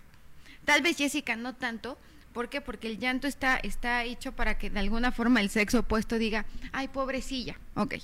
Tal 0.66 0.82
vez 0.82 0.98
Jessica 0.98 1.36
no 1.36 1.56
tanto, 1.56 1.98
¿por 2.38 2.50
qué? 2.50 2.62
Porque 2.62 2.88
el 2.88 3.00
llanto 3.00 3.26
está, 3.26 3.58
está 3.58 4.04
hecho 4.04 4.32
para 4.32 4.60
que 4.60 4.70
de 4.70 4.80
alguna 4.80 5.12
forma 5.12 5.42
el 5.42 5.50
sexo 5.50 5.80
opuesto 5.80 6.20
diga, 6.20 6.46
ay, 6.72 6.88
pobrecilla, 6.88 7.60
ok. 7.74 7.96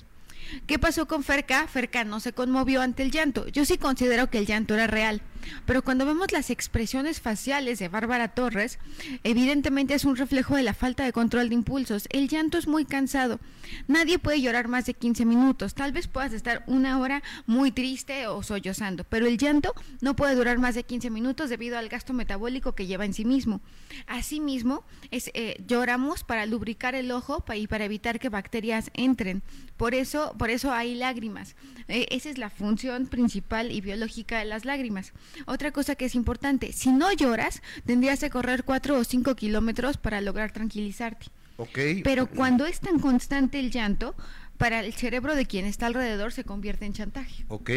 ¿Qué 0.65 0.80
pasó 0.80 1.07
con 1.07 1.23
Ferca? 1.23 1.68
Ferca 1.68 2.03
no 2.03 2.19
se 2.19 2.34
conmovió 2.34 2.81
ante 2.81 3.03
el 3.03 3.11
llanto. 3.11 3.47
Yo 3.49 3.64
sí 3.64 3.77
considero 3.77 4.31
que 4.31 4.39
el 4.39 4.47
llanto 4.47 4.73
era 4.73 4.88
real. 4.88 5.22
Pero 5.65 5.84
cuando 5.84 6.06
vemos 6.06 6.32
las 6.32 6.49
expresiones 6.49 7.22
faciales 7.22 7.80
de 7.80 7.90
Bárbara 7.90 8.30
Torres, 8.30 8.80
evidentemente 9.24 9.94
es 9.94 10.06
un 10.06 10.15
reflejo 10.15 10.56
de 10.56 10.64
la 10.64 10.74
falta 10.74 11.03
de 11.03 11.14
control 11.14 11.49
de 11.49 11.56
impulsos. 11.56 12.07
El 12.11 12.28
llanto 12.28 12.57
es 12.57 12.68
muy 12.68 12.86
cansado. 12.86 13.40
Nadie 13.88 14.20
puede 14.20 14.41
llorar 14.41 14.68
más 14.68 14.86
de 14.86 14.94
15 14.94 15.26
minutos. 15.26 15.74
Tal 15.74 15.91
vez 15.91 16.07
puedas 16.07 16.34
estar 16.34 16.64
una 16.68 16.99
hora 16.99 17.24
muy 17.45 17.72
triste 17.72 18.28
o 18.28 18.44
sollozando, 18.44 19.03
pero 19.03 19.28
el 19.28 19.38
llanto 19.38 19.74
no 20.02 20.15
puede 20.15 20.36
durar 20.36 20.57
más 20.60 20.76
de 20.76 20.84
15 20.84 21.10
minutos 21.10 21.49
debido 21.49 21.78
al 21.78 21.90
gasto 21.90 22.14
metabólico 22.14 22.74
que 22.74 22.88
lleva 22.88 23.06
en 23.06 23.14
sí 23.14 23.26
mismo. 23.26 23.61
Asimismo, 24.07 24.84
eh, 25.11 25.56
lloramos 25.68 26.24
para 26.24 26.45
lubricar 26.45 26.95
el 26.95 27.11
ojo 27.11 27.44
y 27.56 27.68
para 27.68 27.86
evitar 27.86 28.20
que 28.20 28.30
bacterias 28.30 28.91
entren. 28.94 29.41
Por 29.78 29.95
eso, 29.95 30.36
por 30.38 30.49
eso 30.49 30.72
hay 30.72 30.95
lágrimas. 30.95 31.56
Eh, 31.88 32.07
esa 32.11 32.30
es 32.30 32.38
la 32.38 32.49
función 32.49 33.07
principal 33.07 33.72
y 33.72 33.82
biológica 33.82 34.40
de 34.40 34.45
las 34.45 34.65
lágrimas. 34.65 35.14
Otra 35.45 35.72
cosa 35.72 35.95
que 35.95 36.05
es 36.05 36.15
importante, 36.15 36.73
si 36.73 36.91
no 36.91 37.11
lloras, 37.11 37.61
tendrías 37.85 38.19
que 38.19 38.30
correr 38.30 38.64
4 38.64 38.97
o 38.97 39.03
5 39.03 39.35
kilómetros 39.35 39.97
para 39.97 40.22
lograr 40.22 40.51
tranquilizarte. 40.51 41.27
Ok. 41.57 41.80
Pero 42.03 42.27
cuando 42.27 42.65
es 42.65 42.80
tan 42.80 42.99
constante 42.99 43.60
el 43.60 43.72
llanto, 43.72 44.15
para 44.57 44.80
el 44.80 44.93
cerebro 44.93 45.35
de 45.35 45.45
quien 45.45 45.65
está 45.65 45.88
alrededor 45.88 46.31
se 46.31 46.43
convierte 46.43 46.85
en 46.85 46.93
chantaje. 46.93 47.45
Ok. 47.47 47.69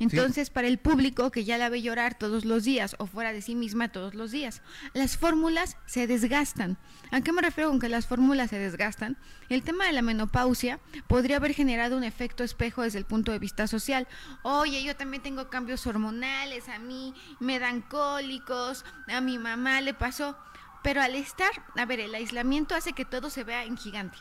Entonces, 0.00 0.48
para 0.48 0.66
el 0.66 0.78
público 0.78 1.30
que 1.30 1.44
ya 1.44 1.58
la 1.58 1.68
ve 1.68 1.82
llorar 1.82 2.18
todos 2.18 2.46
los 2.46 2.64
días 2.64 2.96
o 2.98 3.06
fuera 3.06 3.34
de 3.34 3.42
sí 3.42 3.54
misma 3.54 3.92
todos 3.92 4.14
los 4.14 4.30
días, 4.30 4.62
las 4.94 5.18
fórmulas 5.18 5.76
se 5.84 6.06
desgastan. 6.06 6.78
¿A 7.10 7.20
qué 7.20 7.32
me 7.32 7.42
refiero 7.42 7.68
con 7.68 7.80
que 7.80 7.90
las 7.90 8.06
fórmulas 8.06 8.48
se 8.48 8.58
desgastan? 8.58 9.18
El 9.50 9.62
tema 9.62 9.84
de 9.84 9.92
la 9.92 10.00
menopausia 10.00 10.80
podría 11.06 11.36
haber 11.36 11.52
generado 11.52 11.98
un 11.98 12.04
efecto 12.04 12.44
espejo 12.44 12.82
desde 12.82 12.98
el 12.98 13.04
punto 13.04 13.30
de 13.30 13.38
vista 13.38 13.66
social. 13.66 14.08
Oye, 14.42 14.82
yo 14.82 14.96
también 14.96 15.22
tengo 15.22 15.50
cambios 15.50 15.86
hormonales, 15.86 16.70
a 16.70 16.78
mí 16.78 17.14
me 17.38 17.58
dan 17.58 17.82
cólicos, 17.82 18.86
a 19.06 19.20
mi 19.20 19.38
mamá 19.38 19.82
le 19.82 19.92
pasó. 19.92 20.34
Pero 20.82 21.02
al 21.02 21.14
estar, 21.14 21.50
a 21.76 21.84
ver, 21.84 22.00
el 22.00 22.14
aislamiento 22.14 22.74
hace 22.74 22.94
que 22.94 23.04
todo 23.04 23.28
se 23.28 23.44
vea 23.44 23.64
en 23.64 23.76
gigante. 23.76 24.16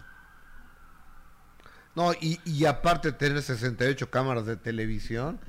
No, 1.95 2.11
y, 2.14 2.39
y 2.43 2.65
aparte 2.65 3.14
tener 3.14 3.41
68 3.41 4.10
cámaras 4.10 4.45
de 4.45 4.57
televisión, 4.57 5.39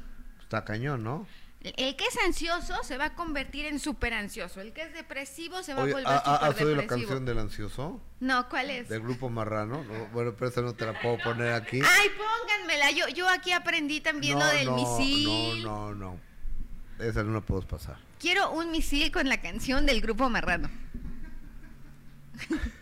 está 0.51 0.65
cañón, 0.65 1.05
¿no? 1.05 1.29
El 1.63 1.95
que 1.95 2.05
es 2.07 2.17
ansioso 2.27 2.75
se 2.83 2.97
va 2.99 3.05
a 3.05 3.15
convertir 3.15 3.67
en 3.67 3.79
súper 3.79 4.15
ansioso. 4.15 4.61
El 4.61 4.73
que 4.73 4.83
es 4.83 4.93
depresivo 4.95 5.63
se 5.63 5.75
va 5.75 5.83
Oye, 5.83 5.93
a 5.93 5.95
volver 5.95 6.09
¿ha- 6.09 6.17
ha- 6.19 6.37
¿has 6.37 6.49
súper 6.53 6.67
oído 6.67 6.77
la 6.77 6.83
depresivo. 6.83 7.09
canción 7.09 7.25
del 7.27 7.39
ansioso? 7.39 8.01
No, 8.19 8.49
¿cuál 8.49 8.71
es? 8.71 8.89
Del 8.89 9.01
grupo 9.03 9.29
Marrano. 9.31 9.85
No, 9.85 10.07
bueno, 10.07 10.35
pero 10.37 10.51
esa 10.51 10.63
no 10.63 10.73
te 10.75 10.87
la 10.87 11.01
puedo 11.01 11.19
poner 11.19 11.53
aquí. 11.53 11.81
Ay, 11.85 12.09
pónganmela. 12.17 12.91
Yo, 12.93 13.07
yo 13.15 13.29
aquí 13.29 13.53
aprendí 13.53 14.01
también 14.01 14.39
lo 14.39 14.47
del 14.47 14.67
no, 14.67 14.75
misil. 14.77 15.63
No, 15.63 15.95
no, 15.95 16.17
no. 16.99 17.05
Esa 17.05 17.23
no 17.23 17.33
la 17.35 17.41
puedo 17.43 17.63
pasar. 17.63 17.97
Quiero 18.19 18.51
un 18.53 18.71
misil 18.73 19.13
con 19.13 19.29
la 19.29 19.41
canción 19.41 19.87
del 19.87 20.01
grupo 20.01 20.29
marrano. 20.31 20.69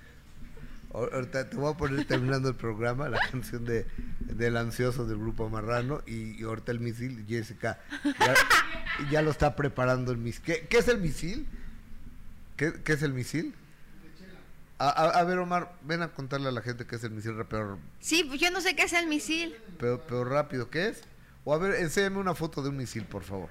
Ahor- 0.92 1.12
Ahorita 1.12 1.50
te 1.50 1.56
voy 1.56 1.72
a 1.72 1.76
poner 1.76 2.06
terminando 2.06 2.48
el 2.48 2.54
programa 2.54 3.08
la 3.08 3.18
canción 3.30 3.64
de 3.64 3.86
del 4.20 4.56
ansioso 4.56 5.04
del 5.06 5.18
grupo 5.18 5.48
Marrano 5.48 6.02
y, 6.06 6.40
y 6.40 6.42
ahorita 6.44 6.70
el 6.72 6.80
misil, 6.80 7.24
Jessica 7.28 7.78
ya, 8.04 8.34
ya 9.10 9.22
lo 9.22 9.30
está 9.30 9.56
preparando 9.56 10.12
el 10.12 10.18
misil. 10.18 10.42
¿Qué, 10.44 10.66
qué 10.68 10.78
es 10.78 10.88
el 10.88 10.98
misil? 10.98 11.46
¿Qué, 12.56 12.72
qué 12.84 12.92
es 12.92 13.02
el 13.02 13.12
misil? 13.12 13.54
A, 14.78 14.88
a- 14.90 15.18
a 15.20 15.24
ver, 15.24 15.38
Omar, 15.38 15.72
ven 15.82 16.02
a 16.02 16.08
contarle 16.08 16.48
a 16.48 16.52
la 16.52 16.62
gente 16.62 16.86
qué 16.86 16.96
es 16.96 17.04
el 17.04 17.10
misil, 17.10 17.34
pero, 17.48 17.78
Sí, 18.00 18.24
pues 18.24 18.40
yo 18.40 18.50
no 18.50 18.60
sé 18.60 18.76
qué 18.76 18.84
es 18.84 18.92
el 18.92 19.08
misil. 19.08 19.56
pero, 19.78 20.00
pero 20.06 20.24
rápido, 20.24 20.70
¿qué 20.70 20.88
es? 20.88 21.02
O 21.44 21.52
a 21.54 21.58
ver, 21.58 21.74
enséñame 21.76 22.18
una 22.18 22.34
foto 22.34 22.62
de 22.62 22.68
un 22.68 22.76
misil, 22.76 23.04
por 23.04 23.24
favor. 23.24 23.48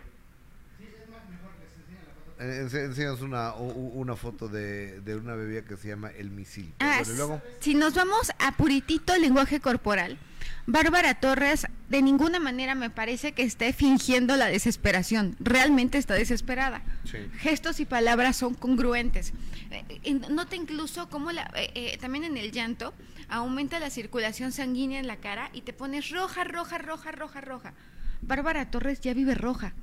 Eh, 2.39 2.67
Enséñanos 2.71 3.21
una, 3.21 3.53
una 3.55 4.15
foto 4.15 4.47
de, 4.47 5.01
de 5.01 5.15
una 5.15 5.35
bebida 5.35 5.63
que 5.63 5.77
se 5.77 5.87
llama 5.87 6.11
el 6.11 6.29
misil. 6.29 6.73
Ah, 6.79 7.01
luego, 7.15 7.41
si 7.59 7.73
nos 7.73 7.93
vamos 7.95 8.31
a 8.39 8.55
puritito 8.55 9.15
lenguaje 9.17 9.59
corporal, 9.59 10.17
Bárbara 10.65 11.15
Torres 11.15 11.65
de 11.89 12.01
ninguna 12.01 12.39
manera 12.39 12.75
me 12.75 12.89
parece 12.89 13.31
que 13.31 13.43
esté 13.43 13.73
fingiendo 13.73 14.35
la 14.35 14.47
desesperación. 14.47 15.35
Realmente 15.39 15.97
está 15.97 16.13
desesperada. 16.13 16.83
Sí. 17.05 17.17
Gestos 17.39 17.79
y 17.79 17.85
palabras 17.85 18.35
son 18.35 18.53
congruentes. 18.53 19.33
Eh, 19.71 19.83
eh, 20.03 20.13
nota 20.29 20.55
incluso 20.55 21.09
cómo 21.09 21.31
la, 21.31 21.49
eh, 21.55 21.71
eh, 21.73 21.97
también 21.99 22.23
en 22.25 22.37
el 22.37 22.51
llanto 22.51 22.93
aumenta 23.29 23.79
la 23.79 23.89
circulación 23.89 24.51
sanguínea 24.51 24.99
en 24.99 25.07
la 25.07 25.17
cara 25.17 25.49
y 25.53 25.61
te 25.61 25.73
pones 25.73 26.11
roja, 26.11 26.43
roja, 26.43 26.77
roja, 26.77 27.11
roja, 27.11 27.41
roja. 27.41 27.73
Bárbara 28.21 28.69
Torres 28.69 28.99
ya 29.01 29.13
vive 29.13 29.35
roja 29.35 29.73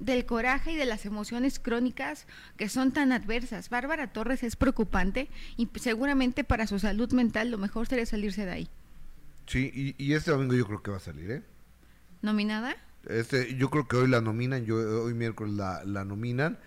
del 0.00 0.26
coraje 0.26 0.72
y 0.72 0.76
de 0.76 0.86
las 0.86 1.06
emociones 1.06 1.58
crónicas 1.60 2.26
que 2.56 2.68
son 2.68 2.90
tan 2.92 3.12
adversas. 3.12 3.68
Bárbara 3.70 4.12
Torres 4.12 4.42
es 4.42 4.56
preocupante 4.56 5.28
y 5.56 5.68
seguramente 5.78 6.42
para 6.42 6.66
su 6.66 6.78
salud 6.80 7.12
mental 7.12 7.50
lo 7.50 7.58
mejor 7.58 7.86
sería 7.86 8.06
salirse 8.06 8.44
de 8.46 8.50
ahí. 8.52 8.70
Sí, 9.46 9.70
y, 9.98 10.02
y 10.04 10.14
este 10.14 10.30
domingo 10.30 10.54
yo 10.54 10.66
creo 10.66 10.82
que 10.82 10.90
va 10.90 10.96
a 10.96 11.00
salir, 11.00 11.30
¿eh? 11.30 11.42
¿Nominada? 12.22 12.74
Este, 13.08 13.54
yo 13.56 13.70
creo 13.70 13.88
que 13.88 13.96
hoy 13.96 14.08
la 14.08 14.20
nominan, 14.20 14.64
yo 14.64 14.76
hoy 15.04 15.14
miércoles 15.14 15.54
la, 15.54 15.84
la 15.84 16.04
nominan, 16.04 16.58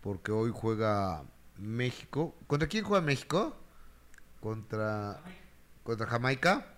porque 0.00 0.32
hoy 0.32 0.50
juega 0.54 1.24
México. 1.56 2.36
¿Contra 2.46 2.68
quién 2.68 2.84
juega 2.84 3.04
México? 3.04 3.56
Contra, 4.40 5.20
contra 5.82 6.06
Jamaica. 6.06 6.74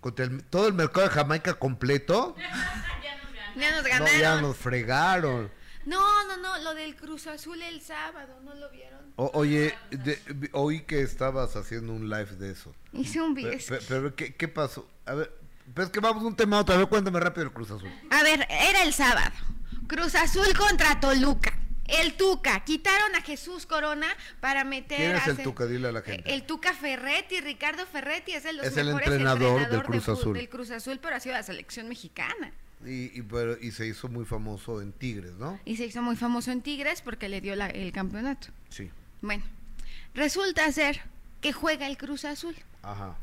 Contra 0.00 0.24
el- 0.26 0.44
todo 0.44 0.68
el 0.68 0.74
mercado 0.74 1.06
de 1.08 1.12
Jamaica 1.14 1.54
completo. 1.54 2.34
Ya 3.58 3.70
nos 3.72 3.82
No, 3.82 3.88
ganaron. 3.88 4.20
ya 4.20 4.40
nos 4.40 4.56
fregaron. 4.56 5.50
No, 5.84 6.26
no, 6.26 6.36
no, 6.36 6.58
lo 6.62 6.74
del 6.74 6.96
Cruz 6.96 7.26
Azul 7.26 7.62
el 7.62 7.80
sábado, 7.80 8.40
¿no 8.44 8.54
lo 8.54 8.68
vieron? 8.70 9.00
O- 9.16 9.30
oye, 9.34 9.74
de- 9.90 10.20
oí 10.52 10.82
que 10.82 11.00
estabas 11.00 11.56
haciendo 11.56 11.92
un 11.92 12.08
live 12.10 12.36
de 12.36 12.52
eso. 12.52 12.74
Hice 12.92 13.20
un 13.22 13.34
video. 13.34 13.58
pe- 13.68 13.78
Pero, 13.88 14.14
¿qué, 14.14 14.34
qué 14.34 14.48
pasó? 14.48 14.86
A 15.06 15.14
ver, 15.14 15.32
pero 15.74 15.86
es 15.86 15.92
que 15.92 16.00
vamos 16.00 16.22
un 16.24 16.36
tema 16.36 16.58
a 16.58 16.60
otro. 16.60 16.74
A 16.74 16.78
ver, 16.78 16.88
cuéntame 16.88 17.18
rápido 17.20 17.44
el 17.46 17.52
Cruz 17.52 17.70
Azul. 17.70 17.90
A 18.10 18.22
ver, 18.22 18.46
era 18.50 18.82
el 18.82 18.92
sábado. 18.92 19.32
Cruz 19.86 20.14
Azul 20.14 20.46
contra 20.56 21.00
Toluca. 21.00 21.54
El 21.86 22.18
Tuca. 22.18 22.62
Quitaron 22.66 23.14
a 23.16 23.22
Jesús 23.22 23.64
Corona 23.64 24.08
para 24.40 24.62
meter 24.64 24.98
¿Quién 24.98 25.16
es 25.16 25.26
a 25.26 25.30
el 25.30 25.42
Tuca? 25.42 25.64
Dile 25.64 25.88
a 25.88 25.92
la 25.92 26.02
gente. 26.02 26.34
El 26.34 26.42
Tuca 26.42 26.74
Ferretti, 26.74 27.40
Ricardo 27.40 27.86
Ferretti, 27.86 28.32
es, 28.34 28.44
los 28.54 28.66
Es 28.66 28.76
el 28.76 28.88
mejores 28.88 29.08
entrenador 29.08 29.38
del 29.40 29.62
entrenador 29.62 29.86
Cruz 29.86 30.04
de 30.06 30.12
Azul. 30.12 30.34
del 30.36 30.48
Cruz 30.50 30.70
Azul, 30.70 30.98
pero 31.00 31.16
ha 31.16 31.20
sido 31.20 31.34
la 31.34 31.42
selección 31.42 31.88
mexicana. 31.88 32.52
Y, 32.86 33.18
y, 33.18 33.22
pero- 33.22 33.58
y 33.60 33.72
se 33.72 33.86
hizo 33.86 34.08
muy 34.08 34.24
famoso 34.24 34.80
en 34.80 34.92
Tigres, 34.92 35.32
¿no? 35.32 35.58
Y 35.64 35.76
se 35.76 35.86
hizo 35.86 36.00
muy 36.02 36.16
famoso 36.16 36.52
en 36.52 36.62
Tigres 36.62 37.02
porque 37.02 37.28
le 37.28 37.40
dio 37.40 37.56
la- 37.56 37.66
el 37.68 37.90
campeonato. 37.92 38.48
Sí. 38.68 38.90
Bueno, 39.20 39.42
resulta 40.14 40.70
ser 40.72 41.00
que 41.40 41.52
juega 41.52 41.86
el 41.88 41.98
Cruz 41.98 42.24
Azul. 42.24 42.54
Ajá. 42.82 43.16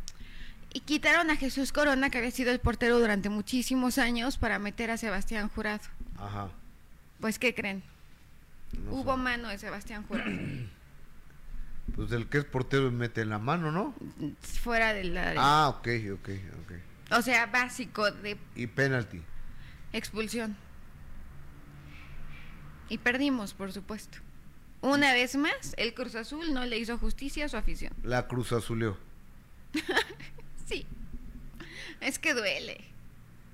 Y 0.74 0.82
quitaron 0.82 1.30
a 1.32 1.38
Jesús 1.38 1.72
Corona, 1.72 2.10
que 2.10 2.18
había 2.18 2.32
sido 2.32 2.52
el 2.52 2.60
portero 2.60 3.00
durante 3.00 3.30
muchísimos 3.30 3.98
años, 3.98 4.38
para 4.38 4.60
meter 4.60 4.92
a 4.92 4.98
Sebastián 4.98 5.48
Jurado. 5.48 5.84
Ajá. 6.18 6.50
Pues, 7.22 7.40
¿qué 7.40 7.56
creen? 7.56 7.82
No 8.84 8.92
Hubo 8.92 9.16
sé. 9.16 9.22
mano 9.22 9.48
de 9.48 9.58
Sebastián 9.58 10.04
Jurado. 10.08 10.32
Pues 11.96 12.12
el 12.12 12.28
que 12.28 12.40
es 12.40 12.46
portero 12.46 12.92
mete 12.92 13.22
en 13.22 13.30
la 13.30 13.38
mano, 13.38 13.72
¿no? 13.72 13.94
fuera 14.42 14.92
de 14.94 15.04
la... 15.04 15.34
Ah, 15.38 15.70
ok, 15.70 15.88
ok, 16.16 16.30
ok. 16.64 17.14
O 17.18 17.22
sea, 17.22 17.46
básico 17.46 18.10
de 18.12 18.38
Y 18.56 18.66
penalti. 18.68 19.22
Expulsión. 19.98 20.56
Y 22.90 22.98
perdimos, 23.00 23.54
por 23.54 23.72
supuesto. 23.72 24.20
Una 24.82 25.14
vez 25.14 25.36
más, 25.36 25.74
el 25.78 25.94
Cruz 25.94 26.16
Azul 26.16 26.54
no 26.54 26.64
le 26.66 26.78
hizo 26.78 26.98
justicia 26.98 27.46
a 27.46 27.50
su 27.50 27.58
afición. 27.58 27.92
La 28.04 28.28
Cruz 28.28 28.52
Azuleó. 28.52 28.98
Sí. 30.68 30.88
Es 32.02 32.18
que 32.18 32.34
duele. 32.34 32.84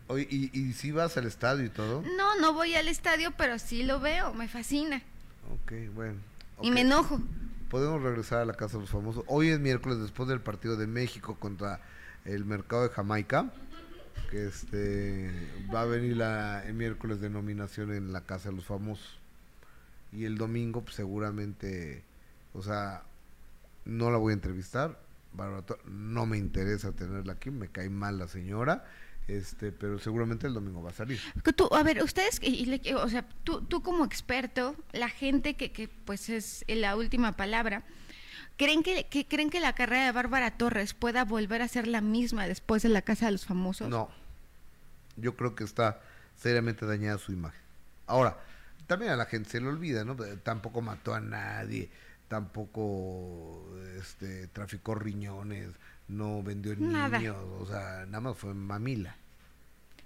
Oye, 0.08 0.26
¿y, 0.30 0.58
y 0.58 0.72
si 0.72 0.92
vas 0.92 1.18
al 1.18 1.26
estadio 1.26 1.66
y 1.66 1.70
todo? 1.70 2.04
No, 2.18 2.40
no 2.40 2.54
voy 2.54 2.74
al 2.76 2.88
estadio, 2.88 3.34
pero 3.38 3.60
sí 3.60 3.84
lo 3.84 4.00
veo, 4.00 4.34
me 4.34 4.48
fascina. 4.48 5.02
Ok, 5.52 5.74
bueno. 5.94 6.20
Y 6.62 6.72
me 6.72 6.82
enojo. 6.82 7.20
Podemos 7.70 8.02
regresar 8.02 8.40
a 8.40 8.46
la 8.46 8.54
casa 8.54 8.78
de 8.78 8.84
los 8.84 8.90
famosos. 8.90 9.26
Hoy 9.28 9.50
es 9.50 9.60
miércoles 9.60 10.00
después 10.00 10.30
del 10.30 10.40
partido 10.40 10.78
de 10.78 10.88
México 10.88 11.36
contra 11.36 11.82
el 12.24 12.46
mercado 12.46 12.84
de 12.84 12.90
Jamaica. 12.90 13.52
Que 14.32 14.48
este 14.48 15.30
va 15.74 15.82
a 15.82 15.86
venir 15.86 16.16
la, 16.18 16.64
el 16.66 16.74
miércoles 16.74 17.20
de 17.20 17.30
nominación 17.30 17.94
en 17.94 18.14
la 18.14 18.22
casa 18.22 18.50
de 18.50 18.56
los 18.56 18.66
famosos. 18.66 19.20
Y 20.14 20.24
el 20.26 20.38
domingo, 20.38 20.82
pues, 20.82 20.96
seguramente, 20.96 22.04
o 22.54 22.64
sea, 22.64 23.04
no 23.86 24.10
la 24.10 24.18
voy 24.18 24.32
a 24.32 24.36
entrevistar. 24.36 24.98
No 25.86 26.26
me 26.26 26.38
interesa 26.38 26.92
tenerla 26.94 27.34
aquí, 27.34 27.52
me 27.52 27.68
cae 27.68 27.90
mal 27.90 28.18
la 28.20 28.28
señora. 28.28 28.86
Este, 29.28 29.72
pero 29.72 30.00
seguramente 30.00 30.48
el 30.48 30.54
domingo 30.54 30.82
va 30.82 30.90
a 30.90 30.94
salir. 30.94 31.20
Tú, 31.56 31.70
a 31.74 31.84
ver, 31.84 32.02
ustedes, 32.04 32.42
o 32.96 33.10
sea, 33.10 33.28
tú, 33.44 33.62
tú 33.62 33.82
como 33.84 34.04
experto, 34.04 34.76
la 34.94 35.10
gente 35.10 35.56
que, 35.56 35.72
que 35.72 35.88
pues 35.88 36.28
es 36.30 36.66
la 36.68 36.96
última 36.98 37.38
palabra, 37.38 37.84
¿creen 38.58 38.82
que, 38.84 39.06
que- 39.10 39.28
creen 39.28 39.50
que 39.50 39.60
la 39.62 39.74
carrera 39.74 40.06
de 40.06 40.12
Bárbara 40.12 40.58
Torres 40.58 40.94
pueda 40.94 41.24
volver 41.24 41.62
a 41.62 41.68
ser 41.68 41.88
la 41.88 42.02
misma 42.02 42.48
después 42.48 42.82
de 42.84 42.90
la 42.90 43.02
Casa 43.04 43.28
de 43.28 43.34
los 43.34 43.46
Famosos? 43.46 43.90
No. 43.90 44.10
Yo 45.18 45.36
creo 45.36 45.56
que 45.56 45.64
está 45.64 46.02
seriamente 46.36 46.86
dañada 46.86 47.18
su 47.18 47.32
imagen. 47.32 47.62
Ahora, 48.08 48.38
también 48.88 49.12
a 49.12 49.16
la 49.16 49.26
gente 49.26 49.50
se 49.50 49.62
le 49.62 49.68
olvida, 49.68 50.04
¿no? 50.04 50.16
Tampoco 50.44 50.82
mató 50.82 51.14
a 51.14 51.22
nadie, 51.22 51.90
tampoco 52.28 53.66
este, 53.98 54.48
traficó 54.48 54.96
riñones, 54.96 55.70
no 56.08 56.44
vendió 56.44 56.76
Nada. 56.78 57.18
niños, 57.18 57.38
o 57.60 57.66
sea, 57.66 58.06
nada 58.08 58.22
más 58.22 58.38
fue 58.38 58.54
mamila. 58.54 59.16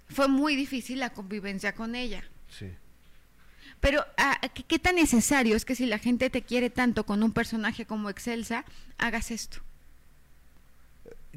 Fue 0.08 0.28
muy 0.28 0.54
difícil 0.54 1.00
la 1.00 1.10
convivencia 1.10 1.74
con 1.74 1.94
ella. 1.94 2.22
Sí. 2.48 2.72
Pero, 3.80 4.04
ah, 4.16 4.40
¿qué, 4.54 4.62
qué 4.62 4.78
tan 4.78 4.94
necesario 4.94 5.56
es 5.56 5.64
que 5.64 5.74
si 5.74 5.86
la 5.86 5.98
gente 5.98 6.30
te 6.30 6.42
quiere 6.42 6.70
tanto 6.70 7.04
con 7.04 7.22
un 7.22 7.32
personaje 7.32 7.86
como 7.86 8.08
Excelsa, 8.08 8.64
hagas 8.98 9.30
esto? 9.30 9.65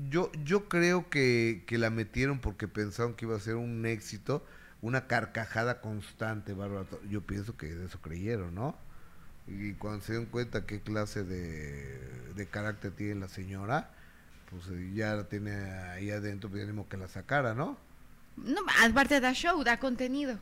Yo, 0.09 0.31
yo 0.43 0.69
creo 0.69 1.09
que, 1.09 1.63
que 1.67 1.77
la 1.77 1.89
metieron 1.89 2.39
porque 2.39 2.67
pensaron 2.67 3.15
que 3.15 3.25
iba 3.25 3.35
a 3.35 3.39
ser 3.39 3.55
un 3.55 3.85
éxito, 3.85 4.45
una 4.81 5.07
carcajada 5.07 5.81
constante, 5.81 6.53
Bárbara. 6.53 6.85
Yo 7.09 7.21
pienso 7.21 7.57
que 7.57 7.73
de 7.73 7.85
eso 7.85 7.99
creyeron, 8.01 8.55
¿no? 8.55 8.77
Y 9.47 9.73
cuando 9.73 10.05
se 10.05 10.13
dieron 10.13 10.29
cuenta 10.29 10.65
qué 10.65 10.79
clase 10.79 11.23
de, 11.23 11.99
de 12.35 12.45
carácter 12.47 12.91
tiene 12.91 13.15
la 13.15 13.27
señora, 13.27 13.91
pues 14.49 14.63
eh, 14.71 14.91
ya 14.93 15.15
la 15.15 15.27
tiene 15.27 15.51
ahí 15.51 16.11
adentro, 16.11 16.49
pues 16.49 16.67
modo 16.71 16.87
que 16.87 16.97
la 16.97 17.07
sacara, 17.07 17.53
¿no? 17.53 17.77
No, 18.37 18.61
aparte 18.83 19.19
da 19.19 19.33
show, 19.33 19.61
da 19.63 19.79
contenido. 19.79 20.39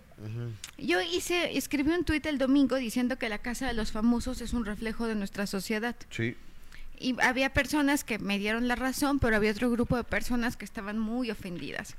Yo 0.78 1.02
hice, 1.02 1.58
escribí 1.58 1.92
un 1.92 2.04
tuit 2.04 2.26
el 2.28 2.38
domingo 2.38 2.76
diciendo 2.76 3.18
que 3.18 3.28
la 3.28 3.40
casa 3.40 3.68
de 3.68 3.74
los 3.74 3.92
famosos 3.92 4.42
es 4.42 4.54
un 4.54 4.66
reflejo 4.66 5.08
de 5.08 5.16
nuestra 5.16 5.48
sociedad. 5.48 5.96
Sí. 6.12 6.38
Y 6.99 7.15
había 7.22 7.53
personas 7.53 8.03
que 8.03 8.18
me 8.19 8.40
dieron 8.40 8.68
la 8.68 8.76
razón, 8.76 9.19
pero 9.19 9.36
había 9.36 9.52
otro 9.52 9.69
grupo 9.69 9.95
de 9.98 10.03
personas 10.03 10.57
que 10.57 10.65
estaban 10.65 10.98
muy 10.98 11.30
ofendidas. 11.32 11.95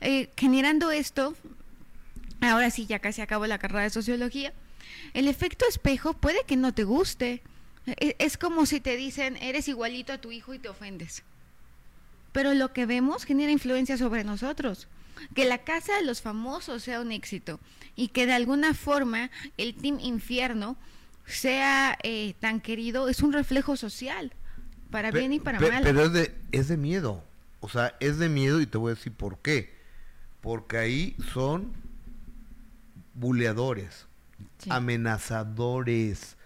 Eh, 0.00 0.30
generando 0.36 0.90
esto, 0.90 1.34
ahora 2.40 2.70
sí, 2.70 2.86
ya 2.86 2.98
casi 2.98 3.20
acabo 3.22 3.46
la 3.46 3.58
carrera 3.58 3.82
de 3.84 3.90
sociología, 3.90 4.52
el 5.14 5.28
efecto 5.28 5.64
espejo 5.68 6.14
puede 6.14 6.44
que 6.46 6.56
no 6.56 6.72
te 6.74 6.84
guste. 6.84 7.42
E- 7.86 8.16
Es 8.18 8.36
como 8.36 8.66
si 8.66 8.80
te 8.80 8.96
dicen, 8.96 9.36
eres 9.36 9.68
igualito 9.68 10.12
a 10.12 10.18
tu 10.18 10.32
hijo 10.32 10.52
y 10.54 10.58
te 10.58 10.68
ofendes. 10.68 11.22
Pero 12.32 12.54
lo 12.54 12.72
que 12.72 12.86
vemos 12.86 13.24
genera 13.24 13.52
influencia 13.52 13.96
sobre 13.98 14.24
nosotros. 14.24 14.88
Que 15.34 15.44
la 15.44 15.58
casa 15.58 15.94
de 15.96 16.04
los 16.04 16.22
famosos 16.22 16.82
sea 16.82 17.00
un 17.00 17.12
éxito 17.12 17.60
y 17.94 18.08
que 18.08 18.26
de 18.26 18.32
alguna 18.32 18.72
forma 18.74 19.30
el 19.58 19.74
Team 19.74 19.98
Infierno 20.00 20.76
sea 21.26 21.98
eh, 22.02 22.34
tan 22.40 22.60
querido 22.60 23.08
es 23.08 23.20
un 23.20 23.32
reflejo 23.32 23.76
social, 23.76 24.32
para 24.90 25.10
bien 25.10 25.32
y 25.32 25.40
para 25.40 25.58
pe- 25.58 25.70
mal. 25.70 25.82
Pero 25.82 26.02
es 26.04 26.12
de, 26.12 26.34
es 26.52 26.68
de 26.68 26.76
miedo. 26.76 27.22
O 27.60 27.68
sea, 27.68 27.94
es 28.00 28.18
de 28.18 28.28
miedo 28.28 28.60
y 28.60 28.66
te 28.66 28.78
voy 28.78 28.92
a 28.92 28.94
decir 28.94 29.12
por 29.12 29.38
qué. 29.38 29.72
Porque 30.40 30.78
ahí 30.78 31.16
son 31.32 31.72
buleadores, 33.14 34.06
Sí. 34.58 34.70
amenazadores, 34.72 36.36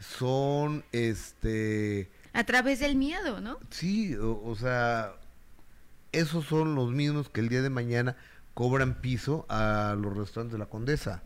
son 0.00 0.84
este 0.92 2.10
A 2.32 2.44
través 2.44 2.80
del 2.80 2.96
miedo, 2.96 3.40
¿no? 3.40 3.58
Sí, 3.70 4.14
o, 4.16 4.42
o 4.44 4.56
sea, 4.56 5.12
esos 6.12 6.44
son 6.46 6.74
los 6.74 6.90
mismos 6.90 7.28
que 7.28 7.40
el 7.40 7.48
día 7.48 7.62
de 7.62 7.70
mañana 7.70 8.16
cobran 8.54 8.94
piso 9.00 9.46
a 9.48 9.96
los 9.98 10.16
restaurantes 10.16 10.52
de 10.52 10.58
la 10.58 10.66
Condesa. 10.66 11.22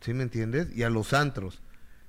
¿Sí 0.00 0.12
me 0.14 0.22
entiendes? 0.22 0.68
Y 0.76 0.82
a 0.82 0.90
los 0.90 1.12
antros. 1.14 1.60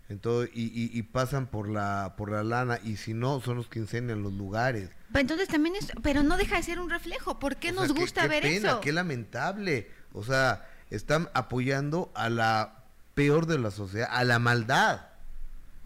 Entonces, 0.08 0.52
y, 0.56 0.66
y- 0.66 0.92
y 0.98 1.02
pasan 1.04 1.48
por 1.48 1.68
la 1.68 2.14
por 2.16 2.32
la 2.32 2.44
lana 2.44 2.80
y 2.84 2.98
si 2.98 3.14
no 3.16 3.42
son 3.42 3.58
los 3.58 3.68
que 3.68 3.80
incendian 3.80 4.22
los 4.22 4.34
lugares. 4.34 4.90
Pero 5.10 5.22
entonces 5.22 5.48
también 5.48 5.76
es, 5.76 5.92
pero 6.04 6.22
no 6.22 6.38
deja 6.38 6.58
de 6.58 6.64
ser 6.64 6.80
un 6.80 6.90
reflejo. 6.92 7.40
¿Por 7.40 7.56
qué 7.56 7.72
O 7.72 7.74
sea, 7.74 7.82
nos 7.88 7.94
gusta 7.94 8.22
qué 8.24 8.28
ver 8.28 8.44
pena, 8.44 8.70
eso? 8.70 8.82
Qué 8.82 8.92
lamentable. 8.94 9.90
O 10.14 10.24
sea, 10.24 10.70
están 10.92 11.30
apoyando 11.34 12.12
a 12.14 12.30
la 12.30 12.84
peor 13.16 13.48
de 13.48 13.58
la 13.58 13.72
sociedad, 13.72 14.08
a 14.12 14.24
la 14.26 14.38
maldad. 14.38 15.08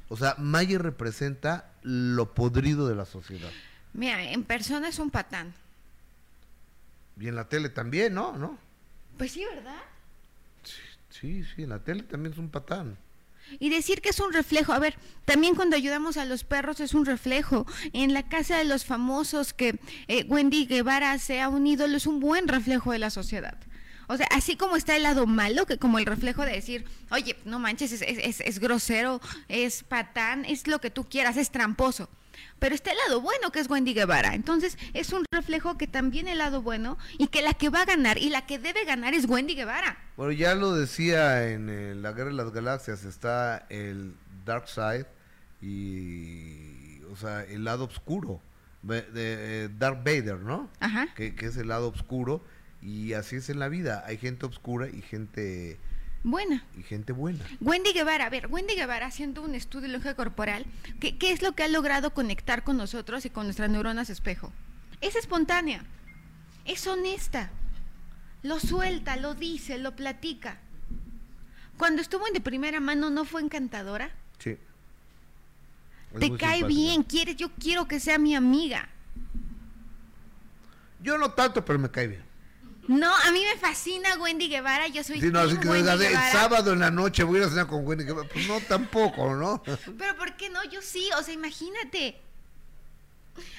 O 0.09 0.17
sea, 0.17 0.35
Mayer 0.37 0.81
representa 0.81 1.71
lo 1.81 2.33
podrido 2.33 2.87
de 2.89 2.95
la 2.95 3.05
sociedad. 3.05 3.49
Mira, 3.93 4.21
en 4.21 4.43
persona 4.43 4.89
es 4.89 4.99
un 4.99 5.11
patán. 5.11 5.53
Y 7.19 7.27
en 7.27 7.35
la 7.35 7.47
tele 7.47 7.69
también, 7.69 8.13
¿no? 8.13 8.35
¿No? 8.37 8.57
Pues 9.17 9.31
sí, 9.31 9.45
¿verdad? 9.53 9.77
Sí, 11.09 11.43
sí, 11.43 11.63
en 11.63 11.69
la 11.69 11.79
tele 11.79 12.03
también 12.03 12.33
es 12.33 12.39
un 12.39 12.49
patán. 12.49 12.97
Y 13.59 13.69
decir 13.69 14.01
que 14.01 14.09
es 14.09 14.19
un 14.19 14.33
reflejo, 14.33 14.73
a 14.73 14.79
ver, 14.79 14.95
también 15.25 15.55
cuando 15.55 15.75
ayudamos 15.75 16.17
a 16.17 16.25
los 16.25 16.43
perros 16.43 16.79
es 16.79 16.93
un 16.93 17.05
reflejo. 17.05 17.65
En 17.93 18.13
la 18.13 18.27
casa 18.27 18.57
de 18.57 18.65
los 18.65 18.85
famosos 18.85 19.53
que 19.53 19.79
eh, 20.07 20.25
Wendy 20.27 20.65
Guevara 20.65 21.17
sea 21.17 21.49
un 21.49 21.65
ídolo 21.65 21.97
es 21.97 22.05
un 22.05 22.19
buen 22.19 22.47
reflejo 22.47 22.91
de 22.91 22.99
la 22.99 23.09
sociedad. 23.09 23.57
O 24.11 24.17
sea, 24.17 24.27
así 24.31 24.57
como 24.57 24.75
está 24.75 24.95
el 24.97 25.03
lado 25.03 25.25
malo, 25.27 25.65
que 25.65 25.77
como 25.77 25.99
el 25.99 26.05
reflejo 26.05 26.43
de 26.43 26.51
decir, 26.51 26.83
oye, 27.11 27.37
no 27.45 27.59
manches, 27.59 27.91
es, 27.91 28.01
es- 28.01 28.17
es- 28.17 28.41
es 28.41 28.59
grosero, 28.59 29.21
es 29.47 29.83
patán, 29.83 30.43
es 30.45 30.67
lo 30.67 30.79
que 30.81 30.89
tú 30.89 31.05
quieras, 31.07 31.37
es 31.37 31.51
tramposo. 31.51 32.09
Pero 32.57 32.73
está 32.75 32.91
el 32.91 32.97
lado 33.07 33.21
bueno 33.21 33.51
que 33.51 33.59
es 33.59 33.69
Wendy 33.69 33.93
Guevara. 33.93 34.33
Entonces 34.33 34.77
es 34.93 35.13
un 35.13 35.23
reflejo 35.31 35.77
que 35.77 35.87
también 35.87 36.27
el 36.27 36.39
lado 36.39 36.61
bueno 36.61 36.97
y 37.17 37.27
que 37.27 37.41
la 37.41 37.53
que 37.53 37.69
va 37.69 37.81
a 37.83 37.85
ganar 37.85 38.17
y 38.17 38.29
la 38.29 38.45
que 38.45 38.57
debe 38.59 38.83
ganar 38.83 39.13
es 39.13 39.25
Wendy 39.29 39.55
Guevara. 39.55 39.97
Bueno, 40.17 40.31
ya 40.33 40.55
lo 40.55 40.73
decía 40.73 41.49
en 41.51 41.69
eh, 41.69 41.95
la 41.95 42.11
Guerra 42.13 42.29
de 42.31 42.35
las 42.35 42.51
Galaxias, 42.51 43.05
está 43.05 43.65
el 43.69 44.15
Dark 44.45 44.67
Side 44.67 45.05
y, 45.93 47.01
o 47.11 47.15
sea, 47.15 47.43
el 47.43 47.63
lado 47.63 47.85
oscuro 47.85 48.41
de, 48.81 49.01
de, 49.03 49.65
eh, 49.65 49.69
Darth 49.77 49.99
Vader, 50.03 50.39
¿no? 50.39 50.69
Ajá. 50.79 51.07
Que, 51.15 51.35
que 51.35 51.45
es 51.47 51.57
el 51.57 51.67
lado 51.67 51.89
oscuro 51.89 52.43
y 52.81 53.13
así 53.13 53.35
es 53.37 53.49
en 53.49 53.59
la 53.59 53.67
vida, 53.69 54.03
hay 54.05 54.17
gente 54.17 54.45
oscura 54.45 54.87
y 54.89 55.01
gente 55.01 55.77
Buena. 56.23 56.63
y 56.77 56.83
gente 56.83 57.13
buena. 57.13 57.45
Wendy 57.61 57.93
Guevara, 57.93 58.25
a 58.25 58.29
ver, 58.29 58.47
Wendy 58.47 58.75
Guevara 58.75 59.05
haciendo 59.07 59.41
un 59.41 59.55
estudio 59.55 59.83
de 59.87 59.93
lenguaje 59.93 60.15
corporal, 60.15 60.65
¿qué, 60.99 61.17
¿qué 61.17 61.31
es 61.31 61.41
lo 61.41 61.53
que 61.53 61.63
ha 61.63 61.67
logrado 61.67 62.13
conectar 62.13 62.63
con 62.63 62.77
nosotros 62.77 63.25
y 63.25 63.29
con 63.29 63.45
nuestras 63.45 63.69
neuronas 63.69 64.09
espejo? 64.09 64.51
Es 65.01 65.15
espontánea, 65.15 65.83
es 66.65 66.85
honesta, 66.87 67.51
lo 68.43 68.59
suelta, 68.59 69.15
lo 69.17 69.33
dice, 69.33 69.77
lo 69.77 69.95
platica. 69.95 70.59
Cuando 71.77 72.01
estuvo 72.01 72.27
en 72.27 72.33
de 72.33 72.41
primera 72.41 72.81
mano, 72.81 73.09
¿no 73.09 73.23
fue 73.23 73.41
encantadora? 73.41 74.11
Sí. 74.39 74.57
Es 76.13 76.19
Te 76.19 76.29
cae 76.37 76.57
simpática. 76.59 76.67
bien, 76.67 77.03
quieres, 77.03 77.37
yo 77.37 77.51
quiero 77.53 77.87
que 77.87 77.99
sea 78.01 78.17
mi 78.17 78.35
amiga. 78.35 78.89
Yo 81.01 81.17
no 81.17 81.31
tanto, 81.31 81.63
pero 81.63 81.79
me 81.79 81.89
cae 81.89 82.07
bien. 82.07 82.28
No, 82.89 83.15
a 83.15 83.31
mí 83.31 83.43
me 83.45 83.55
fascina 83.59 84.15
Wendy 84.17 84.49
Guevara, 84.49 84.87
yo 84.87 85.03
soy 85.03 85.21
Sí, 85.21 85.29
no, 85.31 85.41
así 85.41 85.57
que 85.57 85.67
Wendy 85.67 86.05
el 86.05 86.13
sábado 86.31 86.73
en 86.73 86.79
la 86.79 86.89
noche 86.89 87.23
voy 87.23 87.37
a 87.37 87.41
ir 87.41 87.45
a 87.47 87.49
cenar 87.49 87.67
con 87.67 87.85
Wendy. 87.85 88.03
Guevara". 88.03 88.27
Pues 88.33 88.47
no, 88.47 88.59
tampoco, 88.61 89.35
¿no? 89.35 89.61
Pero 89.97 90.15
¿por 90.17 90.35
qué 90.37 90.49
no? 90.49 90.63
Yo 90.65 90.81
sí, 90.81 91.07
o 91.17 91.21
sea, 91.21 91.33
imagínate. 91.33 92.19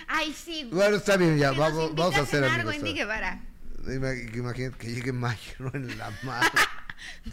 Ay, 0.08 0.34
sí. 0.34 0.68
Bueno, 0.72 0.96
está 0.96 1.16
bien, 1.16 1.38
ya, 1.38 1.52
vamos, 1.52 1.94
vamos 1.94 2.16
a 2.16 2.22
hacer 2.22 2.44
amigos. 2.44 2.74
Wendy 2.74 2.92
Guevara. 2.92 3.40
Ima- 3.86 4.34
Imagínate 4.36 4.76
que 4.78 4.88
llegue 4.88 5.12
Mayo 5.12 5.70
en 5.74 5.96
la 5.96 6.10
mano. 6.24 6.50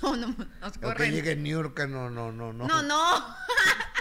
No, 0.01 0.15
no, 0.15 0.27
nos 0.61 0.69
o 0.69 0.71
que 0.73 0.79
corren. 0.79 1.11
llegue 1.13 1.35
Niurka, 1.35 1.87
no, 1.87 2.09
no, 2.11 2.31
no, 2.31 2.53
no. 2.53 2.67
No, 2.67 2.81
no. 2.83 3.35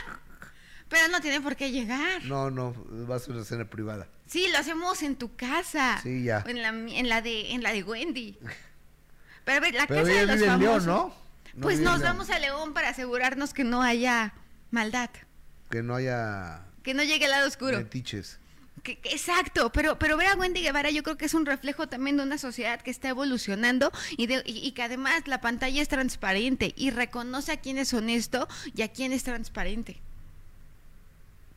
Pero 0.88 1.08
no 1.08 1.20
tiene 1.20 1.40
por 1.40 1.56
qué 1.56 1.70
llegar. 1.72 2.24
No, 2.24 2.50
no, 2.50 2.74
va 3.10 3.16
a 3.16 3.18
ser 3.18 3.34
una 3.34 3.44
cena 3.44 3.64
privada. 3.64 4.06
Sí, 4.26 4.46
lo 4.52 4.58
hacemos 4.58 5.02
en 5.02 5.16
tu 5.16 5.34
casa. 5.36 5.98
Sí, 6.02 6.22
ya. 6.24 6.44
En 6.46 6.62
la, 6.62 6.68
en 6.68 7.08
la 7.08 7.22
de 7.22 7.52
en 7.52 7.62
la 7.62 7.72
de 7.72 7.82
Wendy. 7.82 8.38
Pero 9.44 9.56
a 9.58 9.60
ver, 9.60 9.74
la 9.74 9.86
Pero 9.86 10.02
casa 10.04 10.14
de 10.14 10.26
los 10.26 10.34
en 10.36 10.40
León, 10.40 10.60
famosos. 10.60 10.86
¿no? 10.86 11.14
No 11.54 11.62
pues 11.62 11.80
nos 11.80 12.02
vamos 12.02 12.30
a 12.30 12.38
León 12.38 12.72
para 12.74 12.90
asegurarnos 12.90 13.52
que 13.54 13.64
no 13.64 13.82
haya 13.82 14.34
maldad, 14.70 15.10
Que 15.70 15.82
no 15.82 15.94
haya 15.96 16.62
que 16.82 16.94
no 16.94 17.02
llegue 17.02 17.24
el 17.24 17.30
lado 17.32 17.48
oscuro. 17.48 17.78
metiches. 17.78 18.38
Exacto, 18.84 19.72
pero, 19.72 19.98
pero 19.98 20.16
ver 20.16 20.28
a 20.28 20.36
Wendy 20.36 20.60
Guevara 20.62 20.90
yo 20.90 21.02
creo 21.02 21.16
que 21.16 21.24
es 21.24 21.34
un 21.34 21.44
reflejo 21.46 21.88
también 21.88 22.16
de 22.18 22.22
una 22.22 22.38
sociedad 22.38 22.80
que 22.80 22.90
está 22.92 23.08
evolucionando 23.08 23.90
y, 24.16 24.26
de- 24.26 24.42
y- 24.46 24.58
y 24.64 24.72
que 24.72 24.82
además 24.82 25.22
la 25.26 25.40
pantalla 25.40 25.82
es 25.82 25.88
transparente 25.88 26.72
y 26.76 26.90
reconoce 26.90 27.50
a 27.52 27.56
quién 27.60 27.78
es 27.78 27.92
honesto 27.94 28.46
y 28.74 28.82
a 28.82 28.88
quién 28.92 29.12
es 29.12 29.24
transparente. 29.24 30.00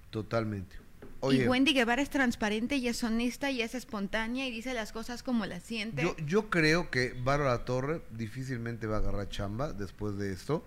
Totalmente. 0.10 0.76
Oye, 1.22 1.44
y 1.44 1.48
Wendy 1.48 1.74
Guevara 1.74 2.02
es 2.02 2.10
transparente 2.10 2.78
y 2.78 2.88
es 2.88 3.04
honesta 3.04 3.52
y 3.52 3.62
es 3.62 3.76
espontánea 3.76 4.48
y 4.48 4.52
dice 4.52 4.74
las 4.74 4.94
cosas 4.94 5.22
como 5.22 5.46
las 5.46 5.64
siente. 5.64 6.02
yo, 6.02 6.16
yo 6.26 6.50
creo 6.50 6.90
que 6.90 7.14
Bárbara 7.24 7.66
Torre 7.66 8.02
difícilmente 8.12 8.88
va 8.88 8.98
a 8.98 9.00
agarrar 9.00 9.28
chamba 9.30 9.74
después 9.74 10.18
de 10.18 10.32
esto. 10.32 10.64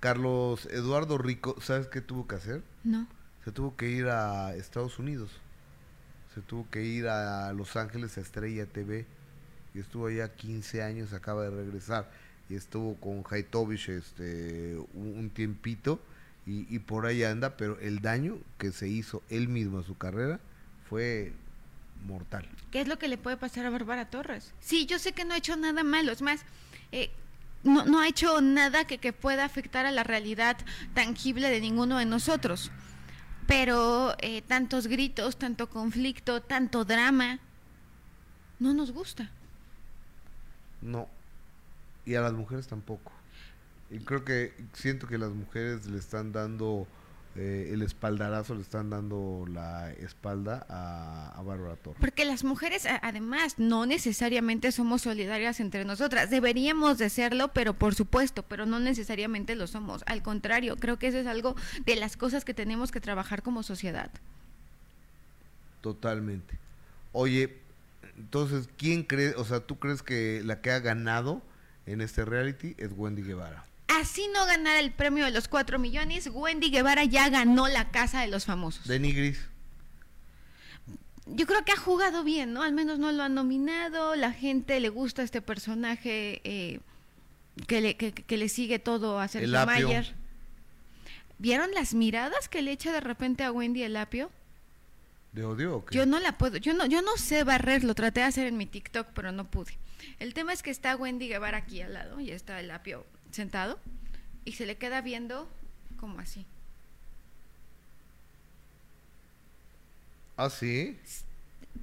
Carlos 0.00 0.64
Eduardo 0.66 1.18
Rico, 1.18 1.56
¿sabes 1.60 1.86
qué 1.88 2.00
tuvo 2.00 2.26
que 2.26 2.36
hacer? 2.36 2.62
No. 2.84 3.06
Se 3.44 3.52
tuvo 3.52 3.76
que 3.76 3.90
ir 3.90 4.06
a 4.06 4.54
Estados 4.54 4.98
Unidos. 4.98 5.30
Se 6.34 6.40
tuvo 6.40 6.66
que 6.70 6.82
ir 6.82 7.08
a 7.08 7.52
Los 7.52 7.76
Ángeles 7.76 8.16
a 8.16 8.22
Estrella 8.22 8.64
TV. 8.64 9.06
Y 9.74 9.80
estuvo 9.80 10.06
allá 10.06 10.34
15 10.34 10.82
años, 10.82 11.12
acaba 11.12 11.42
de 11.44 11.50
regresar. 11.50 12.10
Y 12.48 12.54
estuvo 12.54 12.96
con 12.96 13.22
Haitovich 13.28 13.90
este, 13.90 14.76
un, 14.94 15.18
un 15.18 15.30
tiempito. 15.30 16.00
Y, 16.46 16.66
y 16.74 16.78
por 16.78 17.06
ahí 17.06 17.22
anda, 17.22 17.56
pero 17.56 17.78
el 17.80 18.00
daño 18.00 18.38
que 18.58 18.72
se 18.72 18.88
hizo 18.88 19.22
él 19.28 19.48
mismo 19.48 19.78
a 19.78 19.82
su 19.82 19.96
carrera 19.96 20.40
fue 20.88 21.32
mortal. 22.06 22.48
¿Qué 22.70 22.80
es 22.80 22.88
lo 22.88 22.98
que 22.98 23.08
le 23.08 23.18
puede 23.18 23.36
pasar 23.36 23.66
a 23.66 23.70
Bárbara 23.70 24.10
Torres? 24.10 24.52
Sí, 24.60 24.86
yo 24.86 24.98
sé 24.98 25.12
que 25.12 25.24
no 25.24 25.34
ha 25.34 25.36
hecho 25.36 25.56
nada 25.56 25.82
malo, 25.84 26.12
es 26.12 26.22
más, 26.22 26.40
eh, 26.92 27.10
no, 27.62 27.84
no 27.84 28.00
ha 28.00 28.08
hecho 28.08 28.40
nada 28.40 28.86
que, 28.86 28.98
que 28.98 29.12
pueda 29.12 29.44
afectar 29.44 29.86
a 29.86 29.90
la 29.90 30.02
realidad 30.02 30.56
tangible 30.94 31.50
de 31.50 31.60
ninguno 31.60 31.98
de 31.98 32.06
nosotros. 32.06 32.70
Pero 33.46 34.14
eh, 34.18 34.42
tantos 34.42 34.86
gritos, 34.86 35.36
tanto 35.36 35.68
conflicto, 35.68 36.40
tanto 36.40 36.84
drama, 36.84 37.40
no 38.60 38.72
nos 38.74 38.92
gusta. 38.92 39.30
No. 40.80 41.08
Y 42.06 42.14
a 42.14 42.20
las 42.20 42.32
mujeres 42.32 42.66
tampoco. 42.68 43.12
Y 43.90 43.98
creo 43.98 44.24
que 44.24 44.52
siento 44.72 45.06
que 45.06 45.18
las 45.18 45.30
mujeres 45.30 45.86
le 45.86 45.98
están 45.98 46.32
dando 46.32 46.86
eh, 47.36 47.70
el 47.72 47.82
espaldarazo, 47.82 48.54
le 48.54 48.62
están 48.62 48.90
dando 48.90 49.44
la 49.48 49.92
espalda 49.92 50.66
a, 50.68 51.32
a 51.36 51.42
Bárbara 51.42 51.76
Torres. 51.76 51.98
Porque 52.00 52.24
las 52.24 52.42
mujeres, 52.42 52.86
además, 53.02 53.58
no 53.58 53.86
necesariamente 53.86 54.72
somos 54.72 55.02
solidarias 55.02 55.60
entre 55.60 55.84
nosotras. 55.84 56.28
Deberíamos 56.30 56.98
de 56.98 57.08
serlo, 57.08 57.52
pero 57.52 57.74
por 57.74 57.94
supuesto, 57.94 58.42
pero 58.42 58.66
no 58.66 58.80
necesariamente 58.80 59.54
lo 59.54 59.66
somos. 59.66 60.02
Al 60.06 60.22
contrario, 60.22 60.76
creo 60.76 60.98
que 60.98 61.06
eso 61.06 61.18
es 61.18 61.26
algo 61.26 61.54
de 61.84 61.96
las 61.96 62.16
cosas 62.16 62.44
que 62.44 62.52
tenemos 62.52 62.90
que 62.90 63.00
trabajar 63.00 63.42
como 63.42 63.62
sociedad. 63.62 64.10
Totalmente. 65.80 66.58
Oye, 67.12 67.58
entonces, 68.16 68.68
¿quién 68.76 69.02
cree, 69.02 69.34
o 69.36 69.44
sea, 69.44 69.60
tú 69.60 69.78
crees 69.78 70.02
que 70.02 70.42
la 70.44 70.60
que 70.60 70.70
ha 70.70 70.80
ganado 70.80 71.42
en 71.86 72.00
este 72.00 72.24
reality 72.24 72.74
es 72.76 72.90
Wendy 72.92 73.22
Guevara? 73.22 73.69
Así 73.98 74.28
no 74.32 74.46
ganara 74.46 74.78
el 74.78 74.92
premio 74.92 75.24
de 75.24 75.32
los 75.32 75.48
4 75.48 75.78
millones, 75.78 76.30
Wendy 76.32 76.70
Guevara 76.70 77.04
ya 77.04 77.28
ganó 77.28 77.66
la 77.66 77.90
casa 77.90 78.20
de 78.20 78.28
los 78.28 78.44
famosos. 78.44 78.86
De 78.86 79.00
Nigris. 79.00 79.40
Yo 81.26 81.46
creo 81.46 81.64
que 81.64 81.72
ha 81.72 81.76
jugado 81.76 82.22
bien, 82.22 82.52
¿no? 82.52 82.62
Al 82.62 82.72
menos 82.72 83.00
no 83.00 83.10
lo 83.10 83.24
han 83.24 83.34
nominado, 83.34 84.14
la 84.14 84.32
gente 84.32 84.78
le 84.78 84.90
gusta 84.90 85.22
este 85.22 85.42
personaje 85.42 86.40
eh, 86.44 86.80
que, 87.66 87.80
le, 87.80 87.96
que, 87.96 88.12
que 88.12 88.36
le 88.36 88.48
sigue 88.48 88.78
todo 88.78 89.18
a 89.18 89.26
Sergio. 89.26 89.66
Mayer. 89.66 90.14
¿Vieron 91.38 91.72
las 91.72 91.92
miradas 91.94 92.48
que 92.48 92.62
le 92.62 92.72
echa 92.72 92.92
de 92.92 93.00
repente 93.00 93.42
a 93.42 93.50
Wendy 93.50 93.82
el 93.82 93.96
apio? 93.96 94.30
¿De 95.32 95.44
odio 95.44 95.76
o 95.76 95.84
qué? 95.84 95.96
Yo 95.96 96.06
no 96.06 96.20
la 96.20 96.38
puedo, 96.38 96.58
yo 96.58 96.74
no, 96.74 96.86
yo 96.86 97.02
no 97.02 97.16
sé 97.16 97.42
barrer, 97.42 97.82
lo 97.82 97.94
traté 97.94 98.20
de 98.20 98.26
hacer 98.26 98.46
en 98.46 98.56
mi 98.56 98.66
TikTok, 98.66 99.08
pero 99.14 99.32
no 99.32 99.50
pude. 99.50 99.78
El 100.18 100.34
tema 100.34 100.52
es 100.52 100.62
que 100.62 100.70
está 100.70 100.96
Wendy 100.96 101.28
Guevara 101.28 101.58
aquí 101.58 101.80
al 101.82 101.94
lado 101.94 102.20
y 102.20 102.30
está 102.30 102.60
el 102.60 102.70
apio 102.70 103.04
sentado 103.32 103.78
y 104.44 104.52
se 104.52 104.66
le 104.66 104.76
queda 104.76 105.00
viendo 105.00 105.48
como 105.98 106.18
así. 106.20 106.46
¿Ah, 110.36 110.50
sí? 110.50 110.98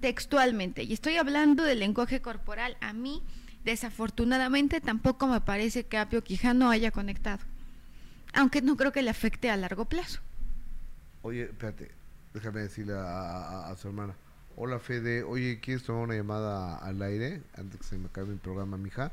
textualmente, 0.01 0.83
y 0.83 0.93
estoy 0.93 1.15
hablando 1.15 1.63
del 1.63 1.79
lenguaje 1.79 2.21
corporal, 2.21 2.77
a 2.81 2.93
mí 2.93 3.23
desafortunadamente 3.63 4.79
tampoco 4.81 5.27
me 5.27 5.41
parece 5.41 5.85
que 5.85 5.97
Apio 5.97 6.23
Quijano 6.23 6.69
haya 6.69 6.91
conectado, 6.91 7.39
aunque 8.33 8.61
no 8.61 8.75
creo 8.77 8.91
que 8.91 9.01
le 9.01 9.09
afecte 9.09 9.49
a 9.49 9.57
largo 9.57 9.85
plazo. 9.85 10.19
Oye, 11.23 11.43
espérate, 11.43 11.89
déjame 12.33 12.59
decirle 12.61 12.93
a, 12.93 12.99
a- 13.01 13.71
a 13.71 13.75
su 13.77 13.87
hermana. 13.87 14.13
Hola, 14.55 14.79
Fede. 14.79 15.23
Oye, 15.23 15.59
¿quieres 15.61 15.83
tomar 15.83 16.03
una 16.03 16.15
llamada 16.15 16.77
al 16.77 17.01
aire 17.01 17.41
antes 17.55 17.79
que 17.79 17.85
se 17.85 17.97
me 17.97 18.07
acabe 18.07 18.27
mi 18.27 18.37
programa, 18.37 18.77
mija? 18.77 19.11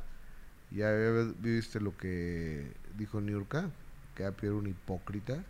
¿Ya 0.70 0.90
viste 1.38 1.80
lo 1.80 1.96
que 1.96 2.72
dijo 2.96 3.20
Niurka? 3.20 3.70
Que 4.14 4.24
Apio 4.24 4.50
era 4.50 4.58
un 4.58 4.66
hipócrita. 4.66 5.44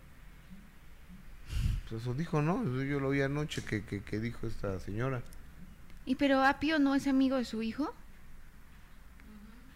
Pues 1.89 2.01
eso 2.01 2.13
dijo, 2.13 2.41
¿no? 2.41 2.63
Eso 2.63 2.83
Yo 2.83 2.99
lo 2.99 3.09
vi 3.11 3.21
anoche 3.21 3.63
que, 3.63 3.83
que, 3.85 4.03
que 4.03 4.19
dijo 4.19 4.47
esta 4.47 4.79
señora. 4.79 5.21
¿Y 6.05 6.15
pero 6.15 6.43
Apio 6.43 6.79
no 6.79 6.95
es 6.95 7.07
amigo 7.07 7.37
de 7.37 7.45
su 7.45 7.61
hijo? 7.63 7.93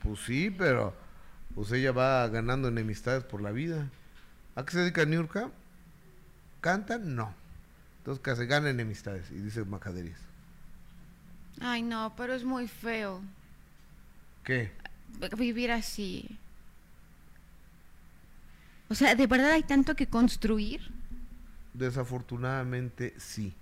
Pues 0.02 0.20
sí, 0.22 0.50
pero 0.52 0.96
pues 1.56 1.72
ella 1.72 1.92
va 1.92 2.28
ganando 2.30 2.68
enemistades 2.68 3.24
por 3.24 3.42
la 3.42 3.52
vida. 3.52 3.90
¿A 4.56 4.66
qué 4.66 4.72
se 4.74 4.80
dedica 4.80 5.06
Niurka? 5.06 5.52
¿Canta? 6.62 6.98
No. 6.98 7.34
Entonces 8.00 8.24
que 8.24 8.36
se 8.36 8.46
gana 8.46 8.70
enemistades 8.70 9.32
y 9.32 9.36
dice 9.36 9.66
majaderías. 9.66 10.20
Ay, 11.62 11.82
no, 11.84 12.14
pero 12.16 12.34
es 12.34 12.44
muy 12.44 12.68
feo 12.68 13.22
¿Qué? 14.44 14.72
Vivir 15.38 15.72
así. 15.72 16.38
O 18.90 18.96
sea, 18.96 19.16
¿de 19.16 19.28
verdad 19.28 19.52
hay 19.52 19.64
tanto 19.64 19.96
que 19.96 20.08
construir? 20.08 20.82
Desafortunadamente 21.74 23.14
sí. 23.18 23.54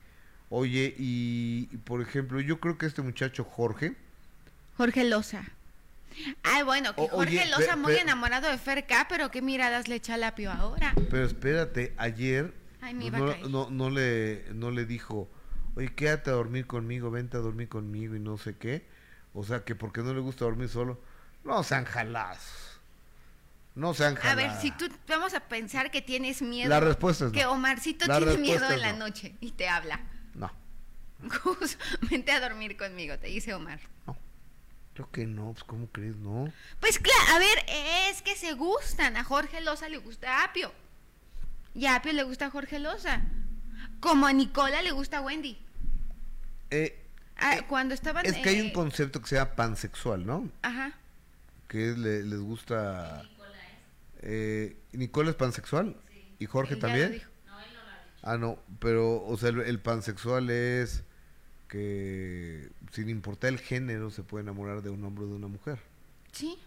Oye, 0.50 0.96
y, 0.98 1.68
y, 1.72 1.78
por 1.78 2.02
ejemplo, 2.02 2.40
yo 2.40 2.60
creo 2.60 2.78
que 2.78 2.86
este 2.86 3.02
muchacho 3.02 3.44
Jorge, 3.44 3.96
Jorge 4.78 5.04
Loza. 5.04 5.44
Ay, 6.44 6.64
bueno, 6.64 6.96
que 6.96 7.02
O- 7.02 7.08
Jorge 7.10 7.42
oye, 7.42 7.52
Loza 7.52 7.72
pe- 7.72 7.76
muy 7.76 7.94
pe- 7.96 8.02
enamorado 8.02 8.50
de 8.50 8.58
Ferca, 8.58 9.08
pero 9.10 9.30
qué 9.30 9.42
miradas 9.42 9.88
le 9.88 9.96
echa 9.96 10.14
al 10.14 10.24
Apio 10.24 10.52
ahora. 10.52 10.94
pero 11.10 11.26
espérate, 11.26 11.94
ayer 11.98 12.54
Ay, 12.82 12.94
me 12.94 13.08
a 13.08 13.12
no, 13.12 13.26
caer. 13.28 13.50
no, 13.50 13.70
no 13.70 13.90
le, 13.90 14.46
no 14.54 14.72
le 14.72 14.86
dijo, 14.86 15.30
oye, 15.76 15.94
quédate 15.94 16.30
a 16.30 16.34
dormir 16.34 16.66
conmigo, 16.66 17.12
vente 17.12 17.36
a 17.38 17.42
dormir 17.42 17.68
conmigo 17.68 18.16
y 18.16 18.20
no 18.20 18.38
sé 18.38 18.56
qué. 18.56 18.86
O 19.34 19.44
sea, 19.44 19.64
que 19.66 19.76
porque 19.76 20.02
no 20.02 20.14
le 20.14 20.22
gusta 20.22 20.46
dormir 20.46 20.70
solo. 20.70 21.00
No 21.48 21.64
sean 21.64 21.86
jalazos. 21.86 22.80
No 23.76 23.94
sean 23.94 24.18
A 24.18 24.22
jalazos. 24.22 24.54
ver, 24.54 24.62
si 24.62 24.72
tú 24.72 24.90
vamos 25.08 25.34
a 25.34 25.40
pensar 25.40 25.92
que 25.92 26.02
tienes 26.02 26.42
miedo. 26.42 26.70
La 26.70 26.80
respuesta 26.80 27.28
es 27.28 27.32
Que. 27.32 27.46
Omarcito 27.46 28.06
La 28.06 28.18
tiene 28.18 28.38
miedo 28.38 28.70
en 28.70 28.82
la 28.82 28.94
no. 28.94 29.00
noche 29.08 29.36
y 29.40 29.52
te 29.52 29.70
habla. 29.70 30.00
No, 30.36 30.52
Gus, 31.44 31.78
vente 32.10 32.32
a 32.32 32.40
dormir 32.40 32.76
conmigo, 32.78 33.18
te 33.18 33.28
dice 33.28 33.54
Omar. 33.54 33.80
no. 34.06 34.18
Creo 34.94 35.12
que 35.12 35.28
no, 35.28 35.52
pues 35.54 35.64
¿cómo 35.64 35.86
crees? 35.92 36.16
No. 36.16 36.52
Pues 36.80 36.98
claro, 36.98 37.36
a 37.36 37.38
ver, 37.38 37.60
es 38.10 38.24
que 38.24 38.36
se 38.36 38.54
gustan. 38.54 39.16
A 39.16 39.24
Jorge 39.24 39.62
Loza 39.62 39.90
le 39.90 39.98
gusta 39.98 40.44
Apio. 40.44 40.74
Y 41.76 41.86
a 41.86 41.98
Apio 41.98 42.14
le 42.14 42.24
gusta 42.24 42.50
Jorge 42.50 42.80
Loza. 42.80 43.22
Como 44.00 44.26
a 44.26 44.34
Nicola 44.34 44.82
le 44.82 44.90
gusta 44.92 45.22
Wendy. 45.22 45.56
Eh, 46.72 47.04
Ah, 47.40 47.58
eh, 47.58 47.66
cuando 47.70 47.94
estaban. 47.94 48.26
es 48.26 48.34
que 48.38 48.50
hay 48.50 48.60
un 48.62 48.68
eh, 48.68 48.74
concepto 48.74 49.22
que 49.22 49.28
se 49.28 49.36
llama 49.36 49.52
pansexual, 49.52 50.26
¿no? 50.26 50.50
Ajá. 50.64 50.94
Que 51.68 51.94
le- 51.98 52.24
les 52.24 52.40
gusta... 52.40 53.24
Eh, 54.22 54.76
¿Nicole 54.94 55.30
es 55.32 55.36
pansexual? 55.36 55.96
¿Y 56.40 56.46
Jorge 56.46 56.74
él 56.76 56.80
ya 56.82 56.88
lo 56.88 56.94
también? 56.94 57.24
Ah, 58.24 58.38
no, 58.38 58.58
pero, 58.80 59.24
o 59.24 59.38
sea, 59.38 59.50
el, 59.50 59.62
el 59.62 59.80
pansexual 59.80 60.50
es 60.50 61.04
que 61.68 62.70
sin 62.92 63.10
importar 63.10 63.50
el 63.52 63.60
género 63.60 64.10
se 64.10 64.24
puede 64.24 64.44
enamorar 64.44 64.82
de 64.82 64.90
un 64.90 65.04
hombre 65.04 65.26
o 65.26 65.28
de 65.28 65.34
una 65.36 65.48
mujer. 65.48 65.80
Sí. 66.32 66.58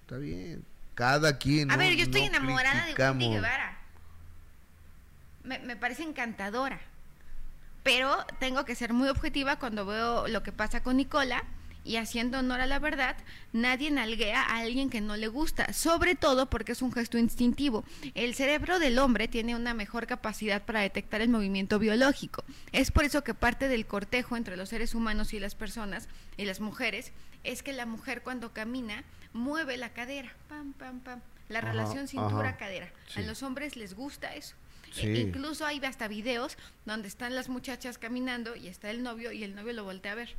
Está 0.00 0.16
bien. 0.18 0.64
Cada 0.94 1.38
quien. 1.38 1.70
A 1.70 1.74
no- 1.76 1.78
ver, 1.82 1.94
yo 1.96 2.04
estoy 2.04 2.22
no 2.22 2.26
enamorada 2.28 2.86
de 2.86 2.94
Wendy. 2.94 3.28
Guevara. 3.30 3.78
Me, 5.42 5.58
me 5.60 5.76
parece 5.76 6.02
encantadora. 6.02 6.80
Pero 7.82 8.16
tengo 8.40 8.64
que 8.64 8.74
ser 8.74 8.92
muy 8.92 9.08
objetiva 9.08 9.58
cuando 9.58 9.84
veo 9.86 10.26
lo 10.28 10.42
que 10.42 10.52
pasa 10.52 10.82
con 10.82 10.96
Nicola. 10.96 11.44
Y 11.84 11.96
haciendo 11.96 12.38
honor 12.38 12.60
a 12.62 12.66
la 12.66 12.78
verdad, 12.78 13.14
nadie 13.52 13.90
nalguea 13.90 14.42
a 14.42 14.58
alguien 14.60 14.88
que 14.88 15.02
no 15.02 15.16
le 15.16 15.28
gusta, 15.28 15.72
sobre 15.74 16.14
todo 16.14 16.48
porque 16.48 16.72
es 16.72 16.80
un 16.80 16.92
gesto 16.92 17.18
instintivo. 17.18 17.84
El 18.14 18.34
cerebro 18.34 18.78
del 18.78 18.98
hombre 18.98 19.28
tiene 19.28 19.54
una 19.54 19.74
mejor 19.74 20.06
capacidad 20.06 20.62
para 20.62 20.80
detectar 20.80 21.20
el 21.20 21.28
movimiento 21.28 21.78
biológico. 21.78 22.42
Es 22.72 22.90
por 22.90 23.04
eso 23.04 23.22
que 23.22 23.34
parte 23.34 23.68
del 23.68 23.84
cortejo 23.86 24.36
entre 24.36 24.56
los 24.56 24.70
seres 24.70 24.94
humanos 24.94 25.34
y 25.34 25.40
las 25.40 25.54
personas 25.54 26.08
y 26.38 26.46
las 26.46 26.60
mujeres 26.60 27.12
es 27.44 27.62
que 27.62 27.74
la 27.74 27.84
mujer 27.84 28.22
cuando 28.22 28.52
camina 28.54 29.04
mueve 29.34 29.76
la 29.76 29.90
cadera, 29.92 30.32
pam, 30.48 30.72
pam, 30.72 31.00
pam. 31.00 31.20
La 31.50 31.58
Ajá, 31.58 31.72
relación 31.72 32.08
cintura-cadera. 32.08 32.90
sí. 33.08 33.20
A 33.20 33.22
los 33.26 33.42
hombres 33.42 33.76
les 33.76 33.92
gusta 33.94 34.34
eso. 34.34 34.54
Sí. 34.90 35.08
E- 35.08 35.20
incluso 35.20 35.66
hay 35.66 35.78
hasta 35.84 36.08
videos 36.08 36.56
donde 36.86 37.08
están 37.08 37.34
las 37.34 37.50
muchachas 37.50 37.98
caminando 37.98 38.56
y 38.56 38.68
está 38.68 38.90
el 38.90 39.02
novio 39.02 39.30
y 39.32 39.44
el 39.44 39.54
novio 39.54 39.74
lo 39.74 39.84
voltea 39.84 40.12
a 40.12 40.14
ver. 40.14 40.34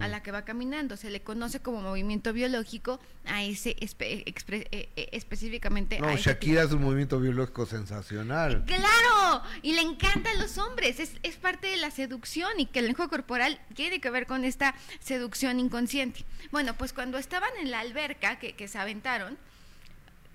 A 0.00 0.08
la 0.08 0.22
que 0.22 0.30
va 0.30 0.44
caminando. 0.44 0.96
Se 0.98 1.08
le 1.10 1.22
conoce 1.22 1.60
como 1.60 1.80
movimiento 1.80 2.34
biológico 2.34 3.00
a 3.24 3.42
ese 3.44 3.74
espe- 3.76 4.24
expre- 4.26 4.68
eh, 4.72 4.90
eh, 4.96 5.08
específicamente 5.12 5.96
a 5.96 6.00
No, 6.00 6.16
Shakira 6.16 6.64
es 6.64 6.72
un 6.72 6.82
movimiento 6.82 7.18
biológico 7.18 7.64
sensacional. 7.64 8.64
Claro, 8.66 9.42
y 9.62 9.72
le 9.72 9.80
encantan 9.80 10.38
los 10.38 10.58
hombres, 10.58 11.00
es, 11.00 11.12
es 11.22 11.36
parte 11.36 11.68
de 11.68 11.78
la 11.78 11.90
seducción 11.90 12.50
y 12.60 12.66
que 12.66 12.80
el 12.80 12.86
lenguaje 12.88 13.08
corporal 13.08 13.58
tiene 13.74 14.00
que 14.02 14.10
ver 14.10 14.26
con 14.26 14.44
esta 14.44 14.74
seducción 15.00 15.58
inconsciente. 15.58 16.24
Bueno, 16.50 16.74
pues 16.76 16.92
cuando 16.92 17.16
estaban 17.16 17.50
en 17.62 17.70
la 17.70 17.80
alberca 17.80 18.38
que, 18.38 18.52
que 18.52 18.68
se 18.68 18.76
aventaron, 18.78 19.38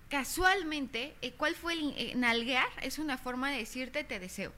casualmente, 0.10 1.14
eh, 1.22 1.34
¿cuál 1.38 1.56
fue 1.56 1.74
el 1.74 1.94
eh, 1.98 2.14
nalguear? 2.16 2.68
Es 2.82 3.00
una 3.00 3.18
forma 3.18 3.52
de 3.52 3.58
decirte 3.58 4.04
te 4.04 4.20
deseo. 4.20 4.52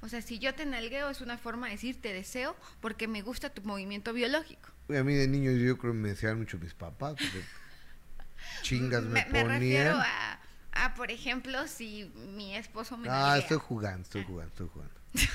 O 0.00 0.08
sea, 0.08 0.22
si 0.22 0.38
yo 0.38 0.54
te 0.54 0.64
nalgueo 0.64 1.10
es 1.10 1.20
una 1.20 1.38
forma 1.38 1.66
de 1.66 1.72
decir 1.72 2.00
te 2.00 2.12
deseo 2.12 2.56
porque 2.80 3.08
me 3.08 3.20
gusta 3.22 3.50
tu 3.50 3.62
movimiento 3.62 4.12
biológico. 4.12 4.68
A 4.88 5.02
mí 5.02 5.14
de 5.14 5.26
niño 5.28 5.50
yo 5.52 5.76
creo 5.76 5.92
que 5.92 5.98
me 5.98 6.08
decían 6.10 6.38
mucho 6.38 6.58
mis 6.58 6.74
papás. 6.74 7.14
porque 7.14 7.42
chingas 8.62 9.02
me, 9.02 9.24
me, 9.26 9.30
me 9.32 9.44
refiero 9.44 9.96
a, 9.98 10.38
a, 10.72 10.94
por 10.94 11.10
ejemplo, 11.10 11.66
si 11.66 12.10
mi 12.14 12.54
esposo 12.56 12.96
me 12.96 13.08
Ah, 13.08 13.12
nalguea. 13.12 13.38
estoy 13.38 13.58
jugando, 13.58 14.02
estoy 14.02 14.24
jugando, 14.24 14.50
estoy 14.52 14.68
jugando. 14.68 14.94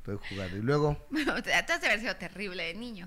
Estoy 0.00 0.18
jugando. 0.30 0.56
Y 0.56 0.62
luego, 0.62 1.06
Bueno, 1.10 1.42
tú 1.42 1.50
has 1.50 1.66
de 1.80 1.86
haber 1.86 2.00
sido 2.00 2.16
terrible 2.16 2.64
de 2.64 2.74
niño. 2.74 3.06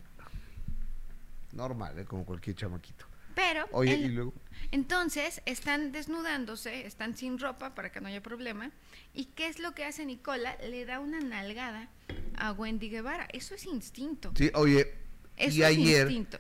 normal, 1.52 1.98
¿eh? 2.00 2.06
como 2.06 2.26
cualquier 2.26 2.56
chamaquito. 2.56 3.06
Pero 3.36 3.66
Oye, 3.72 3.94
el- 3.96 4.06
y 4.06 4.08
luego. 4.10 4.34
entonces 4.72 5.42
están 5.46 5.92
desnudándose, 5.92 6.86
están 6.86 7.16
sin 7.18 7.40
ropa 7.40 7.74
para 7.76 7.92
que 7.92 8.02
no 8.02 8.08
haya 8.08 8.22
problema. 8.22 8.72
¿Y 9.14 9.26
qué 9.26 9.48
es 9.48 9.60
lo 9.60 9.74
que 9.74 9.86
hace 9.86 10.06
Nicola? 10.06 10.58
Le 10.62 10.86
da 10.86 11.00
una 11.00 11.20
nalgada 11.20 11.90
a 12.38 12.52
Wendy 12.52 12.90
Guevara. 12.90 13.28
Eso 13.34 13.56
es 13.56 13.66
instinto. 13.66 14.32
Sí, 14.36 14.52
oye, 14.56 14.94
Eso 15.38 15.58
y 15.58 15.62
es 15.62 15.68
ayer 15.68 16.02
instinto. 16.08 16.40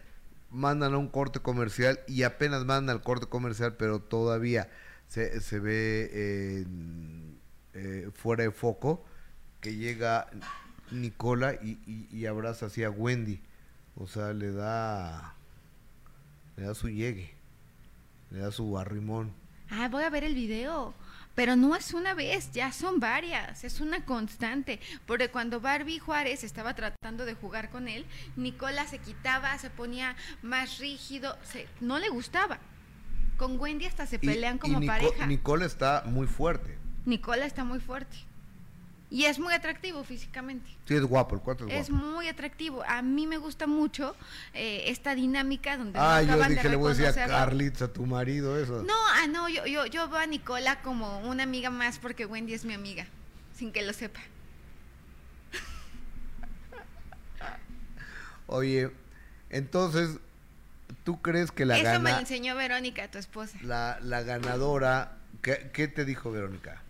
mandan 0.49 0.93
a 0.93 0.97
un 0.97 1.07
corte 1.09 1.39
comercial 1.39 1.99
y 2.07 2.23
apenas 2.23 2.65
mandan 2.65 2.95
al 2.97 3.01
corte 3.03 3.25
comercial, 3.27 3.75
pero 3.77 3.99
todavía 4.01 4.69
se, 5.07 5.39
se 5.41 5.59
ve 5.59 6.09
eh, 7.73 8.09
fuera 8.13 8.43
de 8.43 8.51
foco, 8.51 9.03
que 9.61 9.75
llega 9.75 10.27
Nicola 10.91 11.55
y, 11.61 11.79
y- 11.87 12.07
y 12.11 12.25
abraza 12.25 12.67
así 12.67 12.83
a 12.83 12.89
Wendy. 12.89 13.41
O 13.95 14.07
sea, 14.07 14.33
le 14.33 14.51
da, 14.51 15.32
le 16.57 16.63
da 16.65 16.75
su 16.75 16.89
llegue, 16.89 17.33
le 18.31 18.39
da 18.39 18.51
su 18.51 18.77
arrimón. 18.77 19.33
Ah, 19.69 19.87
voy 19.89 20.03
a 20.03 20.09
ver 20.09 20.23
el 20.23 20.35
video. 20.35 20.93
Pero 21.35 21.55
no 21.55 21.75
es 21.75 21.95
una 21.95 22.13
vez, 22.13 22.51
ya 22.51 22.71
son 22.71 22.99
varias, 22.99 23.63
es 23.63 23.81
una 23.81 24.05
constante. 24.05 24.79
Porque 25.07 25.31
cuando 25.31 25.59
Barbie 25.59 25.97
Juárez 25.97 26.43
estaba 26.43 26.75
tratando 26.75 27.25
de 27.25 27.33
jugar 27.33 27.71
con 27.71 27.87
él, 27.87 28.05
Nicola 28.35 28.85
se 28.85 28.99
quitaba, 28.99 29.57
se 29.57 29.71
ponía 29.71 30.15
más 30.43 30.77
rígido, 30.77 31.35
se- 31.43 31.67
no 31.81 31.97
le 31.97 32.09
gustaba. 32.09 32.59
Con 33.37 33.59
Wendy 33.59 33.85
hasta 33.85 34.05
se 34.05 34.19
pelean 34.19 34.57
y 34.57 34.59
como 34.59 34.79
Nico- 34.79 34.93
pareja. 34.93 35.25
Nicola 35.25 35.65
está 35.65 36.03
muy 36.05 36.27
fuerte. 36.27 36.77
Nicola 37.05 37.47
está 37.47 37.63
muy 37.63 37.79
fuerte. 37.79 38.15
Y 39.13 39.25
es 39.25 39.37
muy 39.37 39.53
atractivo 39.53 40.03
físicamente. 40.03 40.67
Sí, 40.87 40.95
es 40.95 41.03
guapo, 41.03 41.35
el 41.35 41.41
cuatro 41.41 41.67
es 41.67 41.73
Es 41.81 41.89
guapo. 41.91 42.03
muy 42.07 42.27
atractivo. 42.27 42.83
A 42.87 43.03
mí 43.03 43.27
me 43.27 43.37
gusta 43.37 43.67
mucho 43.67 44.15
eh, 44.55 44.85
esta 44.87 45.13
dinámica 45.13 45.77
donde 45.77 45.99
Ah, 45.99 46.19
yo 46.23 46.29
acaban 46.31 46.49
de 46.49 46.55
dije, 46.55 46.69
le 46.69 46.75
voy 46.77 46.93
a 46.93 46.95
decir 46.95 47.21
a. 47.21 47.27
Carlitos, 47.27 47.81
a 47.83 47.93
tu 47.93 48.07
marido, 48.07 48.57
eso. 48.59 48.81
No, 48.81 48.95
ah, 49.13 49.27
no, 49.27 49.47
yo, 49.49 49.67
yo, 49.67 49.85
yo 49.85 50.09
veo 50.09 50.17
a 50.17 50.25
Nicola 50.25 50.81
como 50.81 51.19
una 51.29 51.43
amiga 51.43 51.69
más 51.69 51.99
porque 51.99 52.25
Wendy 52.25 52.55
es 52.55 52.65
mi 52.65 52.73
amiga, 52.73 53.05
sin 53.55 53.71
que 53.71 53.83
lo 53.83 53.93
sepa. 53.93 54.19
Oye, 58.47 58.91
entonces, 59.49 60.17
¿tú 61.03 61.21
crees 61.21 61.51
que 61.51 61.65
la 61.65 61.77
Eso 61.77 61.99
me 61.99 62.09
gana, 62.09 62.19
enseñó 62.19 62.55
Verónica, 62.55 63.09
tu 63.09 63.17
esposa. 63.17 63.57
la, 63.61 63.99
la 64.01 64.21
ganadora, 64.23 65.17
¿qué, 65.41 65.69
qué 65.73 65.87
te 65.87 66.03
dijo 66.05 66.31
Verónica? 66.31 66.81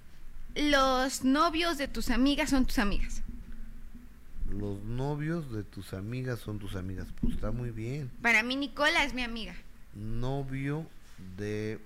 Los 0.56 1.24
novios 1.24 1.78
de 1.78 1.88
tus 1.88 2.10
amigas 2.10 2.52
son 2.52 2.66
tus 2.66 2.80
amigas. 2.80 3.24
Los 4.50 4.84
novios 4.84 5.52
de 5.52 5.64
tus 5.64 5.94
amigas 5.94 6.40
son 6.40 6.60
tus 6.60 6.76
amigas. 6.76 7.08
Pues 7.20 7.34
está 7.34 7.52
muy 7.52 7.72
bien. 7.72 8.12
Para 8.22 8.44
mí 8.44 8.56
Nicola 8.56 9.04
es 9.04 9.14
mi 9.14 9.24
amiga. 9.24 9.56
Novio 9.96 10.88
de 11.38 11.80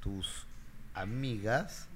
tus 0.00 0.46
amigas 0.94 1.88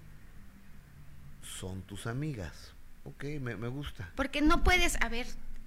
son 1.42 1.82
tus 1.82 2.06
amigas. 2.06 2.72
Ok, 3.04 3.24
me, 3.40 3.56
me 3.56 3.68
gusta. 3.68 4.10
Porque 4.16 4.40
no 4.40 4.64
puedes, 4.64 5.00
a 5.00 5.08
ver, 5.08 5.26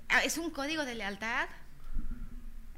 ah, 0.09 0.23
es 0.23 0.37
un 0.37 0.49
código 0.49 0.83
de 0.83 0.95
lealtad 0.95 1.47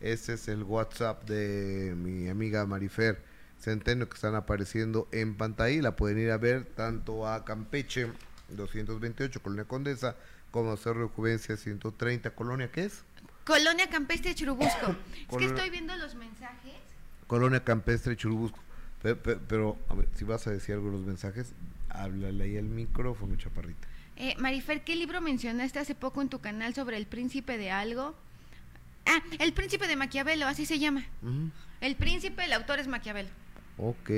Ese 0.00 0.34
es 0.34 0.48
el 0.48 0.62
WhatsApp 0.62 1.24
de 1.28 1.94
mi 1.96 2.28
amiga 2.28 2.66
Marifer 2.66 3.18
Centeno 3.60 4.08
que 4.08 4.14
están 4.14 4.34
apareciendo 4.34 5.08
en 5.12 5.34
pantalla. 5.34 5.80
La 5.82 5.96
pueden 5.96 6.18
ir 6.18 6.30
a 6.30 6.36
ver 6.36 6.64
tanto 6.64 7.26
a 7.26 7.44
Campeche 7.44 8.08
228, 8.50 9.42
Colonia 9.42 9.64
Condesa, 9.64 10.16
como 10.50 10.72
a 10.72 10.76
Cerro 10.76 11.02
de 11.02 11.08
Juvencia 11.08 11.56
130, 11.56 12.30
Colonia, 12.30 12.70
¿qué 12.70 12.84
es? 12.84 13.02
Colonia 13.44 13.88
Campestre 13.88 14.34
Chirubusco. 14.34 14.94
es 15.30 15.36
que 15.36 15.44
estoy 15.46 15.70
viendo 15.70 15.96
los 15.96 16.14
mensajes. 16.14 16.72
Colonia 17.26 17.64
Campestre 17.64 18.16
Churubusco. 18.16 18.58
Pe- 19.02 19.16
pe- 19.16 19.36
Pero, 19.48 19.76
a 19.88 19.94
ver, 19.94 20.08
si 20.14 20.24
vas 20.24 20.46
a 20.46 20.50
decir 20.50 20.74
algo 20.74 20.88
en 20.88 20.92
los 20.94 21.02
mensajes, 21.02 21.52
háblale 21.88 22.44
ahí 22.44 22.56
al 22.58 22.64
micrófono, 22.64 23.36
chaparrita. 23.36 23.88
Eh, 24.16 24.34
Marifer, 24.38 24.82
¿qué 24.82 24.96
libro 24.96 25.20
mencionaste 25.20 25.78
hace 25.78 25.94
poco 25.94 26.22
en 26.22 26.28
tu 26.28 26.40
canal 26.40 26.74
sobre 26.74 26.96
el 26.96 27.06
príncipe 27.06 27.58
de 27.58 27.70
algo? 27.70 28.14
Ah, 29.06 29.22
el 29.38 29.52
príncipe 29.52 29.86
de 29.86 29.96
Maquiavelo, 29.96 30.46
así 30.46 30.64
se 30.66 30.78
llama. 30.78 31.04
El 31.80 31.96
príncipe, 31.96 32.44
el 32.44 32.52
autor 32.54 32.78
es 32.78 32.88
Maquiavelo. 32.88 33.28
Ok. 33.78 34.10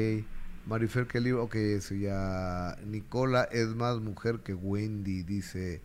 Marifer, 0.67 1.07
¿qué 1.07 1.21
libro? 1.21 1.45
Ok, 1.45 1.57
eso 1.57 1.95
ya. 1.95 2.77
Nicola 2.85 3.49
es 3.51 3.69
más 3.69 3.99
mujer 4.01 4.41
que 4.41 4.55
Wendy, 4.55 5.23
dice. 5.23 5.81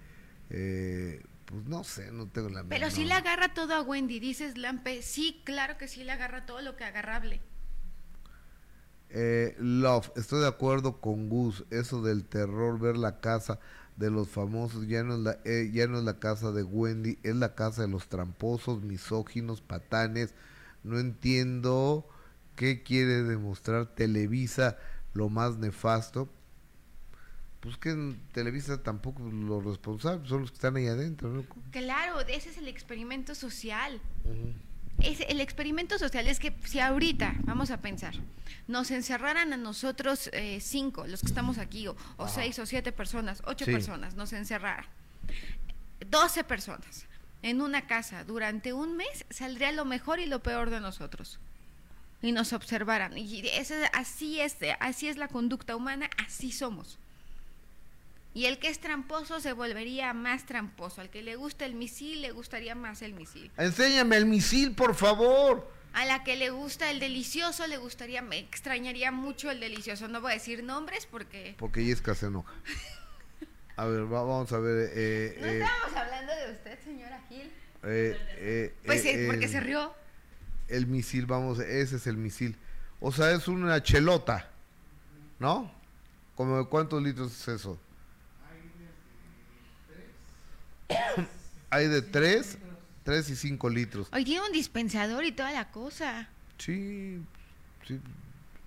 eh, 0.49 1.21
pues 1.45 1.65
no 1.65 1.83
sé, 1.83 2.11
no 2.11 2.27
tengo 2.27 2.49
la 2.49 2.63
Pero 2.63 2.87
menor- 2.87 2.91
sí 2.91 3.05
le 3.05 3.13
agarra 3.13 3.53
todo 3.53 3.73
a 3.75 3.81
Wendy, 3.81 4.19
dices 4.19 4.57
Lampe. 4.57 5.01
Sí, 5.01 5.41
claro 5.43 5.77
que 5.77 5.87
sí 5.87 6.03
le 6.03 6.11
agarra 6.11 6.45
todo 6.45 6.61
lo 6.61 6.75
que 6.75 6.83
agarrable. 6.83 7.41
Eh, 9.09 9.55
Love, 9.59 10.11
estoy 10.15 10.41
de 10.41 10.47
acuerdo 10.47 10.99
con 10.99 11.29
Gus. 11.29 11.63
Eso 11.69 12.01
del 12.01 12.25
terror, 12.25 12.79
ver 12.79 12.97
la 12.97 13.19
casa 13.19 13.59
de 13.95 14.09
los 14.09 14.29
famosos, 14.29 14.87
ya 14.87 15.03
no, 15.03 15.15
es 15.15 15.19
la, 15.19 15.39
eh, 15.45 15.69
ya 15.73 15.87
no 15.87 15.97
es 15.97 16.03
la 16.03 16.19
casa 16.19 16.51
de 16.51 16.63
Wendy, 16.63 17.19
es 17.23 17.35
la 17.35 17.55
casa 17.55 17.83
de 17.83 17.87
los 17.87 18.07
tramposos, 18.07 18.81
misóginos, 18.81 19.61
patanes. 19.61 20.33
No 20.83 20.99
entiendo 20.99 22.07
qué 22.55 22.83
quiere 22.83 23.23
demostrar 23.23 23.87
Televisa, 23.87 24.77
lo 25.13 25.29
más 25.29 25.57
nefasto. 25.57 26.29
Pues 27.59 27.77
que 27.77 27.91
en 27.91 28.19
Televisa 28.33 28.83
tampoco 28.83 29.23
los 29.23 29.63
responsables 29.63 30.27
son 30.27 30.41
los 30.41 30.51
que 30.51 30.55
están 30.55 30.75
ahí 30.75 30.87
adentro, 30.87 31.29
¿no? 31.29 31.45
Claro, 31.71 32.19
ese 32.21 32.49
es 32.49 32.57
el 32.57 32.67
experimento 32.67 33.35
social. 33.35 34.01
Es, 34.99 35.19
el 35.27 35.41
experimento 35.41 35.97
social 35.99 36.27
es 36.27 36.39
que 36.39 36.53
si 36.65 36.79
ahorita, 36.79 37.35
vamos 37.41 37.71
a 37.71 37.81
pensar, 37.81 38.13
nos 38.67 38.89
encerraran 38.91 39.51
a 39.51 39.57
nosotros 39.57 40.29
eh, 40.33 40.59
cinco, 40.61 41.05
los 41.07 41.21
que 41.21 41.27
estamos 41.27 41.57
aquí, 41.57 41.87
o, 41.87 41.95
o 42.17 42.27
seis 42.27 42.57
o 42.59 42.65
siete 42.65 42.91
personas, 42.91 43.41
ocho 43.45 43.65
Sí. 43.65 43.71
personas, 43.71 44.15
nos 44.15 44.31
encerraran, 44.33 44.85
doce 46.09 46.43
personas 46.43 47.05
en 47.41 47.61
una 47.61 47.85
casa 47.87 48.23
durante 48.23 48.71
un 48.71 48.95
mes, 48.95 49.25
saldría 49.29 49.71
lo 49.73 49.83
mejor 49.83 50.19
y 50.19 50.25
lo 50.25 50.41
peor 50.41 50.69
de 50.69 50.79
nosotros. 50.79 51.39
Y 52.21 52.31
nos 52.31 52.53
observaran. 52.53 53.17
Y 53.17 53.45
ese- 53.49 53.89
así, 53.93 54.39
es, 54.39 54.55
así 54.79 55.09
es 55.09 55.17
la 55.17 55.27
conducta 55.27 55.75
humana, 55.75 56.09
así 56.25 56.53
somos. 56.53 56.97
Y 58.33 58.45
el 58.45 58.57
que 58.57 58.69
es 58.69 58.79
tramposo 58.79 59.39
se 59.39 59.53
volvería 59.53 60.13
más 60.13 60.45
tramposo. 60.45 61.01
Al 61.01 61.09
que 61.09 61.21
le 61.21 61.35
gusta 61.35 61.65
el 61.65 61.75
misil, 61.75 62.21
le 62.21 62.31
gustaría 62.31 62.73
más 62.75 63.01
el 63.03 63.13
misil. 63.13 63.51
Enséñame 63.57 64.17
el 64.17 64.25
misil, 64.25 64.73
por 64.73 64.95
favor. 64.95 65.69
A 65.93 66.05
la 66.05 66.23
que 66.23 66.35
le 66.35 66.49
gusta 66.49 66.89
el 66.89 66.99
delicioso, 66.99 67.67
le 67.67 67.77
gustaría, 67.77 68.23
me 68.23 68.39
extrañaría 68.39 69.11
mucho 69.11 69.51
el 69.51 69.59
delicioso. 69.59 70.07
No 70.07 70.21
voy 70.21 70.31
a 70.31 70.33
decir 70.35 70.63
nombres 70.63 71.05
porque... 71.05 71.53
Porque 71.59 71.85
Yesca 71.85 72.15
se 72.15 72.25
enoja. 72.27 72.51
A 73.75 73.85
ver, 73.85 74.01
va- 74.03 74.21
vamos 74.23 74.51
a 74.53 74.59
ver. 74.59 74.91
Eh, 74.93 75.37
No 75.39 75.47
eh, 75.47 75.59
estábamos 75.61 75.95
hablando 75.97 76.31
de 76.35 76.51
usted, 76.53 76.79
señora 76.83 77.19
Gil. 77.27 77.51
eh, 77.83 78.17
eh, 78.37 78.75
Pues 78.85 79.03
eh, 79.05 79.17
sí, 79.19 79.25
porque 79.27 79.47
se 79.47 79.59
rió. 79.59 79.93
El 80.67 80.85
misil, 80.87 81.25
vamos, 81.25 81.57
ese 81.59 81.95
es 81.95 82.05
el 82.07 82.17
misil. 82.17 82.55
O 82.99 83.11
sea, 83.11 83.31
es 83.31 83.47
una 83.47 83.81
chelota, 83.81 84.47
¿no? 85.39 85.71
¿Como 86.35 86.59
de 86.59 86.65
cuántos 86.67 87.01
litros 87.01 87.31
es 87.31 87.47
eso? 87.47 87.79
Hay 91.69 91.87
de 91.87 92.01
tres, 92.01 92.57
tres 93.03 93.29
y 93.29 93.35
cinco 93.35 93.69
litros. 93.69 94.07
Hoy 94.11 94.23
tiene 94.25 94.45
un 94.45 94.51
dispensador 94.51 95.23
y 95.25 95.31
toda 95.31 95.51
la 95.51 95.71
cosa. 95.71 96.29
Sí, 96.57 97.19
sí. 97.87 97.99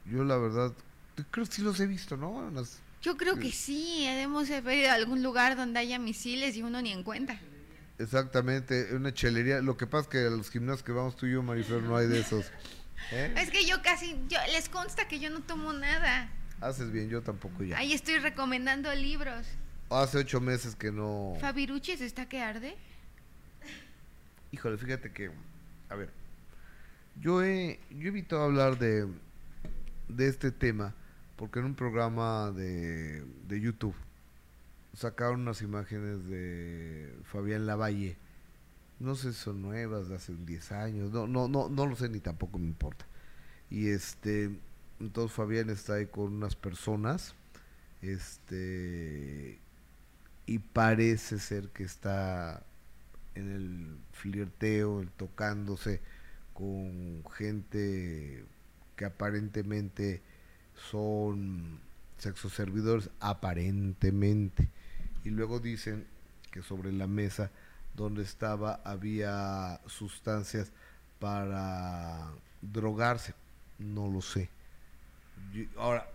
Yo 0.06 0.24
la 0.24 0.36
verdad, 0.36 0.72
creo 1.30 1.46
que 1.46 1.52
sí 1.52 1.62
los 1.62 1.80
he 1.80 1.86
visto, 1.86 2.16
¿no? 2.16 2.50
Las 2.50 2.80
Yo 3.02 3.16
creo 3.16 3.38
que 3.38 3.50
sí, 3.50 4.04
debemos 4.06 4.50
haber 4.50 4.78
ido 4.78 4.90
a 4.90 4.94
algún 4.94 5.22
lugar 5.22 5.56
donde 5.56 5.80
haya 5.80 5.98
misiles 5.98 6.56
y 6.56 6.62
uno 6.62 6.82
ni 6.82 6.92
en 6.92 7.02
cuenta. 7.02 7.40
Exactamente, 7.98 8.94
una 8.94 9.12
chelería. 9.12 9.60
Lo 9.62 9.76
que 9.76 9.86
pasa 9.86 10.02
es 10.02 10.08
que 10.08 10.18
a 10.26 10.30
los 10.30 10.50
gimnasios 10.50 10.82
que 10.82 10.92
vamos 10.92 11.16
tú 11.16 11.26
y 11.26 11.32
yo, 11.32 11.42
Marifer, 11.42 11.82
no 11.82 11.96
hay 11.96 12.06
de 12.06 12.20
esos. 12.20 12.46
¿Eh? 13.12 13.34
Es 13.38 13.50
que 13.50 13.64
yo 13.64 13.82
casi, 13.82 14.16
yo, 14.28 14.38
les 14.52 14.68
consta 14.68 15.08
que 15.08 15.18
yo 15.18 15.30
no 15.30 15.40
tomo 15.40 15.72
nada. 15.72 16.30
Haces 16.60 16.90
bien, 16.90 17.08
yo 17.08 17.22
tampoco 17.22 17.62
ya. 17.62 17.78
Ahí 17.78 17.92
estoy 17.92 18.18
recomendando 18.18 18.92
libros. 18.94 19.46
Hace 19.90 20.18
ocho 20.18 20.40
meses 20.40 20.74
que 20.74 20.90
no... 20.90 21.36
¿Fabiruchis 21.40 22.00
está 22.00 22.28
que 22.28 22.40
arde? 22.40 22.76
Híjole, 24.50 24.78
fíjate 24.78 25.12
que, 25.12 25.30
a 25.88 25.94
ver, 25.94 26.10
yo 27.20 27.42
he, 27.42 27.80
yo 27.90 28.06
he 28.06 28.08
evitado 28.08 28.42
hablar 28.42 28.78
de, 28.78 29.06
de 30.08 30.28
este 30.28 30.50
tema 30.50 30.94
porque 31.36 31.58
en 31.58 31.66
un 31.66 31.74
programa 31.74 32.50
de, 32.50 33.22
de 33.46 33.60
YouTube 33.60 33.94
sacaron 34.94 35.42
unas 35.42 35.62
imágenes 35.62 36.26
de 36.26 37.14
Fabián 37.24 37.66
Lavalle. 37.66 38.16
No 38.98 39.14
sé 39.14 39.34
si 39.34 39.40
son 39.40 39.60
nuevas, 39.60 40.08
de 40.08 40.16
hace 40.16 40.34
10 40.34 40.72
años, 40.72 41.12
no, 41.12 41.26
no, 41.26 41.48
no, 41.48 41.68
no 41.68 41.86
lo 41.86 41.94
sé 41.96 42.08
ni 42.08 42.20
tampoco 42.20 42.58
me 42.58 42.66
importa. 42.66 43.06
Y 43.68 43.88
este, 43.88 44.58
entonces 44.98 45.36
Fabián 45.36 45.68
está 45.68 45.94
ahí 45.94 46.06
con 46.06 46.32
unas 46.32 46.56
personas, 46.56 47.34
este, 48.00 49.58
y 50.46 50.60
parece 50.60 51.38
ser 51.38 51.68
que 51.70 51.82
está 51.82 52.62
en 53.34 53.52
el 53.52 53.98
flirteo, 54.12 55.04
tocándose 55.16 56.00
con 56.54 57.24
gente 57.32 58.44
que 58.96 59.04
aparentemente 59.04 60.22
son 60.90 61.80
sexoservidores, 62.18 63.10
aparentemente. 63.20 64.70
Y 65.24 65.30
luego 65.30 65.58
dicen 65.58 66.06
que 66.50 66.62
sobre 66.62 66.92
la 66.92 67.06
mesa 67.06 67.50
donde 67.94 68.22
estaba 68.22 68.80
había 68.84 69.80
sustancias 69.86 70.70
para 71.18 72.30
drogarse. 72.62 73.34
No 73.78 74.08
lo 74.08 74.22
sé. 74.22 74.48
ahora, 75.76 76.08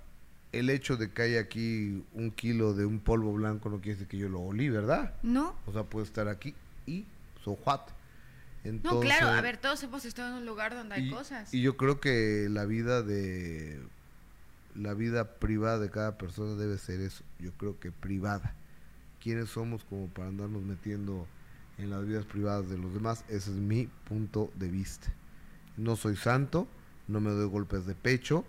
el 0.52 0.70
hecho 0.70 0.98
de 0.98 1.12
que 1.12 1.22
haya 1.22 1.40
aquí 1.40 2.04
un 2.14 2.32
kilo 2.32 2.74
de 2.74 2.86
un 2.86 3.00
polvo 3.00 3.34
blanco 3.34 3.70
no 3.70 3.78
quiere 3.78 3.94
decir 3.94 4.08
que 4.08 4.18
yo 4.18 4.30
lo 4.30 4.42
olí, 4.42 4.70
¿verdad? 4.70 5.14
No. 5.24 5.56
O 5.66 5.72
sea, 5.72 5.84
puede 5.84 6.06
estar 6.06 6.28
aquí 6.28 6.54
y 6.86 7.06
so 7.44 7.58
what. 7.66 7.82
no, 8.66 9.00
claro, 9.00 9.28
a 9.28 9.42
ver, 9.42 9.58
todos 9.58 9.82
hemos 9.84 10.06
estado 10.06 10.30
en 10.30 10.42
un 10.42 10.46
lugar 10.46 10.76
donde 10.76 10.96
hay 10.96 11.10
cosas. 11.10 11.54
Y 11.54 11.62
yo 11.62 11.78
creo 11.78 12.00
que 12.00 12.48
la 12.50 12.66
vida 12.66 13.02
de 13.02 13.80
la 14.76 14.94
vida 14.94 15.36
privada 15.36 15.80
de 15.80 15.90
cada 15.90 16.18
persona 16.18 16.56
debe 16.56 16.78
ser 16.78 17.02
eso, 17.02 17.24
yo 17.40 17.52
creo 17.54 17.80
que 17.80 17.92
privada. 17.92 18.56
¿Quiénes 19.22 19.50
somos 19.50 19.84
como 19.84 20.08
para 20.08 20.30
andarnos 20.30 20.64
metiendo 20.64 21.28
en 21.78 21.92
las 21.92 22.06
vidas 22.06 22.26
privadas 22.26 22.70
de 22.70 22.78
los 22.78 22.94
demás? 22.94 23.24
Ese 23.28 23.52
es 23.52 23.58
mi 23.58 23.88
punto 24.08 24.52
de 24.56 24.70
vista. 24.70 25.14
No 25.78 25.96
soy 25.96 26.16
santo, 26.16 26.68
no 27.08 27.22
me 27.22 27.30
doy 27.30 27.48
golpes 27.48 27.86
de 27.86 27.94
pecho 27.94 28.44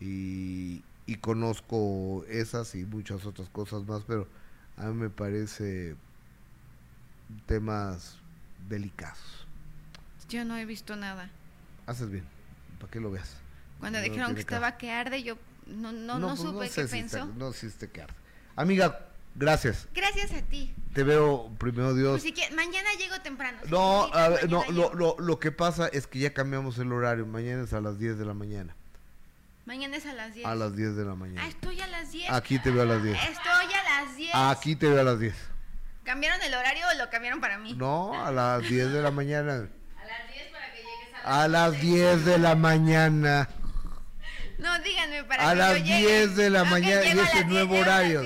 y, 0.00 0.82
y 1.06 1.16
conozco 1.16 2.24
esas 2.28 2.74
y 2.74 2.84
muchas 2.84 3.24
otras 3.26 3.48
cosas 3.48 3.84
más, 3.86 4.02
pero 4.06 4.28
a 4.76 4.86
mí 4.86 4.94
me 4.94 5.10
parece 5.10 5.96
temas 7.46 8.18
delicados. 8.68 9.46
Yo 10.28 10.44
no 10.44 10.56
he 10.56 10.64
visto 10.64 10.96
nada. 10.96 11.30
Haces 11.86 12.10
bien, 12.10 12.24
para 12.80 12.90
que 12.90 13.00
lo 13.00 13.10
veas. 13.10 13.36
Cuando 13.78 14.00
dijeron 14.00 14.34
que 14.34 14.40
estaba 14.40 14.76
que 14.76 14.90
arde, 14.90 15.22
yo 15.22 15.36
no, 15.66 15.92
no, 15.92 16.18
no, 16.18 16.28
pues 16.28 16.40
supe 16.40 16.70
qué 16.70 16.88
pensó. 16.88 17.26
no 17.26 17.50
hiciste 17.50 17.88
que 17.88 18.02
arde. 18.02 18.14
Amiga, 18.56 19.06
gracias. 19.36 19.86
Gracias 19.94 20.32
a 20.32 20.42
ti. 20.42 20.74
Te 20.92 21.04
veo, 21.04 21.50
primero 21.58 21.94
Dios. 21.94 22.22
Pues 22.22 22.52
mañana 22.52 22.88
llego 22.98 23.20
temprano. 23.22 23.58
no, 23.68 24.12
a 24.12 24.30
ver, 24.30 24.50
no 24.50 24.64
lo, 24.72 24.92
lo, 24.94 25.16
lo, 25.20 25.38
que 25.38 25.52
pasa 25.52 25.86
es 25.88 26.06
que 26.06 26.18
ya 26.18 26.32
cambiamos 26.32 26.78
el 26.78 26.90
horario. 26.90 27.26
Mañana 27.26 27.62
es 27.62 27.72
a 27.72 27.80
las 27.80 27.98
10 27.98 28.18
de 28.18 28.24
la 28.24 28.34
mañana. 28.34 28.74
Mañana 29.66 29.96
es 29.96 30.06
a 30.06 30.12
las 30.12 30.32
10. 30.32 30.46
A 30.46 30.54
las 30.54 30.76
10 30.76 30.94
de 30.94 31.04
la 31.04 31.16
mañana. 31.16 31.42
Ah, 31.44 31.48
estoy 31.48 31.80
a 31.80 31.88
las 31.88 32.12
10. 32.12 32.30
Aquí 32.30 32.60
te 32.60 32.70
veo 32.70 32.82
a 32.82 32.86
las 32.86 33.02
10. 33.02 33.16
Estoy 33.16 33.74
a 33.74 34.04
las 34.04 34.16
10. 34.16 34.30
Aquí 34.32 34.76
te 34.76 34.88
veo 34.88 35.00
a 35.00 35.04
las 35.04 35.18
10. 35.18 35.34
¿Cambiaron 36.04 36.40
el 36.40 36.54
horario 36.54 36.84
o 36.94 36.98
lo 36.98 37.10
cambiaron 37.10 37.40
para 37.40 37.58
mí? 37.58 37.74
No, 37.74 38.24
a 38.24 38.30
las 38.30 38.62
10 38.62 38.92
de 38.92 39.02
la 39.02 39.10
mañana. 39.10 39.52
A 39.96 40.06
las 40.06 40.32
10 40.32 40.52
para 40.52 40.72
que 40.72 40.78
llegues 40.78 41.14
a 41.14 41.28
las 41.28 41.44
A 41.44 41.48
las 41.48 41.80
10 41.80 42.24
de 42.24 42.38
la 42.38 42.54
mañana. 42.54 43.48
No, 44.58 44.78
díganme 44.78 45.24
para 45.24 45.50
a 45.50 45.52
que 45.52 45.58
las 45.58 45.78
yo 45.78 45.96
10 45.96 46.36
de 46.36 46.50
la 46.50 46.64
mañana 46.64 47.04
y 47.04 47.18
ese 47.18 47.44
nuevo 47.44 47.76
horario. 47.76 48.22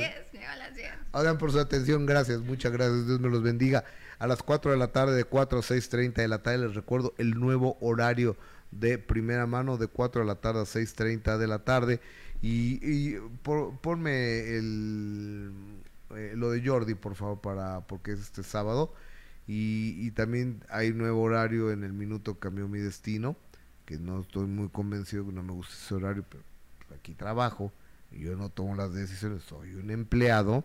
Hagan 1.12 1.38
por 1.38 1.50
su 1.52 1.58
atención, 1.58 2.04
gracias, 2.04 2.40
muchas 2.40 2.70
gracias, 2.70 3.06
Dios 3.06 3.18
me 3.18 3.30
los 3.30 3.42
bendiga. 3.42 3.84
A 4.18 4.26
las 4.26 4.42
4 4.42 4.72
de 4.72 4.76
la 4.76 4.88
tarde, 4.88 5.16
de 5.16 5.24
4 5.24 5.58
a 5.58 5.62
6.30 5.62 6.12
de 6.12 6.28
la 6.28 6.42
tarde, 6.42 6.58
les 6.58 6.74
recuerdo 6.74 7.14
el 7.16 7.40
nuevo 7.40 7.78
horario 7.80 8.36
de 8.70 8.98
primera 8.98 9.46
mano, 9.46 9.76
de 9.76 9.86
4 9.86 10.22
de 10.22 10.26
la 10.26 10.36
tarde 10.36 10.60
a 10.60 10.64
6.30 10.64 11.38
de 11.38 11.46
la 11.46 11.60
tarde. 11.60 12.00
Y, 12.42 12.80
y 12.82 13.18
ponme 13.82 14.56
el, 14.56 15.52
eh, 16.16 16.32
lo 16.36 16.50
de 16.50 16.66
Jordi, 16.66 16.94
por 16.94 17.14
favor, 17.14 17.40
para 17.40 17.80
porque 17.86 18.12
es 18.12 18.20
este 18.20 18.42
sábado. 18.42 18.92
Y, 19.46 20.12
también 20.12 20.62
hay 20.68 20.92
nuevo 20.92 21.22
horario 21.22 21.72
en 21.72 21.82
el 21.82 21.92
minuto 21.92 22.38
cambió 22.38 22.68
mi 22.68 22.78
destino 22.78 23.36
que 23.84 23.98
no 23.98 24.20
estoy 24.20 24.46
muy 24.46 24.68
convencido, 24.68 25.26
que 25.26 25.32
no 25.32 25.42
me 25.42 25.52
gusta 25.52 25.74
ese 25.74 25.94
horario, 25.96 26.24
pero 26.28 26.44
aquí 26.94 27.14
trabajo, 27.14 27.72
yo 28.12 28.36
no 28.36 28.48
tomo 28.48 28.76
las 28.76 28.94
decisiones, 28.94 29.42
soy 29.42 29.74
un 29.74 29.90
empleado, 29.90 30.62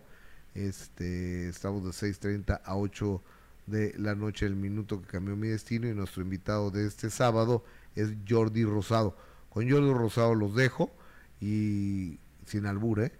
este, 0.54 1.48
estamos 1.48 1.82
de 1.82 1.90
6.30 1.90 2.60
a 2.64 2.76
8 2.76 3.20
de 3.66 3.94
la 3.98 4.14
noche, 4.14 4.46
el 4.46 4.54
minuto 4.54 5.02
que 5.02 5.08
cambió 5.08 5.34
mi 5.34 5.48
destino, 5.48 5.88
y 5.88 5.94
nuestro 5.94 6.22
invitado 6.22 6.70
de 6.70 6.86
este 6.86 7.10
sábado 7.10 7.64
es 7.96 8.14
Jordi 8.28 8.64
Rosado. 8.64 9.16
Con 9.48 9.68
Jordi 9.68 9.92
Rosado 9.92 10.34
los 10.34 10.54
dejo, 10.54 10.92
y 11.40 12.18
sin 12.46 12.66
albur, 12.66 13.00
¿eh? 13.00 13.12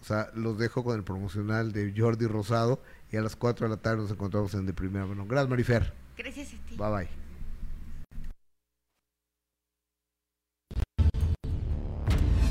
O 0.00 0.04
sea, 0.04 0.30
los 0.34 0.58
dejo 0.58 0.84
con 0.84 0.96
el 0.96 1.04
promocional 1.04 1.72
de 1.72 1.94
Jordi 1.96 2.26
Rosado, 2.26 2.82
y 3.10 3.16
a 3.16 3.22
las 3.22 3.36
4 3.36 3.68
de 3.68 3.74
la 3.74 3.80
tarde 3.80 4.02
nos 4.02 4.10
encontramos 4.10 4.52
en 4.54 4.66
De 4.66 4.72
Primera 4.72 5.06
Mano. 5.06 5.26
Gracias, 5.26 5.48
Marifer. 5.48 5.94
Gracias 6.16 6.48
a 6.48 6.66
ti. 6.68 6.76
Bye 6.76 6.90
bye. 6.90 7.26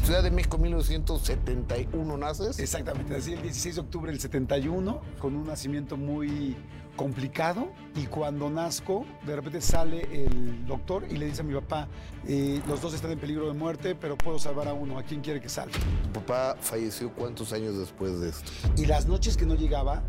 Ciudad 0.05 0.21
de 0.21 0.29
México, 0.29 0.59
1971 0.59 2.17
naces. 2.17 2.59
Exactamente, 2.59 3.11
nací 3.11 3.33
el 3.33 3.41
16 3.41 3.75
de 3.75 3.81
octubre 3.81 4.11
del 4.11 4.21
71, 4.21 5.01
con 5.19 5.35
un 5.35 5.47
nacimiento 5.47 5.97
muy 5.97 6.55
complicado. 6.95 7.69
Y 7.95 8.07
cuando 8.07 8.49
nazco, 8.49 9.05
de 9.25 9.35
repente 9.35 9.61
sale 9.61 10.07
el 10.11 10.65
doctor 10.65 11.05
y 11.09 11.17
le 11.17 11.27
dice 11.27 11.41
a 11.41 11.43
mi 11.43 11.53
papá, 11.53 11.87
eh, 12.27 12.61
los 12.67 12.81
dos 12.81 12.93
están 12.93 13.11
en 13.11 13.19
peligro 13.19 13.47
de 13.47 13.53
muerte, 13.53 13.95
pero 13.95 14.17
puedo 14.17 14.39
salvar 14.39 14.67
a 14.67 14.73
uno. 14.73 14.97
¿A 14.97 15.03
quién 15.03 15.21
quiere 15.21 15.39
que 15.41 15.49
salve? 15.49 15.73
¿Tu 15.73 16.19
papá 16.19 16.55
falleció 16.59 17.11
cuántos 17.11 17.53
años 17.53 17.77
después 17.77 18.19
de 18.19 18.29
esto? 18.29 18.51
Y 18.77 18.85
las 18.85 19.07
noches 19.07 19.37
que 19.37 19.45
no 19.45 19.55
llegaba, 19.55 20.03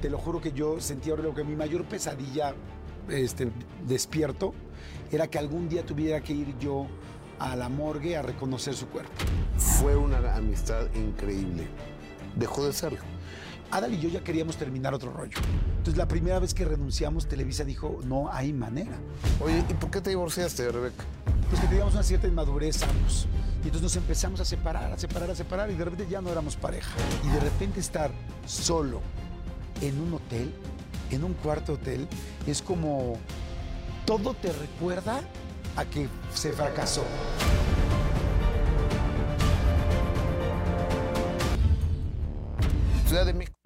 te 0.00 0.10
lo 0.10 0.18
juro 0.18 0.40
que 0.40 0.52
yo 0.52 0.80
sentía 0.80 1.12
horrible, 1.14 1.34
que 1.34 1.44
mi 1.44 1.56
mayor 1.56 1.84
pesadilla 1.84 2.54
este, 3.08 3.50
despierto 3.86 4.54
era 5.10 5.28
que 5.28 5.38
algún 5.38 5.68
día 5.68 5.84
tuviera 5.84 6.20
que 6.20 6.32
ir 6.32 6.58
yo 6.58 6.86
a 7.38 7.56
la 7.56 7.68
morgue 7.68 8.16
a 8.16 8.22
reconocer 8.22 8.74
su 8.74 8.88
cuerpo. 8.88 9.12
Fue 9.56 9.96
una 9.96 10.34
amistad 10.34 10.92
increíble. 10.94 11.66
Dejó 12.36 12.66
de 12.66 12.72
serlo. 12.72 13.17
Adal 13.70 13.94
y 13.94 14.00
yo 14.00 14.08
ya 14.08 14.24
queríamos 14.24 14.56
terminar 14.56 14.94
otro 14.94 15.12
rollo. 15.12 15.38
Entonces 15.76 15.96
la 15.96 16.08
primera 16.08 16.38
vez 16.38 16.54
que 16.54 16.64
renunciamos, 16.64 17.28
Televisa 17.28 17.64
dijo, 17.64 18.00
no 18.04 18.32
hay 18.32 18.52
manera. 18.52 18.96
Oye, 19.40 19.64
¿y 19.68 19.74
por 19.74 19.90
qué 19.90 20.00
te 20.00 20.10
divorciaste, 20.10 20.70
Rebeca? 20.70 21.04
Pues 21.50 21.60
que 21.60 21.66
teníamos 21.66 21.94
una 21.94 22.02
cierta 22.02 22.26
inmadurez 22.26 22.82
ambos. 22.82 23.26
Y 23.62 23.66
entonces 23.66 23.82
nos 23.82 23.96
empezamos 23.96 24.40
a 24.40 24.44
separar, 24.44 24.92
a 24.92 24.98
separar, 24.98 25.30
a 25.30 25.34
separar 25.34 25.70
y 25.70 25.74
de 25.74 25.84
repente 25.84 26.06
ya 26.08 26.20
no 26.20 26.30
éramos 26.30 26.56
pareja. 26.56 26.90
Y 27.24 27.28
de 27.28 27.40
repente 27.40 27.80
estar 27.80 28.10
solo 28.46 29.00
en 29.80 30.00
un 30.00 30.14
hotel, 30.14 30.52
en 31.10 31.24
un 31.24 31.34
cuarto 31.34 31.74
hotel, 31.74 32.06
es 32.46 32.62
como 32.62 33.18
todo 34.06 34.34
te 34.34 34.52
recuerda 34.52 35.20
a 35.76 35.84
que 35.84 36.08
se 36.32 36.52
fracasó. 36.52 37.04
Ciudad 43.06 43.26
de 43.26 43.34
México. 43.34 43.57